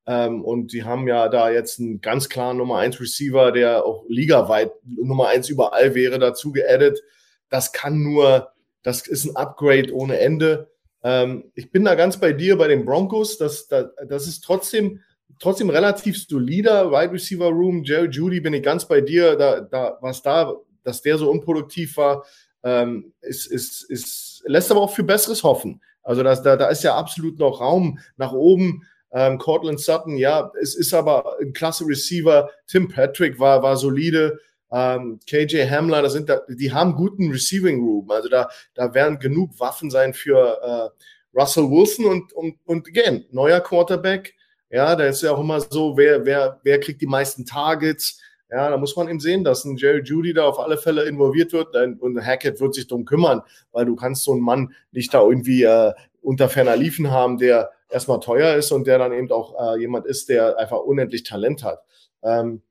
Ähm, 0.07 0.45
und 0.45 0.73
die 0.73 0.85
haben 0.85 1.09
ja 1.09 1.29
da 1.29 1.51
jetzt 1.51 1.81
einen 1.81 2.01
ganz 2.01 2.29
klaren 2.29 2.59
Nummer 2.59 2.79
1 2.79 3.01
Receiver, 3.01 3.51
der 3.51 3.85
auch 3.85 4.05
ligaweit 4.09 4.71
Nummer 4.85 5.29
1 5.29 5.49
überall 5.49 5.95
wäre, 5.95 6.19
dazu 6.19 6.53
geaddet. 6.53 7.03
Das 7.49 7.73
kann 7.73 8.03
nur, 8.03 8.53
das 8.83 9.07
ist 9.07 9.25
ein 9.25 9.37
Upgrade 9.37 9.93
ohne 9.93 10.19
Ende. 10.21 10.71
Ähm, 11.03 11.51
ich 11.55 11.73
bin 11.73 11.85
da 11.85 11.97
ganz 11.97 12.19
bei 12.19 12.33
dir 12.33 12.57
bei 12.57 12.69
den 12.69 12.85
Broncos. 12.85 13.37
Das, 13.37 13.67
das, 13.67 13.87
das 14.09 14.29
ist 14.29 14.43
trotzdem, 14.43 15.01
trotzdem 15.39 15.70
relativ 15.70 16.22
solider 16.27 16.91
Wide 16.91 17.12
Receiver 17.12 17.49
Room. 17.49 17.83
Jerry 17.85 18.09
Judy 18.09 18.41
bin 18.41 18.55
ich 18.55 18.62
ganz 18.62 18.87
bei 18.87 19.01
dir. 19.01 19.37
Da, 19.37 19.61
da, 19.61 19.99
was 20.01 20.22
da, 20.22 20.55
dass 20.83 21.03
der 21.03 21.18
so 21.18 21.31
unproduktiv 21.31 21.97
war, 21.97 22.24
ähm, 22.62 23.12
ist, 23.20 23.47
ist, 23.47 23.83
ist, 23.91 24.43
lässt 24.47 24.70
aber 24.70 24.81
auch 24.81 24.95
für 24.95 25.05
Besseres 25.05 25.43
hoffen. 25.43 25.81
Also 26.03 26.22
das, 26.22 26.43
da, 26.43 26.57
da 26.57 26.68
ist 26.68 26.85
ja 26.85 26.97
absolut 26.97 27.39
noch 27.39 27.61
Raum 27.61 27.99
nach 28.16 28.33
oben. 28.33 28.83
Ähm, 29.12 29.39
Cortland 29.39 29.81
Sutton, 29.81 30.16
ja, 30.16 30.53
es 30.61 30.74
ist 30.74 30.93
aber 30.95 31.37
ein 31.41 31.53
klasse 31.53 31.87
Receiver. 31.87 32.51
Tim 32.66 32.89
Patrick 32.89 33.39
war, 33.39 33.62
war 33.62 33.77
solide. 33.77 34.39
ähm, 34.72 35.20
KJ 35.29 35.68
Hamler, 35.68 36.03
das 36.03 36.12
sind 36.12 36.29
da, 36.29 36.43
die 36.49 36.72
haben 36.72 36.95
guten 36.95 37.31
Receiving 37.31 37.81
Room. 37.81 38.11
Also 38.11 38.29
da, 38.29 38.49
da 38.74 38.95
werden 38.95 39.18
genug 39.18 39.59
Waffen 39.59 39.91
sein 39.91 40.12
für 40.12 40.61
äh, 40.62 41.39
Russell 41.39 41.70
Wilson 41.70 42.07
und, 42.07 42.33
und, 42.33 42.57
und 42.64 42.89
again, 42.89 43.27
neuer 43.31 43.61
Quarterback. 43.61 44.36
Ja, 44.71 44.97
da 44.97 45.05
ist 45.05 45.23
ja 45.23 45.33
auch 45.33 45.41
immer 45.41 45.61
so, 45.61 45.97
wer, 45.97 46.25
wer, 46.25 46.61
wer 46.62 46.81
kriegt 46.81 47.01
die 47.01 47.07
meisten 47.07 47.45
Targets? 47.45 48.21
Ja, 48.51 48.71
da 48.71 48.77
muss 48.77 48.97
man 48.97 49.09
eben 49.09 49.21
sehen, 49.21 49.43
dass 49.43 49.64
ein 49.64 49.77
Jerry 49.77 50.03
Judy 50.03 50.33
da 50.33 50.45
auf 50.45 50.59
alle 50.59 50.79
Fälle 50.79 51.05
involviert 51.05 51.53
wird 51.53 51.75
und 51.75 52.25
Hackett 52.25 52.61
wird 52.61 52.75
sich 52.75 52.87
darum 52.87 53.05
kümmern, 53.05 53.43
weil 53.73 53.85
du 53.87 53.97
kannst 53.97 54.23
so 54.23 54.33
einen 54.33 54.41
Mann 54.41 54.73
nicht 54.93 55.12
da 55.12 55.21
irgendwie 55.23 55.64
äh, 55.64 55.93
unter 56.21 56.49
ferner 56.49 56.77
Liefen 56.77 57.11
haben, 57.11 57.39
der 57.39 57.71
erstmal 57.89 58.21
teuer 58.21 58.55
ist 58.55 58.73
und 58.73 58.87
der 58.87 58.99
dann 58.99 59.12
eben 59.12 59.31
auch 59.33 59.75
äh, 59.75 59.81
jemand 59.81 60.07
ist, 60.07 60.29
der 60.29 60.59
einfach 60.59 60.79
unendlich 60.79 61.25
Talent 61.25 61.64
hat. 61.64 61.83
Ähm, 62.23 62.62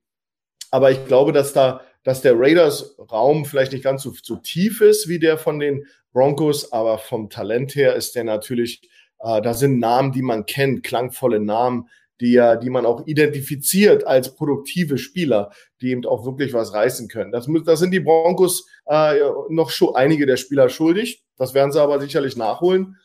aber 0.70 0.90
ich 0.90 1.06
glaube, 1.06 1.32
dass 1.32 1.52
da, 1.52 1.82
dass 2.04 2.22
der 2.22 2.38
Raiders 2.38 2.96
Raum 3.10 3.44
vielleicht 3.44 3.72
nicht 3.72 3.84
ganz 3.84 4.02
so, 4.02 4.12
so 4.22 4.36
tief 4.36 4.80
ist 4.80 5.08
wie 5.08 5.18
der 5.18 5.38
von 5.38 5.58
den 5.58 5.86
Broncos, 6.12 6.72
aber 6.72 6.98
vom 6.98 7.28
Talent 7.30 7.74
her 7.74 7.94
ist 7.94 8.14
der 8.14 8.24
natürlich, 8.24 8.88
äh, 9.20 9.40
da 9.42 9.54
sind 9.54 9.78
Namen, 9.78 10.12
die 10.12 10.22
man 10.22 10.46
kennt, 10.46 10.82
klangvolle 10.82 11.40
Namen, 11.40 11.88
die 12.20 12.32
ja, 12.32 12.56
die 12.56 12.70
man 12.70 12.86
auch 12.86 13.06
identifiziert 13.06 14.06
als 14.06 14.34
produktive 14.34 14.96
Spieler, 14.96 15.50
die 15.80 15.90
eben 15.90 16.06
auch 16.06 16.24
wirklich 16.24 16.54
was 16.54 16.72
reißen 16.72 17.08
können. 17.08 17.30
Das, 17.30 17.46
das 17.64 17.80
sind 17.80 17.90
die 17.90 18.00
Broncos 18.00 18.66
äh, 18.86 19.18
noch 19.50 19.70
schon 19.70 19.94
einige 19.94 20.24
der 20.26 20.36
Spieler 20.38 20.68
schuldig. 20.68 21.24
Das 21.36 21.52
werden 21.52 21.72
sie 21.72 21.80
aber 21.80 22.00
sicherlich 22.00 22.36
nachholen. 22.36 22.96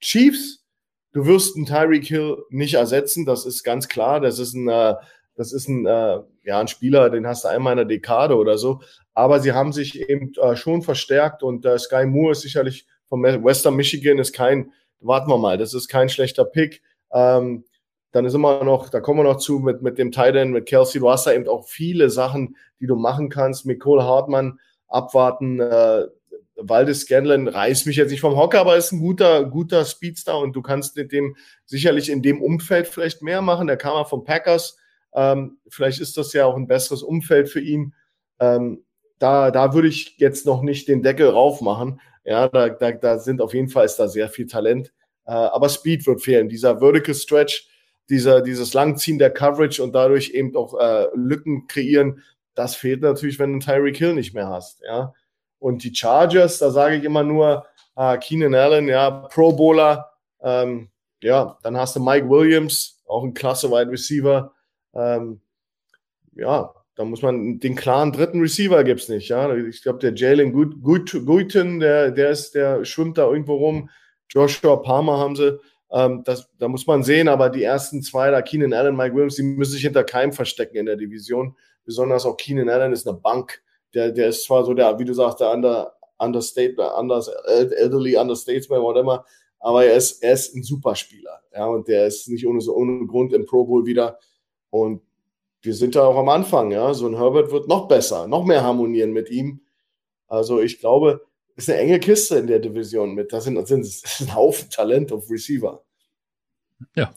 Chiefs, 0.00 0.64
du 1.12 1.26
wirst 1.26 1.56
einen 1.56 1.66
Tyreek 1.66 2.06
Hill 2.06 2.38
nicht 2.48 2.74
ersetzen, 2.74 3.26
das 3.26 3.44
ist 3.44 3.64
ganz 3.64 3.88
klar. 3.88 4.20
Das 4.20 4.38
ist 4.38 4.54
ein 4.54 4.68
äh, 4.68 4.94
das 5.36 5.52
ist 5.52 5.68
ein, 5.68 5.86
äh, 5.86 6.20
ja, 6.44 6.60
ein 6.60 6.68
Spieler, 6.68 7.10
den 7.10 7.26
hast 7.26 7.44
du 7.44 7.48
einmal 7.48 7.72
in 7.72 7.78
der 7.78 7.86
Dekade 7.86 8.36
oder 8.36 8.56
so. 8.58 8.80
Aber 9.14 9.40
sie 9.40 9.52
haben 9.52 9.72
sich 9.72 10.08
eben 10.08 10.32
äh, 10.40 10.56
schon 10.56 10.82
verstärkt 10.82 11.42
und 11.42 11.64
äh, 11.64 11.78
Sky 11.78 12.06
Moore 12.06 12.32
ist 12.32 12.42
sicherlich 12.42 12.86
von 13.08 13.22
Western 13.22 13.76
Michigan 13.76 14.18
ist 14.18 14.32
kein, 14.32 14.72
warten 15.00 15.30
wir 15.30 15.38
mal, 15.38 15.58
das 15.58 15.74
ist 15.74 15.88
kein 15.88 16.08
schlechter 16.08 16.44
Pick. 16.44 16.82
Ähm, 17.12 17.64
dann 18.12 18.24
ist 18.24 18.34
immer 18.34 18.62
noch, 18.62 18.88
da 18.90 19.00
kommen 19.00 19.20
wir 19.20 19.24
noch 19.24 19.38
zu 19.38 19.58
mit, 19.58 19.82
mit 19.82 19.98
dem 19.98 20.12
Titan, 20.12 20.50
mit 20.50 20.66
Kelsey. 20.66 21.00
Du 21.00 21.10
hast 21.10 21.26
da 21.26 21.32
eben 21.32 21.48
auch 21.48 21.66
viele 21.66 22.10
Sachen, 22.10 22.56
die 22.80 22.86
du 22.86 22.96
machen 22.96 23.28
kannst. 23.28 23.66
Mit 23.66 23.80
Cole 23.80 24.04
Hartmann 24.04 24.60
abwarten. 24.86 25.60
Äh, 25.60 26.06
Waldes 26.56 27.00
Scanlon 27.02 27.48
reißt 27.48 27.86
mich 27.86 27.96
jetzt 27.96 28.10
nicht 28.10 28.20
vom 28.20 28.36
Hocker, 28.36 28.60
aber 28.60 28.76
ist 28.76 28.92
ein 28.92 29.00
guter, 29.00 29.44
guter 29.44 29.84
Speedstar 29.84 30.38
und 30.38 30.54
du 30.54 30.62
kannst 30.62 30.96
mit 30.96 31.10
dem 31.10 31.34
sicherlich 31.64 32.08
in 32.08 32.22
dem 32.22 32.40
Umfeld 32.40 32.86
vielleicht 32.86 33.22
mehr 33.22 33.42
machen. 33.42 33.66
Der 33.66 33.76
kam 33.76 33.96
ja 33.96 34.04
von 34.04 34.22
Packers 34.22 34.78
ähm, 35.14 35.58
vielleicht 35.68 36.00
ist 36.00 36.16
das 36.16 36.32
ja 36.32 36.44
auch 36.44 36.56
ein 36.56 36.66
besseres 36.66 37.02
Umfeld 37.02 37.48
für 37.48 37.60
ihn. 37.60 37.94
Ähm, 38.40 38.84
da, 39.18 39.50
da 39.50 39.72
würde 39.72 39.88
ich 39.88 40.16
jetzt 40.18 40.44
noch 40.44 40.62
nicht 40.62 40.88
den 40.88 41.02
Deckel 41.02 41.28
rauf 41.28 41.60
machen. 41.60 42.00
Ja, 42.24 42.48
da, 42.48 42.70
da, 42.70 42.92
da 42.92 43.18
sind 43.18 43.40
auf 43.40 43.54
jeden 43.54 43.68
Fall 43.68 43.84
ist 43.84 43.96
da 43.96 44.08
sehr 44.08 44.28
viel 44.28 44.46
Talent. 44.46 44.92
Äh, 45.26 45.32
aber 45.32 45.68
Speed 45.68 46.06
wird 46.06 46.22
fehlen. 46.22 46.48
Dieser 46.48 46.80
Vertical 46.80 47.14
Stretch, 47.14 47.68
dieser, 48.08 48.42
dieses 48.42 48.74
Langziehen 48.74 49.18
der 49.18 49.30
Coverage 49.30 49.82
und 49.82 49.94
dadurch 49.94 50.30
eben 50.30 50.56
auch 50.56 50.78
äh, 50.78 51.06
Lücken 51.14 51.66
kreieren, 51.66 52.22
das 52.54 52.76
fehlt 52.76 53.02
natürlich, 53.02 53.38
wenn 53.38 53.52
du 53.52 53.58
Tyreek 53.58 53.96
Hill 53.96 54.14
nicht 54.14 54.34
mehr 54.34 54.48
hast. 54.48 54.82
Ja. 54.86 55.12
Und 55.58 55.82
die 55.82 55.94
Chargers, 55.94 56.58
da 56.58 56.70
sage 56.70 56.96
ich 56.96 57.04
immer 57.04 57.22
nur, 57.22 57.66
äh, 57.96 58.18
Keenan 58.18 58.54
Allen, 58.54 58.88
ja, 58.88 59.10
Pro 59.10 59.52
Bowler, 59.52 60.10
ähm, 60.42 60.90
ja, 61.22 61.58
dann 61.62 61.76
hast 61.76 61.96
du 61.96 62.00
Mike 62.00 62.28
Williams, 62.28 63.02
auch 63.06 63.24
ein 63.24 63.34
klasse 63.34 63.70
Wide 63.70 63.90
Receiver. 63.90 64.52
Ähm, 64.94 65.40
ja, 66.34 66.74
da 66.96 67.04
muss 67.04 67.22
man 67.22 67.58
den 67.58 67.74
klaren 67.74 68.12
dritten 68.12 68.40
Receiver 68.40 68.84
gibt's 68.84 69.08
nicht. 69.08 69.28
Ja, 69.28 69.54
ich 69.56 69.82
glaube, 69.82 69.98
der 69.98 70.14
Jalen 70.14 70.52
Guiten, 70.52 71.80
der, 71.80 72.10
der 72.12 72.30
ist, 72.30 72.54
der 72.54 72.84
schwimmt 72.84 73.18
da 73.18 73.28
irgendwo 73.28 73.56
rum. 73.56 73.90
Joshua 74.28 74.76
Palmer 74.76 75.18
haben 75.18 75.36
sie. 75.36 75.58
Ähm, 75.90 76.22
das, 76.24 76.48
da 76.58 76.68
muss 76.68 76.86
man 76.86 77.02
sehen, 77.02 77.28
aber 77.28 77.50
die 77.50 77.62
ersten 77.62 78.02
zwei, 78.02 78.30
da 78.30 78.42
Keenan 78.42 78.72
Allen, 78.72 78.96
Mike 78.96 79.14
Williams, 79.14 79.36
die 79.36 79.42
müssen 79.42 79.72
sich 79.72 79.82
hinter 79.82 80.04
keinem 80.04 80.32
verstecken 80.32 80.76
in 80.76 80.86
der 80.86 80.96
Division. 80.96 81.56
Besonders 81.84 82.26
auch 82.26 82.36
Keenan 82.36 82.68
Allen 82.68 82.92
ist 82.92 83.06
eine 83.06 83.16
Bank. 83.16 83.62
Der, 83.92 84.10
der 84.10 84.28
ist 84.28 84.44
zwar 84.44 84.64
so 84.64 84.74
der, 84.74 84.98
wie 84.98 85.04
du 85.04 85.14
sagst, 85.14 85.40
der 85.40 85.52
under, 85.52 85.94
understate, 86.18 86.94
anders, 86.94 87.28
elderly 87.28 88.16
understatesman, 88.16 88.82
whatever, 88.82 89.24
aber 89.60 89.84
er 89.84 89.96
ist, 89.96 90.22
er 90.22 90.32
ist 90.32 90.54
ein 90.54 90.62
Superspieler. 90.62 91.40
Ja, 91.52 91.66
und 91.66 91.88
der 91.88 92.06
ist 92.06 92.28
nicht 92.28 92.46
ohne, 92.46 92.60
ohne 92.70 93.06
Grund 93.06 93.32
im 93.32 93.46
Pro 93.46 93.64
Bowl 93.64 93.86
wieder. 93.86 94.18
Und 94.70 95.02
wir 95.64 95.74
sind 95.74 95.96
da 95.96 96.04
auch 96.04 96.18
am 96.18 96.28
Anfang, 96.28 96.70
ja. 96.70 96.92
So 96.94 97.06
ein 97.06 97.16
Herbert 97.16 97.50
wird 97.50 97.68
noch 97.68 97.88
besser, 97.88 98.26
noch 98.26 98.44
mehr 98.44 98.62
harmonieren 98.62 99.12
mit 99.12 99.30
ihm. 99.30 99.62
Also 100.26 100.60
ich 100.60 100.78
glaube, 100.78 101.26
es 101.56 101.64
ist 101.64 101.70
eine 101.70 101.80
enge 101.80 102.00
Kiste 102.00 102.36
in 102.36 102.46
der 102.46 102.58
Division 102.58 103.14
mit. 103.14 103.32
Da 103.32 103.40
sind, 103.40 103.54
das 103.54 103.68
sind, 103.68 103.84
das 103.84 104.20
ein 104.20 104.34
Haufen 104.34 104.68
Talent 104.70 105.12
auf 105.12 105.30
Receiver. 105.30 105.82
Ja. 106.96 107.14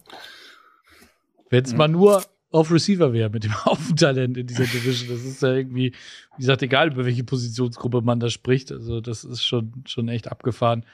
Wenn 1.50 1.64
es 1.64 1.72
mhm. 1.72 1.78
mal 1.78 1.88
nur 1.88 2.24
auf 2.52 2.72
Receiver 2.72 3.12
wäre 3.14 3.30
mit 3.30 3.44
dem 3.44 3.54
Haufen 3.66 3.96
Talent 3.96 4.38
in 4.38 4.48
dieser 4.48 4.66
Division, 4.66 5.10
das 5.10 5.26
ist 5.26 5.42
ja 5.42 5.54
irgendwie, 5.54 5.94
wie 6.38 6.42
gesagt, 6.42 6.62
egal 6.62 6.94
über 6.94 7.06
welche 7.06 7.24
Positionsgruppe 7.24 8.02
man 8.02 8.20
da 8.20 8.30
spricht. 8.30 8.72
Also 8.72 9.02
das 9.02 9.24
ist 9.24 9.44
schon, 9.44 9.84
schon 9.86 10.08
echt 10.08 10.32
abgefahren. 10.32 10.86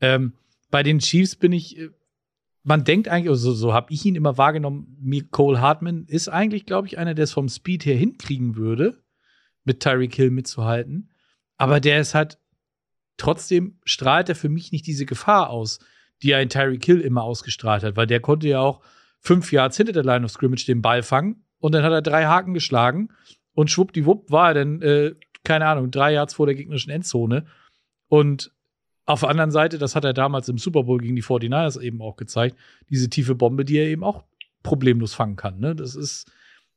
Ähm, 0.00 0.32
bei 0.70 0.82
den 0.82 0.98
Chiefs 0.98 1.36
bin 1.36 1.52
ich 1.52 1.78
äh, 1.78 1.90
man 2.62 2.84
denkt 2.84 3.08
eigentlich, 3.08 3.30
also 3.30 3.52
so 3.52 3.72
habe 3.72 3.92
ich 3.92 4.04
ihn 4.04 4.14
immer 4.14 4.36
wahrgenommen, 4.36 5.28
Cole 5.30 5.60
Hartman 5.60 6.04
ist 6.06 6.28
eigentlich, 6.28 6.66
glaube 6.66 6.86
ich, 6.86 6.98
einer, 6.98 7.14
der 7.14 7.24
es 7.24 7.32
vom 7.32 7.48
Speed 7.48 7.86
her 7.86 7.96
hinkriegen 7.96 8.56
würde, 8.56 9.02
mit 9.64 9.80
Tyreek 9.80 10.14
Hill 10.14 10.30
mitzuhalten. 10.30 11.10
Aber 11.56 11.80
der 11.80 12.00
ist 12.00 12.14
halt, 12.14 12.38
trotzdem 13.16 13.78
strahlt 13.84 14.28
er 14.28 14.34
für 14.34 14.48
mich 14.48 14.72
nicht 14.72 14.86
diese 14.86 15.06
Gefahr 15.06 15.50
aus, 15.50 15.78
die 16.22 16.34
ein 16.34 16.48
Tyreek 16.48 16.84
Hill 16.84 17.00
immer 17.00 17.22
ausgestrahlt 17.22 17.82
hat, 17.82 17.96
weil 17.96 18.06
der 18.06 18.20
konnte 18.20 18.48
ja 18.48 18.60
auch 18.60 18.82
fünf 19.20 19.52
Yards 19.52 19.76
hinter 19.76 19.92
der 19.92 20.04
Line 20.04 20.24
of 20.24 20.30
Scrimmage 20.30 20.66
den 20.66 20.82
Ball 20.82 21.02
fangen 21.02 21.44
und 21.58 21.72
dann 21.72 21.82
hat 21.82 21.92
er 21.92 22.02
drei 22.02 22.26
Haken 22.26 22.54
geschlagen 22.54 23.08
und 23.52 23.70
schwuppdiwupp 23.70 24.30
war 24.30 24.48
er 24.48 24.54
dann, 24.54 24.82
äh, 24.82 25.14
keine 25.44 25.66
Ahnung, 25.66 25.90
drei 25.90 26.12
Yards 26.12 26.34
vor 26.34 26.46
der 26.46 26.54
gegnerischen 26.54 26.92
Endzone. 26.92 27.46
Und 28.06 28.52
auf 29.08 29.20
der 29.20 29.30
anderen 29.30 29.50
Seite, 29.50 29.78
das 29.78 29.96
hat 29.96 30.04
er 30.04 30.12
damals 30.12 30.50
im 30.50 30.58
Super 30.58 30.82
Bowl 30.82 31.00
gegen 31.00 31.16
die 31.16 31.22
49ers 31.22 31.80
eben 31.80 32.02
auch 32.02 32.16
gezeigt, 32.16 32.56
diese 32.90 33.08
tiefe 33.08 33.34
Bombe, 33.34 33.64
die 33.64 33.78
er 33.78 33.86
eben 33.86 34.04
auch 34.04 34.24
problemlos 34.62 35.14
fangen 35.14 35.36
kann. 35.36 35.58
Ne? 35.60 35.74
Das 35.74 35.96
ist, 35.96 36.30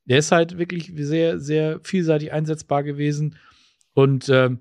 der 0.05 0.19
ist 0.19 0.31
halt 0.31 0.57
wirklich 0.57 0.93
sehr, 0.95 1.39
sehr 1.39 1.81
vielseitig 1.83 2.31
einsetzbar 2.31 2.83
gewesen. 2.83 3.35
Und 3.93 4.29
ähm, 4.29 4.59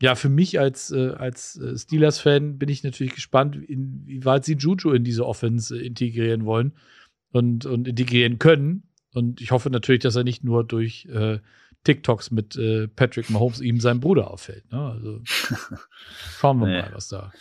ja, 0.00 0.14
für 0.14 0.28
mich 0.28 0.60
als, 0.60 0.92
äh, 0.92 1.10
als 1.10 1.56
äh, 1.56 1.76
Steelers-Fan 1.76 2.56
bin 2.56 2.68
ich 2.68 2.84
natürlich 2.84 3.16
gespannt, 3.16 3.56
inwieweit 3.56 4.44
sie 4.44 4.54
Juju 4.54 4.92
in 4.92 5.02
diese 5.02 5.26
Offense 5.26 5.76
äh, 5.76 5.84
integrieren 5.84 6.44
wollen 6.44 6.72
und, 7.32 7.66
und 7.66 7.88
integrieren 7.88 8.38
können. 8.38 8.84
Und 9.12 9.40
ich 9.40 9.50
hoffe 9.50 9.70
natürlich, 9.70 10.02
dass 10.02 10.14
er 10.14 10.22
nicht 10.22 10.44
nur 10.44 10.62
durch 10.62 11.06
äh, 11.06 11.40
TikToks 11.84 12.30
mit 12.30 12.56
äh, 12.56 12.88
Patrick 12.88 13.30
Mahomes 13.30 13.60
ihm 13.60 13.80
sein 13.80 14.00
Bruder 14.00 14.30
auffällt. 14.30 14.70
Ne? 14.70 14.78
Also 14.78 15.20
schauen 16.38 16.58
wir 16.60 16.66
nee. 16.66 16.82
mal, 16.82 16.90
was 16.92 17.08
da. 17.08 17.32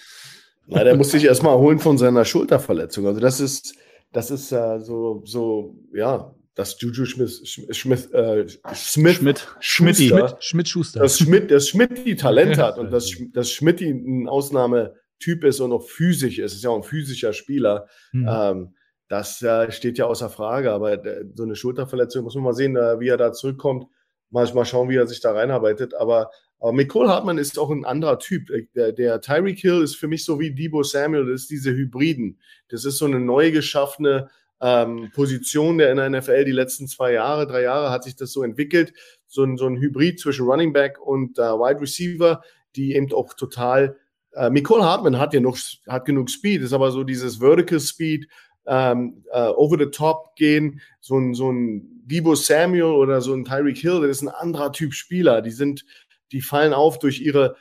Na, 0.67 0.83
der 0.83 0.95
muss 0.95 1.11
sich 1.11 1.23
erstmal 1.23 1.57
holen 1.57 1.79
von 1.79 1.97
seiner 1.97 2.25
Schulterverletzung. 2.25 3.07
Also 3.07 3.19
das 3.19 3.39
ist, 3.39 3.75
das 4.11 4.31
ist 4.31 4.51
äh, 4.51 4.79
so, 4.79 5.21
so, 5.25 5.75
ja, 5.93 6.33
dass 6.55 6.79
Juju 6.81 7.05
Smith, 7.05 7.41
Smith, 7.71 8.11
äh, 8.11 8.47
Smith, 8.73 9.17
Schmidt, 9.17 9.47
Schmidt, 9.59 9.97
Schmidt, 10.39 10.67
Schuster, 10.67 11.01
dass 11.01 11.19
Schmidt, 11.19 11.51
dass 11.51 11.69
Schmidt 11.69 12.05
die 12.05 12.15
Talent 12.15 12.57
hat 12.57 12.79
und 12.79 12.91
dass, 12.91 13.11
dass 13.31 13.51
Schmidt 13.51 13.79
ein 13.79 14.27
Ausnahmetyp 14.27 15.43
ist 15.43 15.59
und 15.59 15.71
auch 15.71 15.87
physisch 15.87 16.39
ist, 16.39 16.53
ist 16.53 16.63
ja 16.63 16.71
auch 16.71 16.77
ein 16.77 16.83
physischer 16.83 17.31
Spieler. 17.33 17.87
Mhm. 18.11 18.27
Ähm, 18.29 18.75
das 19.07 19.41
äh, 19.41 19.71
steht 19.71 19.97
ja 19.97 20.05
außer 20.05 20.29
Frage, 20.29 20.71
aber 20.71 21.05
äh, 21.05 21.25
so 21.33 21.43
eine 21.43 21.55
Schulterverletzung 21.55 22.23
muss 22.23 22.35
man 22.35 22.43
mal 22.43 22.53
sehen, 22.53 22.75
äh, 22.75 22.99
wie 22.99 23.07
er 23.07 23.17
da 23.17 23.31
zurückkommt 23.31 23.85
mal, 24.29 24.65
schauen, 24.65 24.89
wie 24.89 24.95
er 24.95 25.07
sich 25.07 25.19
da 25.19 25.31
reinarbeitet. 25.31 25.93
Aber, 25.93 26.31
aber 26.59 26.73
Nicole 26.73 27.09
Hartmann 27.09 27.37
ist 27.37 27.59
auch 27.59 27.69
ein 27.69 27.85
anderer 27.85 28.19
Typ. 28.19 28.49
Der, 28.75 28.91
der 28.91 29.21
Tyreek 29.21 29.59
Hill 29.59 29.81
ist 29.81 29.95
für 29.95 30.07
mich 30.07 30.25
so 30.25 30.39
wie 30.39 30.51
Debo 30.51 30.83
Samuel, 30.83 31.25
das 31.25 31.41
ist 31.41 31.49
diese 31.49 31.71
Hybriden. 31.71 32.39
Das 32.69 32.85
ist 32.85 32.97
so 32.97 33.05
eine 33.05 33.19
neu 33.19 33.51
geschaffene 33.51 34.29
ähm, 34.59 35.11
Position 35.13 35.77
der 35.77 35.91
in 35.91 35.97
der 35.97 36.09
NFL 36.09 36.45
die 36.45 36.51
letzten 36.51 36.87
zwei 36.87 37.13
Jahre, 37.13 37.45
drei 37.45 37.61
Jahre 37.61 37.91
hat 37.91 38.03
sich 38.03 38.15
das 38.15 38.31
so 38.31 38.43
entwickelt. 38.43 38.93
So 39.27 39.43
ein, 39.43 39.57
so 39.57 39.67
ein 39.67 39.77
Hybrid 39.77 40.19
zwischen 40.19 40.45
Running 40.45 40.73
Back 40.73 40.99
und 40.99 41.37
äh, 41.37 41.41
Wide 41.41 41.81
Receiver, 41.81 42.41
die 42.75 42.95
eben 42.95 43.11
auch 43.13 43.33
total 43.33 43.97
äh, 44.37 44.49
Nicole 44.49 44.83
Hartman 44.83 45.17
hat 45.17 45.33
ja 45.33 45.39
noch 45.39 45.57
hat 45.87 46.05
genug 46.05 46.29
Speed, 46.29 46.61
ist 46.61 46.73
aber 46.73 46.91
so 46.91 47.03
dieses 47.03 47.37
Vertical 47.37 47.79
Speed, 47.79 48.27
ähm, 48.67 49.23
äh, 49.31 49.47
over 49.47 49.77
the 49.77 49.89
top 49.89 50.35
gehen, 50.35 50.81
so 50.99 51.17
ein, 51.17 51.33
so 51.33 51.51
ein 51.51 52.03
Debo 52.05 52.35
Samuel 52.35 52.83
oder 52.83 53.21
so 53.21 53.33
ein 53.33 53.45
Tyreek 53.45 53.77
Hill, 53.77 54.01
das 54.01 54.17
ist 54.17 54.21
ein 54.23 54.29
anderer 54.29 54.71
Typ 54.71 54.93
Spieler. 54.93 55.41
Die 55.41 55.51
sind, 55.51 55.85
die 56.31 56.41
fallen 56.41 56.73
auf 56.73 56.99
durch 56.99 57.21
ihre 57.21 57.55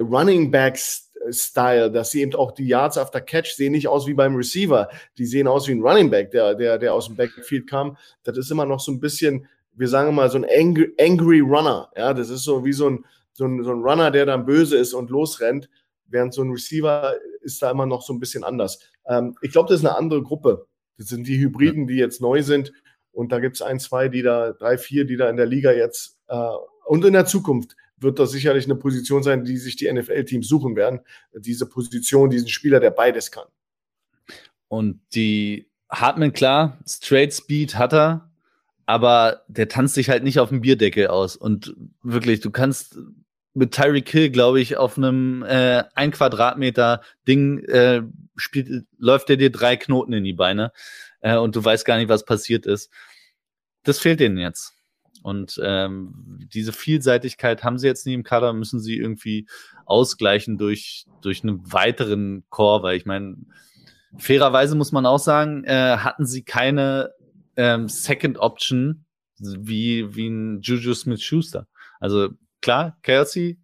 Running 0.00 0.50
Backs 0.50 1.12
Style, 1.30 1.90
dass 1.90 2.12
sie 2.12 2.22
eben 2.22 2.34
auch 2.34 2.52
die 2.52 2.66
Yards 2.66 2.96
after 2.96 3.20
Catch 3.20 3.54
sehen 3.54 3.72
nicht 3.72 3.88
aus 3.88 4.06
wie 4.06 4.14
beim 4.14 4.36
Receiver. 4.36 4.88
Die 5.18 5.26
sehen 5.26 5.48
aus 5.48 5.66
wie 5.66 5.72
ein 5.72 5.82
Running 5.82 6.10
Back, 6.10 6.30
der, 6.30 6.54
der, 6.54 6.78
der 6.78 6.94
aus 6.94 7.06
dem 7.06 7.16
Backfield 7.16 7.68
kam. 7.68 7.96
Das 8.22 8.38
ist 8.38 8.50
immer 8.50 8.66
noch 8.66 8.80
so 8.80 8.92
ein 8.92 9.00
bisschen 9.00 9.48
wir 9.78 9.88
sagen 9.88 10.14
mal, 10.14 10.28
so 10.28 10.38
ein 10.38 10.44
angry, 10.44 10.92
angry 11.00 11.40
Runner. 11.40 11.90
Ja, 11.96 12.12
das 12.12 12.30
ist 12.30 12.42
so 12.42 12.64
wie 12.64 12.72
so 12.72 12.90
ein, 12.90 13.04
so 13.32 13.44
ein, 13.46 13.62
so 13.62 13.70
ein 13.70 13.82
Runner, 13.82 14.10
der 14.10 14.26
dann 14.26 14.44
böse 14.44 14.76
ist 14.76 14.92
und 14.92 15.08
losrennt, 15.08 15.70
während 16.06 16.34
so 16.34 16.42
ein 16.42 16.50
Receiver 16.50 17.14
ist 17.42 17.62
da 17.62 17.70
immer 17.70 17.86
noch 17.86 18.02
so 18.02 18.12
ein 18.12 18.18
bisschen 18.18 18.42
anders. 18.42 18.80
Ähm, 19.08 19.36
ich 19.42 19.52
glaube, 19.52 19.68
das 19.68 19.80
ist 19.80 19.86
eine 19.86 19.96
andere 19.96 20.22
Gruppe. 20.22 20.66
Das 20.96 21.08
sind 21.08 21.26
die 21.26 21.38
Hybriden, 21.38 21.86
die 21.86 21.96
jetzt 21.96 22.20
neu 22.20 22.42
sind. 22.42 22.72
Und 23.12 23.32
da 23.32 23.40
gibt 23.40 23.56
es 23.56 23.62
ein, 23.62 23.80
zwei, 23.80 24.08
die 24.08 24.22
da, 24.22 24.52
drei, 24.52 24.78
vier, 24.78 25.04
die 25.04 25.16
da 25.16 25.28
in 25.28 25.36
der 25.36 25.46
Liga 25.46 25.72
jetzt 25.72 26.18
äh, 26.28 26.36
und 26.88 27.04
in 27.04 27.12
der 27.12 27.26
Zukunft 27.26 27.76
wird 27.98 28.18
das 28.18 28.30
sicherlich 28.30 28.64
eine 28.64 28.76
Position 28.76 29.22
sein, 29.22 29.44
die 29.44 29.58
sich 29.58 29.76
die 29.76 29.92
NFL-Teams 29.92 30.48
suchen 30.48 30.74
werden. 30.74 31.00
Diese 31.34 31.68
Position, 31.68 32.30
diesen 32.30 32.48
Spieler, 32.48 32.80
der 32.80 32.90
beides 32.90 33.30
kann. 33.30 33.46
Und 34.68 35.00
die 35.14 35.70
Hartman, 35.90 36.32
klar, 36.32 36.78
Straight 36.86 37.34
Speed 37.34 37.76
hat 37.76 37.92
er, 37.92 38.30
aber 38.86 39.42
der 39.48 39.68
tanzt 39.68 39.94
sich 39.94 40.08
halt 40.08 40.22
nicht 40.22 40.38
auf 40.38 40.48
dem 40.48 40.62
Bierdeckel 40.62 41.08
aus. 41.08 41.36
Und 41.36 41.76
wirklich, 42.02 42.40
du 42.40 42.50
kannst 42.50 42.98
mit 43.54 43.72
Tyreek 43.72 44.08
Hill, 44.08 44.30
glaube 44.30 44.60
ich, 44.60 44.76
auf 44.76 44.96
einem 44.96 45.42
äh, 45.42 45.84
ein 45.94 46.10
Quadratmeter 46.10 47.02
Ding 47.26 47.58
äh, 47.64 48.02
spielt, 48.36 48.86
läuft 48.98 49.30
er 49.30 49.36
dir 49.36 49.50
drei 49.50 49.76
Knoten 49.76 50.12
in 50.12 50.24
die 50.24 50.32
Beine 50.32 50.72
äh, 51.20 51.36
und 51.36 51.56
du 51.56 51.64
weißt 51.64 51.84
gar 51.84 51.96
nicht, 51.96 52.08
was 52.08 52.24
passiert 52.24 52.66
ist. 52.66 52.90
Das 53.82 53.98
fehlt 53.98 54.20
denen 54.20 54.38
jetzt. 54.38 54.74
Und 55.22 55.60
ähm, 55.62 56.38
diese 56.52 56.72
Vielseitigkeit 56.72 57.64
haben 57.64 57.78
sie 57.78 57.86
jetzt 57.86 58.06
nie 58.06 58.14
im 58.14 58.22
Kader, 58.22 58.52
müssen 58.52 58.80
sie 58.80 58.96
irgendwie 58.96 59.46
ausgleichen 59.84 60.58
durch, 60.58 61.06
durch 61.22 61.42
einen 61.42 61.72
weiteren 61.72 62.44
Core, 62.50 62.82
weil 62.82 62.96
ich 62.96 63.06
meine, 63.06 63.36
fairerweise 64.16 64.76
muss 64.76 64.92
man 64.92 65.06
auch 65.06 65.18
sagen, 65.18 65.64
äh, 65.64 65.96
hatten 65.98 66.24
sie 66.24 66.44
keine 66.44 67.12
ähm, 67.56 67.88
Second 67.88 68.38
Option 68.38 69.04
wie, 69.38 70.14
wie 70.14 70.28
ein 70.28 70.60
Juju 70.62 70.94
Smith 70.94 71.22
Schuster. 71.22 71.66
Also 72.00 72.30
klar, 72.68 72.98
Kelsey 73.02 73.58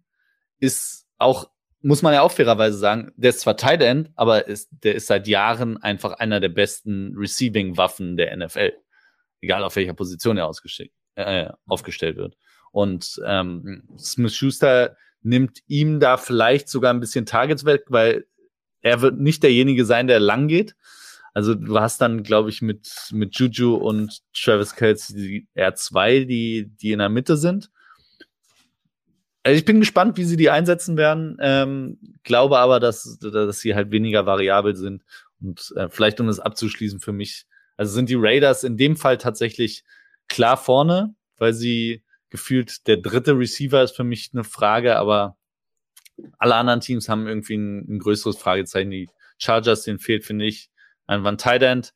ist 0.59 1.05
auch, 1.19 1.51
muss 1.83 2.01
man 2.01 2.15
ja 2.15 2.23
auch 2.23 2.31
fairerweise 2.31 2.75
sagen, 2.75 3.11
der 3.15 3.29
ist 3.29 3.41
zwar 3.41 3.55
Tight 3.55 3.83
End, 3.83 4.09
aber 4.15 4.47
ist, 4.47 4.69
der 4.71 4.95
ist 4.95 5.05
seit 5.05 5.27
Jahren 5.27 5.77
einfach 5.77 6.13
einer 6.13 6.39
der 6.39 6.49
besten 6.49 7.13
Receiving-Waffen 7.15 8.17
der 8.17 8.35
NFL. 8.35 8.73
Egal 9.41 9.63
auf 9.63 9.75
welcher 9.75 9.93
Position 9.93 10.37
er 10.37 10.51
äh, 11.17 11.49
aufgestellt 11.67 12.17
wird. 12.17 12.35
Und 12.71 13.21
ähm, 13.27 13.83
Smith 13.99 14.35
Schuster 14.35 14.97
nimmt 15.21 15.59
ihm 15.67 15.99
da 15.99 16.17
vielleicht 16.17 16.67
sogar 16.67 16.91
ein 16.91 16.99
bisschen 16.99 17.27
Targets 17.27 17.63
weg, 17.63 17.83
weil 17.89 18.25
er 18.81 19.01
wird 19.01 19.19
nicht 19.19 19.43
derjenige 19.43 19.85
sein, 19.85 20.07
der 20.07 20.19
lang 20.19 20.47
geht. 20.47 20.75
Also 21.35 21.53
du 21.53 21.79
hast 21.79 22.01
dann, 22.01 22.23
glaube 22.23 22.49
ich, 22.49 22.63
mit, 22.63 22.89
mit 23.11 23.35
Juju 23.35 23.75
und 23.75 24.23
Travis 24.33 24.75
Kelsey 24.75 25.47
eher 25.53 25.75
zwei, 25.75 26.23
die, 26.23 26.71
die 26.81 26.91
in 26.91 26.99
der 26.99 27.09
Mitte 27.09 27.37
sind. 27.37 27.69
Also 29.45 29.59
ich 29.59 29.65
bin 29.65 29.79
gespannt, 29.79 30.17
wie 30.17 30.23
sie 30.23 30.37
die 30.37 30.49
einsetzen 30.49 30.97
werden. 30.97 31.37
Ähm, 31.39 31.99
glaube 32.23 32.57
aber, 32.57 32.79
dass, 32.79 33.19
dass 33.19 33.59
sie 33.59 33.75
halt 33.75 33.91
weniger 33.91 34.25
variabel 34.25 34.75
sind. 34.75 35.03
Und 35.39 35.71
äh, 35.75 35.87
vielleicht, 35.87 36.19
um 36.19 36.25
das 36.25 36.39
abzuschließen 36.39 36.99
für 36.99 37.13
mich, 37.13 37.45
also 37.77 37.93
sind 37.93 38.09
die 38.09 38.17
Raiders 38.17 38.63
in 38.63 38.75
dem 38.75 38.97
Fall 38.97 39.19
tatsächlich 39.19 39.83
klar 40.27 40.57
vorne, 40.57 41.13
weil 41.37 41.53
sie 41.53 42.03
gefühlt 42.31 42.87
der 42.87 42.97
dritte 42.97 43.37
Receiver 43.37 43.83
ist 43.83 43.95
für 43.95 44.03
mich 44.03 44.31
eine 44.33 44.43
Frage, 44.43 44.95
aber 44.95 45.37
alle 46.39 46.55
anderen 46.55 46.81
Teams 46.81 47.07
haben 47.07 47.27
irgendwie 47.27 47.57
ein, 47.57 47.85
ein 47.87 47.99
größeres 47.99 48.37
Fragezeichen. 48.37 48.89
Die 48.89 49.09
Chargers, 49.37 49.83
denen 49.83 49.99
fehlt, 49.99 50.25
finde 50.25 50.45
ich, 50.45 50.71
ein 51.05 51.23
Van 51.23 51.37
Tight 51.37 51.61
End. 51.61 51.93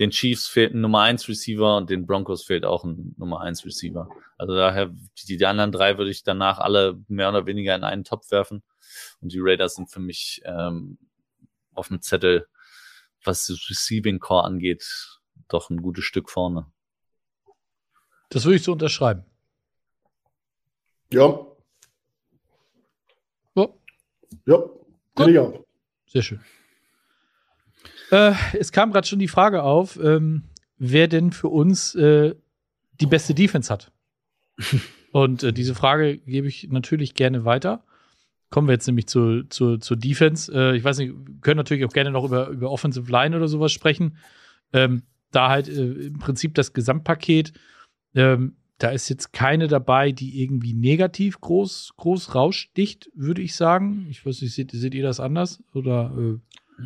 Den 0.00 0.10
Chiefs 0.10 0.48
fehlt 0.48 0.72
ein 0.72 0.80
Nummer 0.80 1.02
1 1.02 1.28
Receiver 1.28 1.76
und 1.76 1.90
den 1.90 2.06
Broncos 2.06 2.42
fehlt 2.42 2.64
auch 2.64 2.84
ein 2.84 3.14
Nummer 3.18 3.42
1 3.42 3.66
Receiver. 3.66 4.08
Also 4.38 4.54
daher, 4.54 4.90
die, 5.18 5.36
die 5.36 5.44
anderen 5.44 5.72
drei 5.72 5.98
würde 5.98 6.10
ich 6.10 6.24
danach 6.24 6.58
alle 6.58 6.98
mehr 7.06 7.28
oder 7.28 7.44
weniger 7.44 7.74
in 7.74 7.84
einen 7.84 8.04
Topf 8.04 8.30
werfen. 8.30 8.62
Und 9.20 9.34
die 9.34 9.40
Raiders 9.40 9.74
sind 9.74 9.90
für 9.90 10.00
mich 10.00 10.40
ähm, 10.46 10.96
auf 11.74 11.88
dem 11.88 12.00
Zettel, 12.00 12.48
was 13.24 13.46
das 13.46 13.68
Receiving 13.68 14.20
Core 14.20 14.44
angeht, 14.44 15.20
doch 15.48 15.68
ein 15.68 15.82
gutes 15.82 16.04
Stück 16.04 16.30
vorne. 16.30 16.72
Das 18.30 18.46
würde 18.46 18.56
ich 18.56 18.62
so 18.62 18.72
unterschreiben. 18.72 19.26
Ja. 21.12 21.46
Ja. 23.54 23.68
Ja. 24.46 24.56
Gut. 25.14 25.64
Sehr 26.06 26.22
schön. 26.22 26.40
Äh, 28.10 28.32
es 28.58 28.72
kam 28.72 28.92
gerade 28.92 29.06
schon 29.06 29.18
die 29.18 29.28
Frage 29.28 29.62
auf, 29.62 29.98
ähm, 30.02 30.44
wer 30.78 31.08
denn 31.08 31.32
für 31.32 31.48
uns 31.48 31.94
äh, 31.94 32.34
die 33.00 33.06
beste 33.06 33.34
Defense 33.34 33.72
hat. 33.72 33.92
Und 35.12 35.42
äh, 35.42 35.52
diese 35.52 35.74
Frage 35.74 36.18
gebe 36.18 36.48
ich 36.48 36.68
natürlich 36.70 37.14
gerne 37.14 37.44
weiter. 37.44 37.84
Kommen 38.50 38.68
wir 38.68 38.72
jetzt 38.72 38.86
nämlich 38.86 39.06
zu, 39.06 39.44
zu, 39.44 39.78
zur 39.78 39.96
Defense. 39.96 40.52
Äh, 40.52 40.76
ich 40.76 40.84
weiß 40.84 40.98
nicht, 40.98 41.14
können 41.40 41.56
natürlich 41.56 41.84
auch 41.84 41.92
gerne 41.92 42.10
noch 42.10 42.24
über, 42.24 42.48
über 42.48 42.70
Offensive 42.70 43.10
Line 43.10 43.36
oder 43.36 43.48
sowas 43.48 43.72
sprechen. 43.72 44.16
Ähm, 44.72 45.02
da 45.30 45.48
halt 45.48 45.68
äh, 45.68 46.06
im 46.06 46.18
Prinzip 46.18 46.54
das 46.54 46.72
Gesamtpaket, 46.72 47.52
ähm, 48.14 48.56
da 48.78 48.90
ist 48.90 49.08
jetzt 49.08 49.32
keine 49.32 49.68
dabei, 49.68 50.10
die 50.10 50.42
irgendwie 50.42 50.72
negativ 50.72 51.40
groß, 51.40 51.94
groß 51.96 52.34
raussticht, 52.34 53.10
würde 53.14 53.42
ich 53.42 53.54
sagen. 53.54 54.06
Ich 54.08 54.24
weiß 54.24 54.40
nicht, 54.40 54.54
seht, 54.54 54.70
seht 54.72 54.94
ihr 54.94 55.02
das 55.02 55.20
anders? 55.20 55.62
Oder 55.74 56.12
äh? 56.18 56.84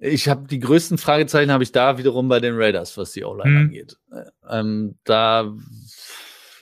Ich 0.00 0.28
habe 0.28 0.46
die 0.46 0.60
größten 0.60 0.98
Fragezeichen 0.98 1.50
habe 1.50 1.64
ich 1.64 1.72
da 1.72 1.98
wiederum 1.98 2.28
bei 2.28 2.40
den 2.40 2.54
Raiders, 2.56 2.96
was 2.96 3.12
die 3.12 3.24
O-Line 3.24 3.50
mhm. 3.50 3.66
angeht. 3.66 3.96
Ähm, 4.48 4.98
da 5.04 5.52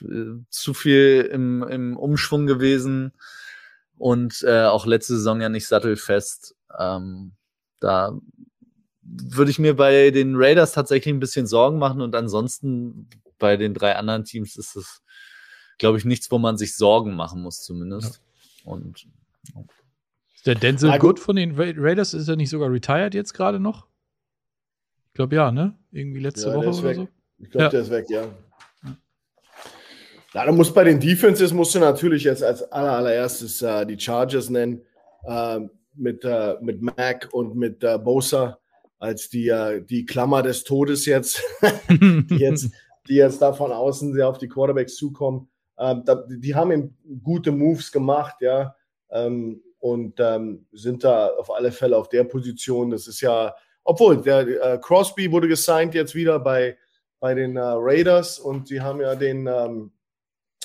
äh, 0.01 0.43
zu 0.49 0.73
viel 0.73 1.29
im, 1.31 1.63
im 1.63 1.97
Umschwung 1.97 2.47
gewesen 2.47 3.13
und 3.97 4.43
äh, 4.43 4.63
auch 4.65 4.85
letzte 4.85 5.17
Saison 5.17 5.41
ja 5.41 5.49
nicht 5.49 5.67
sattelfest. 5.67 6.55
Ähm, 6.77 7.33
da 7.79 8.17
würde 9.01 9.51
ich 9.51 9.59
mir 9.59 9.75
bei 9.75 10.11
den 10.11 10.35
Raiders 10.35 10.73
tatsächlich 10.73 11.13
ein 11.13 11.19
bisschen 11.19 11.47
Sorgen 11.47 11.77
machen 11.77 12.01
und 12.01 12.15
ansonsten 12.15 13.09
bei 13.39 13.55
den 13.55 13.73
drei 13.73 13.95
anderen 13.95 14.25
Teams 14.25 14.55
ist 14.57 14.75
es, 14.75 15.01
glaube 15.77 15.97
ich, 15.97 16.05
nichts, 16.05 16.31
wo 16.31 16.39
man 16.39 16.57
sich 16.57 16.75
Sorgen 16.75 17.15
machen 17.15 17.41
muss 17.41 17.61
zumindest. 17.61 18.21
Ja. 18.65 18.71
Und 18.71 19.07
der 20.47 20.55
Denzel 20.55 20.89
ah, 20.89 20.97
Good 20.97 21.19
von 21.19 21.35
den 21.35 21.55
Raiders 21.55 22.13
ist 22.13 22.27
er 22.27 22.35
nicht 22.35 22.49
sogar 22.49 22.71
retired 22.71 23.13
jetzt 23.13 23.33
gerade 23.33 23.59
noch? 23.59 23.87
Ich 25.07 25.13
glaube 25.13 25.35
ja, 25.35 25.51
ne? 25.51 25.77
Irgendwie 25.91 26.21
letzte 26.21 26.49
ja, 26.49 26.55
Woche 26.55 26.69
oder 26.69 26.83
weg. 26.83 26.95
so. 26.95 27.07
Ich 27.39 27.49
glaube, 27.49 27.65
ja. 27.65 27.69
der 27.69 27.81
ist 27.81 27.91
weg, 27.91 28.05
ja. 28.09 28.27
Ja, 30.33 30.45
du 30.45 30.51
musst 30.51 30.73
bei 30.75 30.83
den 30.83 30.99
Defenses 30.99 31.53
musst 31.53 31.73
du 31.73 31.79
natürlich 31.79 32.23
jetzt 32.23 32.43
als 32.43 32.63
aller, 32.71 32.91
allererstes 32.91 33.61
äh, 33.61 33.85
die 33.85 33.99
Chargers 33.99 34.49
nennen 34.49 34.81
äh, 35.23 35.59
mit, 35.95 36.23
äh, 36.23 36.55
mit 36.61 36.81
Mac 36.81 37.29
und 37.31 37.55
mit 37.55 37.83
äh, 37.83 37.97
Bosa 37.97 38.59
als 38.99 39.29
die, 39.29 39.47
äh, 39.47 39.81
die 39.83 40.05
Klammer 40.05 40.43
des 40.43 40.63
Todes 40.63 41.05
jetzt, 41.05 41.41
die 41.89 42.35
jetzt, 42.37 42.71
die 43.07 43.15
jetzt 43.15 43.41
da 43.41 43.53
von 43.53 43.71
außen 43.71 44.13
sehr 44.13 44.27
auf 44.27 44.37
die 44.37 44.47
Quarterbacks 44.47 44.95
zukommen. 44.95 45.49
Ähm, 45.79 46.03
da, 46.05 46.23
die 46.27 46.55
haben 46.55 46.71
eben 46.71 46.97
gute 47.23 47.51
Moves 47.51 47.91
gemacht, 47.91 48.35
ja. 48.41 48.75
Ähm, 49.09 49.61
und 49.79 50.19
ähm, 50.19 50.65
sind 50.71 51.03
da 51.03 51.27
auf 51.27 51.53
alle 51.53 51.71
Fälle 51.71 51.97
auf 51.97 52.09
der 52.09 52.23
Position. 52.23 52.89
Das 52.89 53.07
ist 53.07 53.21
ja, 53.21 53.55
obwohl 53.83 54.21
der 54.21 54.47
äh, 54.47 54.79
Crosby 54.79 55.31
wurde 55.31 55.47
gesigned 55.47 55.93
jetzt 55.93 56.15
wieder 56.15 56.39
bei, 56.39 56.77
bei 57.19 57.33
den 57.33 57.57
äh, 57.57 57.61
Raiders 57.61 58.39
und 58.39 58.67
sie 58.67 58.81
haben 58.81 59.01
ja 59.01 59.15
den, 59.15 59.47
ähm, 59.47 59.91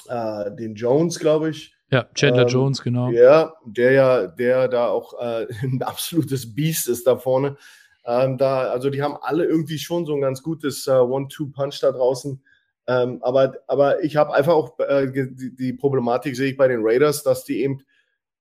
äh, 0.09 0.51
den 0.57 0.75
Jones, 0.75 1.19
glaube 1.19 1.51
ich. 1.51 1.75
Ja, 1.91 2.07
Chandler 2.15 2.43
ähm, 2.43 2.49
Jones, 2.49 2.83
genau. 2.83 3.11
Ja, 3.11 3.53
der 3.67 3.93
ja, 3.93 4.27
der 4.27 4.69
da 4.69 4.89
auch 4.89 5.13
äh, 5.21 5.47
ein 5.63 5.83
absolutes 5.83 6.55
Biest 6.55 6.89
ist 6.89 7.07
da 7.07 7.17
vorne. 7.17 7.57
Ähm, 8.05 8.39
da, 8.39 8.71
also 8.71 8.91
die 8.91 9.03
haben 9.03 9.17
alle 9.21 9.45
irgendwie 9.45 9.79
schon 9.79 10.07
so 10.07 10.15
ein 10.15 10.21
ganz 10.21 10.43
gutes 10.43 10.87
äh, 10.87 10.93
One-Two-Punch 10.93 11.81
da 11.81 11.93
draußen. 11.93 12.43
Ähm, 12.89 13.19
aber, 13.23 13.55
aber 13.69 14.03
ich 14.03 14.17
habe 14.17 14.35
einfach 14.35 14.55
auch 14.55 14.79
äh, 14.81 15.07
die, 15.13 15.55
die, 15.55 15.73
Problematik 15.73 16.35
sehe 16.35 16.51
ich 16.51 16.57
bei 16.57 16.67
den 16.67 16.81
Raiders, 16.83 17.23
dass 17.23 17.45
die 17.45 17.63
eben 17.63 17.83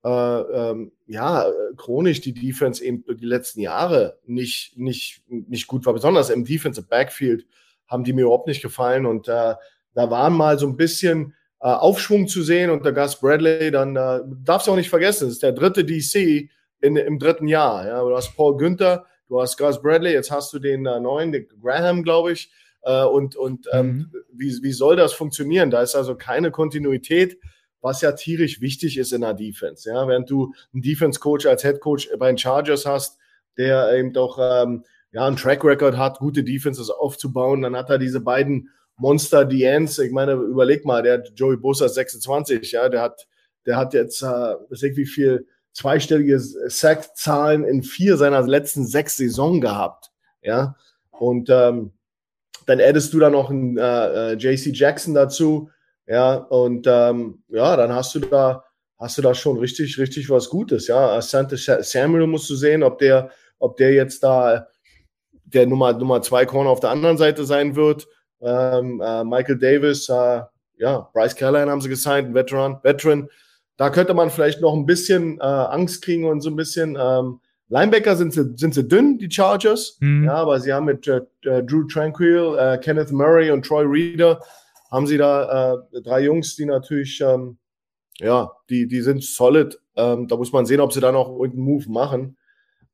äh, 0.04 0.10
ähm, 0.10 0.91
ja, 1.08 1.45
chronisch 1.78 2.22
die 2.22 2.34
Defense 2.34 2.84
eben 2.84 3.04
die 3.08 3.26
letzten 3.26 3.62
Jahre 3.62 4.20
nicht, 4.26 4.78
nicht, 4.78 5.24
nicht 5.28 5.68
gut 5.68 5.86
war. 5.86 5.93
Besonders 5.93 6.30
im 6.30 6.45
Defensive 6.45 6.88
Backfield 6.88 7.45
haben 7.88 8.04
die 8.04 8.14
mir 8.14 8.24
überhaupt 8.24 8.47
nicht 8.47 8.62
gefallen. 8.62 9.06
Und 9.06 9.28
äh, 9.28 9.56
da 9.93 10.10
waren 10.10 10.34
mal 10.34 10.58
so 10.58 10.68
ein 10.68 10.78
bisschen 10.78 11.36
äh, 11.60 11.68
Aufschwung 11.68 12.28
zu 12.28 12.41
sehen 12.41 12.72
und 12.72 12.86
der 12.86 12.93
Gus 12.93 13.20
Bradley, 13.20 13.70
dann 13.70 13.95
äh, 13.95 14.22
darfst 14.43 14.68
du 14.68 14.72
auch 14.72 14.76
nicht 14.76 14.89
vergessen, 14.89 15.26
das 15.26 15.34
ist 15.34 15.43
der 15.43 15.52
dritte 15.52 15.86
DC 15.86 16.49
in, 16.82 16.95
im 16.95 17.20
dritten 17.20 17.47
Jahr. 17.47 17.86
Ja? 17.86 18.02
Du 18.02 18.16
hast 18.16 18.36
Paul 18.36 18.58
Günther, 18.58 19.06
du 19.28 19.39
hast 19.39 19.58
Gus 19.58 19.82
Bradley, 19.82 20.14
jetzt 20.14 20.32
hast 20.32 20.52
du 20.54 20.60
den 20.60 20.86
äh, 20.86 20.99
neuen, 20.99 21.32
den 21.32 21.47
Graham, 21.62 22.02
glaube 22.02 22.32
ich. 22.32 22.52
Äh, 22.84 23.04
und 23.04 23.36
und 23.36 23.68
ähm, 23.74 23.88
mhm. 23.88 24.12
wie, 24.34 24.58
wie 24.64 24.72
soll 24.72 24.95
das 24.95 25.14
funktionieren? 25.14 25.70
Da 25.70 25.84
ist 25.84 25.95
also 25.95 26.16
keine 26.16 26.49
Kontinuität 26.49 27.38
was 27.82 28.01
ja 28.01 28.11
tierisch 28.11 28.61
wichtig 28.61 28.97
ist 28.97 29.11
in 29.11 29.21
der 29.21 29.34
Defense. 29.34 29.89
Ja, 29.89 30.07
während 30.07 30.29
du 30.29 30.53
einen 30.73 30.82
Defense-Coach 30.82 31.45
als 31.45 31.63
Head-Coach 31.63 32.09
bei 32.17 32.27
den 32.27 32.38
Chargers 32.38 32.86
hast, 32.86 33.17
der 33.57 33.93
eben 33.93 34.13
doch 34.13 34.38
ähm, 34.39 34.84
ja, 35.11 35.25
einen 35.25 35.36
Track 35.36 35.63
Record 35.63 35.97
hat, 35.97 36.19
gute 36.19 36.43
Defenses 36.43 36.89
aufzubauen, 36.89 37.61
dann 37.61 37.75
hat 37.75 37.89
er 37.89 37.97
diese 37.97 38.21
beiden 38.21 38.69
Monster 38.97 39.45
Diens, 39.45 39.97
ich 39.99 40.11
meine, 40.11 40.34
überleg 40.34 40.86
mal, 40.86 41.01
der 41.01 41.23
Joey 41.36 41.57
Bosa 41.57 41.89
26, 41.89 42.71
ja, 42.71 42.88
der 42.88 43.01
hat, 43.01 43.27
der 43.65 43.77
hat 43.77 43.93
jetzt, 43.93 44.21
äh, 44.21 44.25
wie 44.25 45.05
viel, 45.05 45.47
zweistellige 45.73 46.39
Sack-Zahlen 46.39 47.63
in 47.63 47.82
vier 47.82 48.17
seiner 48.17 48.41
letzten 48.41 48.86
sechs 48.86 49.17
Saison 49.17 49.61
gehabt, 49.61 50.11
ja, 50.41 50.75
und 51.11 51.49
ähm, 51.49 51.93
dann 52.65 52.79
addest 52.79 53.13
du 53.13 53.19
da 53.19 53.29
noch 53.29 53.49
einen 53.49 53.77
äh, 53.77 54.34
äh 54.34 54.34
JC 54.34 54.75
Jackson 54.75 55.13
dazu, 55.13 55.69
ja, 56.08 56.36
und 56.36 56.88
ähm, 56.88 57.43
ja, 57.47 57.76
dann 57.76 57.93
hast 57.93 58.16
du 58.16 58.20
da, 58.20 58.64
hast 58.97 59.18
du 59.18 59.22
da 59.22 59.34
schon 59.34 59.58
richtig, 59.58 59.97
richtig 59.97 60.30
was 60.30 60.49
Gutes, 60.49 60.88
ja. 60.88 61.16
Asante 61.16 61.58
Samuel 61.58 62.28
musst 62.28 62.49
du 62.49 62.56
sehen, 62.56 62.84
ob 62.84 62.99
der, 62.99 63.30
ob 63.60 63.78
der 63.78 63.93
jetzt 63.93 64.24
da 64.24 64.68
der 65.54 65.68
Nummer, 65.68 65.93
Nummer 65.93 66.22
zwei 66.22 66.45
Corner 66.45 66.70
auf 66.70 66.80
der 66.80 66.91
anderen 66.91 67.18
Seite 67.18 67.45
sein 67.45 67.76
wird. 67.76 68.08
Ähm, 68.41 69.02
äh, 69.02 69.24
Michael 69.24 69.60
Davis, 69.60 70.10
äh, 70.10 70.41
ja, 70.78 71.10
Bryce 71.14 71.36
Callahan 71.36 71.70
haben 71.70 71.82
sie 71.82 71.89
gesigned, 71.89 72.30
ein 72.30 72.34
Veteran, 72.34 72.80
Veteran. 72.84 73.30
Da 73.78 73.89
könnte 73.89 74.14
man 74.14 74.30
vielleicht 74.30 74.62
noch 74.62 74.74
ein 74.74 74.86
bisschen 74.86 75.39
äh, 75.39 75.43
Angst 75.43 76.04
kriegen 76.04 76.26
und 76.26 76.41
so 76.41 76.49
ein 76.49 76.56
bisschen. 76.56 76.97
Ähm, 76.99 77.39
Linebacker 77.70 78.16
sind 78.16 78.34
sie, 78.34 78.54
sind 78.58 78.74
sie 78.74 78.88
dünn, 78.88 79.18
die 79.18 79.32
Chargers. 79.32 79.97
Mhm. 80.02 80.26
Ja, 80.26 80.36
aber 80.36 80.60
sie 80.60 80.74
haben 80.74 80.86
mit 80.86 81.08
äh, 81.08 81.22
äh 81.43 81.64
Drew 81.64 81.86
Tranquil, 81.88 82.58
äh, 82.60 82.78
Kenneth 82.78 83.12
Murray 83.12 83.52
und 83.52 83.66
Troy 83.66 83.84
Reader 83.86 84.41
haben 84.91 85.07
sie 85.07 85.17
da 85.17 85.73
äh, 85.93 86.01
drei 86.01 86.21
Jungs, 86.21 86.55
die 86.55 86.65
natürlich, 86.65 87.21
ähm, 87.21 87.57
ja, 88.19 88.51
die, 88.69 88.87
die 88.87 89.01
sind 89.01 89.23
solid. 89.23 89.79
Ähm, 89.95 90.27
da 90.27 90.35
muss 90.35 90.51
man 90.51 90.65
sehen, 90.65 90.81
ob 90.81 90.93
sie 90.93 90.99
da 90.99 91.11
noch 91.11 91.29
irgendeinen 91.29 91.63
Move 91.63 91.89
machen. 91.89 92.37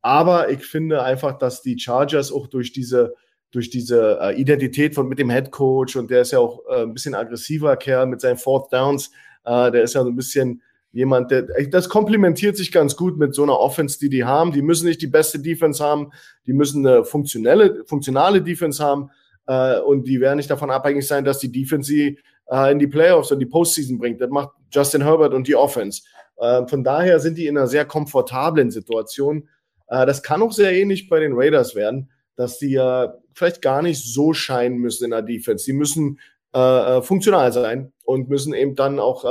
Aber 0.02 0.50
ich 0.50 0.64
finde 0.64 1.04
einfach, 1.04 1.38
dass 1.38 1.62
die 1.62 1.78
Chargers 1.78 2.32
auch 2.32 2.48
durch 2.48 2.72
diese, 2.72 3.16
durch 3.52 3.70
diese 3.70 4.20
äh, 4.22 4.40
Identität 4.40 4.94
von 4.94 5.08
mit 5.08 5.20
dem 5.20 5.30
Head 5.30 5.52
Coach 5.52 5.96
und 5.96 6.12
der 6.12 6.22
ist 6.22 6.32
ja 6.32 6.40
auch 6.40 6.62
äh, 6.70 6.84
ein 6.84 6.94
bisschen 6.94 7.16
aggressiver 7.16 7.76
Kerl 7.76 8.06
mit 8.06 8.22
seinen 8.22 8.38
Fourth 8.38 8.72
Downs, 8.72 9.12
äh, 9.44 9.72
der 9.72 9.84
ist 9.84 9.96
ja 9.96 10.04
so 10.04 10.10
ein 10.10 10.16
bisschen 10.16 10.62
jemand, 10.92 11.32
der 11.32 11.44
das 11.70 11.90
komplementiert 11.90 12.58
sich 12.58 12.72
ganz 12.72 12.96
gut 12.96 13.18
mit 13.18 13.36
so 13.36 13.44
einer 13.44 13.60
Offense, 13.60 14.00
die 14.00 14.10
die 14.10 14.24
haben. 14.24 14.52
Die 14.52 14.62
müssen 14.62 14.88
nicht 14.88 15.02
die 15.02 15.08
beste 15.08 15.40
Defense 15.40 15.84
haben, 15.84 16.12
die 16.46 16.54
müssen 16.54 16.86
eine 16.86 17.04
funktionelle, 17.04 17.84
funktionale 17.86 18.42
Defense 18.42 18.84
haben 18.84 19.12
äh, 19.48 19.80
und 19.80 20.08
die 20.08 20.20
werden 20.20 20.38
nicht 20.38 20.50
davon 20.50 20.70
abhängig 20.70 21.08
sein, 21.08 21.26
dass 21.26 21.40
die 21.40 21.52
Defense 21.52 21.88
sie 21.88 22.20
äh, 22.50 22.72
in 22.72 22.80
die 22.80 22.88
Playoffs 22.88 23.32
und 23.32 23.40
die 23.40 23.46
Postseason 23.46 23.98
bringt. 23.98 24.22
Das 24.22 24.30
macht 24.30 24.50
Justin 24.72 25.04
Herbert 25.04 25.34
und 25.34 25.48
die 25.48 25.56
Offense. 25.56 26.04
Äh, 26.38 26.68
von 26.68 26.84
daher 26.84 27.20
sind 27.20 27.38
die 27.38 27.48
in 27.48 27.58
einer 27.58 27.68
sehr 27.68 27.86
komfortablen 27.86 28.72
Situation. 28.72 29.48
Äh, 29.88 30.06
das 30.06 30.24
kann 30.24 30.42
auch 30.42 30.52
sehr 30.52 30.74
ähnlich 30.74 31.10
bei 31.10 31.20
den 31.20 31.34
Raiders 31.34 31.76
werden, 31.76 32.12
dass 32.36 32.60
die 32.60 32.72
ja 32.72 33.16
vielleicht 33.34 33.62
gar 33.62 33.82
nicht 33.82 34.04
so 34.04 34.34
scheinen 34.34 34.78
müssen 34.78 35.06
in 35.06 35.12
der 35.12 35.22
Defense. 35.22 35.66
Die 35.66 35.74
müssen 35.74 36.20
äh, 36.54 36.60
äh, 36.98 37.02
funktional 37.02 37.52
sein 37.52 37.94
und 38.04 38.30
müssen 38.30 38.54
eben 38.54 38.76
dann 38.76 39.00
auch 39.00 39.26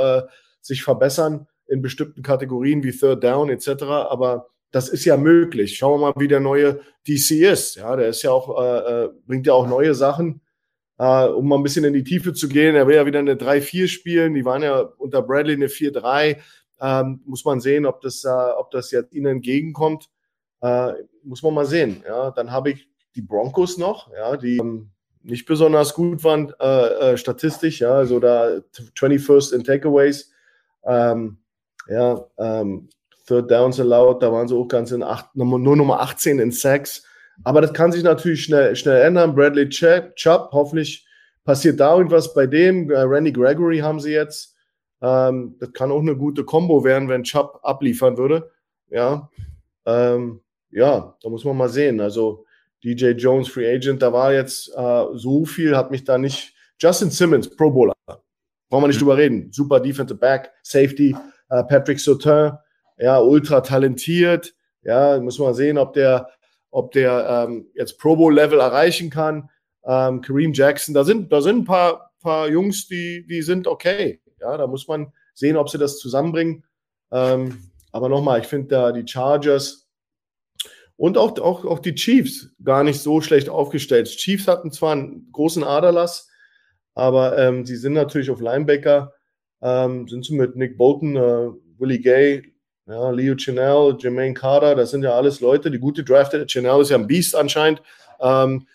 sich 0.61 0.83
verbessern 0.83 1.47
in 1.67 1.81
bestimmten 1.81 2.21
Kategorien 2.21 2.83
wie 2.83 2.91
Third 2.91 3.23
Down 3.23 3.49
etc. 3.49 3.83
Aber 3.83 4.49
das 4.71 4.89
ist 4.89 5.05
ja 5.05 5.17
möglich. 5.17 5.77
Schauen 5.77 5.99
wir 5.99 6.07
mal, 6.07 6.13
wie 6.17 6.27
der 6.27 6.39
neue 6.39 6.81
DC 7.07 7.31
ist. 7.31 7.75
Ja, 7.75 7.95
der 7.95 8.09
ist 8.09 8.21
ja 8.23 8.31
auch, 8.31 8.61
äh, 8.61 9.05
äh, 9.05 9.09
bringt 9.25 9.47
ja 9.47 9.53
auch 9.53 9.67
neue 9.67 9.95
Sachen, 9.95 10.41
äh, 10.97 11.25
um 11.25 11.47
mal 11.47 11.57
ein 11.57 11.63
bisschen 11.63 11.85
in 11.85 11.93
die 11.93 12.03
Tiefe 12.03 12.33
zu 12.33 12.47
gehen. 12.47 12.75
Er 12.75 12.87
will 12.87 12.95
ja 12.95 13.05
wieder 13.05 13.19
eine 13.19 13.35
3-4 13.35 13.87
spielen. 13.87 14.33
Die 14.33 14.45
waren 14.45 14.63
ja 14.63 14.79
unter 14.79 15.21
Bradley 15.21 15.53
eine 15.53 15.67
4-3. 15.67 16.37
Ähm, 16.79 17.21
muss 17.25 17.45
man 17.45 17.59
sehen, 17.59 17.85
ob 17.85 18.01
das, 18.01 18.23
äh, 18.23 18.29
ob 18.29 18.71
das 18.71 18.91
jetzt 18.91 19.13
ihnen 19.13 19.37
entgegenkommt. 19.37 20.09
Äh, 20.61 20.93
muss 21.23 21.43
man 21.43 21.53
mal 21.53 21.65
sehen. 21.65 22.03
Ja, 22.07 22.31
dann 22.31 22.51
habe 22.51 22.71
ich 22.71 22.89
die 23.15 23.21
Broncos 23.21 23.77
noch, 23.77 24.11
ja, 24.13 24.37
die 24.37 24.57
ähm, 24.57 24.91
nicht 25.23 25.45
besonders 25.45 25.93
gut 25.93 26.23
waren 26.23 26.53
äh, 26.59 27.13
äh, 27.13 27.17
statistisch, 27.17 27.81
ja, 27.81 27.93
also 27.93 28.19
da 28.19 28.59
21st 28.95 29.53
in 29.53 29.63
Takeaways. 29.63 30.31
Ähm, 30.85 31.39
ja, 31.87 32.25
ähm, 32.37 32.89
Third 33.27 33.51
Downs 33.51 33.79
allowed, 33.79 34.23
da 34.23 34.31
waren 34.31 34.47
sie 34.47 34.55
auch 34.55 34.67
ganz 34.67 34.91
in 34.91 35.03
acht, 35.03 35.35
nur 35.35 35.59
Nummer 35.59 35.99
18 35.99 36.39
in 36.39 36.51
Sacks. 36.51 37.03
Aber 37.43 37.61
das 37.61 37.73
kann 37.73 37.91
sich 37.91 38.03
natürlich 38.03 38.43
schnell, 38.43 38.75
schnell 38.75 39.01
ändern. 39.01 39.35
Bradley 39.35 39.69
Chubb, 39.69 40.49
hoffentlich 40.51 41.05
passiert 41.43 41.79
da 41.79 41.95
irgendwas 41.95 42.33
bei 42.33 42.47
dem. 42.47 42.89
Äh, 42.89 42.99
Randy 43.01 43.31
Gregory 43.31 43.79
haben 43.79 43.99
sie 43.99 44.13
jetzt. 44.13 44.55
Ähm, 45.01 45.55
das 45.59 45.71
kann 45.73 45.91
auch 45.91 45.99
eine 45.99 46.15
gute 46.15 46.43
Combo 46.43 46.83
werden, 46.83 47.09
wenn 47.09 47.23
Chubb 47.23 47.59
abliefern 47.63 48.17
würde. 48.17 48.49
Ja, 48.89 49.29
ähm, 49.85 50.41
ja, 50.71 51.15
da 51.21 51.29
muss 51.29 51.45
man 51.45 51.57
mal 51.57 51.69
sehen. 51.69 51.99
Also 51.99 52.45
DJ 52.83 53.11
Jones, 53.11 53.49
Free 53.49 53.71
Agent, 53.71 54.01
da 54.01 54.11
war 54.11 54.33
jetzt 54.33 54.69
äh, 54.75 55.05
so 55.13 55.45
viel, 55.45 55.75
hat 55.75 55.91
mich 55.91 56.03
da 56.03 56.17
nicht. 56.17 56.53
Justin 56.79 57.09
Simmons, 57.09 57.55
Pro 57.55 57.71
Bowler. 57.71 57.93
Brauchen 58.69 58.83
wir 58.83 58.87
nicht 58.87 58.97
mhm. 58.97 59.05
drüber 59.05 59.17
reden. 59.17 59.51
Super 59.51 59.79
Defensive 59.79 60.19
Back, 60.19 60.51
Safety, 60.63 61.15
äh, 61.49 61.63
Patrick 61.63 61.99
Sautin, 61.99 62.51
ja, 62.97 63.19
ultra 63.19 63.61
talentiert. 63.61 64.55
Ja, 64.83 65.19
muss 65.19 65.39
man 65.39 65.53
sehen, 65.53 65.77
ob 65.77 65.93
der, 65.93 66.29
ob 66.71 66.91
der 66.91 67.47
ähm, 67.47 67.67
jetzt 67.73 67.99
Pro 67.99 68.15
Bowl 68.15 68.33
Level 68.33 68.59
erreichen 68.59 69.09
kann. 69.09 69.49
Ähm, 69.85 70.21
Kareem 70.21 70.53
Jackson, 70.53 70.93
da 70.93 71.03
sind, 71.03 71.31
da 71.31 71.41
sind 71.41 71.59
ein 71.59 71.65
paar, 71.65 72.11
paar 72.21 72.49
Jungs, 72.49 72.87
die, 72.87 73.25
die 73.27 73.41
sind 73.41 73.67
okay. 73.67 74.21
Ja, 74.39 74.57
da 74.57 74.67
muss 74.67 74.87
man 74.87 75.11
sehen, 75.33 75.57
ob 75.57 75.69
sie 75.69 75.77
das 75.77 75.99
zusammenbringen. 75.99 76.63
Ähm, 77.11 77.71
aber 77.91 78.09
nochmal, 78.09 78.41
ich 78.41 78.47
finde 78.47 78.67
da 78.67 78.91
die 78.91 79.07
Chargers 79.07 79.87
und 80.97 81.17
auch, 81.17 81.39
auch, 81.39 81.63
auch 81.63 81.79
die 81.79 81.95
Chiefs 81.95 82.49
gar 82.63 82.83
nicht 82.83 82.99
so 82.99 83.21
schlecht 83.21 83.49
aufgestellt. 83.49 84.07
Chiefs 84.07 84.47
hatten 84.47 84.71
zwar 84.71 84.93
einen 84.93 85.31
großen 85.31 85.63
Aderlass, 85.63 86.29
aber 86.95 87.37
ähm, 87.37 87.65
sie 87.65 87.75
sind 87.75 87.93
natürlich 87.93 88.29
auf 88.29 88.41
Linebacker, 88.41 89.13
ähm, 89.61 90.07
sind 90.07 90.25
sie 90.25 90.35
mit 90.35 90.55
Nick 90.55 90.77
Bolton, 90.77 91.15
äh, 91.15 91.49
Willie 91.77 91.99
Gay, 91.99 92.53
ja, 92.87 93.09
Leo 93.09 93.35
Chanel, 93.37 93.97
Jermaine 93.99 94.33
Carter, 94.33 94.75
das 94.75 94.91
sind 94.91 95.03
ja 95.03 95.11
alles 95.11 95.41
Leute, 95.41 95.69
die 95.69 95.79
gute 95.79 96.03
drafted. 96.03 96.49
Chanel 96.49 96.81
ist 96.81 96.89
ja 96.89 96.97
ein 96.97 97.07
Beast 97.07 97.35
anscheinend. 97.35 97.81
Ähm, 98.21 98.65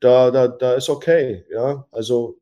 da, 0.00 0.30
da, 0.32 0.48
da 0.48 0.74
ist 0.74 0.88
okay. 0.88 1.44
Ja, 1.50 1.86
also 1.92 2.38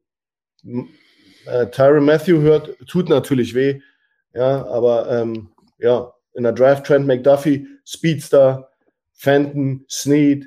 äh, 0.64 1.66
Tyron 1.70 2.06
Matthew 2.06 2.40
hört, 2.40 2.74
tut 2.86 3.10
natürlich 3.10 3.54
weh. 3.54 3.80
Ja, 4.34 4.66
aber 4.66 5.10
ähm, 5.10 5.50
ja, 5.78 6.12
in 6.32 6.44
der 6.44 6.52
Draft 6.52 6.86
Trend 6.86 7.06
McDuffie, 7.06 7.66
Speedster, 7.84 8.70
Fenton, 9.12 9.84
Snead, 9.90 10.46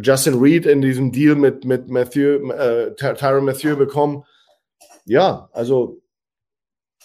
Justin 0.00 0.38
Reed 0.40 0.64
in 0.64 0.80
diesem 0.80 1.12
Deal 1.12 1.34
mit, 1.34 1.64
mit 1.64 1.88
Matthew, 1.88 2.50
äh, 2.52 2.94
Tyron 2.94 3.44
Matthew 3.44 3.76
bekommen. 3.76 4.24
Ja, 5.04 5.50
also 5.52 6.00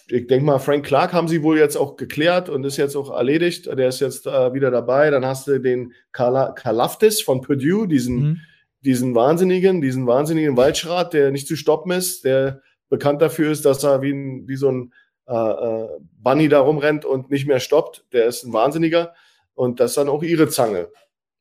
ich 0.08 0.28
denke 0.28 0.46
mal, 0.46 0.60
Frank 0.60 0.86
Clark 0.86 1.14
haben 1.14 1.28
sie 1.28 1.44
wohl 1.44 1.58
jetzt 1.58 1.76
auch 1.76 1.96
geklärt 1.96 2.50
und 2.50 2.66
ist 2.66 2.78
jetzt 2.78 2.96
auch 2.96 3.12
erledigt. 3.12 3.68
Der 3.68 3.88
ist 3.88 4.00
jetzt 4.00 4.28
äh, 4.28 4.54
wieder 4.54 4.72
dabei. 4.72 5.10
Dann 5.10 5.26
hast 5.26 5.48
du 5.48 5.60
den 5.60 5.94
Kalaftis 6.12 7.22
von 7.22 7.42
Purdue, 7.42 7.88
diesen, 7.88 8.16
mhm. 8.16 8.38
diesen 8.82 9.16
Wahnsinnigen, 9.16 9.82
diesen 9.82 10.08
wahnsinnigen 10.08 10.58
Waldschrat, 10.58 11.14
der 11.14 11.32
nicht 11.32 11.48
zu 11.48 11.56
stoppen 11.56 11.92
ist, 11.92 12.26
der 12.26 12.62
bekannt 12.90 13.22
dafür 13.22 13.52
ist, 13.52 13.66
dass 13.66 13.84
er 13.84 14.02
wie, 14.02 14.12
ein, 14.12 14.48
wie 14.48 14.58
so 14.58 14.70
ein 14.70 14.94
äh, 15.28 15.34
äh, 15.34 15.88
Bunny 16.18 16.50
da 16.50 16.60
rumrennt 16.60 17.06
und 17.06 17.32
nicht 17.32 17.48
mehr 17.48 17.60
stoppt. 17.60 18.06
Der 18.12 18.26
ist 18.26 18.44
ein 18.44 18.54
Wahnsinniger. 18.54 19.14
Und 19.54 19.80
das 19.80 19.92
ist 19.92 19.98
dann 19.98 20.10
auch 20.10 20.24
ihre 20.24 20.50
Zange. 20.50 20.90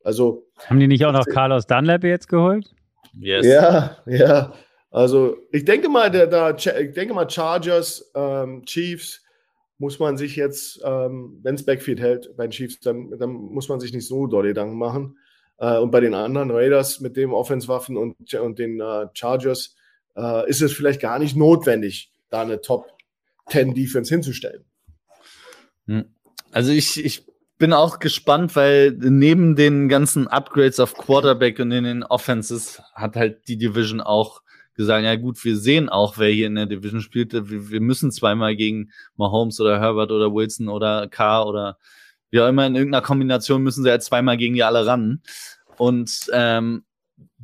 Also. 0.05 0.47
Haben 0.66 0.81
die 0.81 0.87
nicht 0.87 1.05
auch 1.05 1.12
noch 1.12 1.27
Carlos 1.27 1.66
Dunlap 1.66 2.05
jetzt 2.05 2.28
geholt? 2.28 2.73
Yes. 3.19 3.47
Ja, 3.47 3.97
ja. 4.07 4.53
Also 4.91 5.37
ich 5.53 5.65
denke 5.65 5.89
mal, 5.89 6.11
der, 6.11 6.27
der, 6.27 6.57
ich 6.57 6.93
denke 6.93 7.15
mal, 7.15 7.31
Chargers, 7.31 8.11
ähm, 8.15 8.65
Chiefs 8.65 9.23
muss 9.79 9.99
man 9.99 10.17
sich 10.19 10.37
jetzt, 10.37 10.81
ähm, 10.85 11.39
wenn 11.43 11.55
es 11.55 11.65
Backfield 11.65 12.01
hält 12.01 12.37
bei 12.37 12.47
den 12.47 12.51
Chiefs, 12.51 12.81
dann, 12.81 13.17
dann, 13.19 13.31
muss 13.31 13.69
man 13.69 13.81
sich 13.81 13.93
nicht 13.93 14.07
so 14.07 14.27
doll 14.27 14.49
Gedanken 14.49 14.77
machen. 14.77 15.17
Äh, 15.59 15.79
und 15.79 15.91
bei 15.91 16.01
den 16.01 16.12
anderen 16.12 16.51
Raiders 16.51 17.01
mit 17.01 17.17
dem 17.17 17.33
Offenswaffen 17.33 17.97
und, 17.97 18.35
und 18.35 18.59
den 18.59 18.81
äh, 18.81 19.07
Chargers 19.15 19.77
äh, 20.17 20.49
ist 20.51 20.61
es 20.61 20.73
vielleicht 20.73 21.01
gar 21.01 21.19
nicht 21.19 21.37
notwendig, 21.37 22.12
da 22.29 22.43
eine 22.43 22.61
Top 22.61 22.93
10 23.49 23.75
Defense 23.75 24.12
hinzustellen. 24.12 24.65
Hm. 25.87 26.05
Also 26.51 26.73
ich, 26.73 27.03
ich 27.03 27.27
bin 27.59 27.73
auch 27.73 28.01
gespannt, 28.01 28.57
weil 28.57 28.93
neben 28.93 29.55
den 29.55 29.89
ganzen 29.89 30.27
Upgrades 30.27 30.81
auf 30.81 30.95
Quarterback 30.95 31.59
und 31.61 31.71
in 31.71 31.85
den 31.85 32.03
Offenses 32.03 32.83
hat 32.95 33.17
halt 33.17 33.47
die 33.49 33.57
Division 33.57 34.01
auch 34.01 34.43
gesagt, 34.74 35.05
ja 35.05 35.16
gut, 35.16 35.42
wir 35.44 35.56
sehen 35.56 35.88
auch, 35.88 36.18
wer 36.18 36.30
hier 36.30 36.47
in 36.47 36.55
der 36.55 36.66
Division 36.66 37.01
spielt. 37.01 37.32
Wir, 37.32 37.70
wir 37.70 37.80
müssen 37.80 38.10
zweimal 38.10 38.56
gegen 38.56 38.90
Mahomes 39.16 39.60
oder 39.60 39.80
Herbert 39.80 40.10
oder 40.10 40.32
Wilson 40.32 40.68
oder 40.68 41.09
Carr 41.09 41.47
oder 41.47 41.78
wie 42.30 42.40
auch 42.40 42.48
immer 42.48 42.66
in 42.66 42.76
irgendeiner 42.76 43.02
Kombination 43.02 43.62
müssen 43.62 43.82
sie 43.82 43.90
halt 43.90 44.02
zweimal 44.02 44.36
gegen 44.36 44.55
die 44.55 44.62
alle 44.62 44.86
ran. 44.86 45.22
Und 45.76 46.30
ähm, 46.32 46.84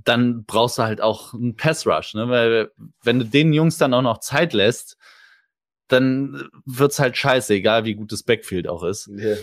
dann 0.04 0.44
brauchst 0.44 0.78
du 0.78 0.82
halt 0.82 1.00
auch 1.00 1.34
einen 1.34 1.56
Pass 1.56 1.86
Rush, 1.86 2.14
ne? 2.14 2.28
Weil 2.28 2.70
wenn 3.02 3.18
du 3.18 3.24
den 3.24 3.52
Jungs 3.52 3.78
dann 3.78 3.94
auch 3.94 4.02
noch 4.02 4.20
Zeit 4.20 4.52
lässt, 4.52 4.96
dann 5.88 6.48
wird's 6.64 6.98
halt 6.98 7.16
scheiße, 7.16 7.54
egal 7.54 7.84
wie 7.84 7.94
gut 7.94 8.12
das 8.12 8.22
Backfield 8.22 8.68
auch 8.68 8.82
ist. 8.82 9.08
Yeah. 9.08 9.38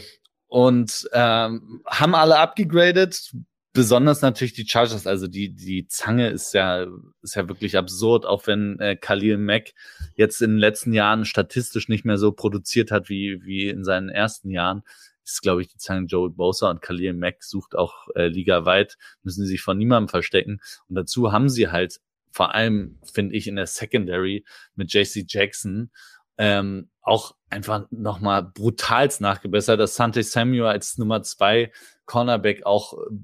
Und 0.47 1.09
ähm, 1.13 1.81
haben 1.87 2.15
alle 2.15 2.37
abgegradet, 2.37 3.33
besonders 3.73 4.21
natürlich 4.21 4.53
die 4.53 4.67
Chargers, 4.67 5.07
also 5.07 5.27
die, 5.27 5.53
die 5.53 5.87
Zange 5.87 6.29
ist 6.29 6.53
ja, 6.53 6.85
ist 7.21 7.35
ja 7.35 7.47
wirklich 7.49 7.75
absurd, 7.75 8.25
auch 8.25 8.45
wenn 8.47 8.79
äh, 8.79 8.95
Khalil 8.95 9.37
Mack 9.37 9.73
jetzt 10.15 10.41
in 10.41 10.51
den 10.51 10.59
letzten 10.59 10.93
Jahren 10.93 11.25
statistisch 11.25 11.89
nicht 11.89 12.05
mehr 12.05 12.17
so 12.17 12.31
produziert 12.31 12.91
hat 12.91 13.09
wie, 13.09 13.43
wie 13.43 13.69
in 13.69 13.83
seinen 13.83 14.09
ersten 14.09 14.51
Jahren, 14.51 14.83
ist, 15.25 15.41
glaube 15.41 15.61
ich, 15.61 15.69
die 15.69 15.77
Zange 15.77 16.05
Joel 16.05 16.29
Bosa 16.29 16.69
und 16.69 16.81
Khalil 16.81 17.13
Mack 17.13 17.43
sucht 17.43 17.75
auch 17.75 18.07
äh, 18.15 18.27
ligaweit, 18.27 18.97
müssen 19.23 19.43
sie 19.43 19.51
sich 19.51 19.61
von 19.61 19.77
niemandem 19.77 20.09
verstecken. 20.09 20.59
Und 20.87 20.95
dazu 20.95 21.31
haben 21.31 21.49
sie 21.49 21.69
halt 21.69 21.99
vor 22.31 22.53
allem, 22.53 22.99
finde 23.11 23.35
ich, 23.35 23.47
in 23.47 23.55
der 23.55 23.67
Secondary 23.67 24.43
mit 24.75 24.93
JC 24.93 25.25
Jackson 25.27 25.91
ähm, 26.37 26.89
auch 27.01 27.35
einfach 27.49 27.85
nochmal 27.91 28.43
brutals 28.43 29.19
nachgebessert. 29.19 29.79
Das 29.79 29.95
Sante 29.95 30.23
Samuel 30.23 30.65
als 30.65 30.97
Nummer 30.97 31.21
zwei 31.21 31.71
Cornerback 32.05 32.65
auch 32.65 32.93
äh, 32.93 33.15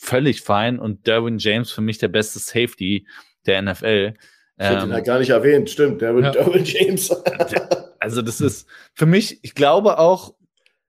völlig 0.00 0.42
fein 0.42 0.78
und 0.78 1.06
Derwin 1.06 1.38
James 1.38 1.70
für 1.70 1.80
mich 1.80 1.98
der 1.98 2.08
beste 2.08 2.38
Safety 2.38 3.06
der 3.46 3.62
NFL. 3.62 4.14
Ich 4.60 4.66
hätte 4.66 4.86
ihn 4.86 4.92
halt 4.92 5.06
gar 5.06 5.18
nicht 5.18 5.30
erwähnt, 5.30 5.70
stimmt, 5.70 6.00
Derwin, 6.00 6.24
ja. 6.24 6.30
Derwin 6.32 6.64
James. 6.64 7.10
also 8.00 8.22
das 8.22 8.40
ist 8.40 8.68
für 8.94 9.06
mich, 9.06 9.38
ich 9.42 9.54
glaube 9.54 9.98
auch, 9.98 10.34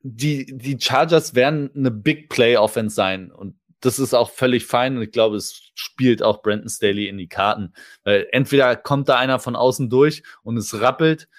die, 0.02 0.58
die 0.58 0.78
Chargers 0.80 1.36
werden 1.36 1.70
eine 1.76 1.92
Big 1.92 2.30
Play 2.30 2.58
Offense 2.58 2.96
sein 2.96 3.32
und 3.32 3.56
das 3.82 4.00
ist 4.00 4.14
auch 4.14 4.30
völlig 4.30 4.66
fein 4.66 4.98
und 4.98 5.04
ich 5.04 5.12
glaube, 5.12 5.38
es 5.38 5.72
spielt 5.74 6.22
auch 6.22 6.42
Brandon 6.42 6.70
Staley 6.70 7.08
in 7.08 7.18
die 7.18 7.30
Karten. 7.30 7.74
Weil 8.04 8.28
entweder 8.32 8.76
kommt 8.76 9.08
da 9.08 9.18
einer 9.18 9.40
von 9.40 9.56
außen 9.56 9.90
durch 9.90 10.24
und 10.44 10.58
es 10.58 10.82
rappelt 10.82 11.30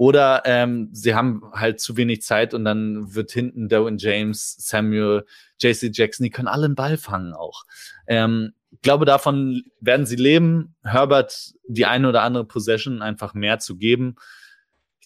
oder 0.00 0.44
ähm, 0.46 0.88
sie 0.92 1.14
haben 1.14 1.42
halt 1.52 1.78
zu 1.78 1.94
wenig 1.98 2.22
Zeit 2.22 2.54
und 2.54 2.64
dann 2.64 3.14
wird 3.14 3.32
hinten 3.32 3.68
Derwin 3.68 3.98
James, 3.98 4.56
Samuel, 4.58 5.26
JC 5.60 5.90
Jackson, 5.92 6.24
die 6.24 6.30
können 6.30 6.48
alle 6.48 6.64
einen 6.64 6.74
Ball 6.74 6.96
fangen 6.96 7.34
auch. 7.34 7.66
Ähm, 8.06 8.54
ich 8.70 8.80
glaube, 8.80 9.04
davon 9.04 9.62
werden 9.78 10.06
sie 10.06 10.16
leben, 10.16 10.74
Herbert 10.82 11.52
die 11.68 11.84
eine 11.84 12.08
oder 12.08 12.22
andere 12.22 12.46
Possession 12.46 13.02
einfach 13.02 13.34
mehr 13.34 13.58
zu 13.58 13.76
geben. 13.76 14.16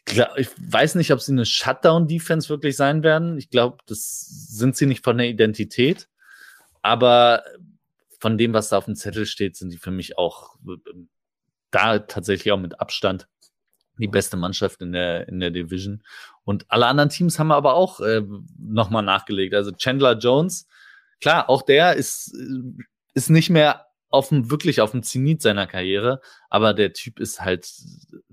Ich, 0.07 0.23
ich 0.37 0.49
weiß 0.59 0.95
nicht, 0.95 1.13
ob 1.13 1.21
sie 1.21 1.33
eine 1.33 1.45
Shutdown-Defense 1.45 2.49
wirklich 2.49 2.77
sein 2.77 3.03
werden. 3.03 3.37
Ich 3.37 3.51
glaube, 3.51 3.79
das 3.87 4.21
sind 4.29 4.77
sie 4.77 4.87
nicht 4.87 5.03
von 5.03 5.19
der 5.19 5.27
Identität. 5.27 6.09
Aber 6.83 7.43
von 8.21 8.39
dem, 8.39 8.53
was 8.53 8.69
da 8.69 8.79
auf 8.79 8.85
dem 8.85 8.95
Zettel 8.95 9.27
steht, 9.27 9.57
sind 9.57 9.73
die 9.73 9.79
für 9.79 9.91
mich 9.91 10.19
auch 10.19 10.55
da 11.73 11.99
tatsächlich 11.99 12.53
auch 12.53 12.61
mit 12.61 12.81
Abstand 12.81 13.27
die 13.99 14.09
beste 14.09 14.37
Mannschaft 14.37 14.81
in 14.83 14.93
der, 14.93 15.29
in 15.29 15.41
der 15.41 15.51
Division. 15.51 16.03
Und 16.45 16.67
alle 16.69 16.87
anderen 16.87 17.11
Teams 17.11 17.39
haben 17.39 17.53
aber 17.53 17.75
auch 17.75 18.01
äh, 18.01 18.23
nochmal 18.59 19.03
nachgelegt. 19.03 19.55
Also 19.55 19.73
Chandler 19.73 20.19
Jones, 20.19 20.67
klar, 21.21 21.49
auch 21.49 21.63
der 21.63 21.95
ist, 21.95 22.35
äh, 22.35 22.83
ist 23.15 23.31
nicht 23.31 23.51
mehr 23.51 23.87
auf 24.11 24.29
dem, 24.29 24.51
wirklich 24.51 24.81
auf 24.81 24.93
dem 24.93 25.03
Zenit 25.03 25.43
seiner 25.43 25.67
Karriere, 25.67 26.21
aber 26.49 26.73
der 26.73 26.93
Typ 26.93 27.19
ist 27.19 27.41
halt 27.41 27.69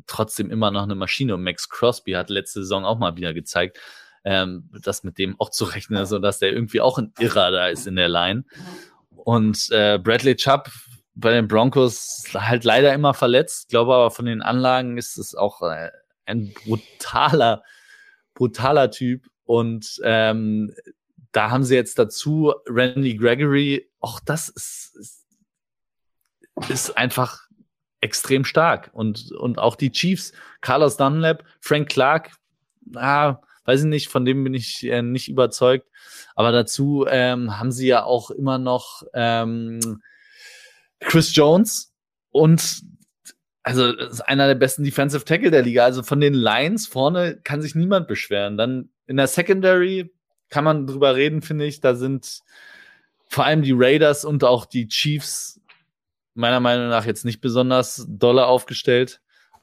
trotzdem 0.06 0.52
immer 0.52 0.72
noch 0.72 0.84
eine 0.84 0.96
Maschine. 0.96 1.34
Und 1.34 1.44
Max 1.44 1.70
Crosby 1.70 2.12
hat 2.12 2.30
letzte 2.30 2.62
Saison 2.62 2.86
auch 2.86 3.00
mal 3.00 3.16
wieder 3.16 3.34
gezeigt, 3.34 3.80
ähm, 4.24 4.70
dass 4.84 5.04
mit 5.04 5.18
dem 5.18 5.40
auch 5.40 5.50
zu 5.50 5.66
rechnen 5.66 6.04
ist 6.04 6.12
und 6.12 6.22
dass 6.22 6.40
der 6.40 6.54
irgendwie 6.54 6.82
auch 6.82 6.98
ein 6.98 7.14
Irrer 7.20 7.52
da 7.52 7.68
ist 7.68 7.88
in 7.88 7.96
der 7.96 8.10
Line. 8.10 8.44
Und 9.10 9.70
äh, 9.72 9.98
Bradley 9.98 10.36
Chubb 10.36 10.70
bei 11.14 11.32
den 11.32 11.48
Broncos 11.48 12.26
halt 12.34 12.64
leider 12.64 12.94
immer 12.94 13.14
verletzt. 13.14 13.64
Ich 13.64 13.68
glaube 13.70 13.94
aber 13.94 14.12
von 14.12 14.26
den 14.26 14.42
Anlagen 14.42 14.98
ist 14.98 15.18
es 15.18 15.36
auch 15.36 15.62
äh, 15.62 15.92
ein 16.26 16.54
brutaler, 16.54 17.64
brutaler 18.34 18.92
Typ. 18.92 19.28
Und 19.44 20.00
ähm, 20.04 20.74
da 21.32 21.50
haben 21.50 21.64
sie 21.64 21.76
jetzt 21.76 22.00
dazu 22.00 22.54
Randy 22.68 23.16
Gregory. 23.16 23.90
Auch 24.00 24.20
das 24.20 24.50
ist, 24.50 24.96
ist, 24.96 25.26
ist 26.70 26.98
einfach 26.98 27.48
extrem 28.00 28.46
stark. 28.46 28.90
Und, 28.94 29.32
und 29.32 29.60
auch 29.60 29.76
die 29.76 29.92
Chiefs, 29.92 30.34
Carlos 30.62 30.98
Dunlap, 30.98 31.44
Frank 31.60 31.90
Clark, 31.90 32.32
ah, 32.96 33.38
weiß 33.66 33.82
ich 33.82 33.88
nicht, 33.88 34.08
von 34.08 34.26
dem 34.26 34.44
bin 34.44 34.54
ich 34.54 34.84
äh, 34.84 35.02
nicht 35.02 35.28
überzeugt. 35.28 35.88
Aber 36.36 36.52
dazu 36.52 37.06
ähm, 37.10 37.60
haben 37.60 37.72
sie 37.72 37.88
ja 37.88 38.04
auch 38.04 38.32
immer 38.32 38.58
noch 38.58 39.04
ähm, 39.14 40.02
Chris 41.02 41.36
Jones 41.36 41.94
und 42.32 42.84
also 43.64 43.92
ist 43.92 44.22
einer 44.22 44.48
der 44.48 44.56
besten 44.56 44.84
Defensive 44.84 45.26
Tackle 45.26 45.52
der 45.52 45.62
Liga. 45.62 45.84
Also 45.84 46.04
von 46.04 46.20
den 46.20 46.34
Lions 46.34 46.88
vorne 46.88 47.40
kann 47.44 47.62
sich 47.62 47.76
niemand 47.76 48.08
beschweren. 48.08 48.58
Dann 48.58 48.90
in 49.06 49.18
der 49.18 49.28
Secondary 49.28 50.12
kann 50.50 50.64
man 50.64 50.88
drüber 50.88 51.16
reden, 51.16 51.42
finde 51.42 51.66
ich. 51.66 51.80
Da 51.80 51.96
sind 51.96 52.42
vor 53.28 53.46
allem 53.46 53.62
die 53.62 53.74
Raiders 53.76 54.26
und 54.26 54.44
auch 54.44 54.66
die 54.66 54.88
Chiefs 54.88 55.62
meiner 56.34 56.60
Meinung 56.60 56.90
nach 56.90 57.06
jetzt 57.06 57.26
nicht 57.26 57.42
besonders 57.42 58.06
dolle 58.10 58.46
aufgestellt. 58.46 59.22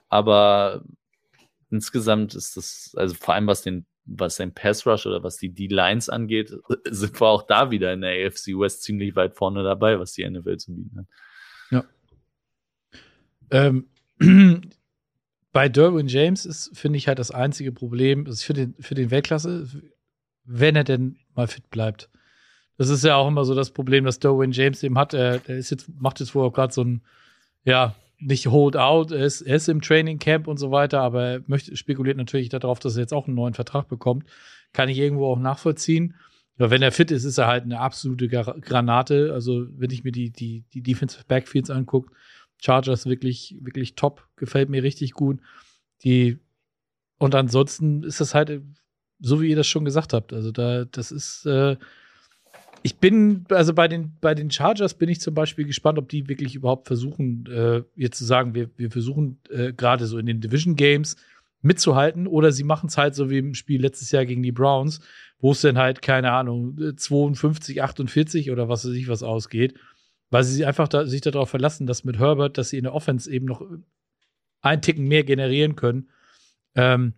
Aber 0.08 0.84
insgesamt 1.70 2.34
ist 2.34 2.56
das, 2.56 2.94
also 2.96 3.14
vor 3.14 3.34
allem 3.34 3.46
was 3.46 3.62
den, 3.62 3.84
was 4.04 4.36
den 4.36 4.54
Pass 4.54 4.86
Rush 4.86 5.06
oder 5.06 5.22
was 5.22 5.36
die 5.36 5.52
D-Lines 5.52 6.08
angeht, 6.08 6.54
sind 6.88 7.20
wir 7.20 7.26
auch 7.26 7.42
da 7.42 7.70
wieder 7.70 7.92
in 7.92 8.00
der 8.00 8.26
AFC 8.26 8.58
West 8.58 8.84
ziemlich 8.84 9.16
weit 9.16 9.34
vorne 9.34 9.62
dabei, 9.62 9.98
was 9.98 10.12
die 10.12 10.28
NFL 10.28 10.56
zu 10.56 10.74
bieten 10.74 10.98
hat. 10.98 11.06
Ähm, 13.50 13.86
bei 15.52 15.68
Derwin 15.68 16.08
James 16.08 16.46
ist, 16.46 16.70
finde 16.74 16.98
ich, 16.98 17.08
halt 17.08 17.18
das 17.18 17.30
einzige 17.30 17.72
Problem, 17.72 18.26
also 18.26 18.44
für 18.44 18.52
den, 18.52 18.74
für 18.78 18.94
den 18.94 19.10
Weltklasse, 19.10 19.68
wenn 20.44 20.76
er 20.76 20.84
denn 20.84 21.18
mal 21.34 21.46
fit 21.46 21.70
bleibt. 21.70 22.08
Das 22.76 22.90
ist 22.90 23.04
ja 23.04 23.16
auch 23.16 23.28
immer 23.28 23.44
so 23.44 23.54
das 23.54 23.70
Problem, 23.70 24.04
das 24.04 24.20
Derwin 24.20 24.52
James 24.52 24.82
eben 24.82 24.98
hat. 24.98 25.14
Er, 25.14 25.40
er 25.46 25.56
ist 25.56 25.70
jetzt, 25.70 25.88
macht 25.98 26.20
jetzt 26.20 26.34
wohl 26.34 26.46
auch 26.46 26.52
gerade 26.52 26.72
so 26.72 26.82
ein, 26.82 27.02
ja, 27.64 27.94
nicht 28.20 28.48
hold 28.48 28.76
out, 28.76 29.12
er 29.12 29.24
ist, 29.24 29.42
er 29.42 29.56
ist 29.56 29.68
im 29.68 29.80
Training 29.80 30.18
Camp 30.18 30.48
und 30.48 30.58
so 30.58 30.70
weiter, 30.70 31.00
aber 31.00 31.24
er 31.24 31.40
möchte, 31.46 31.76
spekuliert 31.76 32.16
natürlich 32.16 32.48
darauf, 32.48 32.78
dass 32.78 32.96
er 32.96 33.00
jetzt 33.00 33.14
auch 33.14 33.26
einen 33.26 33.36
neuen 33.36 33.54
Vertrag 33.54 33.88
bekommt. 33.88 34.24
Kann 34.72 34.88
ich 34.88 34.98
irgendwo 34.98 35.26
auch 35.26 35.38
nachvollziehen. 35.38 36.14
Aber 36.58 36.70
wenn 36.70 36.82
er 36.82 36.92
fit 36.92 37.10
ist, 37.10 37.24
ist 37.24 37.38
er 37.38 37.46
halt 37.46 37.64
eine 37.64 37.78
absolute 37.78 38.28
Granate. 38.28 39.32
Also, 39.32 39.66
wenn 39.76 39.90
ich 39.90 40.02
mir 40.02 40.12
die, 40.12 40.30
die, 40.30 40.64
die 40.74 40.82
Defensive 40.82 41.24
Backfields 41.26 41.70
angucke, 41.70 42.12
Chargers 42.58 43.06
wirklich, 43.06 43.56
wirklich 43.60 43.94
top, 43.94 44.26
gefällt 44.36 44.68
mir 44.68 44.82
richtig 44.82 45.12
gut. 45.12 45.40
Die, 46.04 46.38
und 47.18 47.34
ansonsten 47.34 48.02
ist 48.02 48.20
das 48.20 48.34
halt, 48.34 48.62
so 49.20 49.40
wie 49.40 49.50
ihr 49.50 49.56
das 49.56 49.66
schon 49.66 49.84
gesagt 49.84 50.12
habt. 50.12 50.32
Also, 50.32 50.52
da, 50.52 50.84
das 50.84 51.10
ist, 51.10 51.46
äh, 51.46 51.76
ich 52.82 52.96
bin, 52.96 53.44
also 53.50 53.74
bei 53.74 53.88
den, 53.88 54.16
bei 54.20 54.34
den 54.34 54.50
Chargers 54.50 54.94
bin 54.94 55.08
ich 55.08 55.20
zum 55.20 55.34
Beispiel 55.34 55.64
gespannt, 55.64 55.98
ob 55.98 56.08
die 56.08 56.28
wirklich 56.28 56.54
überhaupt 56.54 56.86
versuchen, 56.86 57.46
äh, 57.46 57.82
jetzt 57.96 58.18
zu 58.18 58.24
sagen, 58.24 58.54
wir, 58.54 58.70
wir 58.76 58.90
versuchen 58.90 59.40
äh, 59.50 59.72
gerade 59.72 60.06
so 60.06 60.18
in 60.18 60.26
den 60.26 60.40
Division 60.40 60.76
Games 60.76 61.16
mitzuhalten 61.60 62.26
oder 62.26 62.52
sie 62.52 62.64
machen 62.64 62.86
es 62.88 62.96
halt 62.96 63.14
so 63.14 63.30
wie 63.30 63.38
im 63.38 63.54
Spiel 63.54 63.80
letztes 63.80 64.12
Jahr 64.12 64.24
gegen 64.26 64.42
die 64.42 64.52
Browns, 64.52 65.00
wo 65.40 65.52
es 65.52 65.60
dann 65.60 65.76
halt, 65.76 66.02
keine 66.02 66.32
Ahnung, 66.32 66.78
52, 66.96 67.82
48 67.82 68.50
oder 68.50 68.68
was 68.68 68.86
weiß 68.86 68.94
ich 68.94 69.08
was 69.08 69.22
ausgeht, 69.22 69.74
weil 70.30 70.44
sie 70.44 70.64
einfach 70.64 70.88
da, 70.88 71.06
sich 71.06 71.20
darauf 71.20 71.50
verlassen, 71.50 71.86
dass 71.86 72.04
mit 72.04 72.18
Herbert, 72.18 72.58
dass 72.58 72.70
sie 72.70 72.78
in 72.78 72.84
der 72.84 72.94
Offense 72.94 73.30
eben 73.30 73.46
noch 73.46 73.62
einen 74.60 74.82
Ticken 74.82 75.06
mehr 75.06 75.24
generieren 75.24 75.76
können. 75.76 76.10
Ähm, 76.74 77.14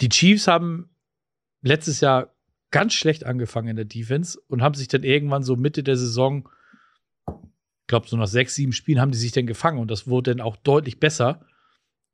die 0.00 0.08
Chiefs 0.08 0.48
haben 0.48 0.90
letztes 1.62 2.00
Jahr 2.00 2.34
ganz 2.70 2.94
schlecht 2.94 3.24
angefangen 3.24 3.68
in 3.68 3.76
der 3.76 3.84
Defense 3.84 4.38
und 4.48 4.62
haben 4.62 4.74
sich 4.74 4.88
dann 4.88 5.02
irgendwann 5.02 5.42
so 5.42 5.56
Mitte 5.56 5.82
der 5.82 5.96
Saison, 5.96 6.48
ich 7.28 7.86
glaube, 7.88 8.08
so 8.08 8.16
nach 8.16 8.26
sechs, 8.26 8.54
sieben 8.54 8.72
Spielen 8.72 9.00
haben 9.00 9.12
die 9.12 9.18
sich 9.18 9.32
dann 9.32 9.46
gefangen 9.46 9.78
und 9.78 9.90
das 9.90 10.08
wurde 10.08 10.32
dann 10.32 10.40
auch 10.40 10.56
deutlich 10.56 10.98
besser. 10.98 11.46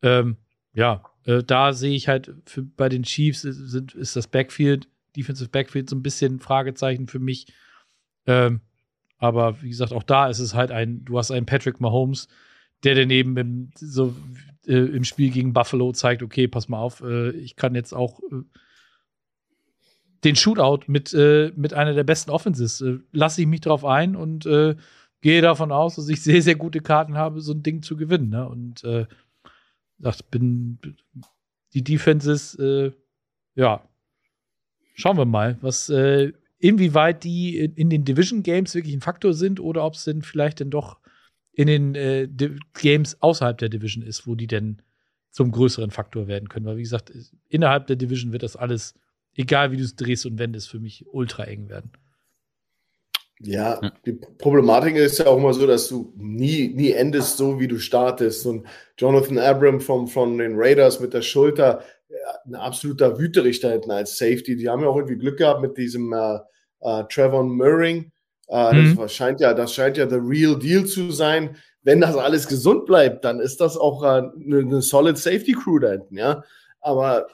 Ähm, 0.03 0.37
ja, 0.75 1.03
äh, 1.25 1.43
da 1.43 1.73
sehe 1.73 1.95
ich 1.95 2.09
halt 2.09 2.35
für, 2.45 2.63
bei 2.63 2.89
den 2.89 3.03
Chiefs 3.03 3.43
sind, 3.43 3.95
ist 3.95 4.17
das 4.17 4.29
Backfield, 4.29 4.89
Defensive 5.17 5.51
Backfield 5.51 5.89
so 5.89 5.97
ein 5.97 6.03
bisschen 6.03 6.41
Fragezeichen 6.41 7.07
für 7.07 7.19
mich. 7.19 7.53
Ähm, 8.27 8.61
aber 9.23 9.63
wie 9.63 9.69
gesagt, 9.69 9.93
auch 9.93 10.03
da 10.03 10.29
ist 10.29 10.41
es 10.41 10.53
halt 10.53 10.73
ein, 10.73 11.05
du 11.05 11.17
hast 11.17 11.31
einen 11.31 11.47
Patrick 11.47 11.81
Mahomes, 11.81 12.27
der 12.83 12.97
daneben 12.97 13.37
im, 13.37 13.71
so 13.77 14.17
äh, 14.67 14.75
im 14.75 15.05
Spiel 15.05 15.31
gegen 15.31 15.53
Buffalo 15.53 15.93
zeigt, 15.93 16.25
okay, 16.25 16.49
pass 16.49 16.69
mal 16.69 16.81
auf, 16.81 17.03
äh, 17.03 17.31
ich 17.31 17.55
kann 17.55 17.77
jetzt 17.77 17.93
auch 17.93 18.19
äh, 18.33 18.43
den 20.25 20.35
Shootout 20.35 20.87
mit, 20.89 21.15
äh, 21.15 21.53
mit 21.55 21.73
einer 21.73 21.95
der 21.95 22.03
besten 22.03 22.33
Offenses. 22.33 22.81
Äh, 22.81 22.99
lasse 23.13 23.41
ich 23.41 23.47
mich 23.47 23.61
drauf 23.61 23.85
ein 23.85 24.17
und 24.17 24.49
gehe 25.21 25.41
davon 25.41 25.71
aus, 25.71 25.95
dass 25.95 26.09
ich 26.09 26.21
sehr, 26.21 26.43
sehr 26.43 26.57
gute 26.57 26.81
Karten 26.81 27.17
habe, 27.17 27.41
so 27.41 27.53
ein 27.53 27.63
Ding 27.63 27.83
zu 27.83 27.97
gewinnen. 27.97 28.31
Ne? 28.31 28.49
Und 28.49 28.83
gesagt, 29.99 30.31
bin 30.33 30.81
die 31.75 31.85
Defenses, 31.85 32.57
äh, 32.57 32.91
ja, 33.55 33.89
schauen 34.95 35.17
wir 35.17 35.27
mal, 35.27 35.59
was, 35.61 35.89
äh, 35.91 36.33
inwieweit 36.63 37.25
die 37.25 37.59
in, 37.59 37.91
den 37.91 38.05
Division 38.05 38.45
Games 38.45 38.75
wirklich 38.75 38.95
ein 38.95 39.01
Faktor 39.01 39.35
sind 39.35 39.59
oder 39.59 39.85
ob 39.85 39.95
es 39.95 40.05
denn 40.05 40.23
vielleicht 40.23 40.61
denn 40.61 40.71
doch 40.71 40.99
in 41.53 41.67
den 41.67 41.95
äh, 41.97 42.29
Games 42.73 43.21
außerhalb 43.21 43.59
der 43.59 43.69
Division 43.69 44.05
ist, 44.05 44.29
wo 44.29 44.37
die 44.37 44.47
denn 44.47 44.81
zum 45.31 45.51
größeren 45.51 45.91
Faktor 45.91 46.29
werden 46.29 46.49
können. 46.49 46.65
Weil, 46.65 46.77
wie 46.77 46.83
gesagt, 46.83 47.13
innerhalb 47.49 47.89
der 47.89 47.97
Division 47.97 48.31
wird 48.33 48.45
das 48.45 48.55
alles, 48.55 48.95
egal 49.35 49.73
wie 49.73 49.77
du 49.77 49.83
es 49.83 49.97
drehst 49.97 50.25
und 50.25 50.39
wendest, 50.39 50.71
für 50.71 50.79
mich 50.79 51.05
ultra 51.09 51.45
eng 51.45 51.69
werden. 51.69 51.91
Ja, 53.41 53.81
die 54.07 54.13
Problematik 54.13 54.95
ist 54.95 55.19
ja 55.19 55.27
auch 55.27 55.39
immer 55.39 55.53
so, 55.53 55.67
dass 55.67 55.89
du 55.89 56.13
nie, 56.17 56.69
nie 56.69 56.93
endest 56.93 57.39
so, 57.39 57.59
wie 57.59 57.67
du 57.67 57.81
startest. 57.81 58.47
Und 58.47 58.69
Jonathan 58.97 59.39
Abram 59.39 59.81
vom, 59.81 60.07
von 60.07 60.39
den 60.39 60.53
Raiders 60.55 61.01
mit 61.01 61.13
der 61.13 61.23
Schulter, 61.23 61.83
ein 62.45 62.55
absoluter 62.55 63.19
Wüterich 63.19 63.61
da 63.61 63.71
hinten 63.71 63.91
als 63.91 64.17
Safety. 64.19 64.57
Die 64.57 64.69
haben 64.69 64.83
ja 64.83 64.89
auch 64.89 64.97
irgendwie 64.97 65.19
Glück 65.19 65.39
gehabt 65.39 65.63
mit 65.63 65.77
diesem 65.77 66.13
äh, 66.13 66.39
äh, 66.81 67.05
Trevor 67.09 67.45
Murring. 67.45 68.13
Äh, 68.49 68.75
mhm. 68.75 68.97
Das 68.97 69.15
scheint 69.15 69.41
ja, 69.41 69.55
das 69.55 69.73
scheint 69.73 69.97
ja 69.97 70.09
the 70.09 70.17
real 70.17 70.59
deal 70.59 70.85
zu 70.85 71.11
sein. 71.11 71.57
Wenn 71.83 72.01
das 72.01 72.17
alles 72.17 72.47
gesund 72.47 72.87
bleibt, 72.87 73.25
dann 73.25 73.41
ist 73.41 73.61
das 73.61 73.77
auch 73.77 74.03
eine, 74.03 74.33
äh, 74.37 74.61
eine 74.61 74.83
solid 74.83 75.19
Safety 75.19 75.53
Crew 75.53 75.79
da 75.79 75.93
hinten, 75.93 76.17
ja. 76.17 76.45
Aber 76.81 77.27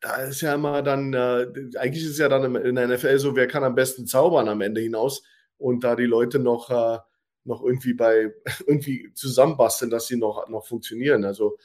da 0.00 0.16
ist 0.16 0.42
ja 0.42 0.54
immer 0.54 0.82
dann, 0.82 1.14
äh, 1.14 1.46
eigentlich 1.78 2.04
ist 2.04 2.10
es 2.10 2.18
ja 2.18 2.28
dann 2.28 2.54
in 2.56 2.74
der 2.74 2.88
NFL 2.88 3.18
so, 3.18 3.34
wer 3.34 3.46
kann 3.46 3.64
am 3.64 3.74
besten 3.74 4.06
zaubern 4.06 4.48
am 4.48 4.60
Ende 4.60 4.80
hinaus 4.80 5.22
und 5.56 5.82
da 5.82 5.96
die 5.96 6.04
Leute 6.04 6.38
noch, 6.38 6.70
äh, 6.70 6.98
noch 7.44 7.64
irgendwie 7.64 7.94
bei, 7.94 8.34
irgendwie 8.66 9.12
zusammenbasteln, 9.14 9.90
dass 9.90 10.06
sie 10.06 10.16
noch, 10.16 10.48
noch 10.48 10.66
funktionieren. 10.66 11.24
Also 11.24 11.56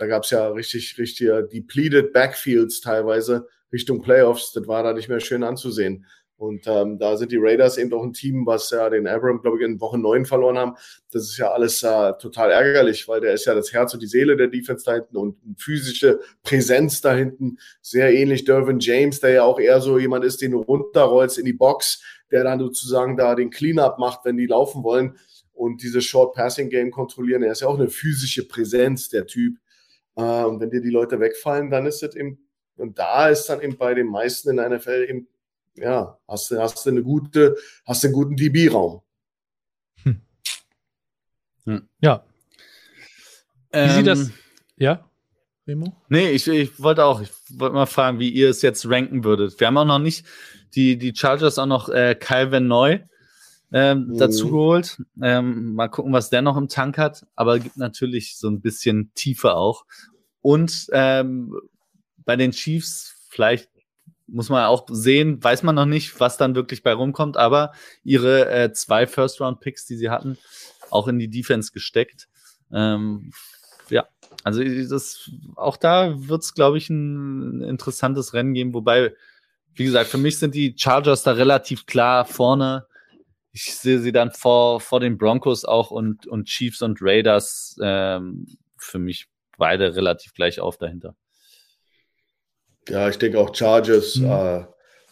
da 0.00 0.06
gab 0.06 0.24
es 0.24 0.30
ja 0.30 0.48
richtig, 0.48 0.96
richtig 0.96 1.28
uh, 1.28 1.42
depleted 1.42 2.14
Backfields 2.14 2.80
teilweise 2.80 3.46
Richtung 3.70 4.00
Playoffs. 4.00 4.52
Das 4.52 4.66
war 4.66 4.82
da 4.82 4.94
nicht 4.94 5.10
mehr 5.10 5.20
schön 5.20 5.42
anzusehen. 5.42 6.06
Und 6.38 6.66
ähm, 6.66 6.98
da 6.98 7.18
sind 7.18 7.32
die 7.32 7.38
Raiders 7.38 7.76
eben 7.76 7.92
auch 7.92 8.02
ein 8.02 8.14
Team, 8.14 8.46
was 8.46 8.70
ja 8.70 8.88
den 8.88 9.06
Abram, 9.06 9.42
glaube 9.42 9.58
ich, 9.58 9.62
in 9.62 9.78
Woche 9.78 9.98
9 9.98 10.24
verloren 10.24 10.56
haben. 10.56 10.74
Das 11.12 11.24
ist 11.24 11.36
ja 11.36 11.52
alles 11.52 11.82
äh, 11.82 12.14
total 12.14 12.50
ärgerlich, 12.50 13.06
weil 13.08 13.20
der 13.20 13.34
ist 13.34 13.44
ja 13.44 13.54
das 13.54 13.74
Herz 13.74 13.92
und 13.92 14.02
die 14.02 14.06
Seele 14.06 14.38
der 14.38 14.46
Defense 14.48 14.86
da 14.86 14.94
hinten 14.94 15.18
und 15.18 15.36
physische 15.58 16.20
Präsenz 16.42 17.02
da 17.02 17.12
hinten. 17.12 17.58
Sehr 17.82 18.10
ähnlich 18.14 18.46
Dervin 18.46 18.80
James, 18.80 19.20
der 19.20 19.32
ja 19.32 19.42
auch 19.42 19.60
eher 19.60 19.82
so 19.82 19.98
jemand 19.98 20.24
ist, 20.24 20.40
den 20.40 20.52
du 20.52 20.62
runterrollst 20.62 21.36
in 21.36 21.44
die 21.44 21.52
Box, 21.52 22.02
der 22.30 22.42
dann 22.44 22.58
sozusagen 22.58 23.18
da 23.18 23.34
den 23.34 23.50
Cleanup 23.50 23.98
macht, 23.98 24.24
wenn 24.24 24.38
die 24.38 24.46
laufen 24.46 24.82
wollen 24.82 25.18
und 25.52 25.82
dieses 25.82 26.06
Short 26.06 26.34
Passing 26.34 26.70
Game 26.70 26.90
kontrollieren. 26.90 27.42
Er 27.42 27.52
ist 27.52 27.60
ja 27.60 27.68
auch 27.68 27.78
eine 27.78 27.90
physische 27.90 28.48
Präsenz, 28.48 29.10
der 29.10 29.26
Typ. 29.26 29.58
Äh, 30.20 30.44
und 30.44 30.60
wenn 30.60 30.70
dir 30.70 30.80
die 30.80 30.90
Leute 30.90 31.18
wegfallen, 31.20 31.70
dann 31.70 31.86
ist 31.86 32.02
es 32.02 32.14
eben, 32.14 32.38
und 32.76 32.98
da 32.98 33.28
ist 33.28 33.46
dann 33.46 33.60
eben 33.60 33.76
bei 33.76 33.94
den 33.94 34.06
meisten 34.06 34.50
in 34.50 34.56
der 34.56 34.68
NFL 34.68 35.06
eben 35.08 35.28
ja, 35.76 36.18
hast 36.28 36.50
du, 36.50 36.58
hast 36.58 36.84
du 36.84 36.90
eine 36.90 37.02
gute, 37.02 37.56
hast 37.86 38.02
du 38.02 38.08
einen 38.08 38.14
guten 38.14 38.36
DB-Raum. 38.36 39.00
Hm. 40.02 40.20
Hm. 41.64 41.88
Ja. 42.00 42.24
Wie 43.72 43.78
ähm, 43.78 43.90
sieht 43.90 44.06
das? 44.06 44.30
Ja, 44.76 45.08
Remo? 45.66 45.94
Nee, 46.08 46.30
ich, 46.30 46.48
ich 46.48 46.80
wollte 46.80 47.04
auch, 47.04 47.20
ich 47.20 47.30
wollte 47.50 47.74
mal 47.74 47.86
fragen, 47.86 48.18
wie 48.18 48.30
ihr 48.30 48.50
es 48.50 48.62
jetzt 48.62 48.88
ranken 48.88 49.24
würdet. 49.24 49.58
Wir 49.60 49.66
haben 49.66 49.76
auch 49.76 49.84
noch 49.84 49.98
nicht 49.98 50.26
die, 50.74 50.98
die 50.98 51.14
Chargers 51.14 51.58
auch 51.58 51.66
noch 51.66 51.88
äh, 51.88 52.14
Calvin 52.14 52.66
Neu 52.66 53.00
ähm, 53.72 54.08
mhm. 54.08 54.18
dazu 54.18 54.50
geholt. 54.50 55.00
Ähm, 55.22 55.74
mal 55.74 55.88
gucken, 55.88 56.12
was 56.12 56.30
der 56.30 56.42
noch 56.42 56.56
im 56.56 56.68
Tank 56.68 56.98
hat. 56.98 57.26
Aber 57.36 57.58
gibt 57.58 57.76
natürlich 57.76 58.36
so 58.36 58.48
ein 58.48 58.60
bisschen 58.60 59.12
Tiefe 59.14 59.54
auch. 59.54 59.84
Und 60.42 60.86
ähm, 60.92 61.54
bei 62.24 62.36
den 62.36 62.52
Chiefs 62.52 63.20
vielleicht 63.30 63.68
muss 64.26 64.48
man 64.48 64.64
auch 64.64 64.86
sehen, 64.90 65.42
weiß 65.42 65.62
man 65.62 65.74
noch 65.74 65.86
nicht, 65.86 66.20
was 66.20 66.36
dann 66.36 66.54
wirklich 66.54 66.82
bei 66.82 66.92
rumkommt, 66.92 67.36
aber 67.36 67.72
ihre 68.04 68.48
äh, 68.48 68.72
zwei 68.72 69.06
First-Round-Picks, 69.06 69.86
die 69.86 69.96
sie 69.96 70.10
hatten, 70.10 70.38
auch 70.90 71.08
in 71.08 71.18
die 71.18 71.28
Defense 71.28 71.72
gesteckt. 71.72 72.28
Ähm, 72.72 73.32
ja, 73.88 74.06
also 74.44 74.62
das, 74.62 75.30
auch 75.56 75.76
da 75.76 76.28
wird 76.28 76.42
es, 76.42 76.54
glaube 76.54 76.78
ich, 76.78 76.88
ein 76.90 77.62
interessantes 77.62 78.32
Rennen 78.32 78.54
geben, 78.54 78.74
wobei, 78.74 79.14
wie 79.74 79.84
gesagt, 79.84 80.10
für 80.10 80.18
mich 80.18 80.38
sind 80.38 80.54
die 80.54 80.74
Chargers 80.76 81.22
da 81.22 81.32
relativ 81.32 81.86
klar 81.86 82.24
vorne. 82.24 82.86
Ich 83.52 83.74
sehe 83.74 83.98
sie 83.98 84.12
dann 84.12 84.30
vor, 84.30 84.80
vor 84.80 85.00
den 85.00 85.18
Broncos 85.18 85.64
auch 85.64 85.90
und, 85.90 86.28
und 86.28 86.46
Chiefs 86.46 86.82
und 86.82 86.98
Raiders 87.00 87.76
ähm, 87.82 88.46
für 88.76 89.00
mich 89.00 89.26
beide 89.60 89.94
relativ 89.94 90.34
gleich 90.34 90.58
auf 90.58 90.76
dahinter. 90.76 91.14
Ja, 92.88 93.08
ich 93.08 93.18
denke 93.18 93.38
auch 93.38 93.54
Chargers, 93.54 94.16
mhm. 94.16 94.30
äh, 94.30 94.64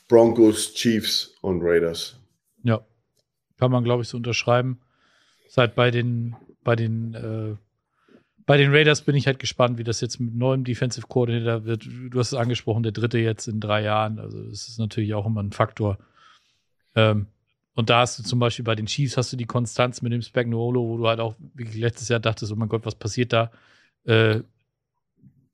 Broncos, 0.08 0.74
Chiefs 0.74 1.34
und 1.42 1.62
Raiders. 1.62 2.18
Ja, 2.64 2.80
kann 3.58 3.70
man, 3.70 3.84
glaube 3.84 4.02
ich, 4.02 4.08
so 4.08 4.16
unterschreiben. 4.16 4.80
Seit 5.48 5.76
bei 5.76 5.92
den, 5.92 6.34
bei 6.64 6.74
den, 6.74 7.14
äh, 7.14 7.56
bei 8.46 8.56
den 8.56 8.74
Raiders 8.74 9.02
bin 9.02 9.14
ich 9.14 9.26
halt 9.26 9.38
gespannt, 9.38 9.78
wie 9.78 9.84
das 9.84 10.00
jetzt 10.00 10.18
mit 10.18 10.34
neuem 10.34 10.64
Defensive 10.64 11.06
Coordinator 11.06 11.64
wird. 11.64 11.84
Du 11.84 12.18
hast 12.18 12.32
es 12.32 12.38
angesprochen, 12.38 12.82
der 12.82 12.92
dritte 12.92 13.18
jetzt 13.18 13.46
in 13.46 13.60
drei 13.60 13.82
Jahren. 13.82 14.18
Also, 14.18 14.42
das 14.42 14.68
ist 14.68 14.78
natürlich 14.78 15.14
auch 15.14 15.26
immer 15.26 15.42
ein 15.42 15.52
Faktor. 15.52 15.98
Ähm, 16.96 17.26
und 17.74 17.90
da 17.90 18.00
hast 18.00 18.18
du 18.18 18.24
zum 18.24 18.40
Beispiel 18.40 18.64
bei 18.64 18.74
den 18.74 18.86
Chiefs 18.86 19.16
hast 19.16 19.32
du 19.32 19.36
die 19.36 19.46
Konstanz 19.46 20.02
mit 20.02 20.12
dem 20.12 20.22
Spagnuolo, 20.22 20.88
wo 20.88 20.96
du 20.96 21.06
halt 21.06 21.20
auch 21.20 21.36
wirklich 21.54 21.78
letztes 21.78 22.08
Jahr 22.08 22.18
dachtest, 22.18 22.50
oh 22.50 22.56
mein 22.56 22.68
Gott, 22.68 22.84
was 22.84 22.96
passiert 22.96 23.32
da? 23.32 23.52
Äh, 24.08 24.42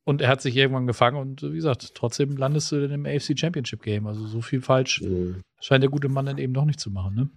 und 0.04 0.20
er 0.20 0.28
hat 0.28 0.42
sich 0.42 0.56
irgendwann 0.56 0.86
gefangen 0.86 1.16
und 1.16 1.42
wie 1.42 1.56
gesagt, 1.56 1.94
trotzdem 1.94 2.36
landest 2.36 2.70
du 2.70 2.76
in 2.76 2.90
dem 2.90 3.06
AFC 3.06 3.38
Championship 3.38 3.82
Game. 3.82 4.06
Also 4.06 4.26
so 4.26 4.42
viel 4.42 4.60
falsch 4.60 5.00
mhm. 5.00 5.40
scheint 5.60 5.82
der 5.82 5.90
gute 5.90 6.08
Mann 6.08 6.26
dann 6.26 6.38
eben 6.38 6.52
doch 6.52 6.66
nicht 6.66 6.78
zu 6.78 6.90
machen. 6.90 7.14
Ne? 7.14 7.30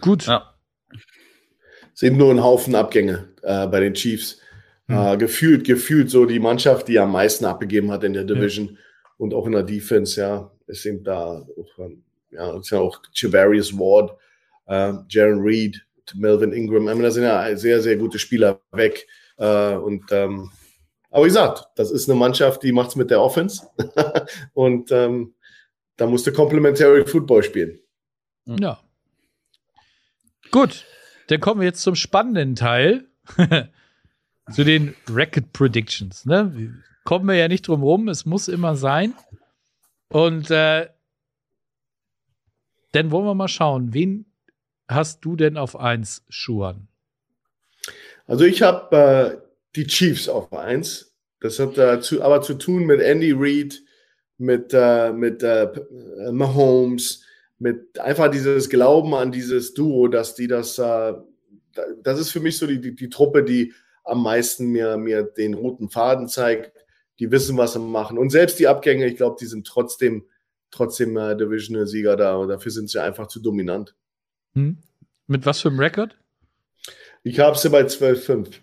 Gut. 0.00 0.26
Ja. 0.26 0.54
Sind 1.92 2.16
nur 2.16 2.30
ein 2.30 2.42
Haufen 2.42 2.74
Abgänge 2.74 3.28
äh, 3.42 3.66
bei 3.66 3.80
den 3.80 3.94
Chiefs. 3.94 4.40
Mhm. 4.86 4.96
Äh, 4.96 5.16
gefühlt, 5.18 5.66
gefühlt 5.66 6.10
so 6.10 6.24
die 6.24 6.40
Mannschaft, 6.40 6.88
die 6.88 6.98
am 6.98 7.12
meisten 7.12 7.44
abgegeben 7.44 7.90
hat 7.92 8.02
in 8.02 8.14
der 8.14 8.24
Division 8.24 8.68
ja. 8.68 8.76
und 9.18 9.34
auch 9.34 9.46
in 9.46 9.52
der 9.52 9.62
Defense, 9.62 10.20
ja, 10.20 10.50
es 10.66 10.82
sind 10.82 11.06
da 11.06 11.46
auch, 11.46 11.78
ähm, 11.78 12.02
ja, 12.30 12.58
ist 12.58 12.70
ja 12.70 12.80
auch 12.80 13.00
Javarius 13.12 13.76
Ward, 13.76 14.16
äh, 14.66 14.94
Jaron 15.08 15.42
Reed, 15.42 15.84
Melvin 16.14 16.52
Ingram. 16.52 16.84
I 16.84 16.94
mean, 16.94 17.02
da 17.02 17.10
sind 17.10 17.24
ja 17.24 17.56
sehr, 17.56 17.80
sehr 17.80 17.96
gute 17.96 18.18
Spieler 18.18 18.60
weg. 18.72 19.06
Äh, 19.36 19.74
und 19.74 20.04
ähm, 20.10 20.50
aber 21.10 21.24
wie 21.24 21.28
gesagt, 21.28 21.64
das 21.76 21.90
ist 21.90 22.08
eine 22.08 22.18
Mannschaft, 22.18 22.62
die 22.62 22.72
macht 22.72 22.90
es 22.90 22.96
mit 22.96 23.10
der 23.10 23.20
Offense. 23.20 23.66
und 24.52 24.92
ähm, 24.92 25.34
da 25.96 26.06
musste 26.06 26.32
Complementary 26.32 27.04
Football 27.06 27.42
spielen. 27.42 27.78
Ja. 28.46 28.80
Gut, 30.50 30.86
dann 31.28 31.40
kommen 31.40 31.60
wir 31.60 31.66
jetzt 31.66 31.82
zum 31.82 31.94
spannenden 31.94 32.56
Teil. 32.56 33.06
zu 34.50 34.64
den 34.64 34.94
Record 35.08 35.52
Predictions. 35.52 36.26
Ne? 36.26 36.82
Kommen 37.04 37.26
wir 37.26 37.34
ja 37.34 37.48
nicht 37.48 37.68
drum 37.68 37.82
rum, 37.82 38.08
es 38.08 38.26
muss 38.26 38.48
immer 38.48 38.76
sein. 38.76 39.14
Und 40.08 40.50
äh, 40.50 40.88
dann 42.92 43.10
wollen 43.10 43.26
wir 43.26 43.34
mal 43.34 43.48
schauen, 43.48 43.94
wen 43.94 44.26
hast 44.90 45.24
du 45.24 45.36
denn 45.36 45.56
auf 45.56 45.78
1, 45.78 46.24
Schuhan? 46.28 46.88
Also 48.26 48.44
ich 48.44 48.62
habe 48.62 48.96
äh, 48.96 49.50
die 49.74 49.86
Chiefs 49.86 50.28
auf 50.28 50.52
eins. 50.52 51.14
Das 51.40 51.58
hat 51.58 51.78
äh, 51.78 52.00
zu, 52.00 52.22
aber 52.22 52.42
zu 52.42 52.54
tun 52.54 52.84
mit 52.84 53.00
Andy 53.00 53.32
Reid, 53.36 53.82
mit, 54.38 54.72
äh, 54.72 55.12
mit 55.12 55.42
äh, 55.42 55.68
Mahomes, 56.30 57.24
mit 57.58 57.98
einfach 57.98 58.30
dieses 58.30 58.68
Glauben 58.68 59.14
an 59.14 59.32
dieses 59.32 59.74
Duo, 59.74 60.08
dass 60.08 60.34
die 60.34 60.48
das, 60.48 60.78
äh, 60.78 61.14
das 62.02 62.20
ist 62.20 62.30
für 62.30 62.40
mich 62.40 62.58
so 62.58 62.66
die, 62.66 62.80
die, 62.80 62.94
die 62.94 63.08
Truppe, 63.08 63.42
die 63.42 63.72
am 64.04 64.22
meisten 64.22 64.66
mir, 64.66 64.96
mir 64.96 65.22
den 65.22 65.54
roten 65.54 65.88
Faden 65.88 66.28
zeigt. 66.28 66.72
Die 67.18 67.30
wissen, 67.30 67.56
was 67.56 67.74
sie 67.74 67.78
machen. 67.78 68.16
Und 68.16 68.30
selbst 68.30 68.58
die 68.58 68.68
Abgänge, 68.68 69.06
ich 69.06 69.16
glaube, 69.16 69.36
die 69.38 69.46
sind 69.46 69.66
trotzdem, 69.66 70.24
trotzdem 70.70 71.16
äh, 71.16 71.36
Divisional-Sieger 71.36 72.16
da. 72.16 72.36
Und 72.36 72.48
dafür 72.48 72.72
sind 72.72 72.88
sie 72.88 73.02
einfach 73.02 73.26
zu 73.26 73.40
dominant. 73.40 73.94
Hm. 74.54 74.78
Mit 75.26 75.46
was 75.46 75.60
für 75.60 75.68
einem 75.68 75.80
Rekord? 75.80 76.16
Ich 77.22 77.38
habe 77.38 77.56
sie 77.56 77.68
bei 77.68 77.82
12,5. 77.82 78.54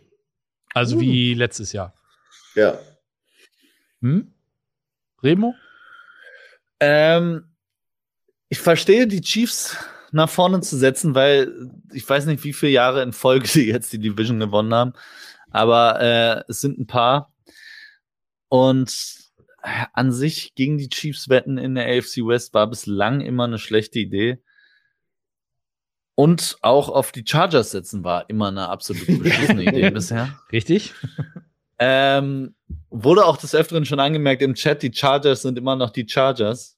Also 0.74 0.98
uh. 0.98 1.00
wie 1.00 1.34
letztes 1.34 1.72
Jahr. 1.72 1.94
Ja. 2.56 2.80
Hm? 4.02 4.34
Remo? 5.24 5.56
Ähm, 6.80 7.46
ich 8.50 8.60
verstehe 8.60 9.08
die 9.08 9.22
Chiefs 9.22 9.78
nach 10.12 10.30
vorne 10.30 10.62
zu 10.62 10.78
setzen, 10.78 11.16
weil 11.16 11.72
ich 11.94 12.08
weiß 12.08 12.26
nicht, 12.26 12.44
wie 12.44 12.54
viele 12.54 12.72
Jahre 12.72 13.04
in 13.04 13.14
Folge 13.14 13.48
sie 13.48 13.68
jetzt 13.68 13.94
die 13.94 14.00
Division 14.00 14.40
gewonnen 14.40 14.74
haben, 14.74 14.94
aber 15.50 16.00
äh, 16.02 16.44
es 16.48 16.62
sind 16.62 16.80
ein 16.80 16.88
paar. 16.88 17.34
Und 18.50 19.18
an 19.94 20.14
sich 20.14 20.56
gegen 20.56 20.78
die 20.78 20.88
Chiefs 20.90 21.28
wetten 21.28 21.58
in 21.58 21.76
der 21.76 21.88
AFC 21.88 22.26
West 22.26 22.54
war 22.54 22.68
bislang 22.68 23.20
immer 23.20 23.44
eine 23.44 23.60
schlechte 23.60 24.00
Idee. 24.00 24.42
Und 26.20 26.58
auch 26.64 26.90
auf 26.90 27.12
die 27.12 27.24
Chargers 27.24 27.70
setzen 27.70 28.04
war 28.04 28.28
immer 28.28 28.48
eine 28.48 28.70
absolut 28.70 29.06
beschissene 29.24 29.62
Idee 29.62 29.92
bisher. 29.92 30.34
Richtig. 30.52 30.96
Ähm, 31.78 32.56
wurde 32.90 33.24
auch 33.24 33.38
des 33.38 33.54
Öfteren 33.54 33.86
schon 33.86 34.00
angemerkt 34.00 34.42
im 34.42 34.56
Chat, 34.56 34.82
die 34.82 34.92
Chargers 34.92 35.44
sind 35.44 35.60
immer 35.60 35.76
noch 35.76 35.92
die 35.92 36.10
Chargers. 36.10 36.76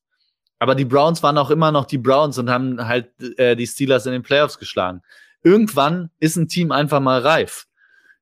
Aber 0.60 0.76
die 0.76 0.84
Browns 0.84 1.24
waren 1.24 1.38
auch 1.38 1.52
immer 1.52 1.72
noch 1.72 1.86
die 1.86 1.98
Browns 1.98 2.38
und 2.38 2.50
haben 2.50 2.86
halt 2.86 3.08
äh, 3.38 3.56
die 3.56 3.66
Steelers 3.66 4.06
in 4.06 4.12
den 4.12 4.24
Playoffs 4.24 4.60
geschlagen. 4.60 5.04
Irgendwann 5.42 6.10
ist 6.20 6.36
ein 6.36 6.50
Team 6.50 6.74
einfach 6.74 7.00
mal 7.00 7.22
reif. 7.22 7.66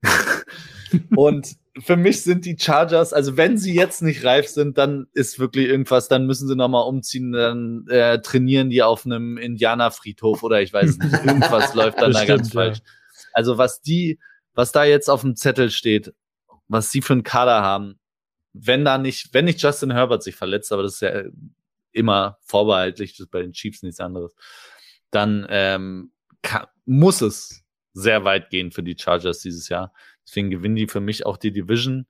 und 1.15 1.55
für 1.81 1.95
mich 1.95 2.23
sind 2.23 2.45
die 2.45 2.57
Chargers, 2.57 3.13
also 3.13 3.37
wenn 3.37 3.57
sie 3.57 3.73
jetzt 3.73 4.01
nicht 4.01 4.23
reif 4.23 4.47
sind, 4.47 4.77
dann 4.77 5.07
ist 5.13 5.39
wirklich 5.39 5.67
irgendwas, 5.67 6.07
dann 6.07 6.25
müssen 6.25 6.47
sie 6.47 6.55
nochmal 6.55 6.87
umziehen, 6.87 7.31
dann 7.31 7.85
äh, 7.89 8.21
trainieren 8.21 8.69
die 8.69 8.83
auf 8.83 9.05
einem 9.05 9.37
Indianerfriedhof 9.37 10.43
oder 10.43 10.61
ich 10.61 10.73
weiß 10.73 10.97
nicht, 10.97 11.13
irgendwas 11.25 11.73
läuft 11.73 12.01
dann 12.01 12.13
da 12.13 12.25
ganz 12.25 12.53
falsch. 12.53 12.79
Also 13.33 13.57
was 13.57 13.81
die, 13.81 14.19
was 14.53 14.71
da 14.71 14.83
jetzt 14.83 15.09
auf 15.09 15.21
dem 15.21 15.35
Zettel 15.35 15.69
steht, 15.69 16.13
was 16.67 16.91
sie 16.91 17.01
für 17.01 17.13
einen 17.13 17.23
Kader 17.23 17.61
haben, 17.61 17.99
wenn 18.53 18.85
da 18.85 18.97
nicht, 18.97 19.33
wenn 19.33 19.45
nicht 19.45 19.61
Justin 19.61 19.91
Herbert 19.91 20.23
sich 20.23 20.35
verletzt, 20.35 20.71
aber 20.71 20.83
das 20.83 20.95
ist 20.95 21.01
ja 21.01 21.23
immer 21.91 22.37
vorbehaltlich, 22.41 23.13
das 23.13 23.21
ist 23.21 23.31
bei 23.31 23.41
den 23.41 23.53
Chiefs 23.53 23.83
nichts 23.83 23.99
anderes, 23.99 24.35
dann 25.11 25.45
ähm, 25.49 26.11
kann, 26.41 26.65
muss 26.85 27.21
es 27.21 27.63
sehr 27.93 28.23
weit 28.23 28.49
gehen 28.49 28.71
für 28.71 28.83
die 28.83 28.95
Chargers 28.97 29.39
dieses 29.39 29.69
Jahr. 29.69 29.91
Deswegen 30.27 30.49
gewinnen 30.49 30.75
die 30.75 30.87
für 30.87 30.99
mich 30.99 31.25
auch 31.25 31.37
die 31.37 31.51
Division. 31.51 32.05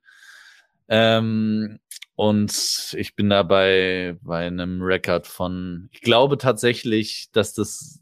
Ähm, 0.88 1.78
und 2.16 2.96
ich 2.98 3.14
bin 3.14 3.30
dabei 3.30 4.16
bei 4.22 4.46
einem 4.46 4.82
Rekord 4.82 5.26
von, 5.26 5.88
ich 5.92 6.00
glaube 6.00 6.36
tatsächlich, 6.36 7.30
dass 7.32 7.54
das 7.54 8.00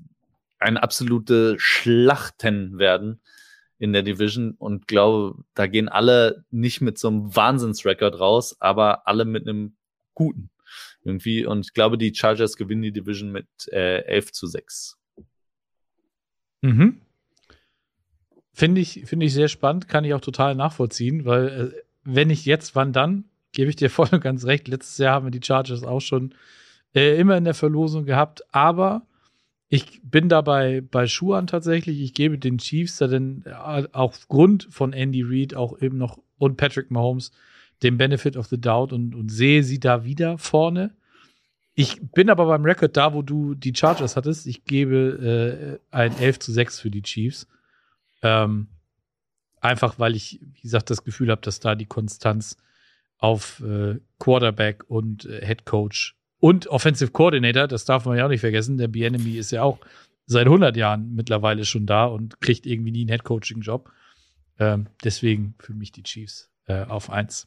eine 0.58 0.82
absolute 0.82 1.56
Schlachten 1.58 2.78
werden 2.78 3.20
in 3.78 3.92
der 3.92 4.02
Division 4.02 4.52
und 4.52 4.88
glaube, 4.88 5.44
da 5.52 5.66
gehen 5.66 5.90
alle 5.90 6.44
nicht 6.50 6.80
mit 6.80 6.96
so 6.96 7.08
einem 7.08 7.36
Wahnsinnsrekord 7.36 8.18
raus, 8.18 8.56
aber 8.58 9.06
alle 9.06 9.26
mit 9.26 9.46
einem 9.46 9.76
guten 10.14 10.48
irgendwie. 11.04 11.44
Und 11.44 11.66
ich 11.66 11.74
glaube, 11.74 11.98
die 11.98 12.14
Chargers 12.14 12.56
gewinnen 12.56 12.82
die 12.82 12.92
Division 12.92 13.30
mit 13.30 13.46
äh, 13.70 13.98
11 14.04 14.32
zu 14.32 14.46
6. 14.46 14.98
Mhm. 16.62 17.02
Finde 18.58 18.80
ich, 18.80 19.02
finde 19.04 19.26
ich 19.26 19.34
sehr 19.34 19.48
spannend, 19.48 19.86
kann 19.86 20.06
ich 20.06 20.14
auch 20.14 20.22
total 20.22 20.54
nachvollziehen, 20.54 21.26
weil 21.26 21.48
äh, 21.48 21.82
wenn 22.04 22.28
nicht 22.28 22.46
jetzt, 22.46 22.74
wann 22.74 22.94
dann? 22.94 23.26
Gebe 23.52 23.68
ich 23.68 23.76
dir 23.76 23.90
voll 23.98 24.08
und 24.12 24.22
ganz 24.22 24.46
recht. 24.46 24.66
Letztes 24.66 24.96
Jahr 24.96 25.12
haben 25.12 25.26
wir 25.26 25.30
die 25.30 25.46
Chargers 25.46 25.82
auch 25.82 26.00
schon 26.00 26.34
äh, 26.94 27.20
immer 27.20 27.36
in 27.36 27.44
der 27.44 27.52
Verlosung 27.52 28.06
gehabt, 28.06 28.42
aber 28.54 29.02
ich 29.68 30.00
bin 30.02 30.30
dabei 30.30 30.80
bei 30.80 31.06
Schuhan 31.06 31.46
tatsächlich. 31.46 32.00
Ich 32.00 32.14
gebe 32.14 32.38
den 32.38 32.56
Chiefs 32.56 32.96
da 32.96 33.08
denn 33.08 33.44
äh, 33.44 33.82
aufgrund 33.92 34.68
von 34.70 34.94
Andy 34.94 35.22
Reid 35.22 35.54
auch 35.54 35.78
eben 35.82 35.98
noch 35.98 36.18
und 36.38 36.56
Patrick 36.56 36.90
Mahomes 36.90 37.32
den 37.82 37.98
Benefit 37.98 38.38
of 38.38 38.46
the 38.46 38.58
Doubt 38.58 38.94
und, 38.94 39.14
und 39.14 39.28
sehe 39.28 39.64
sie 39.64 39.80
da 39.80 40.06
wieder 40.06 40.38
vorne. 40.38 40.94
Ich 41.74 42.00
bin 42.00 42.30
aber 42.30 42.46
beim 42.46 42.64
Rekord 42.64 42.96
da, 42.96 43.12
wo 43.12 43.20
du 43.20 43.54
die 43.54 43.74
Chargers 43.76 44.16
hattest. 44.16 44.46
Ich 44.46 44.64
gebe 44.64 45.78
äh, 45.92 45.94
ein 45.94 46.16
11 46.18 46.38
zu 46.38 46.52
6 46.52 46.80
für 46.80 46.90
die 46.90 47.02
Chiefs. 47.02 47.46
Ähm, 48.26 48.66
einfach 49.60 50.00
weil 50.00 50.16
ich, 50.16 50.40
wie 50.42 50.62
gesagt, 50.62 50.90
das 50.90 51.04
Gefühl 51.04 51.30
habe, 51.30 51.42
dass 51.42 51.60
da 51.60 51.76
die 51.76 51.86
Konstanz 51.86 52.56
auf 53.18 53.60
äh, 53.60 54.00
Quarterback 54.18 54.84
und 54.88 55.26
äh, 55.26 55.46
Head 55.46 55.64
Coach 55.64 56.16
und 56.40 56.66
Offensive 56.66 57.12
Coordinator, 57.12 57.68
das 57.68 57.84
darf 57.84 58.04
man 58.04 58.18
ja 58.18 58.24
auch 58.24 58.28
nicht 58.28 58.40
vergessen, 58.40 58.78
der 58.78 58.88
B-Enemy 58.88 59.36
ist 59.36 59.52
ja 59.52 59.62
auch 59.62 59.78
seit 60.26 60.46
100 60.46 60.76
Jahren 60.76 61.14
mittlerweile 61.14 61.64
schon 61.64 61.86
da 61.86 62.06
und 62.06 62.40
kriegt 62.40 62.66
irgendwie 62.66 62.90
nie 62.90 63.02
einen 63.02 63.10
Head 63.10 63.24
Coaching 63.24 63.60
Job. 63.60 63.92
Ähm, 64.58 64.88
deswegen 65.04 65.54
für 65.60 65.72
mich 65.72 65.92
die 65.92 66.02
Chiefs 66.02 66.50
äh, 66.66 66.84
auf 66.84 67.10
1. 67.10 67.46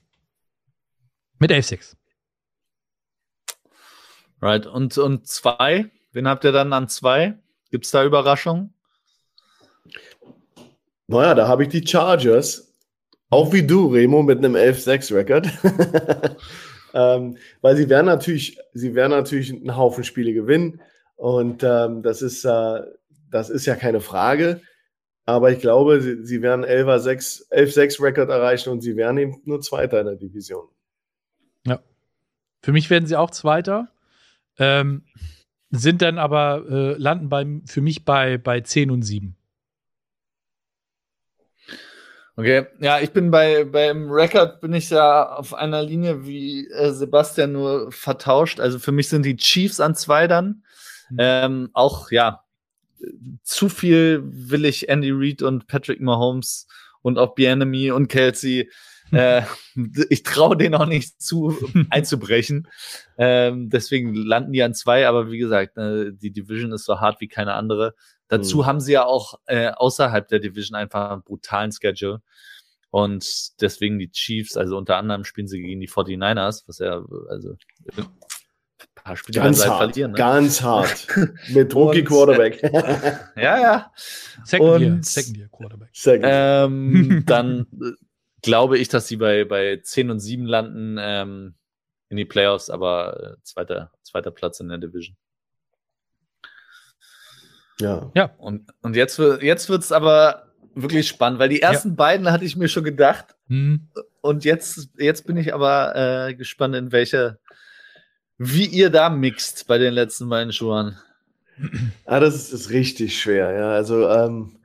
Mit 1.40 1.52
11-6. 1.52 1.98
Right. 4.42 4.66
Und, 4.66 4.98
und 4.98 5.28
zwei? 5.28 5.92
Wen 6.14 6.28
habt 6.28 6.46
ihr 6.46 6.54
dann 6.54 6.72
an 6.72 6.88
zwei? 6.88 7.38
Gibt 7.70 7.86
es 7.86 7.92
da 7.92 8.06
Überraschungen? 8.06 8.74
Naja, 11.10 11.34
da 11.34 11.48
habe 11.48 11.64
ich 11.64 11.70
die 11.70 11.86
Chargers. 11.86 12.72
Auch 13.32 13.52
wie 13.52 13.66
du, 13.66 13.88
Remo, 13.88 14.22
mit 14.22 14.38
einem 14.38 14.56
11-6-Record. 14.56 15.48
ähm, 16.94 17.38
weil 17.62 17.76
sie 17.76 17.90
werden 17.90 18.06
natürlich, 18.06 18.60
sie 18.74 18.94
werden 18.94 19.12
natürlich 19.12 19.52
einen 19.52 19.76
Haufen 19.76 20.04
Spiele 20.04 20.34
gewinnen. 20.34 20.82
Und 21.16 21.64
ähm, 21.64 22.04
das, 22.04 22.22
ist, 22.22 22.46
äh, 22.46 22.82
das 23.32 23.50
ist 23.50 23.66
ja 23.66 23.76
keine 23.76 24.02
Frage. 24.02 24.62
Aber 25.26 25.52
ich 25.52 25.60
glaube, 25.60 26.00
sie, 26.00 26.24
sie 26.24 26.44
werden 26.44 26.64
11-6-Record 26.64 28.30
erreichen 28.30 28.70
und 28.70 28.82
sie 28.82 28.96
werden 28.96 29.18
eben 29.18 29.42
nur 29.46 29.62
Zweiter 29.62 30.00
in 30.02 30.06
der 30.06 30.16
Division. 30.16 30.68
Ja. 31.66 31.80
Für 32.62 32.72
mich 32.72 32.88
werden 32.92 33.08
sie 33.08 33.16
auch 33.16 33.32
Zweiter. 33.32 33.90
Ähm, 34.60 35.06
sind 35.72 36.04
dann 36.04 36.20
aber, 36.20 36.66
äh, 36.70 36.94
landen 36.98 37.30
beim, 37.30 37.64
für 37.66 37.82
mich 37.82 38.06
bei, 38.06 38.38
bei 38.38 38.62
10 38.62 38.92
und 38.92 39.02
7. 39.02 39.36
Okay, 42.40 42.68
ja, 42.80 43.02
ich 43.02 43.12
bin 43.12 43.32
bei 43.32 43.66
beim 43.66 44.10
Record 44.10 44.62
bin 44.62 44.72
ich 44.72 44.90
ja 44.90 45.30
auf 45.30 45.54
einer 45.54 45.84
Linie 45.84 46.26
wie 46.26 46.70
äh, 46.70 46.94
Sebastian 46.94 47.52
nur 47.52 47.92
vertauscht. 47.92 48.62
Also 48.62 48.80
für 48.80 48.94
mich 48.94 49.10
sind 49.10 49.24
die 49.24 49.36
Chiefs 49.36 49.82
an 49.82 49.94
zwei 49.94 50.26
dann. 50.26 50.64
Mhm. 51.10 51.18
Ähm, 51.20 51.70
auch 51.74 52.12
ja, 52.12 52.46
zu 53.44 53.68
viel 53.68 54.22
will 54.24 54.64
ich 54.64 54.88
Andy 54.88 55.12
Reid 55.12 55.42
und 55.42 55.68
Patrick 55.68 56.00
Mahomes 56.00 56.66
und 57.02 57.20
auch 57.20 57.36
Bienemy 57.36 57.92
und 57.92 58.08
Kelsey. 58.08 58.70
Äh, 59.12 59.42
ich 60.10 60.24
traue 60.24 60.58
denen 60.58 60.76
auch 60.76 60.86
nicht 60.86 61.22
zu, 61.22 61.56
einzubrechen. 61.90 62.68
Ähm, 63.22 63.70
deswegen 63.70 64.16
landen 64.16 64.54
die 64.54 64.64
an 64.64 64.74
zwei, 64.74 65.06
aber 65.06 65.30
wie 65.30 65.40
gesagt, 65.40 65.78
äh, 65.78 66.14
die 66.14 66.32
Division 66.32 66.72
ist 66.72 66.86
so 66.86 67.02
hart 67.02 67.20
wie 67.20 67.28
keine 67.28 67.54
andere. 67.54 67.94
Dazu 68.30 68.60
mhm. 68.60 68.66
haben 68.66 68.80
sie 68.80 68.94
ja 68.94 69.04
auch 69.04 69.40
äh, 69.46 69.72
außerhalb 69.72 70.26
der 70.30 70.40
Division 70.40 70.78
einfach 70.78 71.12
einen 71.12 71.24
brutalen 71.24 71.74
Schedule. 71.74 72.22
Und 72.92 73.62
deswegen 73.62 74.00
die 74.00 74.10
Chiefs, 74.10 74.56
also 74.56 74.78
unter 74.78 74.96
anderem 74.96 75.26
spielen 75.26 75.50
sie 75.50 75.60
gegen 75.60 75.82
die 75.82 75.90
49ers, 75.90 76.64
was 76.68 76.80
ja, 76.80 77.04
also 77.28 77.58
ein 77.98 78.08
paar 78.96 79.18
Spiele 79.18 79.42
ganz 79.42 79.68
hart, 79.68 79.78
verlieren. 79.78 80.12
Ne? 80.12 80.18
Ganz 80.18 80.62
hart. 80.62 81.08
Mit 81.50 81.76
Rookie 81.76 82.04
Quarterback. 82.04 82.64
ja, 83.36 83.60
ja. 83.60 83.92
Second 84.44 84.70
Und, 84.70 84.82
Year, 84.82 85.00
Second 85.02 85.38
Year 85.38 85.50
Quarterback. 85.50 85.90
Second. 85.92 86.26
Ähm, 86.26 87.24
dann 87.26 87.68
äh, 87.82 87.92
glaube 88.42 88.78
ich, 88.78 88.88
dass 88.90 89.08
sie 89.08 89.18
bei, 89.18 89.46
bei 89.46 89.80
10 89.82 90.12
und 90.12 90.20
7 90.20 90.46
landen 90.46 90.98
ähm, 91.00 91.56
in 92.10 92.18
die 92.18 92.26
Playoffs, 92.26 92.70
aber 92.70 93.38
äh, 93.38 93.44
zweiter, 93.44 93.92
zweiter 94.04 94.32
Platz 94.32 94.60
in 94.60 94.70
der 94.70 94.78
Division. 94.78 95.16
Ja. 97.80 98.12
Ja. 98.16 98.32
Und, 98.38 98.74
und 98.82 98.96
jetzt, 98.96 99.20
jetzt 99.20 99.70
wird 99.70 99.84
es 99.84 99.92
aber 99.92 100.48
wirklich 100.76 101.08
spannend, 101.08 101.40
weil 101.40 101.50
die 101.50 101.62
ersten 101.62 101.90
ja. 101.90 101.96
beiden 101.96 102.32
hatte 102.32 102.46
ich 102.46 102.56
mir 102.56 102.68
schon 102.68 102.84
gedacht. 102.84 103.36
Mhm. 103.48 103.88
Und 104.22 104.46
jetzt, 104.46 104.90
jetzt 104.98 105.26
bin 105.26 105.38
ich 105.38 105.54
aber 105.54 106.28
äh, 106.28 106.36
gespannt, 106.36 106.76
in 106.76 106.92
welche, 106.92 107.40
wie 108.38 108.66
ihr 108.66 108.90
da 108.90 109.10
mixt 109.10 109.68
bei 109.68 109.78
den 109.78 109.94
letzten 109.94 110.30
beiden 110.30 110.54
Schuhen. 110.54 110.98
Ah, 112.06 112.20
das 112.20 112.36
ist, 112.36 112.54
ist 112.54 112.70
richtig 112.70 113.22
schwer, 113.22 113.52
ja. 113.52 113.72
Also, 113.72 114.10
ähm, 114.10 114.60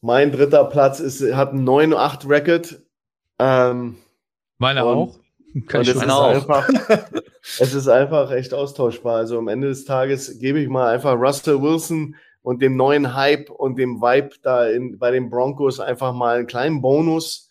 mein 0.00 0.32
dritter 0.32 0.64
Platz 0.64 1.00
ist, 1.00 1.22
hat 1.34 1.50
einen 1.50 1.68
9-8 1.68 2.28
Ähm, 3.38 3.96
Meiner 4.58 4.84
auch. 4.84 5.18
Kann 5.68 5.82
ich 5.82 5.88
es, 5.88 6.08
auch. 6.08 6.34
Einfach, 6.34 6.68
es 7.60 7.74
ist 7.74 7.88
einfach 7.88 8.30
echt 8.30 8.52
austauschbar. 8.52 9.16
Also 9.16 9.38
am 9.38 9.48
Ende 9.48 9.68
des 9.68 9.84
Tages 9.84 10.38
gebe 10.38 10.60
ich 10.60 10.68
mal 10.68 10.92
einfach 10.92 11.18
Russell 11.18 11.62
Wilson 11.62 12.16
und 12.42 12.60
dem 12.60 12.76
neuen 12.76 13.14
Hype 13.14 13.50
und 13.50 13.78
dem 13.78 14.00
Vibe 14.00 14.36
da 14.42 14.66
in, 14.66 14.98
bei 14.98 15.10
den 15.10 15.30
Broncos 15.30 15.80
einfach 15.80 16.12
mal 16.12 16.36
einen 16.36 16.46
kleinen 16.46 16.82
Bonus, 16.82 17.50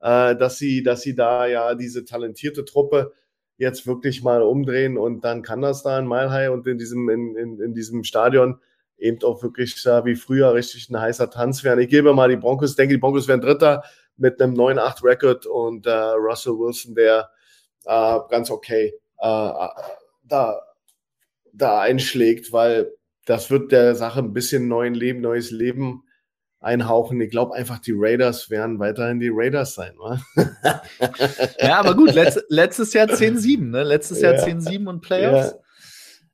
äh, 0.00 0.36
dass 0.36 0.58
sie, 0.58 0.82
dass 0.82 1.02
sie 1.02 1.14
da 1.14 1.46
ja 1.46 1.74
diese 1.74 2.04
talentierte 2.04 2.64
Truppe 2.64 3.12
jetzt 3.58 3.86
wirklich 3.86 4.22
mal 4.22 4.42
umdrehen 4.42 4.98
und 4.98 5.24
dann 5.24 5.42
kann 5.42 5.62
das 5.62 5.82
da 5.82 5.98
in 5.98 6.06
Mile 6.06 6.30
High 6.30 6.50
und 6.50 6.66
in 6.66 6.76
diesem, 6.78 7.08
in, 7.08 7.36
in, 7.36 7.60
in 7.60 7.74
diesem 7.74 8.04
Stadion 8.04 8.60
eben 8.98 9.22
auch 9.22 9.42
wirklich 9.42 9.84
äh, 9.86 10.04
wie 10.04 10.14
früher 10.14 10.52
richtig 10.54 10.90
ein 10.90 11.00
heißer 11.00 11.30
Tanz 11.30 11.64
werden. 11.64 11.80
Ich 11.80 11.88
gebe 11.88 12.12
mal 12.12 12.28
die 12.28 12.36
Broncos, 12.36 12.76
denke, 12.76 12.94
die 12.94 13.00
Broncos 13.00 13.28
werden 13.28 13.40
Dritter 13.40 13.82
mit 14.16 14.40
einem 14.40 14.54
9-8-Record 14.54 15.46
und 15.46 15.86
äh, 15.86 15.90
Russell 15.90 16.54
Wilson, 16.54 16.94
der 16.94 17.30
äh, 17.84 18.18
ganz 18.30 18.50
okay 18.50 18.94
äh, 19.18 19.68
da, 20.24 20.60
da 21.52 21.80
einschlägt, 21.80 22.52
weil 22.52 22.92
das 23.24 23.50
wird 23.50 23.72
der 23.72 23.94
Sache 23.94 24.20
ein 24.20 24.32
bisschen 24.32 24.68
neuen 24.68 24.94
Leben, 24.94 25.20
neues 25.20 25.50
Leben 25.50 26.04
einhauchen. 26.60 27.20
Ich 27.20 27.30
glaube 27.30 27.54
einfach, 27.54 27.78
die 27.78 27.94
Raiders 27.94 28.50
werden 28.50 28.78
weiterhin 28.78 29.20
die 29.20 29.30
Raiders 29.32 29.74
sein. 29.74 29.94
ja, 31.58 31.78
aber 31.78 31.94
gut, 31.94 32.12
letzt, 32.14 32.44
letztes 32.48 32.92
Jahr 32.92 33.08
10-7, 33.08 33.70
ne? 33.70 33.82
Letztes 33.82 34.20
Jahr 34.20 34.34
ja. 34.34 34.44
10-7 34.44 34.88
und 34.88 35.00
Playoffs. 35.00 35.56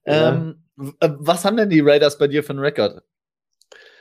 Ja. 0.05 0.31
Ähm, 0.31 0.65
ja. 0.77 1.17
Was 1.21 1.45
haben 1.45 1.57
denn 1.57 1.71
die 1.71 1.81
Raiders 1.81 2.19
bei 2.19 2.29
dir 2.29 2.43
für 2.43 2.51
einen 2.51 2.61
Rekord? 2.61 3.03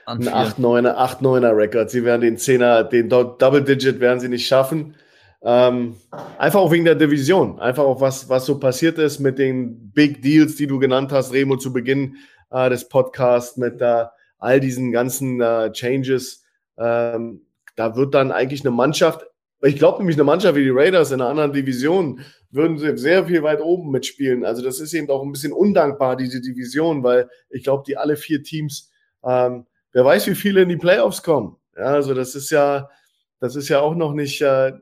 Ein 0.05 0.23
8-9er 0.23 0.95
8 0.95 1.21
Rekord. 1.23 1.89
Sie 1.89 2.03
werden 2.03 2.21
den 2.21 2.37
10er, 2.37 2.83
den 2.83 3.09
Double 3.09 3.63
Digit 3.63 3.99
werden 3.99 4.19
sie 4.19 4.29
nicht 4.29 4.47
schaffen. 4.47 4.95
Ähm, 5.43 5.95
einfach 6.37 6.59
auch 6.59 6.71
wegen 6.71 6.85
der 6.85 6.95
Division. 6.95 7.59
Einfach 7.59 7.83
auch 7.83 8.01
was, 8.01 8.29
was 8.29 8.45
so 8.45 8.59
passiert 8.59 8.97
ist 8.97 9.19
mit 9.19 9.39
den 9.39 9.91
Big 9.91 10.21
Deals, 10.21 10.55
die 10.55 10.67
du 10.67 10.79
genannt 10.79 11.11
hast, 11.11 11.33
Remo, 11.33 11.57
zu 11.57 11.73
Beginn 11.73 12.17
äh, 12.51 12.69
des 12.69 12.87
Podcasts 12.89 13.57
mit 13.57 13.81
äh, 13.81 14.05
all 14.37 14.59
diesen 14.59 14.91
ganzen 14.91 15.41
äh, 15.41 15.71
Changes. 15.71 16.43
Ähm, 16.77 17.41
da 17.75 17.95
wird 17.95 18.13
dann 18.13 18.31
eigentlich 18.31 18.61
eine 18.61 18.71
Mannschaft 18.71 19.25
Ich 19.61 19.77
glaube 19.77 19.99
nämlich, 19.99 20.15
eine 20.15 20.23
Mannschaft 20.23 20.55
wie 20.55 20.63
die 20.63 20.71
Raiders 20.71 21.11
in 21.11 21.21
einer 21.21 21.29
anderen 21.29 21.53
Division 21.53 22.21
würden 22.51 22.77
sie 22.77 22.97
sehr 22.97 23.25
viel 23.25 23.43
weit 23.43 23.61
oben 23.61 23.91
mitspielen. 23.91 24.45
Also 24.45 24.61
das 24.61 24.79
ist 24.79 24.93
eben 24.93 25.09
auch 25.09 25.23
ein 25.23 25.31
bisschen 25.31 25.53
undankbar, 25.53 26.17
diese 26.17 26.41
Division, 26.41 27.03
weil 27.03 27.29
ich 27.49 27.63
glaube, 27.63 27.83
die 27.87 27.97
alle 27.97 28.17
vier 28.17 28.43
Teams, 28.43 28.91
ähm, 29.23 29.65
wer 29.93 30.05
weiß, 30.05 30.27
wie 30.27 30.35
viele 30.35 30.61
in 30.61 30.69
die 30.69 30.77
Playoffs 30.77 31.23
kommen. 31.23 31.57
Ja, 31.75 31.85
also 31.85 32.13
das 32.13 32.35
ist 32.35 32.49
ja, 32.49 32.89
das 33.39 33.55
ist 33.55 33.69
ja 33.69 33.79
auch 33.79 33.95
noch 33.95 34.13
nicht, 34.13 34.41
äh, 34.41 34.73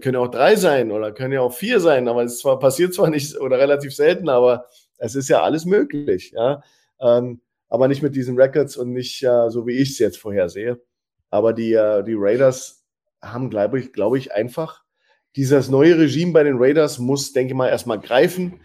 können 0.00 0.14
ja 0.14 0.20
auch 0.20 0.30
drei 0.30 0.56
sein 0.56 0.92
oder 0.92 1.12
können 1.12 1.32
ja 1.32 1.40
auch 1.40 1.52
vier 1.52 1.80
sein, 1.80 2.08
aber 2.08 2.22
es 2.22 2.38
zwar, 2.38 2.58
passiert 2.58 2.94
zwar 2.94 3.10
nicht 3.10 3.36
oder 3.40 3.58
relativ 3.58 3.94
selten, 3.94 4.28
aber 4.28 4.66
es 4.98 5.14
ist 5.14 5.28
ja 5.28 5.42
alles 5.42 5.64
möglich. 5.64 6.32
Ja, 6.34 6.62
ähm, 7.00 7.40
aber 7.68 7.88
nicht 7.88 8.02
mit 8.02 8.14
diesen 8.14 8.38
Records 8.38 8.76
und 8.76 8.92
nicht 8.92 9.22
äh, 9.22 9.50
so, 9.50 9.66
wie 9.66 9.78
ich 9.78 9.90
es 9.90 9.98
jetzt 9.98 10.18
vorhersehe. 10.18 10.80
Aber 11.30 11.52
die, 11.52 11.72
äh, 11.72 12.04
die 12.04 12.14
Raiders 12.16 12.84
haben, 13.20 13.50
glaube 13.50 13.80
ich, 13.80 13.92
glaube 13.92 14.18
ich, 14.18 14.32
einfach 14.32 14.84
dieses 15.36 15.68
neue 15.68 15.98
Regime 15.98 16.32
bei 16.32 16.44
den 16.44 16.58
Raiders 16.58 16.98
muss, 16.98 17.32
denke 17.32 17.52
ich 17.52 17.56
mal, 17.56 17.68
erstmal 17.68 17.98
greifen. 17.98 18.60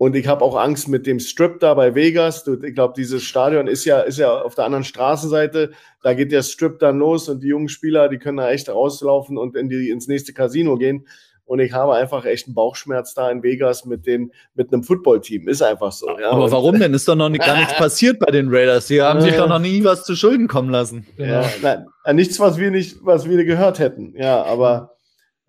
Und 0.00 0.16
ich 0.16 0.26
habe 0.28 0.42
auch 0.42 0.56
Angst 0.56 0.88
mit 0.88 1.06
dem 1.06 1.20
Strip 1.20 1.60
da 1.60 1.74
bei 1.74 1.94
Vegas. 1.94 2.48
Ich 2.62 2.74
glaube, 2.74 2.94
dieses 2.96 3.22
Stadion 3.22 3.66
ist 3.66 3.84
ja, 3.84 4.00
ist 4.00 4.16
ja 4.16 4.32
auf 4.32 4.54
der 4.54 4.64
anderen 4.64 4.82
Straßenseite. 4.82 5.72
Da 6.02 6.14
geht 6.14 6.32
der 6.32 6.40
Strip 6.42 6.78
dann 6.78 6.98
los 6.98 7.28
und 7.28 7.42
die 7.42 7.48
jungen 7.48 7.68
Spieler, 7.68 8.08
die 8.08 8.16
können 8.16 8.38
da 8.38 8.50
echt 8.50 8.70
rauslaufen 8.70 9.36
und 9.36 9.58
in 9.58 9.68
die, 9.68 9.90
ins 9.90 10.08
nächste 10.08 10.32
Casino 10.32 10.76
gehen. 10.76 11.06
Und 11.44 11.58
ich 11.58 11.74
habe 11.74 11.96
einfach 11.96 12.24
echt 12.24 12.46
einen 12.46 12.54
Bauchschmerz 12.54 13.12
da 13.12 13.30
in 13.30 13.42
Vegas 13.42 13.84
mit, 13.84 14.06
den, 14.06 14.32
mit 14.54 14.72
einem 14.72 14.84
Footballteam. 14.84 15.46
Ist 15.48 15.60
einfach 15.60 15.92
so. 15.92 16.08
Ja. 16.18 16.30
Aber 16.30 16.50
warum 16.50 16.78
denn? 16.78 16.94
Ist 16.94 17.06
doch 17.06 17.14
noch 17.14 17.28
nicht, 17.28 17.44
gar 17.44 17.58
nichts 17.58 17.74
passiert 17.76 18.20
bei 18.20 18.30
den 18.30 18.48
Raiders. 18.48 18.86
Die 18.86 19.02
haben 19.02 19.20
sich 19.20 19.36
doch 19.36 19.50
noch 19.50 19.58
nie 19.58 19.84
was 19.84 20.04
zu 20.04 20.16
Schulden 20.16 20.48
kommen 20.48 20.70
lassen. 20.70 21.06
Ja, 21.18 21.44
nein, 21.60 21.84
nichts, 22.14 22.40
was 22.40 22.56
wir 22.56 22.70
nicht, 22.70 22.96
was 23.02 23.28
wir 23.28 23.44
gehört 23.44 23.78
hätten. 23.78 24.14
Ja, 24.16 24.44
aber 24.44 24.94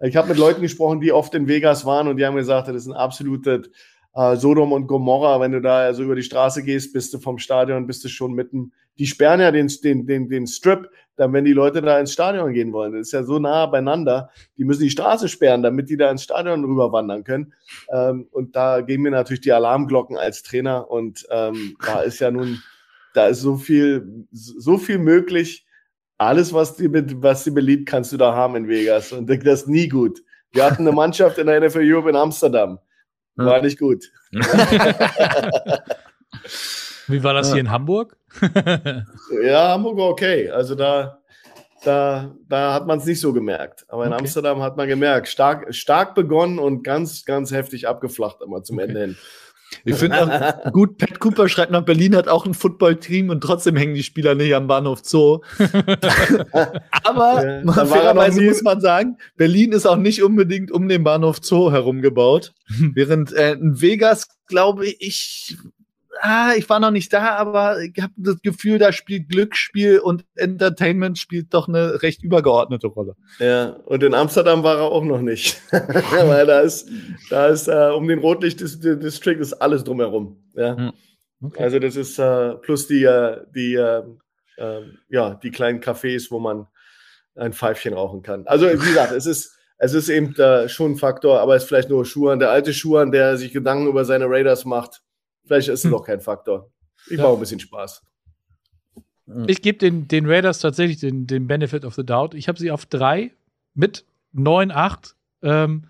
ich 0.02 0.18
habe 0.18 0.28
mit 0.28 0.38
Leuten 0.38 0.62
gesprochen, 0.62 1.00
die 1.00 1.14
oft 1.14 1.34
in 1.36 1.48
Vegas 1.48 1.86
waren 1.86 2.10
und 2.10 2.18
die 2.18 2.26
haben 2.26 2.36
gesagt, 2.36 2.68
das 2.68 2.76
ist 2.76 2.88
ein 2.88 2.94
absolutes 2.94 3.70
äh, 4.14 4.36
Sodom 4.36 4.72
und 4.72 4.88
Gomorra. 4.88 5.40
Wenn 5.40 5.52
du 5.52 5.62
da 5.62 5.94
so 5.94 6.04
über 6.04 6.16
die 6.16 6.24
Straße 6.24 6.64
gehst, 6.64 6.94
bist 6.94 7.14
du 7.14 7.20
vom 7.20 7.38
Stadion, 7.38 7.88
bist 7.88 8.04
du 8.04 8.10
schon 8.10 8.34
mitten. 8.34 8.74
Die 8.98 9.06
sperren 9.06 9.40
ja 9.40 9.52
den, 9.52 9.68
den, 9.84 10.06
den, 10.06 10.30
den 10.30 10.48
Strip, 10.48 10.90
dann 11.16 11.34
wenn 11.34 11.46
die 11.46 11.54
Leute 11.54 11.82
da 11.82 12.00
ins 12.00 12.14
Stadion 12.14 12.54
gehen 12.54 12.74
wollen. 12.74 12.94
Das 12.94 13.08
ist 13.08 13.14
ja 13.14 13.24
so 13.24 13.40
nah 13.40 13.66
beieinander. 13.66 14.30
Die 14.58 14.66
müssen 14.66 14.84
die 14.84 14.90
Straße 14.90 15.30
sperren, 15.30 15.64
damit 15.64 15.90
die 15.90 15.98
da 15.98 16.12
ins 16.12 16.24
Stadion 16.24 16.64
rüberwandern 16.64 17.24
können. 17.24 17.54
Ähm, 17.92 18.28
und 18.32 18.56
da 18.56 18.82
gehen 18.82 19.02
mir 19.02 19.12
natürlich 19.12 19.42
die 19.42 19.54
Alarmglocken 19.54 20.18
als 20.18 20.44
Trainer. 20.44 20.90
Und 20.90 21.26
ähm, 21.32 21.78
da 21.86 22.02
ist 22.02 22.20
ja 22.20 22.32
nun, 22.32 22.62
da 23.14 23.28
ist 23.28 23.42
so 23.42 23.58
viel, 23.58 24.26
so 24.32 24.78
viel 24.78 24.98
möglich 24.98 25.66
alles, 26.22 26.54
was 26.54 26.76
dir, 26.76 26.92
was 27.24 27.44
dir 27.44 27.52
beliebt, 27.52 27.90
kannst 27.90 28.14
du 28.14 28.18
da 28.18 28.36
haben 28.36 28.56
in 28.56 28.68
Vegas. 28.68 29.12
Und 29.12 29.28
das 29.28 29.62
ist 29.62 29.68
nie 29.68 29.88
gut. 29.88 30.22
Wir 30.52 30.64
hatten 30.64 30.88
eine 30.88 30.96
Mannschaft 30.96 31.40
in 31.40 31.48
der 31.48 31.60
NFL 31.60 31.82
Europe 31.82 32.10
in 32.10 32.16
Amsterdam. 32.16 32.78
War 33.36 33.62
nicht 33.62 33.80
gut. 33.80 34.12
Wie 37.08 37.24
war 37.24 37.34
das 37.34 37.52
hier 37.52 37.62
in 37.62 37.72
Hamburg? 37.72 38.16
ja, 39.44 39.70
Hamburg 39.70 39.98
war 39.98 40.10
okay. 40.10 40.50
Also 40.50 40.76
da, 40.76 41.20
da, 41.84 42.34
da 42.48 42.74
hat 42.74 42.88
man 42.88 43.00
es 43.00 43.06
nicht 43.06 43.20
so 43.20 43.34
gemerkt. 43.34 43.86
Aber 43.90 44.06
in 44.06 44.14
okay. 44.14 44.22
Amsterdam 44.22 44.62
hat 44.62 44.78
man 44.78 44.88
gemerkt, 44.88 45.28
stark, 45.28 45.74
stark 45.74 46.16
begonnen 46.16 46.60
und 46.60 46.84
ganz, 46.84 47.26
ganz 47.26 47.52
heftig 47.52 47.88
abgeflacht 47.88 48.42
immer 48.42 48.64
zum 48.64 48.78
okay. 48.78 48.88
Ende 48.88 49.02
hin. 49.02 49.18
Ich 49.84 49.96
finde 49.96 50.22
auch 50.22 50.72
gut, 50.72 50.98
Pat 50.98 51.20
Cooper 51.20 51.50
schreibt 51.50 51.72
nach 51.72 51.84
Berlin 51.84 52.16
hat 52.16 52.28
auch 52.28 52.46
ein 52.46 52.54
Footballteam 52.54 53.30
und 53.30 53.42
trotzdem 53.42 53.76
hängen 53.76 53.94
die 53.94 54.04
Spieler 54.04 54.36
nicht 54.36 54.54
am 54.54 54.68
Bahnhof 54.68 55.00
Zoo. 55.04 55.40
Aber 57.04 57.64
ja, 57.64 57.86
fairerweise 57.86 58.42
muss 58.42 58.62
man 58.62 58.82
sagen, 58.82 59.18
Berlin 59.38 59.72
ist 59.72 59.86
auch 59.86 59.98
nicht 59.98 60.24
unbedingt 60.24 60.72
um 60.72 60.88
den 60.88 61.04
Bahnhof 61.04 61.40
Zoo 61.42 61.72
herum 61.72 62.02
gebaut. 62.02 62.54
Während 62.94 63.34
äh, 63.34 63.54
in 63.54 63.82
Vegas, 63.82 64.28
glaube 64.48 64.88
ich, 64.88 65.58
ah, 66.22 66.54
ich 66.56 66.70
war 66.70 66.80
noch 66.80 66.92
nicht 66.92 67.12
da, 67.12 67.36
aber 67.36 67.82
ich 67.82 67.94
habe 68.02 68.14
das 68.16 68.42
Gefühl, 68.42 68.78
da 68.80 68.92
spielt 68.92 69.30
Glücksspiel 69.30 70.00
und 70.00 70.26
Entertainment 70.36 71.18
spielt 71.18 71.54
doch 71.54 71.68
eine 71.68 72.02
recht 72.02 72.24
übergeordnete 72.24 72.88
Rolle. 72.88 73.16
Ja, 73.40 73.78
und 73.86 74.04
in 74.04 74.14
Amsterdam 74.14 74.64
war 74.64 74.78
er 74.78 74.84
auch 74.84 75.04
noch 75.04 75.22
nicht. 75.22 75.62
Weil 75.72 76.46
da 76.46 76.62
ist, 76.62 76.90
da 77.30 77.48
ist 77.48 77.68
äh, 77.68 77.92
um 77.96 78.08
den 78.08 78.20
Rotlicht-District 78.20 79.40
ist 79.40 79.54
alles 79.54 79.84
drumherum. 79.84 80.38
Ja. 80.54 80.78
Hm. 80.78 80.92
Okay. 81.44 81.64
Also 81.64 81.80
das 81.80 81.96
ist 81.96 82.20
äh, 82.20 82.56
plus 82.56 82.88
die, 82.88 83.04
äh, 83.04 83.42
die, 83.56 83.74
äh, 83.74 84.04
ähm, 84.58 84.98
ja, 85.10 85.34
die 85.36 85.52
kleinen 85.52 85.82
Cafés, 85.82 86.30
wo 86.30 86.40
man 86.40 86.68
ein 87.36 87.54
Pfeifchen 87.54 87.94
rauchen 87.94 88.22
kann. 88.22 88.46
Also 88.46 88.68
wie 88.68 88.78
gesagt, 88.78 89.12
es 89.12 89.26
ist 89.26 89.58
es 89.84 89.96
ist 89.96 90.10
eben 90.10 90.36
schon 90.70 90.92
ein 90.92 90.98
Faktor, 90.98 91.40
aber 91.40 91.56
es 91.56 91.64
ist 91.64 91.70
vielleicht 91.70 91.90
nur 91.90 92.06
Schuhan. 92.06 92.38
Der 92.38 92.52
alte 92.52 92.72
Schuhan, 92.72 93.12
der 93.12 93.36
sich 93.38 93.52
Gedanken 93.52 93.88
über 93.88 94.06
seine 94.06 94.30
Raiders 94.30 94.64
macht, 94.64 95.02
Vielleicht 95.46 95.68
ist 95.68 95.80
es 95.80 95.84
hm. 95.84 95.92
noch 95.92 96.04
kein 96.04 96.22
Faktor. 96.22 96.72
Ich 97.08 97.18
ja. 97.18 97.24
mache 97.24 97.34
ein 97.34 97.40
bisschen 97.40 97.60
Spaß. 97.60 98.04
Ich 99.48 99.62
gebe 99.62 99.78
den, 99.78 100.08
den 100.08 100.26
Raiders 100.26 100.60
tatsächlich 100.60 101.00
den, 101.00 101.26
den 101.26 101.48
Benefit 101.48 101.86
of 101.86 101.96
the 101.96 102.06
Doubt. 102.06 102.34
Ich 102.34 102.48
habe 102.48 102.60
sie 102.60 102.72
auf 102.72 102.86
drei 102.86 103.32
mit 103.74 104.06
9-8. 104.36 105.14
Ähm, 105.44 105.88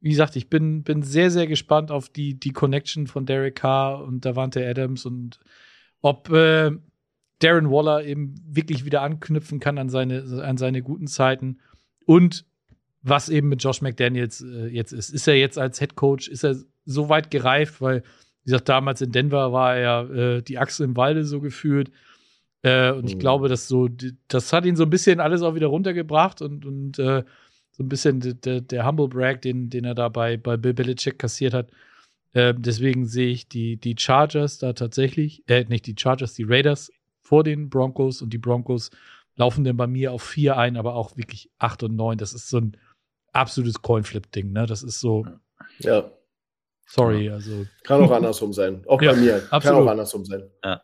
wie 0.00 0.10
gesagt, 0.10 0.36
ich 0.36 0.50
bin, 0.50 0.82
bin 0.82 1.02
sehr, 1.02 1.30
sehr 1.30 1.46
gespannt 1.46 1.90
auf 1.90 2.08
die, 2.08 2.34
die 2.34 2.52
Connection 2.52 3.06
von 3.06 3.24
Derek 3.24 3.56
Carr 3.56 4.02
und 4.04 4.24
Davante 4.24 4.66
Adams 4.66 5.06
und 5.06 5.38
ob 6.00 6.28
äh, 6.30 6.72
Darren 7.38 7.70
Waller 7.70 8.04
eben 8.04 8.34
wirklich 8.46 8.84
wieder 8.84 9.02
anknüpfen 9.02 9.60
kann 9.60 9.78
an 9.78 9.88
seine, 9.88 10.42
an 10.44 10.56
seine 10.56 10.82
guten 10.82 11.06
Zeiten 11.06 11.58
und 12.04 12.44
was 13.02 13.28
eben 13.28 13.48
mit 13.48 13.62
Josh 13.62 13.80
McDaniels 13.80 14.42
äh, 14.42 14.66
jetzt 14.66 14.92
ist. 14.92 15.10
Ist 15.10 15.26
er 15.26 15.36
jetzt 15.36 15.58
als 15.58 15.78
Head 15.78 15.96
Coach, 15.96 16.28
ist 16.28 16.44
er 16.44 16.56
so 16.84 17.08
weit 17.08 17.30
gereift, 17.30 17.80
weil 17.80 18.02
wie 18.44 18.50
gesagt, 18.50 18.68
damals 18.68 19.00
in 19.00 19.12
Denver 19.12 19.52
war 19.52 19.76
er 19.76 20.10
äh, 20.10 20.42
die 20.42 20.58
Achse 20.58 20.84
im 20.84 20.96
Walde 20.96 21.24
so 21.24 21.40
gefühlt. 21.40 21.90
Äh, 22.62 22.92
und 22.92 23.08
ich 23.08 23.16
mhm. 23.16 23.20
glaube, 23.20 23.48
dass 23.48 23.68
so, 23.68 23.88
das 24.28 24.52
hat 24.52 24.64
ihn 24.64 24.76
so 24.76 24.84
ein 24.84 24.90
bisschen 24.90 25.20
alles 25.20 25.42
auch 25.42 25.54
wieder 25.54 25.68
runtergebracht 25.68 26.42
und, 26.42 26.64
und 26.64 26.98
äh, 26.98 27.24
so 27.72 27.82
ein 27.82 27.88
bisschen 27.88 28.20
der, 28.42 28.60
der 28.60 28.86
Humble 28.86 29.08
Brag, 29.08 29.42
den, 29.42 29.70
den 29.70 29.84
er 29.84 29.94
da 29.94 30.08
bei, 30.08 30.36
bei 30.36 30.56
Bill 30.56 30.74
Belichick 30.74 31.18
kassiert 31.18 31.54
hat. 31.54 31.70
Äh, 32.32 32.54
deswegen 32.56 33.06
sehe 33.06 33.30
ich 33.30 33.48
die, 33.48 33.76
die 33.76 33.94
Chargers 33.98 34.58
da 34.58 34.72
tatsächlich, 34.72 35.42
äh, 35.48 35.64
nicht 35.64 35.86
die 35.86 35.96
Chargers, 35.98 36.34
die 36.34 36.44
Raiders 36.44 36.92
vor 37.20 37.44
den 37.44 37.70
Broncos 37.70 38.22
und 38.22 38.32
die 38.32 38.38
Broncos 38.38 38.90
laufen 39.36 39.64
dann 39.64 39.76
bei 39.76 39.86
mir 39.86 40.12
auf 40.12 40.22
vier 40.22 40.56
ein, 40.56 40.76
aber 40.76 40.94
auch 40.94 41.16
wirklich 41.16 41.50
acht 41.58 41.82
und 41.82 41.96
neun. 41.96 42.18
Das 42.18 42.32
ist 42.32 42.48
so 42.48 42.58
ein 42.58 42.76
absolutes 43.32 43.80
Coinflip-Ding, 43.82 44.52
ne? 44.52 44.66
Das 44.66 44.82
ist 44.82 45.00
so. 45.00 45.26
Ja. 45.78 46.10
Sorry, 46.94 47.30
also. 47.30 47.64
Kann 47.84 48.02
auch 48.02 48.10
andersrum 48.10 48.52
sein. 48.52 48.82
Auch 48.86 49.00
ja, 49.00 49.12
bei 49.12 49.18
mir. 49.18 49.36
Absolut. 49.48 49.62
Kann 49.62 49.74
auch 49.86 49.90
andersrum 49.90 50.26
sein. 50.26 50.42
Ja. 50.62 50.82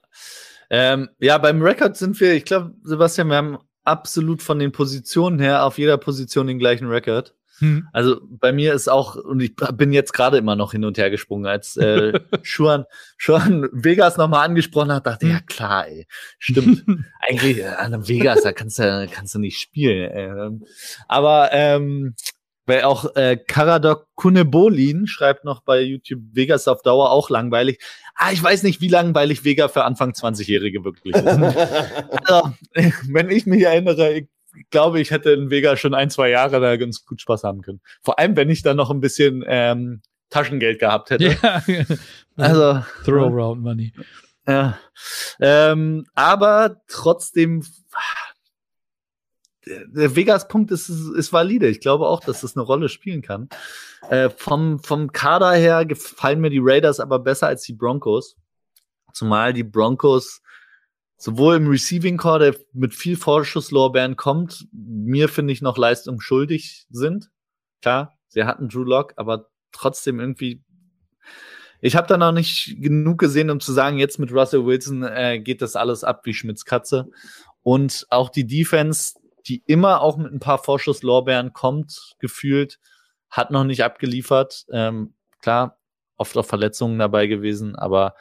Ähm, 0.71 1.11
ja, 1.19 1.37
beim 1.37 1.61
Rekord 1.61 1.99
sind 1.99 2.19
wir, 2.19 2.33
ich 2.33 2.47
glaube, 2.47 2.73
Sebastian, 2.83 3.29
wir 3.29 3.37
haben 3.37 3.59
absolut 3.85 4.43
von 4.43 4.59
den 4.59 4.73
Positionen 4.73 5.39
her 5.39 5.65
auf 5.65 5.77
jeder 5.77 5.99
Position 5.99 6.47
den 6.47 6.59
gleichen 6.59 6.89
Rekord. 6.89 7.35
Hm. 7.59 7.89
Also 7.93 8.21
bei 8.23 8.53
mir 8.53 8.73
ist 8.73 8.89
auch, 8.89 9.17
und 9.17 9.41
ich 9.41 9.55
bin 9.75 9.93
jetzt 9.93 10.13
gerade 10.13 10.39
immer 10.39 10.57
noch 10.57 10.73
hin 10.73 10.87
und 10.87 10.97
her 10.97 11.11
gesprungen, 11.11 11.45
als 11.45 11.77
äh, 11.77 12.19
Schuan, 12.43 12.85
Schuan 13.19 13.69
Vegas 13.73 14.17
nochmal 14.17 14.47
angesprochen 14.47 14.93
hat, 14.93 15.07
dachte 15.07 15.27
ich, 15.27 15.33
ja 15.33 15.41
klar, 15.41 15.89
ey, 15.89 16.07
stimmt. 16.39 16.85
Eigentlich 17.21 17.59
äh, 17.59 17.67
an 17.67 18.09
Vegas, 18.09 18.43
da 18.43 18.53
kannst 18.53 18.79
du, 18.79 19.09
kannst 19.13 19.35
du 19.35 19.41
nicht 19.41 19.61
spielen. 19.61 20.11
Ey. 20.11 20.67
Aber 21.07 21.51
ähm, 21.53 22.15
weil 22.69 22.83
auch 22.83 23.17
äh, 23.17 23.37
Karadok 23.37 24.07
Kunebolin 24.15 25.07
schreibt 25.07 25.45
noch 25.45 25.63
bei 25.63 25.81
YouTube, 25.81 26.21
Vegas 26.33 26.69
auf 26.69 26.83
Dauer 26.83 27.11
auch 27.11 27.31
langweilig. 27.31 27.81
Ah, 28.15 28.31
ich 28.31 28.43
weiß 28.43 28.63
nicht, 28.63 28.83
wie 28.83 28.89
langweilig 28.89 29.43
Vega 29.43 29.69
für 29.69 29.85
Anfang 29.85 30.13
20-Jährige 30.13 30.85
wirklich 30.85 31.15
ist. 31.15 31.27
also, 32.25 32.53
wenn 33.09 33.31
ich 33.31 33.47
mich 33.47 33.63
erinnere, 33.63 34.13
ich 34.13 34.29
glaube, 34.71 35.01
ich 35.01 35.11
hätte 35.11 35.31
in 35.31 35.51
Vega 35.51 35.77
schon 35.77 35.95
ein, 35.95 36.11
zwei 36.11 36.29
Jahre 36.29 36.61
da 36.61 36.77
ganz 36.77 37.07
gut 37.07 37.23
Spaß 37.23 37.43
haben 37.45 37.63
können. 37.63 37.81
Vor 38.03 38.19
allem, 38.19 38.37
wenn 38.37 38.51
ich 38.51 38.63
dann 38.63 38.77
noch 38.77 38.91
ein 38.91 39.01
bisschen 39.01 39.43
ähm, 39.47 40.03
Taschengeld 40.29 40.79
gehabt 40.79 41.09
hätte. 41.09 41.37
Ja. 41.41 41.63
also 42.37 42.83
Throw 43.05 43.33
around 43.33 43.63
money. 43.63 43.95
Ja. 44.47 44.79
Ähm, 45.41 46.07
aber 46.15 46.83
trotzdem 46.87 47.63
der 49.87 50.17
Vegas-Punkt 50.17 50.71
ist, 50.71 50.89
ist 50.89 51.33
valide. 51.33 51.69
Ich 51.69 51.81
glaube 51.81 52.07
auch, 52.07 52.21
dass 52.21 52.41
das 52.41 52.57
eine 52.57 52.65
Rolle 52.65 52.89
spielen 52.89 53.23
kann. 53.23 53.49
Äh, 54.09 54.31
vom, 54.31 54.79
vom 54.81 55.13
Kader 55.13 55.53
her 55.53 55.85
gefallen 55.85 56.41
mir 56.41 56.51
die 56.51 56.61
Raiders 56.63 57.01
aber 57.01 57.19
besser 57.19 57.47
als 57.49 57.63
die 57.63 57.75
Broncos. 57.75 58.37
Zumal 59.13 59.53
die 59.53 59.65
Broncos 59.65 60.41
sowohl 61.19 61.57
im 61.57 61.69
Receiving 61.69 62.17
Core, 62.17 62.39
der 62.39 62.61
mit 62.73 62.95
viel 62.95 63.17
Vorschusslorbeeren 63.17 64.17
kommt, 64.17 64.69
mir 64.73 65.29
finde 65.29 65.53
ich 65.53 65.61
noch 65.61 65.77
Leistung 65.77 66.21
schuldig 66.21 66.87
sind. 66.91 67.31
Klar, 67.83 68.17
sie 68.29 68.45
hatten 68.45 68.69
Drew 68.69 68.85
Lock, 68.85 69.13
aber 69.17 69.49
trotzdem 69.73 70.21
irgendwie. 70.21 70.63
Ich 71.81 71.95
habe 71.95 72.09
da 72.09 72.17
noch 72.17 72.33
nicht 72.33 72.77
genug 72.81 73.19
gesehen, 73.19 73.51
um 73.51 73.61
zu 73.61 73.73
sagen, 73.73 73.99
jetzt 73.99 74.19
mit 74.19 74.33
Russell 74.33 74.65
Wilson 74.65 75.03
äh, 75.05 75.41
geht 75.41 75.63
das 75.63 75.77
alles 75.77 76.03
ab 76.03 76.23
wie 76.25 76.35
Schmitz 76.35 76.65
Katze. 76.65 77.09
Und 77.63 78.07
auch 78.11 78.31
die 78.31 78.47
Defense, 78.47 79.15
die 79.49 79.63
immer 79.67 80.01
auch 80.01 80.17
mit 80.17 80.33
ein 80.33 80.41
paar 80.41 80.59
Vorschusslorbeeren 80.59 81.53
kommt, 81.53 82.17
gefühlt, 82.19 82.79
hat 83.31 83.51
noch 83.51 83.65
nicht 83.65 83.85
abgeliefert. 83.85 84.67
Ähm, 84.71 85.15
klar, 85.41 85.79
oft 86.17 86.37
auch 86.37 86.47
Verletzungen 86.47 86.99
dabei 86.99 87.27
gewesen, 87.27 87.77
aber 87.77 88.15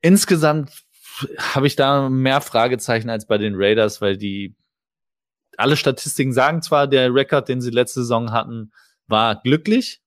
insgesamt 0.00 0.84
habe 1.38 1.66
ich 1.66 1.76
da 1.76 2.08
mehr 2.08 2.40
Fragezeichen 2.40 3.10
als 3.10 3.26
bei 3.26 3.38
den 3.38 3.54
Raiders, 3.56 4.00
weil 4.00 4.16
die 4.16 4.54
alle 5.56 5.76
Statistiken 5.76 6.32
sagen 6.32 6.62
zwar, 6.62 6.88
der 6.88 7.14
Rekord, 7.14 7.48
den 7.48 7.60
sie 7.60 7.70
letzte 7.70 8.00
Saison 8.00 8.32
hatten, 8.32 8.72
war 9.06 9.40
glücklich, 9.40 10.02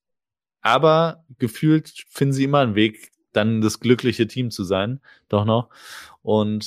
aber 0.62 1.24
gefühlt 1.38 2.06
finden 2.10 2.34
sie 2.34 2.44
immer 2.44 2.60
einen 2.60 2.76
Weg, 2.76 3.12
dann 3.32 3.62
das 3.62 3.80
glückliche 3.80 4.28
Team 4.28 4.52
zu 4.52 4.64
sein, 4.64 4.99
doch 5.30 5.45
noch. 5.45 5.70
Und 6.22 6.66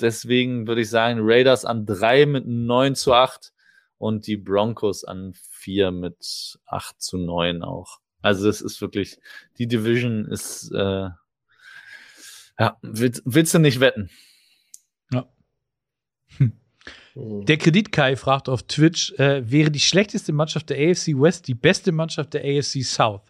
deswegen 0.00 0.66
würde 0.66 0.82
ich 0.82 0.90
sagen, 0.90 1.20
Raiders 1.22 1.64
an 1.64 1.86
drei 1.86 2.26
mit 2.26 2.46
neun 2.46 2.94
zu 2.94 3.14
acht 3.14 3.52
und 3.98 4.26
die 4.26 4.36
Broncos 4.36 5.04
an 5.04 5.34
vier 5.50 5.90
mit 5.90 6.58
acht 6.66 7.00
zu 7.00 7.18
neun 7.18 7.62
auch. 7.62 8.00
Also 8.22 8.46
das 8.46 8.60
ist 8.60 8.80
wirklich, 8.80 9.18
die 9.58 9.68
Division 9.68 10.26
ist, 10.26 10.70
äh, 10.72 11.08
ja, 12.58 12.78
willst, 12.82 13.22
willst 13.24 13.54
du 13.54 13.58
nicht 13.58 13.80
wetten? 13.80 14.10
Ja. 15.12 15.28
Hm. 16.38 16.52
Der 17.14 17.56
Kreditkai 17.56 18.16
fragt 18.16 18.48
auf 18.48 18.64
Twitch, 18.64 19.12
äh, 19.18 19.50
wäre 19.50 19.70
die 19.70 19.80
schlechteste 19.80 20.32
Mannschaft 20.32 20.68
der 20.70 20.76
AFC 20.76 21.18
West 21.18 21.48
die 21.48 21.54
beste 21.54 21.92
Mannschaft 21.92 22.34
der 22.34 22.42
AFC 22.42 22.82
South? 22.84 23.22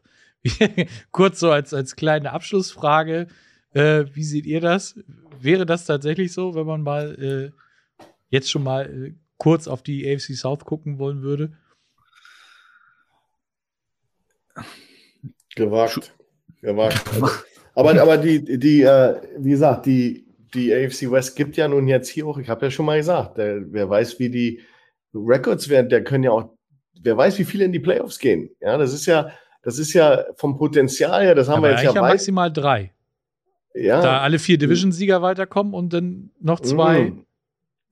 Kurz 1.13 1.41
so 1.41 1.51
als, 1.51 1.73
als 1.73 1.95
kleine 1.95 2.33
Abschlussfrage, 2.33 3.29
äh, 3.75 4.05
wie 4.13 4.25
seht 4.25 4.47
ihr 4.47 4.61
das? 4.61 4.99
Wäre 5.41 5.67
das 5.67 5.85
tatsächlich 5.85 6.33
so, 6.33 6.55
wenn 6.55 6.67
man 6.67 6.83
mal 6.83 7.53
äh, 7.55 7.61
jetzt 8.31 8.51
schon 8.51 8.63
mal 8.63 8.87
äh, 8.87 9.15
kurz 9.39 9.69
auf 9.69 9.83
die 9.83 10.11
AFC 10.11 10.35
South 10.35 10.65
gucken 10.65 10.99
wollen 10.99 11.23
würde? 11.23 11.53
Gewagt. 15.55 16.15
Gewagt. 16.61 17.03
aber, 17.75 18.01
aber 18.01 18.19
die, 18.19 18.59
die 18.59 18.83
äh, 18.83 19.21
wie 19.39 19.51
gesagt, 19.51 19.87
die, 19.87 20.27
die 20.55 20.73
AFC 20.73 21.11
West 21.11 21.37
gibt 21.37 21.57
ja 21.57 21.69
nun 21.69 21.89
jetzt 21.89 22.09
hier 22.09 22.27
auch, 22.27 22.39
ich 22.39 22.49
habe 22.49 22.67
ja 22.67 22.71
schon 22.71 22.87
mal 22.87 22.99
gesagt, 22.99 23.39
der, 23.39 23.61
wer 23.73 23.89
weiß, 23.89 24.19
wie 24.19 24.31
die 24.31 24.61
Records 25.15 25.69
werden, 25.69 25.89
der 25.89 26.05
können 26.05 26.25
ja 26.25 26.31
auch, 26.31 26.51
wer 27.03 27.17
weiß, 27.17 27.39
wie 27.39 27.45
viele 27.45 27.65
in 27.65 27.73
die 27.73 27.81
Playoffs 27.81 28.19
gehen. 28.19 28.51
Ja, 28.61 28.77
das 28.77 28.93
ist 28.93 29.07
ja, 29.07 29.31
das 29.63 29.79
ist 29.79 29.93
ja 29.93 30.25
vom 30.37 30.57
Potenzial 30.57 31.23
her, 31.23 31.35
das 31.35 31.49
haben 31.49 31.59
aber 31.59 31.69
wir 31.69 31.83
jetzt 31.83 31.95
ja 31.95 32.01
maximal 32.01 32.53
drei. 32.53 32.93
Ja. 33.77 34.01
Da 34.01 34.21
alle 34.21 34.39
vier 34.39 34.59
Division-Sieger 34.59 35.23
weiterkommen 35.23 35.75
und 35.75 35.93
dann 35.93 36.31
noch 36.41 36.61
zwei. 36.61 37.11
Mm. 37.11 37.27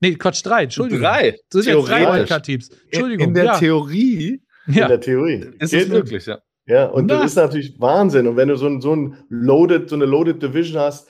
Nee, 0.01 0.15
Quatsch, 0.15 0.45
drei, 0.45 0.63
Entschuldigung. 0.63 1.03
Drei. 1.03 1.37
Das 1.49 1.63
sind 1.63 1.75
jetzt 1.75 1.89
drei 1.89 2.11
Wildcard-Teams. 2.11 2.69
Entschuldigung. 2.91 3.27
In, 3.27 3.33
der 3.33 3.45
ja. 3.45 3.57
Theorie. 3.57 4.41
Ja. 4.67 4.83
In 4.83 4.89
der 4.89 5.01
Theorie. 5.01 5.51
Ist 5.59 5.73
es 5.73 5.89
wirklich, 5.89 6.25
ja. 6.25 6.39
Ja, 6.67 6.87
und 6.87 7.05
Na. 7.05 7.19
das 7.19 7.31
ist 7.31 7.35
natürlich 7.35 7.79
Wahnsinn. 7.79 8.27
Und 8.27 8.37
wenn 8.37 8.47
du 8.47 8.57
so, 8.57 8.65
ein, 8.65 8.81
so, 8.81 8.95
ein 8.95 9.17
loaded, 9.29 9.89
so 9.89 9.95
eine 9.95 10.05
Loaded 10.05 10.41
Division 10.41 10.81
hast, 10.81 11.07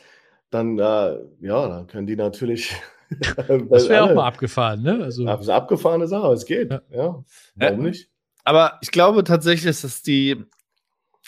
dann, 0.50 0.78
äh, 0.78 0.82
ja, 0.82 1.68
dann 1.68 1.88
können 1.88 2.08
die 2.08 2.16
natürlich. 2.16 2.76
das 3.70 3.88
wäre 3.88 4.04
auch 4.04 4.14
mal 4.14 4.28
abgefahren, 4.28 4.82
ne? 4.82 5.04
Also, 5.04 5.26
das 5.26 5.42
ist 5.42 5.50
eine 5.50 5.58
abgefahrene 5.58 6.08
Sache, 6.08 6.34
es 6.34 6.46
geht. 6.46 6.72
Ja. 6.72 6.82
ja. 6.92 7.24
Warum 7.56 7.80
äh, 7.86 7.90
nicht? 7.90 8.10
Aber 8.44 8.78
ich 8.82 8.92
glaube 8.92 9.24
tatsächlich, 9.24 9.80
dass 9.82 10.02
die 10.02 10.44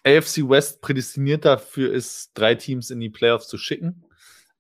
AFC 0.08 0.50
West 0.50 0.82
prädestiniert 0.82 1.46
dafür 1.46 1.94
ist, 1.94 2.32
drei 2.34 2.56
Teams 2.56 2.90
in 2.90 3.00
die 3.00 3.10
Playoffs 3.10 3.48
zu 3.48 3.58
schicken. 3.58 4.04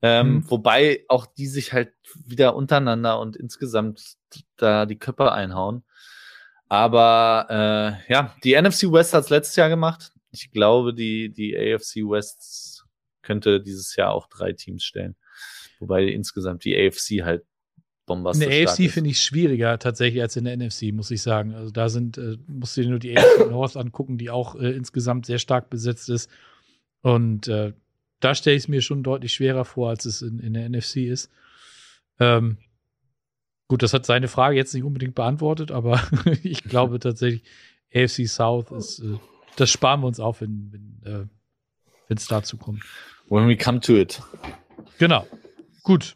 Ähm, 0.01 0.35
mhm. 0.35 0.49
Wobei 0.51 1.05
auch 1.07 1.25
die 1.25 1.47
sich 1.47 1.73
halt 1.73 1.91
wieder 2.25 2.55
untereinander 2.55 3.19
und 3.19 3.35
insgesamt 3.35 4.17
da 4.57 4.85
die 4.85 4.99
Köpfe 4.99 5.31
einhauen. 5.31 5.83
Aber 6.69 7.47
äh, 8.07 8.11
ja, 8.11 8.35
die 8.43 8.59
NFC 8.59 8.91
West 8.91 9.13
hat 9.13 9.23
es 9.23 9.29
letztes 9.29 9.55
Jahr 9.55 9.69
gemacht. 9.69 10.11
Ich 10.31 10.51
glaube, 10.51 10.93
die, 10.93 11.29
die 11.29 11.57
AFC 11.57 12.07
West 12.07 12.85
könnte 13.21 13.61
dieses 13.61 13.95
Jahr 13.95 14.11
auch 14.11 14.27
drei 14.27 14.53
Teams 14.53 14.83
stellen. 14.83 15.15
Wobei 15.79 16.03
insgesamt 16.03 16.63
die 16.65 16.75
AFC 16.75 17.23
halt 17.23 17.45
bombastisch 18.07 18.43
In 18.43 18.51
der 18.51 18.67
AFC 18.67 18.89
finde 18.89 19.11
ich 19.11 19.21
schwieriger 19.21 19.77
tatsächlich 19.77 20.23
als 20.23 20.35
in 20.35 20.45
der 20.45 20.57
NFC, 20.57 20.91
muss 20.93 21.11
ich 21.11 21.21
sagen. 21.21 21.53
Also 21.53 21.69
da 21.69 21.89
sind, 21.89 22.17
äh, 22.17 22.37
musst 22.47 22.75
du 22.75 22.81
dir 22.81 22.89
nur 22.89 22.99
die 22.99 23.15
AFC 23.15 23.51
North 23.51 23.77
angucken, 23.77 24.17
die 24.17 24.31
auch 24.31 24.55
äh, 24.55 24.71
insgesamt 24.71 25.27
sehr 25.27 25.37
stark 25.37 25.69
besetzt 25.69 26.09
ist. 26.09 26.31
Und 27.01 27.47
äh, 27.47 27.73
da 28.19 28.33
stelle 28.33 28.55
ich 28.55 28.63
es 28.63 28.67
mir 28.67 28.81
schon 28.81 29.03
deutlich 29.03 29.33
schwerer 29.33 29.65
vor, 29.65 29.89
als 29.89 30.05
es 30.05 30.23
in, 30.23 30.39
in 30.39 30.55
der 30.55 30.67
NFC 30.67 30.97
ist. 30.97 31.29
Ähm, 32.19 32.57
gut, 33.67 33.83
das 33.83 33.93
hat 33.93 34.07
seine 34.07 34.27
Frage 34.27 34.55
jetzt 34.55 34.73
nicht 34.73 34.83
unbedingt 34.83 35.13
beantwortet, 35.13 35.69
aber 35.69 36.01
ich 36.43 36.63
glaube 36.63 36.99
tatsächlich, 36.99 37.43
AFC 37.93 38.27
South 38.27 38.71
ist, 38.71 38.99
äh, 38.99 39.17
das 39.57 39.69
sparen 39.69 40.01
wir 40.01 40.07
uns 40.07 40.19
auf, 40.19 40.41
wenn 40.41 40.71
wenn 41.03 41.29
äh, 42.09 42.13
es 42.13 42.27
dazu 42.27 42.57
kommt. 42.57 42.83
When 43.29 43.47
we 43.47 43.57
come 43.57 43.79
to 43.81 43.93
it. 43.95 44.21
Genau. 44.97 45.27
Gut. 45.83 46.15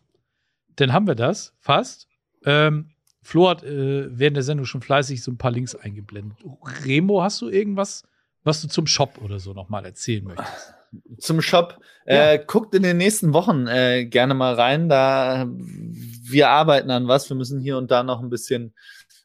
Dann 0.81 0.93
haben 0.93 1.05
wir 1.05 1.15
das 1.15 1.53
fast. 1.59 2.07
Ähm, 2.43 2.89
Flo 3.21 3.49
hat 3.49 3.63
äh, 3.63 4.07
während 4.17 4.35
der 4.35 4.43
Sendung 4.43 4.65
schon 4.65 4.81
fleißig 4.81 5.21
so 5.21 5.31
ein 5.31 5.37
paar 5.37 5.51
Links 5.51 5.75
eingeblendet. 5.75 6.39
Remo, 6.83 7.21
hast 7.21 7.39
du 7.41 7.49
irgendwas, 7.49 8.03
was 8.43 8.61
du 8.63 8.67
zum 8.67 8.87
Shop 8.87 9.19
oder 9.23 9.39
so 9.39 9.53
nochmal 9.53 9.85
erzählen 9.85 10.23
möchtest? 10.23 10.73
Zum 11.19 11.41
Shop. 11.41 11.79
Ja. 12.07 12.31
Äh, 12.31 12.43
guckt 12.45 12.73
in 12.73 12.81
den 12.81 12.97
nächsten 12.97 13.31
Wochen 13.33 13.67
äh, 13.67 14.05
gerne 14.05 14.33
mal 14.33 14.55
rein. 14.55 14.89
Da 14.89 15.47
wir 15.47 16.49
arbeiten 16.49 16.89
an 16.89 17.07
was. 17.07 17.29
Wir 17.29 17.37
müssen 17.37 17.61
hier 17.61 17.77
und 17.77 17.91
da 17.91 18.01
noch 18.01 18.21
ein 18.21 18.29
bisschen 18.31 18.73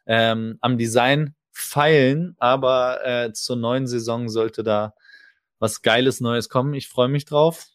ähm, 0.04 0.58
am 0.60 0.76
Design 0.76 1.34
feilen, 1.52 2.36
aber 2.38 3.04
äh, 3.04 3.32
zur 3.32 3.56
neuen 3.56 3.86
Saison 3.86 4.28
sollte 4.28 4.62
da 4.62 4.94
was 5.58 5.80
Geiles 5.80 6.20
Neues 6.20 6.50
kommen. 6.50 6.74
Ich 6.74 6.88
freue 6.88 7.08
mich 7.08 7.24
drauf. 7.24 7.66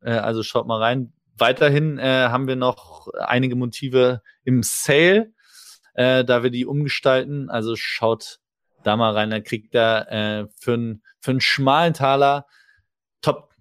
Äh, 0.00 0.10
also 0.10 0.42
schaut 0.42 0.66
mal 0.66 0.82
rein. 0.82 1.12
Weiterhin 1.38 1.98
äh, 1.98 2.28
haben 2.28 2.48
wir 2.48 2.56
noch 2.56 3.08
einige 3.18 3.56
Motive 3.56 4.22
im 4.44 4.62
Sale, 4.62 5.32
äh, 5.94 6.24
da 6.24 6.42
wir 6.42 6.50
die 6.50 6.66
umgestalten. 6.66 7.50
Also 7.50 7.76
schaut 7.76 8.40
da 8.82 8.96
mal 8.96 9.12
rein, 9.12 9.30
dann 9.30 9.44
kriegt 9.44 9.74
er 9.74 10.10
äh, 10.10 10.46
für, 10.58 10.74
einen 10.74 11.02
für 11.20 11.32
einen 11.32 11.40
schmalen 11.40 11.94
Taler 11.94 12.46
top, 13.20 13.54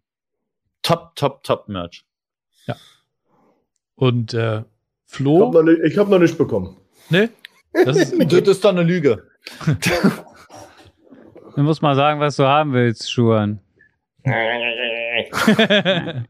top, 0.81 1.15
top, 1.15 1.43
top 1.43 1.67
Merch. 1.67 2.05
Ja. 2.65 2.75
Und 3.95 4.33
äh, 4.33 4.63
Flo? 5.05 5.37
Ich 5.37 5.41
habe 5.41 5.73
noch, 5.73 5.97
hab 5.97 6.09
noch 6.09 6.19
nicht 6.19 6.37
bekommen. 6.37 6.77
Nee? 7.09 7.29
Das 7.85 7.97
ist, 7.97 8.13
das 8.31 8.47
ist 8.47 8.63
doch 8.63 8.69
eine 8.69 8.83
Lüge. 8.83 9.27
du 11.55 11.63
musst 11.63 11.81
mal 11.81 11.95
sagen, 11.95 12.19
was 12.19 12.35
du 12.35 12.43
haben 12.43 12.73
willst, 12.73 13.11
Schuhan. 13.11 13.59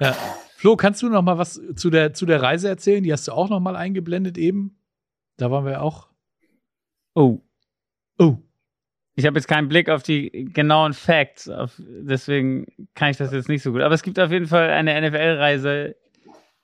ja. 0.00 0.16
Flo, 0.58 0.74
kannst 0.74 1.02
du 1.02 1.08
noch 1.08 1.22
mal 1.22 1.38
was 1.38 1.62
zu 1.76 1.88
der, 1.88 2.14
zu 2.14 2.26
der 2.26 2.42
Reise 2.42 2.66
erzählen? 2.68 3.04
Die 3.04 3.12
hast 3.12 3.28
du 3.28 3.32
auch 3.32 3.48
noch 3.48 3.60
mal 3.60 3.76
eingeblendet 3.76 4.36
eben. 4.36 4.76
Da 5.36 5.52
waren 5.52 5.64
wir 5.64 5.80
auch. 5.82 6.08
Oh. 7.14 7.38
Oh. 8.18 8.38
Ich 9.14 9.24
habe 9.24 9.38
jetzt 9.38 9.46
keinen 9.46 9.68
Blick 9.68 9.88
auf 9.88 10.02
die 10.02 10.50
genauen 10.52 10.94
Facts, 10.94 11.48
auf, 11.48 11.80
deswegen 11.86 12.66
kann 12.96 13.12
ich 13.12 13.16
das 13.18 13.32
jetzt 13.32 13.48
nicht 13.48 13.62
so 13.62 13.70
gut. 13.70 13.82
Aber 13.82 13.94
es 13.94 14.02
gibt 14.02 14.18
auf 14.18 14.32
jeden 14.32 14.48
Fall 14.48 14.70
eine 14.70 15.00
NFL-Reise, 15.00 15.94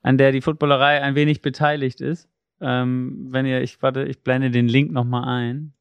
an 0.03 0.19
der 0.19 0.33
die 0.33 0.41
Footballerei 0.41 1.01
ein 1.01 1.15
wenig 1.15 1.41
beteiligt 1.41 2.01
ist. 2.01 2.29
Ähm, 2.61 3.29
wenn 3.31 3.47
ihr, 3.47 3.63
ich 3.63 3.81
warte, 3.81 4.03
ich 4.03 4.25
blende 4.25 4.51
den 4.51 4.67
Link 4.67 4.91
noch 4.91 5.05
mal 5.05 5.23
ein. 5.23 5.73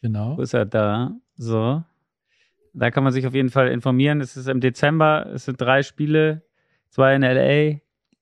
Genau. 0.00 0.38
Wo 0.38 0.40
ist 0.40 0.54
er 0.54 0.64
da? 0.64 1.14
So. 1.36 1.84
Da 2.72 2.90
kann 2.90 3.04
man 3.04 3.12
sich 3.12 3.26
auf 3.26 3.34
jeden 3.34 3.50
Fall 3.50 3.68
informieren. 3.68 4.22
Es 4.22 4.38
ist 4.38 4.48
im 4.48 4.60
Dezember, 4.60 5.26
es 5.34 5.44
sind 5.44 5.60
drei 5.60 5.82
Spiele 5.82 6.44
Zwei 6.90 7.14
in 7.14 7.22
LA, 7.22 7.80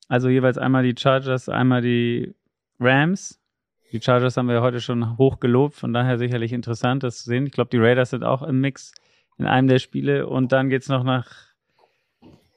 also 0.09 0.29
jeweils 0.29 0.59
einmal 0.59 0.83
die 0.83 0.95
Chargers, 0.99 1.49
einmal 1.49 1.83
die 1.83 2.35
Rams. 2.79 3.41
Die 3.93 4.01
Chargers 4.01 4.37
haben 4.37 4.49
wir 4.49 4.61
heute 4.61 4.81
schon 4.81 5.17
hoch 5.17 5.41
gelobt, 5.41 5.75
von 5.75 5.93
daher 5.93 6.19
sicherlich 6.19 6.53
interessant, 6.53 7.03
das 7.03 7.19
zu 7.19 7.25
sehen. 7.25 7.47
Ich 7.47 7.53
glaube, 7.53 7.71
die 7.71 7.79
Raiders 7.79 8.11
sind 8.11 8.25
auch 8.25 8.43
im 8.43 8.61
Mix 8.61 8.93
in 9.39 9.47
einem 9.47 9.69
der 9.69 9.79
Spiele 9.79 10.27
und 10.27 10.53
dann 10.53 10.69
geht 10.69 10.83
es 10.83 10.89
noch 10.89 11.05
nach, 11.05 11.31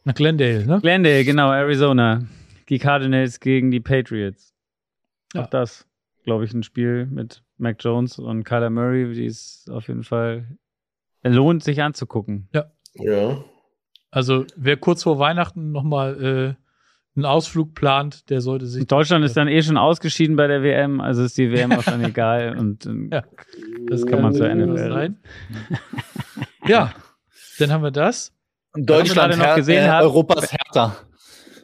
nach 0.04 0.16
Glendale, 0.16 0.66
ne? 0.66 0.80
Glendale, 0.82 1.24
genau, 1.24 1.52
Arizona. 1.52 2.24
Die 2.70 2.80
Cardinals 2.80 3.40
gegen 3.40 3.72
die 3.72 3.80
Patriots. 3.80 4.54
Ja. 5.34 5.44
Auch 5.44 5.48
das, 5.48 5.88
glaube 6.24 6.44
ich, 6.44 6.54
ein 6.54 6.64
Spiel 6.64 7.06
mit 7.06 7.44
Mac 7.58 7.78
Jones 7.80 8.20
und 8.20 8.44
Kyler 8.44 8.70
Murray, 8.70 9.14
die 9.14 9.26
es 9.26 9.68
auf 9.72 9.88
jeden 9.88 10.04
Fall 10.04 10.58
lohnt, 11.24 11.64
sich 11.64 11.82
anzugucken. 11.82 12.50
Ja. 12.54 12.72
Ja. 12.96 13.44
Also 14.12 14.46
wer 14.56 14.78
kurz 14.78 15.04
vor 15.04 15.20
Weihnachten 15.20 15.72
nochmal 15.72 16.56
äh, 16.58 16.62
einen 17.16 17.26
Ausflug 17.26 17.74
plant, 17.74 18.30
der 18.30 18.42
sollte 18.42 18.68
sich. 18.68 18.86
Deutschland 18.88 19.26
ist 19.26 19.36
dann 19.36 19.48
eh 19.48 19.62
schon 19.62 19.78
ausgeschieden 19.78 20.36
bei 20.36 20.48
der 20.48 20.64
WM, 20.64 21.02
also 21.02 21.24
ist 21.24 21.38
die 21.38 21.52
WM 21.52 21.72
auch 21.72 21.84
dann 21.84 22.04
egal 22.06 22.58
und 22.58 22.86
ja, 23.12 23.24
das 23.88 24.06
kann 24.06 24.22
man 24.22 24.34
zur 24.34 24.54
NFL 24.54 24.78
sein. 24.78 25.18
ja, 26.68 26.94
dann 27.60 27.72
haben 27.72 27.84
wir 27.84 27.92
das. 27.92 28.34
Und 28.74 28.90
Deutschland 28.90 29.38
noch 29.38 29.56
gesehen 29.56 29.86
äh, 29.86 29.90
hat, 29.90 30.04
Europas 30.04 30.52
Hertha. 30.52 30.96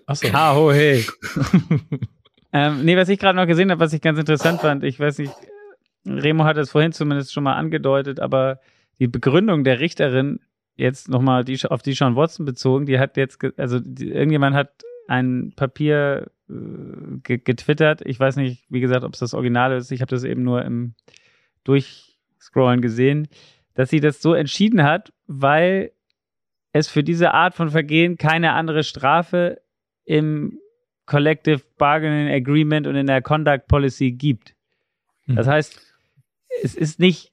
Achso. 0.05 0.31
Ha, 0.31 0.55
ho, 0.55 0.71
hey. 0.71 1.05
Ähm, 2.53 2.85
nee, 2.85 2.95
was 2.95 3.09
ich 3.09 3.19
gerade 3.19 3.35
noch 3.35 3.45
gesehen 3.45 3.69
habe, 3.69 3.81
was 3.81 3.93
ich 3.93 4.01
ganz 4.01 4.17
interessant 4.17 4.61
fand, 4.61 4.83
ich 4.83 4.99
weiß 4.99 5.19
nicht, 5.19 5.33
Remo 6.05 6.45
hat 6.45 6.57
es 6.57 6.71
vorhin 6.71 6.93
zumindest 6.93 7.33
schon 7.33 7.43
mal 7.43 7.53
angedeutet, 7.53 8.19
aber 8.19 8.59
die 8.99 9.07
Begründung 9.07 9.63
der 9.63 9.79
Richterin 9.79 10.39
jetzt 10.77 11.09
nochmal 11.09 11.43
die, 11.43 11.59
auf 11.65 11.81
die 11.81 11.93
Sean 11.93 12.15
Watson 12.15 12.45
bezogen, 12.45 12.85
die 12.85 12.99
hat 12.99 13.17
jetzt, 13.17 13.39
also 13.57 13.79
die, 13.79 14.11
irgendjemand 14.11 14.55
hat 14.55 14.83
ein 15.07 15.53
Papier 15.55 16.31
äh, 16.49 17.17
getwittert. 17.19 18.01
Ich 18.05 18.19
weiß 18.19 18.35
nicht, 18.37 18.65
wie 18.69 18.79
gesagt, 18.79 19.03
ob 19.03 19.13
es 19.13 19.19
das 19.19 19.33
Original 19.33 19.75
ist. 19.75 19.91
Ich 19.91 20.01
habe 20.01 20.09
das 20.09 20.23
eben 20.23 20.43
nur 20.43 20.63
im 20.63 20.93
Durchscrollen 21.63 22.81
gesehen, 22.81 23.27
dass 23.73 23.89
sie 23.89 23.99
das 23.99 24.21
so 24.21 24.33
entschieden 24.33 24.83
hat, 24.83 25.11
weil 25.25 25.91
es 26.71 26.87
für 26.87 27.03
diese 27.03 27.33
Art 27.33 27.55
von 27.55 27.71
Vergehen 27.71 28.17
keine 28.17 28.53
andere 28.53 28.83
Strafe 28.83 29.61
im 30.05 30.59
Collective 31.05 31.61
Bargaining 31.77 32.33
Agreement 32.33 32.85
und 32.85 32.95
in 32.95 33.07
der 33.07 33.21
Conduct 33.21 33.67
Policy 33.67 34.11
gibt. 34.11 34.55
Das 35.25 35.47
hm. 35.47 35.53
heißt, 35.53 35.81
es 36.63 36.75
ist 36.75 36.99
nicht 36.99 37.31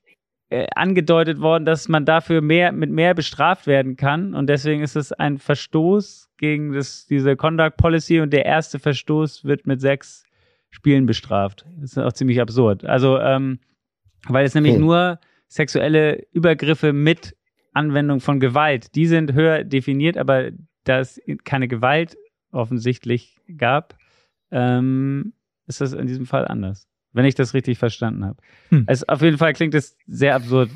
äh, 0.50 0.66
angedeutet 0.74 1.40
worden, 1.40 1.64
dass 1.64 1.88
man 1.88 2.04
dafür 2.04 2.40
mehr 2.40 2.72
mit 2.72 2.90
mehr 2.90 3.14
bestraft 3.14 3.66
werden 3.66 3.96
kann 3.96 4.34
und 4.34 4.48
deswegen 4.48 4.82
ist 4.82 4.96
es 4.96 5.12
ein 5.12 5.38
Verstoß 5.38 6.30
gegen 6.36 6.72
das, 6.72 7.06
diese 7.06 7.36
Conduct 7.36 7.76
Policy 7.76 8.20
und 8.20 8.32
der 8.32 8.44
erste 8.44 8.78
Verstoß 8.78 9.44
wird 9.44 9.66
mit 9.66 9.80
sechs 9.80 10.24
Spielen 10.70 11.06
bestraft. 11.06 11.64
Das 11.80 11.92
ist 11.92 11.98
auch 11.98 12.12
ziemlich 12.12 12.40
absurd. 12.40 12.84
Also, 12.84 13.18
ähm, 13.18 13.60
weil 14.28 14.44
es 14.44 14.54
nämlich 14.54 14.74
hm. 14.74 14.80
nur 14.80 15.20
sexuelle 15.48 16.26
Übergriffe 16.32 16.92
mit 16.92 17.36
Anwendung 17.72 18.20
von 18.20 18.40
Gewalt, 18.40 18.94
die 18.94 19.06
sind 19.06 19.32
höher 19.34 19.64
definiert, 19.64 20.16
aber 20.16 20.50
da 20.84 20.98
es 20.98 21.20
keine 21.44 21.68
Gewalt 21.68 22.16
offensichtlich 22.50 23.40
gab, 23.56 23.96
ähm, 24.50 25.32
ist 25.66 25.80
das 25.80 25.92
in 25.92 26.06
diesem 26.06 26.26
Fall 26.26 26.46
anders. 26.46 26.88
Wenn 27.14 27.24
ich 27.24 27.34
das 27.34 27.54
richtig 27.54 27.78
verstanden 27.78 28.24
habe. 28.24 28.36
Hm. 28.68 28.84
Also 28.86 29.06
auf 29.06 29.22
jeden 29.22 29.38
Fall 29.38 29.54
klingt 29.54 29.74
es 29.74 29.96
sehr 30.06 30.34
absurd, 30.34 30.68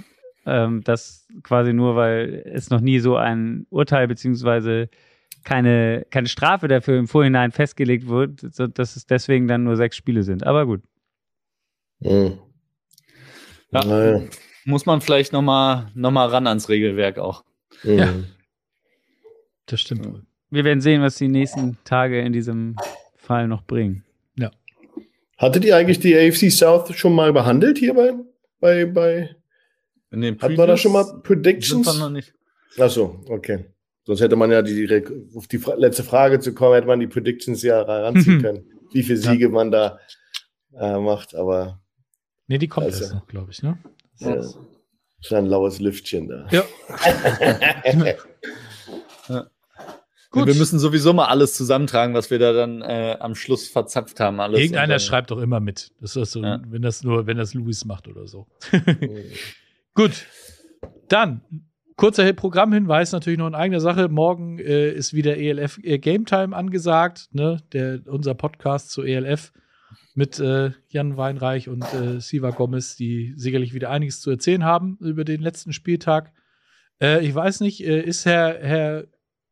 ähm, 0.46 0.82
dass 0.84 1.26
quasi 1.42 1.74
nur, 1.74 1.96
weil 1.96 2.42
es 2.46 2.70
noch 2.70 2.80
nie 2.80 3.00
so 3.00 3.16
ein 3.16 3.66
Urteil 3.68 4.08
beziehungsweise 4.08 4.88
keine, 5.44 6.06
keine 6.10 6.28
Strafe 6.28 6.68
dafür 6.68 6.98
im 6.98 7.08
Vorhinein 7.08 7.52
festgelegt 7.52 8.08
wird, 8.08 8.40
so, 8.54 8.66
dass 8.66 8.96
es 8.96 9.06
deswegen 9.06 9.48
dann 9.48 9.64
nur 9.64 9.76
sechs 9.76 9.96
Spiele 9.96 10.22
sind. 10.22 10.46
Aber 10.46 10.64
gut. 10.64 10.82
Hm. 12.02 12.38
Ja. 13.72 13.84
Naja. 13.84 14.22
Muss 14.64 14.86
man 14.86 15.00
vielleicht 15.00 15.32
nochmal 15.32 15.90
noch 15.94 16.10
mal 16.10 16.26
ran 16.26 16.46
ans 16.46 16.68
Regelwerk 16.68 17.18
auch. 17.18 17.44
Mhm. 17.82 17.98
Ja. 17.98 18.08
Das 19.66 19.80
stimmt. 19.80 20.22
Wir 20.50 20.64
werden 20.64 20.80
sehen, 20.80 21.02
was 21.02 21.16
die 21.16 21.28
nächsten 21.28 21.78
Tage 21.84 22.20
in 22.20 22.32
diesem 22.32 22.76
Fall 23.16 23.48
noch 23.48 23.62
bringen. 23.62 24.04
Hattet 25.38 25.64
ihr 25.64 25.76
eigentlich 25.76 26.00
die 26.00 26.16
AFC 26.16 26.50
South 26.50 26.94
schon 26.96 27.14
mal 27.14 27.32
behandelt 27.32 27.78
hier 27.78 27.94
bei, 27.94 28.12
bei, 28.60 28.86
bei 28.86 29.36
in 30.10 30.20
den 30.20 30.40
Hat 30.40 30.56
man 30.56 30.66
da 30.66 30.76
schon 30.76 30.92
mal 30.92 31.20
Predictions? 31.22 31.86
Sind 31.86 31.96
wir 31.96 32.04
noch 32.04 32.10
nicht. 32.10 32.34
Achso, 32.76 33.24
okay. 33.28 33.66
Sonst 34.04 34.20
hätte 34.20 34.36
man 34.36 34.50
ja 34.50 34.62
die, 34.62 35.04
auf 35.36 35.46
die 35.46 35.60
letzte 35.76 36.02
Frage 36.02 36.40
zu 36.40 36.54
kommen, 36.54 36.74
hätte 36.74 36.86
man 36.86 36.98
die 36.98 37.06
Predictions 37.06 37.62
ja 37.62 37.82
ranziehen 37.82 38.42
können, 38.42 38.64
wie 38.92 39.02
viele 39.02 39.18
Siege 39.18 39.44
ja. 39.44 39.50
man 39.50 39.70
da 39.70 39.98
äh, 40.74 40.98
macht, 40.98 41.34
aber. 41.34 41.80
Nee, 42.46 42.58
die 42.58 42.68
kommt 42.68 42.86
also, 42.86 43.14
noch, 43.14 43.26
glaube 43.26 43.50
ich, 43.50 43.62
ne? 43.62 43.78
Ja. 44.18 44.42
Schon 45.20 45.38
ein 45.38 45.46
laues 45.46 45.78
Lüftchen 45.78 46.28
da. 46.28 46.46
Ja. 46.50 46.64
Gut. 50.38 50.46
Wir 50.46 50.54
müssen 50.54 50.78
sowieso 50.78 51.12
mal 51.12 51.26
alles 51.26 51.54
zusammentragen, 51.54 52.14
was 52.14 52.30
wir 52.30 52.38
da 52.38 52.52
dann 52.52 52.82
äh, 52.82 53.16
am 53.20 53.34
Schluss 53.34 53.68
verzapft 53.68 54.20
haben. 54.20 54.40
Alles 54.40 54.60
Irgendeiner 54.60 54.94
dann, 54.94 55.00
schreibt 55.00 55.30
doch 55.30 55.38
immer 55.38 55.60
mit. 55.60 55.92
Das 56.00 56.16
ist 56.16 56.32
so, 56.32 56.42
ja. 56.42 56.60
wenn 56.68 56.82
das 56.82 57.02
nur, 57.02 57.26
wenn 57.26 57.36
das 57.36 57.54
Louis 57.54 57.84
macht 57.84 58.08
oder 58.08 58.26
so. 58.26 58.46
Gut. 59.94 60.26
Dann 61.08 61.42
Kurzer 61.98 62.32
Programmhinweis 62.32 63.10
natürlich 63.10 63.40
noch 63.40 63.48
in 63.48 63.56
eigener 63.56 63.80
Sache. 63.80 64.08
Morgen 64.08 64.60
äh, 64.60 64.92
ist 64.92 65.14
wieder 65.14 65.36
ELF 65.36 65.80
äh, 65.82 65.98
Game 65.98 66.26
Time 66.26 66.54
angesagt, 66.54 67.28
ne? 67.32 67.60
Der, 67.72 68.02
unser 68.06 68.34
Podcast 68.34 68.92
zu 68.92 69.02
ELF 69.02 69.52
mit 70.14 70.38
äh, 70.38 70.70
Jan 70.90 71.16
Weinreich 71.16 71.68
und 71.68 71.82
äh, 71.94 72.20
Siva 72.20 72.50
Gomez, 72.50 72.94
die 72.94 73.34
sicherlich 73.36 73.74
wieder 73.74 73.90
einiges 73.90 74.20
zu 74.20 74.30
erzählen 74.30 74.62
haben 74.62 74.96
über 75.00 75.24
den 75.24 75.40
letzten 75.40 75.72
Spieltag. 75.72 76.32
Äh, 77.00 77.26
ich 77.26 77.34
weiß 77.34 77.60
nicht, 77.60 77.84
äh, 77.84 78.00
ist 78.00 78.24
Herr, 78.26 78.58
Herr, 78.60 79.04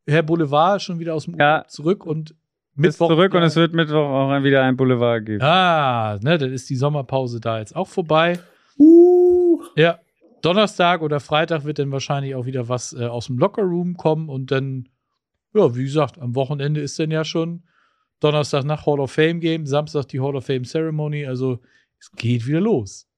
Herr 0.07 0.23
Boulevard 0.23 0.81
schon 0.81 0.99
wieder 0.99 1.15
aus 1.15 1.25
dem 1.25 1.37
ja. 1.39 1.57
Urlaub 1.57 1.71
zurück 1.71 2.07
und 2.07 2.35
Mittwoch. 2.75 3.09
zurück 3.09 3.35
und 3.35 3.43
es 3.43 3.57
wird 3.57 3.75
Mittwoch 3.75 3.97
auch 3.97 4.43
wieder 4.43 4.63
ein 4.63 4.77
Boulevard 4.77 5.25
geben. 5.25 5.43
Ah, 5.43 6.19
ne, 6.23 6.39
dann 6.39 6.53
ist 6.53 6.69
die 6.69 6.77
Sommerpause 6.77 7.41
da 7.41 7.59
jetzt 7.59 7.75
auch 7.75 7.89
vorbei. 7.89 8.39
Uh. 8.79 9.63
Ja, 9.77 9.99
Donnerstag 10.43 11.03
oder 11.03 11.19
Freitag 11.21 11.65
wird 11.65 11.79
dann 11.79 11.91
wahrscheinlich 11.91 12.35
auch 12.35 12.47
wieder 12.47 12.69
was 12.69 12.93
äh, 12.93 13.07
aus 13.07 13.27
dem 13.27 13.39
Lockerroom 13.39 13.97
kommen 13.97 14.29
und 14.29 14.51
dann, 14.51 14.89
ja, 15.55 15.75
wie 15.75 15.85
gesagt, 15.85 16.19
am 16.21 16.35
Wochenende 16.35 16.81
ist 16.81 16.99
dann 16.99 17.11
ja 17.11 17.25
schon 17.25 17.65
Donnerstag 18.21 18.65
nach 18.65 18.87
Hall 18.87 19.01
of 19.01 19.13
Fame 19.13 19.41
Game, 19.41 19.67
Samstag 19.67 20.07
die 20.09 20.21
Hall 20.21 20.37
of 20.37 20.47
Fame 20.47 20.65
Ceremony, 20.65 21.27
also 21.27 21.61
es 21.99 22.13
geht 22.13 22.47
wieder 22.47 22.61
los. 22.61 23.09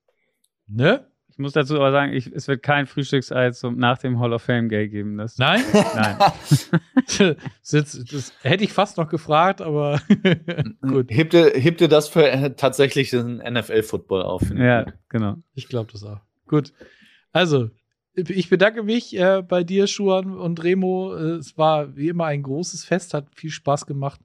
Ne? 0.67 1.07
Ich 1.39 1.41
muss 1.41 1.53
dazu 1.53 1.77
aber 1.77 1.93
sagen, 1.93 2.15
ich, 2.15 2.27
es 2.33 2.49
wird 2.49 2.65
kein 2.65 2.89
Frühstücksei 2.89 3.53
zum, 3.53 3.77
nach 3.77 3.99
dem 3.99 4.19
Hall 4.19 4.33
of 4.33 4.43
Fame 4.43 4.69
Game 4.69 4.91
geben. 4.91 5.19
Das, 5.19 5.39
Nein? 5.39 5.63
Nein. 5.73 6.17
das, 7.17 7.37
das, 7.71 8.05
das, 8.11 8.33
hätte 8.43 8.65
ich 8.65 8.73
fast 8.73 8.97
noch 8.97 9.09
gefragt, 9.09 9.61
aber 9.61 10.01
gut. 10.81 11.13
Hebt 11.13 11.35
ihr, 11.35 11.53
hebt 11.55 11.81
ihr 11.81 11.87
das 11.87 12.09
für 12.09 12.29
äh, 12.29 12.55
tatsächlich 12.57 13.11
den 13.11 13.37
NFL-Football 13.37 14.23
auf? 14.23 14.51
Ja, 14.51 14.87
genau. 15.09 15.37
Ich 15.55 15.69
glaube 15.69 15.93
das 15.93 16.03
auch. 16.03 16.19
Gut. 16.49 16.73
Also, 17.31 17.71
ich 18.15 18.51
bedanke 18.51 18.83
mich 18.83 19.17
äh, 19.17 19.41
bei 19.47 19.63
dir, 19.63 19.87
Schuan 19.87 20.37
und 20.37 20.65
Remo. 20.65 21.15
Äh, 21.15 21.37
es 21.37 21.57
war 21.57 21.95
wie 21.95 22.09
immer 22.09 22.25
ein 22.25 22.43
großes 22.43 22.85
Fest, 22.85 23.15
hat 23.15 23.29
viel 23.37 23.51
Spaß 23.51 23.87
gemacht. 23.87 24.21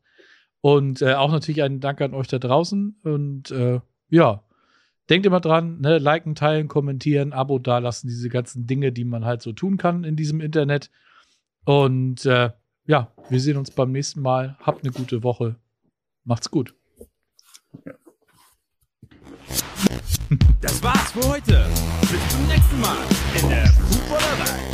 Und 0.61 1.03
äh, 1.03 1.13
auch 1.13 1.31
natürlich 1.31 1.61
einen 1.61 1.79
Dank 1.79 2.01
an 2.01 2.15
euch 2.15 2.27
da 2.27 2.39
draußen. 2.39 2.99
Und 3.03 3.51
äh, 3.51 3.81
ja, 4.09 4.43
denkt 5.09 5.25
immer 5.25 5.39
dran, 5.39 5.79
ne, 5.81 5.97
liken, 5.97 6.35
teilen, 6.35 6.67
kommentieren, 6.67 7.33
Abo 7.33 7.59
dalassen, 7.59 8.07
diese 8.07 8.29
ganzen 8.29 8.67
Dinge, 8.67 8.91
die 8.91 9.05
man 9.05 9.25
halt 9.25 9.41
so 9.41 9.51
tun 9.51 9.77
kann 9.77 10.03
in 10.03 10.15
diesem 10.15 10.41
Internet. 10.41 10.89
Und 11.65 12.25
äh, 12.25 12.51
ja, 12.85 13.11
wir 13.29 13.39
sehen 13.39 13.57
uns 13.57 13.71
beim 13.71 13.91
nächsten 13.91 14.21
Mal. 14.21 14.57
Habt 14.59 14.83
eine 14.83 14.93
gute 14.93 15.23
Woche. 15.23 15.55
Macht's 16.23 16.49
gut. 16.51 16.73
Das 20.61 20.81
war's 20.81 21.11
für 21.11 21.27
heute. 21.29 21.65
Bis 22.01 22.29
zum 22.29 22.47
nächsten 22.47 22.79
Mal 22.81 22.97
in 23.39 23.49
der 23.49 23.67
Fußballerei. 23.67 24.72